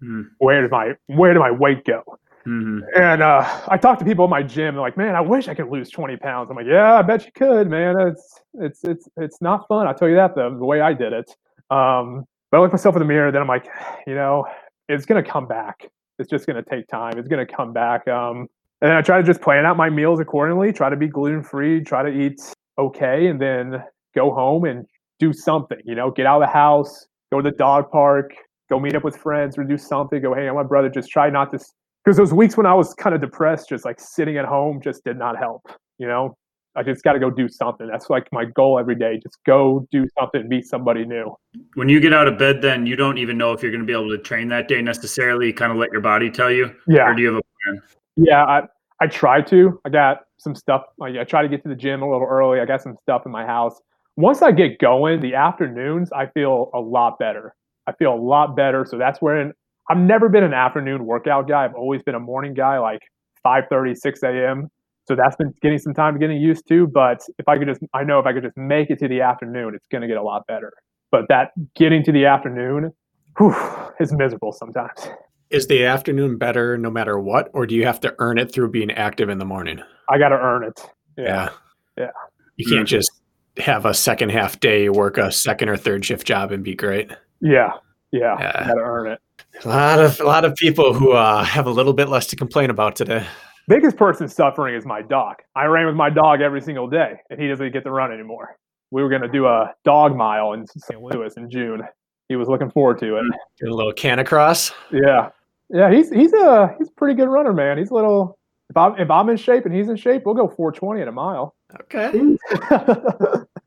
hmm. 0.00 0.22
where 0.38 0.60
did 0.62 0.70
my 0.70 0.92
where 1.06 1.32
did 1.32 1.40
my 1.40 1.50
weight 1.50 1.84
go? 1.84 2.02
Hmm 2.44 2.80
And 2.96 3.22
uh, 3.22 3.44
I 3.68 3.76
talked 3.76 3.98
to 4.00 4.04
people 4.04 4.24
in 4.24 4.30
my 4.30 4.42
gym. 4.42 4.74
They're 4.74 4.80
like, 4.82 4.96
"Man, 4.96 5.14
I 5.14 5.20
wish 5.20 5.48
I 5.48 5.54
could 5.54 5.68
lose 5.68 5.90
20 5.90 6.16
pounds." 6.16 6.50
I'm 6.50 6.56
like, 6.56 6.66
"Yeah, 6.66 6.94
I 6.94 7.02
bet 7.02 7.26
you 7.26 7.32
could, 7.34 7.68
man. 7.68 7.96
It's 8.00 8.40
it's 8.54 8.84
it's 8.84 9.08
it's 9.16 9.42
not 9.42 9.66
fun. 9.68 9.86
I'll 9.86 9.94
tell 9.94 10.08
you 10.08 10.14
that 10.16 10.34
though. 10.34 10.50
The 10.56 10.64
way 10.64 10.80
I 10.80 10.92
did 10.92 11.12
it." 11.12 11.34
Um, 11.70 12.24
but 12.50 12.58
I 12.58 12.60
look 12.60 12.72
myself 12.72 12.94
in 12.94 13.00
the 13.00 13.04
mirror. 13.06 13.30
Then 13.30 13.42
I'm 13.42 13.48
like, 13.48 13.66
you 14.06 14.14
know, 14.14 14.46
it's 14.88 15.04
gonna 15.04 15.22
come 15.22 15.46
back. 15.46 15.88
It's 16.18 16.30
just 16.30 16.46
gonna 16.46 16.62
take 16.62 16.86
time. 16.88 17.18
It's 17.18 17.28
gonna 17.28 17.46
come 17.46 17.72
back. 17.72 18.06
Um, 18.08 18.48
and 18.80 18.90
then 18.90 18.96
I 18.96 19.02
try 19.02 19.18
to 19.18 19.24
just 19.26 19.40
plan 19.40 19.66
out 19.66 19.76
my 19.76 19.90
meals 19.90 20.20
accordingly. 20.20 20.72
Try 20.72 20.88
to 20.90 20.96
be 20.96 21.08
gluten 21.08 21.42
free. 21.42 21.82
Try 21.82 22.02
to 22.02 22.10
eat 22.10 22.40
okay, 22.78 23.26
and 23.26 23.40
then 23.40 23.82
go 24.14 24.32
home 24.32 24.64
and 24.64 24.86
do 25.18 25.32
something. 25.32 25.78
You 25.84 25.94
know, 25.96 26.10
get 26.10 26.26
out 26.26 26.40
of 26.40 26.48
the 26.48 26.52
house, 26.52 27.06
go 27.32 27.40
to 27.42 27.50
the 27.50 27.56
dog 27.56 27.90
park, 27.90 28.32
go 28.70 28.78
meet 28.78 28.94
up 28.94 29.04
with 29.04 29.16
friends, 29.16 29.58
or 29.58 29.64
do 29.64 29.76
something. 29.76 30.22
Go 30.22 30.34
hang 30.34 30.46
out 30.48 30.54
with 30.56 30.64
my 30.64 30.68
brother. 30.68 30.88
Just 30.88 31.10
try 31.10 31.28
not 31.30 31.50
to 31.52 31.58
because 32.04 32.16
those 32.16 32.32
weeks 32.32 32.56
when 32.56 32.66
I 32.66 32.74
was 32.74 32.94
kind 32.94 33.14
of 33.14 33.20
depressed, 33.20 33.68
just 33.68 33.84
like 33.84 34.00
sitting 34.00 34.36
at 34.38 34.44
home, 34.44 34.80
just 34.80 35.04
did 35.04 35.18
not 35.18 35.36
help. 35.36 35.66
You 35.98 36.06
know, 36.06 36.36
I 36.76 36.82
just 36.82 37.02
got 37.02 37.14
to 37.14 37.18
go 37.18 37.30
do 37.30 37.48
something. 37.48 37.86
That's 37.86 38.08
like 38.08 38.28
my 38.32 38.44
goal 38.44 38.78
every 38.78 38.94
day. 38.94 39.18
Just 39.22 39.38
go 39.44 39.86
do 39.90 40.06
something, 40.18 40.48
meet 40.48 40.66
somebody 40.66 41.04
new. 41.04 41.34
When 41.74 41.88
you 41.88 42.00
get 42.00 42.14
out 42.14 42.28
of 42.28 42.38
bed, 42.38 42.62
then 42.62 42.86
you 42.86 42.96
don't 42.96 43.18
even 43.18 43.36
know 43.36 43.52
if 43.52 43.62
you're 43.62 43.72
going 43.72 43.82
to 43.82 43.86
be 43.86 43.92
able 43.92 44.10
to 44.10 44.18
train 44.18 44.48
that 44.48 44.68
day 44.68 44.80
necessarily. 44.80 45.48
You 45.48 45.54
kind 45.54 45.72
of 45.72 45.78
let 45.78 45.90
your 45.92 46.00
body 46.00 46.30
tell 46.30 46.50
you, 46.50 46.74
Yeah, 46.86 47.10
or 47.10 47.14
do 47.14 47.22
you 47.22 47.28
have 47.34 47.36
a 47.36 47.42
plan? 47.72 47.82
yeah. 48.16 48.44
I 48.44 48.62
I 49.00 49.06
try 49.06 49.40
to. 49.42 49.80
I 49.84 49.90
got 49.90 50.22
some 50.38 50.54
stuff. 50.54 50.84
Like 50.98 51.16
I 51.16 51.24
try 51.24 51.42
to 51.42 51.48
get 51.48 51.62
to 51.64 51.68
the 51.68 51.74
gym 51.76 52.02
a 52.02 52.10
little 52.10 52.26
early. 52.26 52.60
I 52.60 52.64
got 52.64 52.82
some 52.82 52.96
stuff 53.02 53.22
in 53.26 53.32
my 53.32 53.44
house. 53.44 53.80
Once 54.16 54.42
I 54.42 54.50
get 54.50 54.78
going, 54.80 55.20
the 55.20 55.34
afternoons 55.34 56.10
I 56.12 56.26
feel 56.26 56.70
a 56.74 56.80
lot 56.80 57.18
better. 57.18 57.54
I 57.86 57.92
feel 57.92 58.12
a 58.12 58.20
lot 58.20 58.56
better. 58.56 58.84
So 58.88 58.98
that's 58.98 59.20
where 59.22 59.52
I've 59.90 59.98
never 59.98 60.28
been 60.28 60.44
an 60.44 60.54
afternoon 60.54 61.06
workout 61.06 61.48
guy. 61.48 61.64
I've 61.64 61.74
always 61.74 62.02
been 62.02 62.14
a 62.14 62.20
morning 62.20 62.54
guy, 62.54 62.78
like 62.78 63.00
5:30, 63.44 63.96
6 63.96 64.22
a.m. 64.22 64.70
So 65.06 65.16
that's 65.16 65.36
been 65.36 65.54
getting 65.62 65.78
some 65.78 65.94
time 65.94 66.18
getting 66.18 66.40
used 66.40 66.68
to. 66.68 66.86
But 66.86 67.22
if 67.38 67.48
I 67.48 67.56
could 67.56 67.66
just, 67.66 67.80
I 67.94 68.04
know 68.04 68.18
if 68.18 68.26
I 68.26 68.32
could 68.32 68.42
just 68.42 68.56
make 68.56 68.90
it 68.90 68.98
to 68.98 69.08
the 69.08 69.22
afternoon, 69.22 69.74
it's 69.74 69.86
going 69.86 70.02
to 70.02 70.08
get 70.08 70.18
a 70.18 70.22
lot 70.22 70.46
better. 70.46 70.72
But 71.10 71.28
that 71.30 71.52
getting 71.74 72.04
to 72.04 72.12
the 72.12 72.26
afternoon, 72.26 72.92
whew, 73.38 73.56
is 74.00 74.12
miserable 74.12 74.52
sometimes. 74.52 75.08
Is 75.48 75.66
the 75.66 75.86
afternoon 75.86 76.36
better 76.36 76.76
no 76.76 76.90
matter 76.90 77.18
what, 77.18 77.48
or 77.54 77.66
do 77.66 77.74
you 77.74 77.86
have 77.86 78.00
to 78.00 78.14
earn 78.18 78.36
it 78.36 78.52
through 78.52 78.70
being 78.70 78.90
active 78.90 79.30
in 79.30 79.38
the 79.38 79.46
morning? 79.46 79.80
I 80.10 80.18
got 80.18 80.28
to 80.28 80.36
earn 80.36 80.64
it. 80.64 80.78
Yeah. 81.16 81.24
Yeah. 81.24 81.48
Yeah. 81.96 82.10
You 82.56 82.68
can't 82.68 82.86
just 82.86 83.10
have 83.56 83.86
a 83.86 83.94
second 83.94 84.30
half 84.30 84.60
day, 84.60 84.90
work 84.90 85.16
a 85.16 85.32
second 85.32 85.70
or 85.70 85.76
third 85.78 86.04
shift 86.04 86.26
job 86.26 86.52
and 86.52 86.62
be 86.62 86.74
great. 86.74 87.10
Yeah. 87.40 87.72
Yeah. 88.12 88.36
Yeah. 88.38 88.66
Got 88.66 88.74
to 88.74 88.80
earn 88.80 89.06
it. 89.12 89.20
A 89.64 89.68
lot 89.68 89.98
of 89.98 90.20
a 90.20 90.24
lot 90.24 90.44
of 90.44 90.54
people 90.54 90.94
who 90.94 91.12
uh, 91.12 91.42
have 91.42 91.66
a 91.66 91.70
little 91.70 91.92
bit 91.92 92.08
less 92.08 92.26
to 92.28 92.36
complain 92.36 92.70
about 92.70 92.94
today. 92.94 93.26
Biggest 93.66 93.96
person 93.96 94.28
suffering 94.28 94.74
is 94.74 94.86
my 94.86 95.02
dog. 95.02 95.36
I 95.56 95.64
ran 95.64 95.86
with 95.86 95.96
my 95.96 96.10
dog 96.10 96.40
every 96.40 96.60
single 96.60 96.88
day, 96.88 97.20
and 97.28 97.40
he 97.40 97.48
doesn't 97.48 97.72
get 97.72 97.82
to 97.84 97.90
run 97.90 98.12
anymore. 98.12 98.56
We 98.90 99.02
were 99.02 99.08
going 99.08 99.22
to 99.22 99.28
do 99.28 99.46
a 99.46 99.74
dog 99.84 100.16
mile 100.16 100.52
in 100.52 100.64
St. 100.66 101.02
Louis 101.02 101.36
in 101.36 101.50
June. 101.50 101.82
He 102.28 102.36
was 102.36 102.48
looking 102.48 102.70
forward 102.70 102.98
to 103.00 103.16
it. 103.16 103.24
A 103.66 103.70
little 103.70 103.92
canicross. 103.92 104.72
Yeah, 104.92 105.30
yeah. 105.70 105.92
He's 105.92 106.10
he's 106.10 106.32
a 106.32 106.74
he's 106.78 106.88
a 106.88 106.92
pretty 106.92 107.14
good 107.14 107.28
runner, 107.28 107.52
man. 107.52 107.78
He's 107.78 107.90
a 107.90 107.94
little. 107.94 108.38
If 108.70 108.76
I'm 108.76 108.98
if 108.98 109.10
I'm 109.10 109.28
in 109.28 109.36
shape 109.36 109.64
and 109.66 109.74
he's 109.74 109.88
in 109.88 109.96
shape, 109.96 110.22
we'll 110.24 110.34
go 110.34 110.46
420 110.46 111.02
at 111.02 111.08
a 111.08 111.12
mile. 111.12 111.54
Okay. 111.82 112.36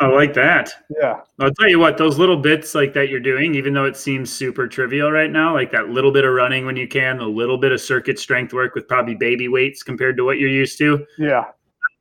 I 0.00 0.06
like 0.06 0.32
that. 0.34 0.72
yeah, 0.98 1.20
I'll 1.38 1.52
tell 1.52 1.68
you 1.68 1.78
what, 1.78 1.98
those 1.98 2.18
little 2.18 2.38
bits 2.38 2.74
like 2.74 2.94
that 2.94 3.10
you're 3.10 3.20
doing, 3.20 3.54
even 3.54 3.74
though 3.74 3.84
it 3.84 3.96
seems 3.96 4.32
super 4.32 4.66
trivial 4.66 5.12
right 5.12 5.30
now, 5.30 5.52
like 5.52 5.70
that 5.72 5.90
little 5.90 6.10
bit 6.10 6.24
of 6.24 6.32
running 6.32 6.64
when 6.64 6.74
you 6.76 6.88
can, 6.88 7.18
the 7.18 7.24
little 7.26 7.58
bit 7.58 7.70
of 7.70 7.80
circuit 7.80 8.18
strength 8.18 8.54
work 8.54 8.74
with 8.74 8.88
probably 8.88 9.14
baby 9.14 9.48
weights 9.48 9.82
compared 9.82 10.16
to 10.16 10.24
what 10.24 10.38
you're 10.38 10.48
used 10.48 10.78
to, 10.78 11.06
yeah. 11.18 11.44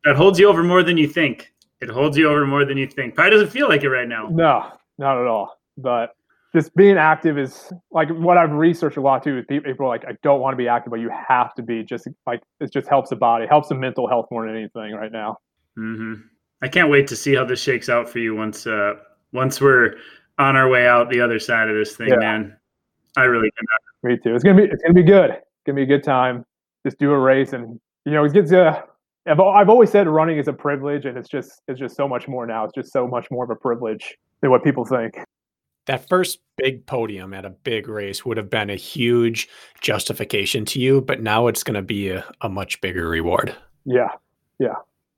that 0.05 0.15
holds 0.15 0.39
you 0.39 0.47
over 0.47 0.63
more 0.63 0.81
than 0.81 0.97
you 0.97 1.07
think. 1.07 1.53
It 1.81 1.89
holds 1.89 2.17
you 2.17 2.30
over 2.30 2.45
more 2.45 2.63
than 2.65 2.77
you 2.77 2.88
think. 2.88 3.15
Probably 3.15 3.31
doesn't 3.31 3.49
feel 3.49 3.67
like 3.67 3.84
it 3.84 3.89
right 3.89 4.07
now. 4.07 4.30
No, 4.31 4.71
not 4.97 5.17
at 5.17 5.27
all. 5.27 5.57
But 5.77 6.15
just 6.53 6.76
being 6.76 6.97
active 6.97 7.38
is 7.38 7.71
like 7.91 8.09
what 8.09 8.38
I've 8.38 8.51
researched 8.51 8.97
a 8.97 9.01
lot 9.01 9.23
too. 9.23 9.39
Is 9.39 9.45
people 9.47 9.88
like, 9.88 10.03
I 10.05 10.17
don't 10.23 10.41
want 10.41 10.53
to 10.53 10.57
be 10.57 10.67
active, 10.67 10.91
but 10.91 10.99
you 10.99 11.09
have 11.09 11.53
to 11.55 11.61
be. 11.61 11.84
Just 11.84 12.07
like 12.26 12.41
it 12.59 12.71
just 12.71 12.88
helps 12.88 13.09
the 13.09 13.15
body, 13.15 13.45
helps 13.45 13.69
the 13.69 13.76
mental 13.76 14.07
health 14.07 14.27
more 14.31 14.45
than 14.45 14.55
anything 14.55 14.93
right 14.93 15.11
now. 15.11 15.38
hmm 15.76 16.15
I 16.61 16.68
can't 16.68 16.90
wait 16.90 17.07
to 17.07 17.15
see 17.15 17.36
how 17.36 17.45
this 17.45 17.61
shakes 17.61 17.90
out 17.90 18.10
for 18.10 18.19
you 18.19 18.36
once 18.36 18.68
uh 18.68 18.95
once 19.31 19.61
we're 19.61 19.95
on 20.38 20.56
our 20.56 20.69
way 20.69 20.88
out 20.88 21.10
the 21.10 21.22
other 21.22 21.40
side 21.40 21.69
of 21.69 21.76
this 21.76 21.95
thing, 21.95 22.10
Yeah. 22.10 22.15
man. 22.18 22.57
I 23.18 23.23
really 23.23 23.52
cannot. 23.52 23.81
Me 24.03 24.18
too. 24.23 24.36
It's 24.36 24.44
gonna 24.44 24.57
be 24.61 24.64
it's 24.64 24.81
gonna 24.81 24.94
be 24.94 25.03
good. 25.03 25.31
It's 25.31 25.64
gonna 25.65 25.76
be 25.76 25.84
a 25.84 25.86
good 25.86 26.03
time. 26.03 26.45
Just 26.86 26.98
do 26.99 27.11
a 27.11 27.19
race, 27.19 27.53
and 27.53 27.80
you 28.06 28.11
know 28.14 28.23
it 28.23 28.34
gets. 28.34 28.52
Uh, 28.52 28.81
I've 29.26 29.40
I've 29.40 29.69
always 29.69 29.90
said 29.91 30.07
running 30.07 30.38
is 30.38 30.48
a 30.48 30.53
privilege, 30.53 31.06
and 31.06 31.18
it's 31.18 31.27
just 31.30 31.61
it's 31.68 31.80
just 31.80 31.95
so 31.98 32.07
much 32.07 32.27
more 32.27 32.45
now. 32.48 32.64
It's 32.64 32.73
just 32.73 32.94
so 32.94 33.07
much 33.07 33.30
more 33.30 33.44
of 33.44 33.49
a 33.49 33.56
privilege 33.56 34.18
than 34.41 34.52
what 34.52 34.64
people 34.64 34.86
think. 34.86 35.15
That 35.88 36.07
first 36.07 36.40
big 36.57 36.86
podium 36.86 37.34
at 37.34 37.45
a 37.45 37.49
big 37.49 37.90
race 37.90 38.23
would 38.23 38.38
have 38.38 38.49
been 38.49 38.69
a 38.69 38.76
huge 38.76 39.49
justification 39.81 40.64
to 40.65 40.80
you, 40.80 41.02
but 41.02 41.22
now 41.22 41.48
it's 41.48 41.64
going 41.64 41.73
to 41.76 41.81
be 41.81 42.10
a, 42.10 42.23
a 42.41 42.49
much 42.49 42.80
bigger 42.80 43.10
reward. 43.10 43.56
Yeah, 43.86 44.10
yeah, 44.60 44.76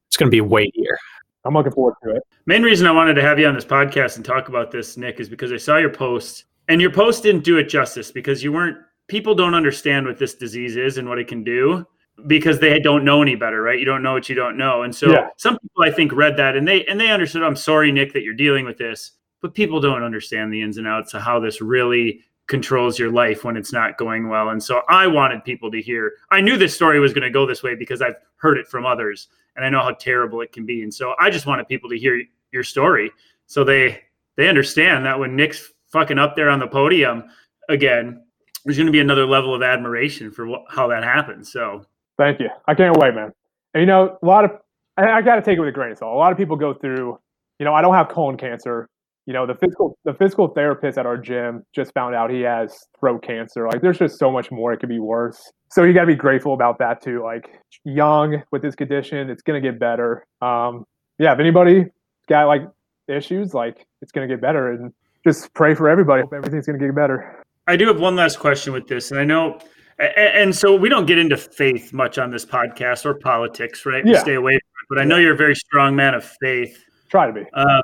It's 0.07 0.15
going 0.15 0.27
to 0.27 0.35
be 0.35 0.39
weightier. 0.39 0.97
I'm 1.45 1.53
looking 1.53 1.71
forward 1.71 1.95
to 2.03 2.15
it. 2.15 2.23
Main 2.45 2.63
reason 2.63 2.87
I 2.87 2.91
wanted 2.91 3.15
to 3.15 3.21
have 3.21 3.39
you 3.39 3.47
on 3.47 3.55
this 3.55 3.65
podcast 3.65 4.15
and 4.15 4.25
talk 4.25 4.47
about 4.49 4.71
this, 4.71 4.97
Nick, 4.97 5.19
is 5.19 5.29
because 5.29 5.51
I 5.51 5.57
saw 5.57 5.77
your 5.77 5.89
post 5.89 6.45
and 6.67 6.79
your 6.79 6.91
post 6.91 7.23
didn't 7.23 7.43
do 7.43 7.57
it 7.57 7.69
justice 7.69 8.11
because 8.11 8.43
you 8.43 8.51
weren't 8.51 8.77
people 9.07 9.35
don't 9.35 9.55
understand 9.55 10.05
what 10.05 10.17
this 10.17 10.35
disease 10.35 10.77
is 10.77 10.97
and 10.97 11.07
what 11.09 11.19
it 11.19 11.27
can 11.27 11.43
do 11.43 11.85
because 12.27 12.59
they 12.59 12.79
don't 12.79 13.03
know 13.03 13.21
any 13.21 13.35
better, 13.35 13.61
right? 13.61 13.79
You 13.79 13.85
don't 13.85 14.03
know 14.03 14.13
what 14.13 14.29
you 14.29 14.35
don't 14.35 14.57
know. 14.57 14.83
And 14.83 14.95
so 14.95 15.11
Yeah. 15.11 15.27
some 15.37 15.57
people 15.57 15.83
I 15.83 15.91
think 15.91 16.13
read 16.13 16.37
that 16.37 16.55
and 16.55 16.67
they 16.67 16.85
and 16.85 16.99
they 16.99 17.09
understood, 17.09 17.43
I'm 17.43 17.55
sorry, 17.55 17.91
Nick, 17.91 18.13
that 18.13 18.23
you're 18.23 18.33
dealing 18.33 18.65
with 18.65 18.77
this, 18.77 19.11
but 19.41 19.53
people 19.55 19.79
don't 19.81 20.03
understand 20.03 20.53
the 20.53 20.61
ins 20.61 20.77
and 20.77 20.87
outs 20.87 21.13
of 21.13 21.23
how 21.23 21.39
this 21.39 21.61
really 21.61 22.21
controls 22.47 22.99
your 22.99 23.11
life 23.11 23.43
when 23.43 23.55
it's 23.57 23.71
not 23.73 23.97
going 23.97 24.27
well. 24.27 24.49
And 24.49 24.61
so 24.61 24.81
I 24.89 25.07
wanted 25.07 25.43
people 25.43 25.71
to 25.71 25.81
hear. 25.81 26.13
I 26.31 26.41
knew 26.41 26.57
this 26.57 26.75
story 26.75 26.99
was 26.99 27.13
going 27.13 27.23
to 27.23 27.29
go 27.29 27.45
this 27.45 27.63
way 27.63 27.75
because 27.75 28.01
I've 28.01 28.17
heard 28.35 28.57
it 28.57 28.67
from 28.67 28.85
others 28.85 29.29
and 29.55 29.65
I 29.65 29.69
know 29.69 29.81
how 29.81 29.91
terrible 29.91 30.41
it 30.41 30.51
can 30.51 30.65
be. 30.65 30.83
And 30.83 30.93
so 30.93 31.13
I 31.19 31.29
just 31.29 31.45
wanted 31.45 31.67
people 31.67 31.89
to 31.89 31.97
hear 31.97 32.21
your 32.51 32.63
story 32.63 33.11
so 33.47 33.63
they 33.63 34.01
they 34.37 34.47
understand 34.47 35.05
that 35.05 35.19
when 35.19 35.35
Nick's 35.35 35.73
fucking 35.87 36.17
up 36.17 36.35
there 36.35 36.49
on 36.49 36.59
the 36.59 36.67
podium 36.67 37.25
again, 37.69 38.23
there's 38.63 38.77
going 38.77 38.85
to 38.85 38.91
be 38.91 38.99
another 38.99 39.25
level 39.25 39.53
of 39.53 39.61
admiration 39.61 40.31
for 40.31 40.45
what, 40.45 40.63
how 40.69 40.87
that 40.87 41.03
happens. 41.03 41.51
So 41.51 41.85
Thank 42.17 42.39
you. 42.39 42.49
I 42.67 42.75
can't 42.75 42.95
wait, 42.97 43.15
man. 43.15 43.33
And 43.73 43.81
you 43.81 43.87
know, 43.87 44.17
a 44.21 44.25
lot 44.25 44.45
of 44.45 44.51
I, 44.97 45.09
I 45.09 45.21
got 45.21 45.35
to 45.35 45.41
take 45.41 45.57
it 45.57 45.59
with 45.59 45.69
a 45.69 45.71
grain 45.71 45.91
of 45.91 45.97
salt. 45.97 46.13
A 46.13 46.17
lot 46.17 46.31
of 46.31 46.37
people 46.37 46.55
go 46.55 46.73
through. 46.73 47.19
You 47.59 47.65
know, 47.65 47.73
I 47.73 47.81
don't 47.81 47.93
have 47.93 48.09
colon 48.09 48.37
cancer. 48.37 48.89
You 49.27 49.33
know, 49.33 49.45
the 49.45 49.55
physical 49.55 49.97
the 50.03 50.13
physical 50.13 50.47
therapist 50.47 50.97
at 50.97 51.05
our 51.05 51.17
gym 51.17 51.63
just 51.75 51.93
found 51.93 52.15
out 52.15 52.31
he 52.31 52.41
has 52.41 52.75
throat 52.99 53.23
cancer. 53.23 53.67
Like, 53.67 53.81
there's 53.81 53.99
just 53.99 54.17
so 54.17 54.31
much 54.31 54.51
more. 54.51 54.73
It 54.73 54.79
could 54.79 54.89
be 54.89 54.99
worse. 54.99 55.39
So 55.69 55.83
you 55.83 55.93
got 55.93 56.01
to 56.01 56.07
be 56.07 56.15
grateful 56.15 56.53
about 56.53 56.79
that 56.79 57.01
too. 57.01 57.23
Like, 57.23 57.49
young 57.85 58.41
with 58.51 58.61
this 58.61 58.75
condition, 58.75 59.29
it's 59.29 59.41
gonna 59.41 59.61
get 59.61 59.79
better. 59.79 60.25
Um, 60.41 60.85
yeah, 61.19 61.33
if 61.33 61.39
anybody 61.39 61.85
got 62.27 62.47
like 62.47 62.63
issues, 63.07 63.53
like 63.53 63.85
it's 64.01 64.11
gonna 64.11 64.27
get 64.27 64.41
better, 64.41 64.71
and 64.71 64.91
just 65.25 65.53
pray 65.53 65.75
for 65.75 65.87
everybody. 65.87 66.23
Hope 66.23 66.33
everything's 66.33 66.65
gonna 66.65 66.79
get 66.79 66.93
better. 66.95 67.43
I 67.67 67.75
do 67.75 67.87
have 67.87 67.99
one 67.99 68.15
last 68.15 68.39
question 68.39 68.73
with 68.73 68.87
this, 68.87 69.11
and 69.11 69.19
I 69.19 69.23
know, 69.23 69.59
and 69.99 70.53
so 70.55 70.75
we 70.75 70.89
don't 70.89 71.05
get 71.05 71.19
into 71.19 71.37
faith 71.37 71.93
much 71.93 72.17
on 72.17 72.31
this 72.31 72.45
podcast 72.45 73.05
or 73.05 73.13
politics, 73.13 73.85
right? 73.85 74.03
We 74.03 74.11
Yeah. 74.13 74.19
stay 74.19 74.33
away 74.33 74.53
from 74.53 74.57
it. 74.57 74.85
But 74.89 74.97
I 74.99 75.03
know 75.05 75.17
you're 75.17 75.33
a 75.33 75.37
very 75.37 75.55
strong 75.55 75.95
man 75.95 76.15
of 76.15 76.25
faith. 76.41 76.83
Try 77.09 77.27
to 77.27 77.33
be. 77.33 77.45
Um, 77.53 77.81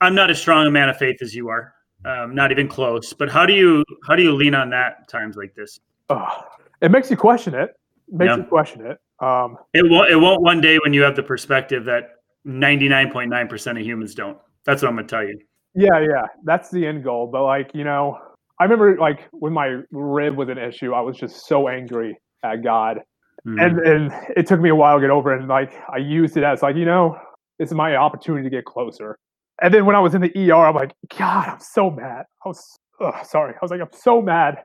I'm 0.00 0.14
not 0.14 0.30
as 0.30 0.38
strong 0.40 0.66
a 0.66 0.70
man 0.70 0.88
of 0.88 0.96
faith 0.96 1.22
as 1.22 1.34
you 1.34 1.48
are, 1.48 1.72
um, 2.04 2.34
not 2.34 2.50
even 2.52 2.68
close. 2.68 3.12
But 3.12 3.30
how 3.30 3.46
do 3.46 3.52
you 3.54 3.84
how 4.06 4.14
do 4.16 4.22
you 4.22 4.32
lean 4.32 4.54
on 4.54 4.70
that 4.70 5.08
times 5.08 5.36
like 5.36 5.54
this? 5.54 5.80
Ugh. 6.10 6.44
it 6.82 6.90
makes 6.90 7.10
you 7.10 7.16
question 7.16 7.54
it. 7.54 7.70
Makes 8.08 8.30
Yeah. 8.30 8.36
you 8.36 8.42
question 8.44 8.86
it. 8.86 8.98
Um, 9.24 9.56
It 9.72 9.88
won't. 9.90 10.10
It 10.10 10.16
won't 10.16 10.42
one 10.42 10.60
day 10.60 10.76
when 10.84 10.92
you 10.92 11.02
have 11.02 11.16
the 11.16 11.22
perspective 11.22 11.84
that 11.86 12.10
99.9 12.46 13.48
percent 13.48 13.78
of 13.78 13.84
humans 13.84 14.14
don't. 14.14 14.38
That's 14.64 14.82
what 14.82 14.88
I'm 14.88 14.96
gonna 14.96 15.08
tell 15.08 15.24
you. 15.24 15.38
yeah, 15.74 15.98
yeah, 16.00 16.26
that's 16.44 16.70
the 16.70 16.86
end 16.86 17.02
goal. 17.04 17.26
But 17.26 17.44
like, 17.44 17.70
you 17.74 17.84
know, 17.84 18.18
I 18.60 18.64
remember 18.64 18.96
like 18.98 19.20
when 19.32 19.52
my 19.52 19.80
rib 19.90 20.36
was 20.36 20.48
an 20.48 20.58
issue, 20.58 20.92
I 20.94 21.00
was 21.00 21.16
just 21.16 21.46
so 21.46 21.68
angry 21.68 22.18
at 22.42 22.62
God, 22.62 23.00
Mhm. 23.46 23.62
and 23.64 23.78
and 23.80 24.12
it 24.36 24.46
took 24.46 24.60
me 24.60 24.68
a 24.70 24.74
while 24.74 24.96
to 24.96 25.00
get 25.00 25.10
over 25.10 25.34
it. 25.34 25.40
And 25.40 25.48
like, 25.48 25.72
I 25.92 25.96
used 25.98 26.36
it 26.36 26.44
as 26.44 26.62
like, 26.62 26.76
you 26.76 26.84
know, 26.84 27.16
it's 27.58 27.72
my 27.72 27.96
opportunity 27.96 28.44
to 28.44 28.50
get 28.50 28.64
closer. 28.64 29.18
And 29.62 29.72
then 29.72 29.86
when 29.86 29.96
I 29.96 30.00
was 30.00 30.14
in 30.14 30.20
the 30.20 30.32
ER, 30.36 30.66
I'm 30.66 30.74
like, 30.74 30.92
God, 31.18 31.48
I'm 31.48 31.60
so 31.60 31.90
mad. 31.90 32.26
I 32.44 32.48
was 32.48 32.78
ugh, 33.00 33.14
sorry. 33.24 33.54
I 33.54 33.58
was 33.62 33.70
like, 33.70 33.80
I'm 33.80 33.88
so 33.92 34.20
mad. 34.20 34.64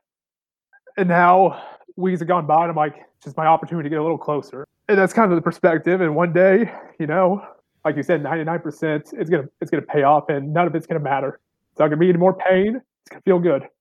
And 0.98 1.08
now 1.08 1.64
weeks 1.96 2.20
have 2.20 2.28
gone 2.28 2.46
by, 2.46 2.64
and 2.64 2.70
I'm 2.70 2.76
like, 2.76 2.96
it's 2.98 3.26
just 3.26 3.38
my 3.38 3.46
opportunity 3.46 3.88
to 3.88 3.90
get 3.90 4.00
a 4.00 4.02
little 4.02 4.18
closer. 4.18 4.68
And 4.90 4.98
that's 4.98 5.14
kind 5.14 5.32
of 5.32 5.36
the 5.36 5.42
perspective. 5.42 6.02
And 6.02 6.16
one 6.16 6.34
day, 6.34 6.72
you 7.00 7.08
know, 7.08 7.46
like 7.86 7.96
you 7.96 8.04
said, 8.04 8.22
99%, 8.22 9.14
it's 9.14 9.30
gonna 9.30 9.46
it's 9.62 9.72
gonna 9.72 9.84
pay 9.84 10.04
off, 10.04 10.30
and 10.30 10.54
none 10.54 10.68
of 10.68 10.76
it's 10.76 10.86
gonna 10.86 11.00
matter. 11.00 11.40
It's 11.72 11.80
not 11.80 11.88
gonna 11.88 11.98
be 11.98 12.10
any 12.10 12.18
more 12.18 12.34
pain. 12.34 12.76
It's 12.76 13.10
gonna 13.10 13.22
feel 13.22 13.40
good. 13.40 13.68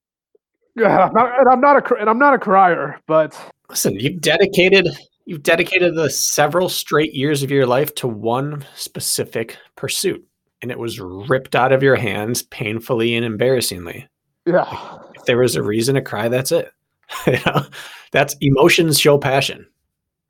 Yeah, 0.77 1.09
I'm 1.09 1.13
not, 1.13 1.41
and 1.41 1.49
I'm 1.49 1.61
not 1.61 1.91
a 1.91 1.95
and 1.97 2.09
I'm 2.09 2.19
not 2.19 2.33
a 2.33 2.39
crier, 2.39 3.01
but 3.09 3.37
Listen, 3.71 3.99
you've 3.99 4.21
dedicated 4.21 4.89
you've 5.27 5.45
dedicated 5.45 5.95
the 5.95 6.11
several 6.11 6.69
straight 6.69 7.15
years 7.15 7.45
of 7.45 7.51
your 7.51 7.65
life 7.65 7.95
to 7.97 8.09
one 8.09 8.65
specific 8.75 9.57
pursuit, 9.77 10.27
and 10.63 10.71
it 10.71 10.79
was 10.79 11.01
ripped 11.01 11.55
out 11.57 11.73
of 11.73 11.83
your 11.83 11.97
hands 11.97 12.43
painfully 12.43 13.15
and 13.15 13.25
embarrassingly. 13.25 14.09
Yeah. 14.47 14.99
If 15.15 15.25
there 15.25 15.39
was 15.39 15.57
a 15.57 15.63
reason 15.63 15.95
to 15.95 16.03
cry, 16.03 16.29
that's 16.29 16.53
it. 16.53 16.73
you 17.27 17.39
know, 17.47 17.65
that's 18.13 18.37
emotions 18.41 18.99
show 18.99 19.19
passion. 19.19 19.67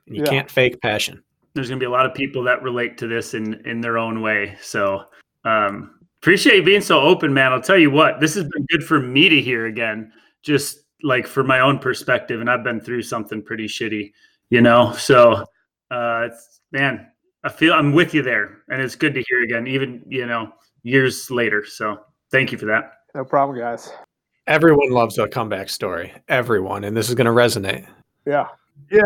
And 0.06 0.16
you 0.16 0.24
Yeah. 0.24 0.30
can't 0.30 0.50
fake 0.50 0.80
passion. 0.80 1.22
There's 1.54 1.68
going 1.68 1.78
to 1.80 1.82
be 1.84 1.88
a 1.88 1.90
lot 1.90 2.06
of 2.06 2.14
people 2.14 2.42
that 2.44 2.62
relate 2.62 2.96
to 2.98 3.06
this 3.08 3.34
in 3.34 3.54
in 3.66 3.80
their 3.80 3.98
own 3.98 4.20
way. 4.22 4.56
So 4.62 5.02
um, 5.44 5.98
appreciate 6.22 6.56
you 6.56 6.62
being 6.62 6.80
so 6.80 7.00
open, 7.00 7.34
man. 7.34 7.52
I'll 7.52 7.60
tell 7.60 7.78
you 7.78 7.90
what, 7.90 8.20
this 8.20 8.34
has 8.34 8.44
been 8.44 8.66
good 8.66 8.84
for 8.84 9.00
me 9.00 9.28
to 9.28 9.40
hear 9.40 9.66
again, 9.66 10.12
just 10.42 10.80
like 11.02 11.26
for 11.26 11.42
my 11.42 11.60
own 11.60 11.78
perspective. 11.78 12.40
And 12.40 12.48
I've 12.48 12.62
been 12.62 12.80
through 12.80 13.02
something 13.02 13.42
pretty 13.42 13.66
shitty, 13.66 14.12
you 14.50 14.60
know. 14.60 14.92
So, 14.92 15.44
uh, 15.90 16.28
it's, 16.30 16.60
man, 16.72 17.09
I 17.44 17.48
feel 17.48 17.72
I'm 17.72 17.92
with 17.94 18.12
you 18.14 18.22
there, 18.22 18.58
and 18.68 18.82
it's 18.82 18.94
good 18.94 19.14
to 19.14 19.22
hear 19.28 19.42
again, 19.42 19.66
even 19.66 20.02
you 20.06 20.26
know 20.26 20.52
years 20.82 21.30
later. 21.30 21.64
So 21.64 22.00
thank 22.30 22.52
you 22.52 22.58
for 22.58 22.66
that. 22.66 22.92
No 23.14 23.24
problem, 23.24 23.58
guys. 23.58 23.90
Everyone 24.46 24.90
loves 24.90 25.18
a 25.18 25.28
comeback 25.28 25.68
story. 25.68 26.12
Everyone, 26.28 26.84
and 26.84 26.96
this 26.96 27.08
is 27.08 27.14
going 27.14 27.26
to 27.26 27.32
resonate. 27.32 27.86
Yeah. 28.26 28.48
Yeah. 28.90 29.02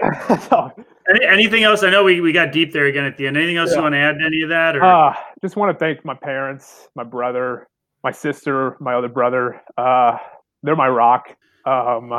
Any, 1.08 1.24
anything 1.24 1.62
else? 1.62 1.84
I 1.84 1.90
know 1.90 2.02
we, 2.02 2.20
we 2.20 2.32
got 2.32 2.50
deep 2.50 2.72
there 2.72 2.86
again 2.86 3.04
at 3.04 3.16
the 3.16 3.26
end. 3.28 3.36
Anything 3.36 3.58
else 3.58 3.70
Yeah. 3.70 3.76
you 3.76 3.82
want 3.82 3.92
to 3.94 3.98
add 3.98 4.18
to 4.18 4.24
any 4.24 4.42
of 4.42 4.48
that? 4.48 4.76
Or 4.76 4.82
Uh, 4.82 5.14
just 5.40 5.54
want 5.54 5.72
to 5.72 5.78
thank 5.78 6.04
my 6.04 6.14
parents, 6.14 6.88
my 6.96 7.04
brother, 7.04 7.68
my 8.02 8.10
sister, 8.10 8.76
my 8.80 8.94
other 8.94 9.08
brother. 9.08 9.62
Uh, 9.78 10.18
they're 10.64 10.74
my 10.74 10.88
rock. 10.88 11.28
Um, 11.64 12.12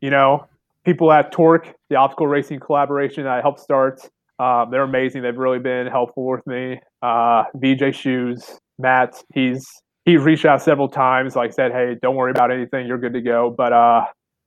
you 0.00 0.10
know, 0.10 0.48
people 0.84 1.12
at 1.12 1.30
Torque, 1.30 1.72
the 1.90 1.94
obstacle 1.96 2.26
racing 2.26 2.58
collaboration 2.58 3.22
that 3.22 3.32
I 3.38 3.40
helped 3.40 3.60
start. 3.60 4.00
Um, 4.44 4.70
they're 4.70 4.82
amazing. 4.82 5.22
They've 5.22 5.36
really 5.36 5.58
been 5.58 5.86
helpful 5.86 6.26
with 6.26 6.46
me. 6.46 6.78
Uh, 7.02 7.44
VJ 7.54 7.94
Shoes, 7.94 8.58
Matt, 8.78 9.22
he's 9.32 9.66
he's 10.04 10.20
reached 10.20 10.44
out 10.44 10.60
several 10.60 10.88
times. 10.88 11.34
Like 11.34 11.52
said, 11.52 11.72
hey, 11.72 11.96
don't 12.02 12.16
worry 12.16 12.30
about 12.30 12.50
anything. 12.50 12.86
You're 12.86 12.98
good 12.98 13.14
to 13.14 13.22
go. 13.22 13.54
But 13.56 13.72
uh, 13.72 14.04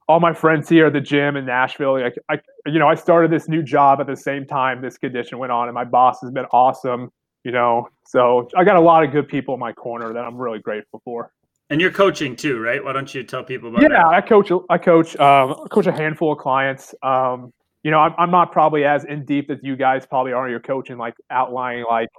all 0.07 0.19
my 0.19 0.34
friends 0.34 0.69
here 0.69 0.88
at 0.88 0.94
the 0.94 1.02
gym 1.02 1.36
in 1.36 1.45
Nashville, 1.45 1.99
like 1.99 2.15
I, 2.30 2.40
you 2.68 2.78
know, 2.78 2.88
I 2.88 2.95
started 2.95 3.32
this 3.32 3.48
new 3.48 3.64
job 3.64 3.99
at 3.99 4.06
the 4.07 4.15
same 4.15 4.45
time 4.45 4.82
this 4.82 4.99
condition 4.99 5.40
went 5.40 5.52
on, 5.52 5.68
and 5.68 5.74
my 5.74 5.86
boss 5.86 6.19
has 6.22 6.32
been 6.32 6.45
awesome 6.52 7.10
you 7.44 7.52
know 7.52 7.88
so 8.03 8.49
i 8.57 8.64
got 8.64 8.78
a 8.78 8.82
lot 8.82 9.03
of 9.03 9.11
good 9.11 9.28
people 9.28 9.53
in 9.53 9.60
my 9.60 9.72
corner 9.72 10.11
that 10.11 10.26
i'm 10.26 10.36
really 10.36 10.57
grateful 10.57 10.99
for 11.06 11.32
and 11.69 11.82
you're 11.82 11.91
coaching 11.91 12.36
too, 12.36 12.60
right? 12.60 12.84
Why 12.84 12.94
don't 12.94 13.14
you 13.14 13.24
tell 13.24 13.44
people 13.44 13.69
about 13.69 13.82
yeah 13.82 13.90
that? 13.90 14.06
i 14.06 14.22
coach 14.22 14.52
i 14.69 14.78
coach 14.78 15.15
um, 15.18 15.52
I 15.52 15.68
coach 15.69 15.86
a 15.86 15.91
handful 15.91 16.32
of 16.32 16.40
clients 16.40 16.95
um, 17.03 17.52
you 17.88 17.91
know 17.91 17.99
I'm, 17.99 18.14
I'm 18.18 18.31
not 18.31 18.51
probably 18.51 18.84
as 18.84 19.05
in 19.05 19.23
deep 19.23 19.49
as 19.49 19.59
you 19.64 19.77
guys 19.77 20.05
probably 20.05 20.34
are 20.34 20.49
you're 20.49 20.59
coaching 20.59 20.97
like 20.97 21.14
outlining 21.31 21.85
like 21.89 22.09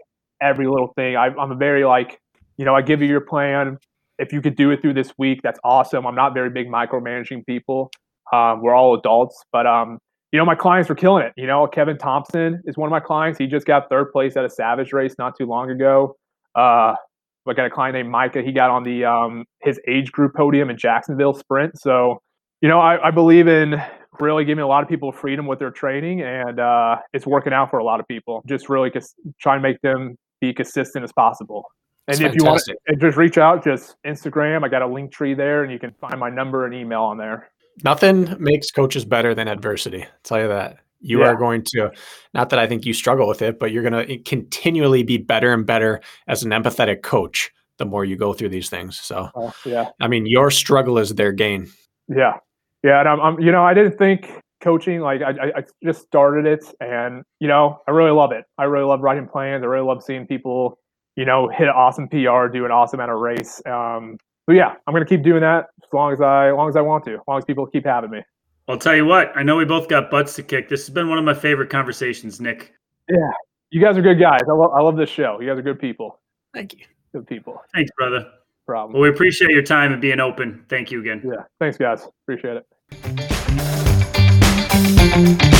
every 0.40 0.66
little 0.66 0.94
thing 0.96 1.14
I, 1.14 1.26
i'm 1.26 1.52
a 1.52 1.56
very 1.56 1.84
like 1.84 2.18
you 2.56 2.64
know 2.64 2.74
i 2.74 2.80
give 2.80 3.02
you 3.02 3.08
your 3.08 3.20
plan 3.20 3.76
if 4.18 4.32
you 4.32 4.40
could 4.40 4.56
do 4.56 4.70
it 4.70 4.80
through 4.80 4.94
this 4.94 5.12
week 5.18 5.40
that's 5.42 5.60
awesome 5.64 6.06
i'm 6.06 6.14
not 6.14 6.32
very 6.32 6.48
big 6.48 6.68
micromanaging 6.68 7.44
people 7.44 7.90
um, 8.32 8.62
we're 8.62 8.74
all 8.74 8.94
adults 8.94 9.44
but 9.52 9.66
um, 9.66 9.98
you 10.32 10.38
know, 10.38 10.44
my 10.44 10.54
clients 10.54 10.88
were 10.88 10.94
killing 10.94 11.24
it. 11.24 11.32
You 11.36 11.46
know, 11.46 11.66
Kevin 11.66 11.96
Thompson 11.96 12.62
is 12.66 12.76
one 12.76 12.86
of 12.86 12.90
my 12.90 13.00
clients. 13.00 13.38
He 13.38 13.46
just 13.46 13.66
got 13.66 13.88
third 13.88 14.12
place 14.12 14.36
at 14.36 14.44
a 14.44 14.50
Savage 14.50 14.92
race 14.92 15.14
not 15.18 15.36
too 15.36 15.46
long 15.46 15.70
ago. 15.70 16.16
Uh, 16.54 16.94
I 17.48 17.54
got 17.54 17.64
a 17.64 17.70
client 17.70 17.94
named 17.94 18.10
Micah. 18.10 18.42
He 18.42 18.52
got 18.52 18.68
on 18.68 18.82
the 18.82 19.06
um, 19.06 19.46
his 19.62 19.80
age 19.88 20.12
group 20.12 20.34
podium 20.34 20.68
in 20.68 20.76
Jacksonville 20.76 21.32
Sprint. 21.32 21.78
So, 21.80 22.20
you 22.60 22.68
know, 22.68 22.78
I, 22.78 23.08
I 23.08 23.10
believe 23.10 23.48
in 23.48 23.82
really 24.20 24.44
giving 24.44 24.62
a 24.62 24.66
lot 24.66 24.82
of 24.82 24.88
people 24.88 25.12
freedom 25.12 25.46
with 25.46 25.58
their 25.58 25.70
training, 25.70 26.22
and 26.22 26.58
uh, 26.60 26.96
it's 27.12 27.26
working 27.26 27.52
out 27.52 27.70
for 27.70 27.78
a 27.78 27.84
lot 27.84 28.00
of 28.00 28.08
people. 28.08 28.42
Just 28.46 28.68
really 28.68 28.90
cons- 28.90 29.14
try 29.40 29.54
and 29.54 29.62
make 29.62 29.80
them 29.80 30.16
be 30.40 30.52
consistent 30.52 31.04
as 31.04 31.12
possible. 31.12 31.64
And 32.06 32.16
That's 32.18 32.34
if 32.34 32.40
you 32.40 32.44
want, 32.46 32.62
to 32.64 32.96
just 32.96 33.18
reach 33.18 33.36
out, 33.36 33.62
just 33.62 33.96
Instagram. 34.06 34.64
I 34.64 34.68
got 34.68 34.82
a 34.82 34.86
Linktree 34.86 35.36
there, 35.36 35.62
and 35.62 35.70
you 35.72 35.78
can 35.78 35.92
find 36.00 36.18
my 36.18 36.30
number 36.30 36.64
and 36.64 36.74
email 36.74 37.02
on 37.02 37.18
there. 37.18 37.50
Nothing 37.84 38.34
makes 38.40 38.70
coaches 38.70 39.04
better 39.04 39.34
than 39.34 39.46
adversity. 39.46 40.02
I'll 40.02 40.08
tell 40.24 40.40
you 40.40 40.48
that. 40.48 40.78
You 41.00 41.20
Yeah. 41.20 41.26
are 41.28 41.36
going 41.36 41.62
to, 41.74 41.92
not 42.34 42.50
that 42.50 42.58
I 42.58 42.66
think 42.66 42.84
you 42.84 42.92
struggle 42.92 43.28
with 43.28 43.40
it, 43.42 43.60
but 43.60 43.70
you're 43.70 43.88
going 43.88 44.06
to 44.06 44.18
continually 44.24 45.04
be 45.04 45.16
better 45.18 45.52
and 45.52 45.64
better 45.64 46.00
as 46.26 46.42
an 46.42 46.50
empathetic 46.50 47.02
coach 47.02 47.50
the 47.76 47.84
more 47.84 48.04
you 48.04 48.16
go 48.16 48.32
through 48.32 48.48
these 48.48 48.68
things. 48.68 48.98
So, 48.98 49.30
Oh, 49.36 49.52
yeah. 49.64 49.90
I 50.00 50.08
mean, 50.08 50.26
your 50.26 50.50
struggle 50.50 50.98
is 50.98 51.14
their 51.14 51.30
gain. 51.30 51.68
Yeah, 52.08 52.38
yeah, 52.82 53.00
and 53.00 53.08
I'm, 53.08 53.20
I'm, 53.20 53.40
you 53.40 53.52
know, 53.52 53.64
I 53.64 53.74
didn't 53.74 53.98
think 53.98 54.30
coaching 54.60 55.00
like 55.00 55.22
I, 55.22 55.30
I, 55.30 55.58
I 55.58 55.64
just 55.84 56.02
started 56.02 56.46
it, 56.46 56.64
and 56.80 57.22
you 57.40 57.48
know, 57.48 57.80
I 57.86 57.90
really 57.90 58.10
love 58.10 58.32
it. 58.32 58.44
I 58.58 58.64
really 58.64 58.84
love 58.84 59.00
writing 59.00 59.26
plans. 59.26 59.62
I 59.62 59.66
really 59.66 59.86
love 59.86 60.02
seeing 60.02 60.26
people, 60.26 60.78
you 61.16 61.24
know, 61.24 61.48
hit 61.48 61.68
an 61.68 61.74
awesome 61.74 62.08
PR, 62.08 62.46
do 62.46 62.64
an 62.64 62.70
awesome 62.70 63.00
at 63.00 63.08
a 63.08 63.16
race. 63.16 63.60
Um, 63.66 64.16
but 64.46 64.54
yeah, 64.54 64.74
I'm 64.86 64.94
gonna 64.94 65.04
keep 65.04 65.22
doing 65.22 65.40
that 65.40 65.66
as 65.82 65.92
long 65.92 66.12
as 66.12 66.20
I, 66.20 66.48
as 66.48 66.54
long 66.54 66.68
as 66.68 66.76
I 66.76 66.80
want 66.80 67.04
to, 67.04 67.14
as 67.14 67.20
long 67.26 67.38
as 67.38 67.44
people 67.44 67.66
keep 67.66 67.84
having 67.84 68.10
me. 68.10 68.22
I'll 68.68 68.78
tell 68.78 68.94
you 68.94 69.06
what. 69.06 69.32
I 69.34 69.42
know 69.42 69.56
we 69.56 69.64
both 69.64 69.88
got 69.88 70.10
butts 70.10 70.34
to 70.36 70.42
kick. 70.42 70.68
This 70.68 70.86
has 70.86 70.90
been 70.90 71.08
one 71.08 71.18
of 71.18 71.24
my 71.24 71.34
favorite 71.34 71.70
conversations, 71.70 72.40
Nick. 72.40 72.74
Yeah, 73.08 73.30
you 73.70 73.80
guys 73.80 73.96
are 73.96 74.02
good 74.02 74.20
guys. 74.20 74.42
I 74.48 74.52
love, 74.52 74.72
I 74.72 74.80
love 74.82 74.96
this 74.96 75.10
show. 75.10 75.40
You 75.40 75.48
guys 75.48 75.58
are 75.58 75.62
good 75.62 75.80
people. 75.80 76.20
Thank 76.54 76.74
you. 76.74 76.80
Good 77.14 77.26
people. 77.26 77.62
Thanks, 77.74 77.90
brother 77.96 78.30
problem. 78.68 78.92
Well, 78.92 79.02
we 79.02 79.08
appreciate 79.08 79.50
your 79.50 79.62
time 79.62 79.92
and 79.92 80.00
being 80.00 80.20
open. 80.20 80.64
Thank 80.68 80.90
you 80.90 81.00
again. 81.00 81.22
Yeah. 81.24 81.44
Thanks, 81.58 81.78
guys. 81.78 82.06
Appreciate 82.24 82.62
it. 85.48 85.54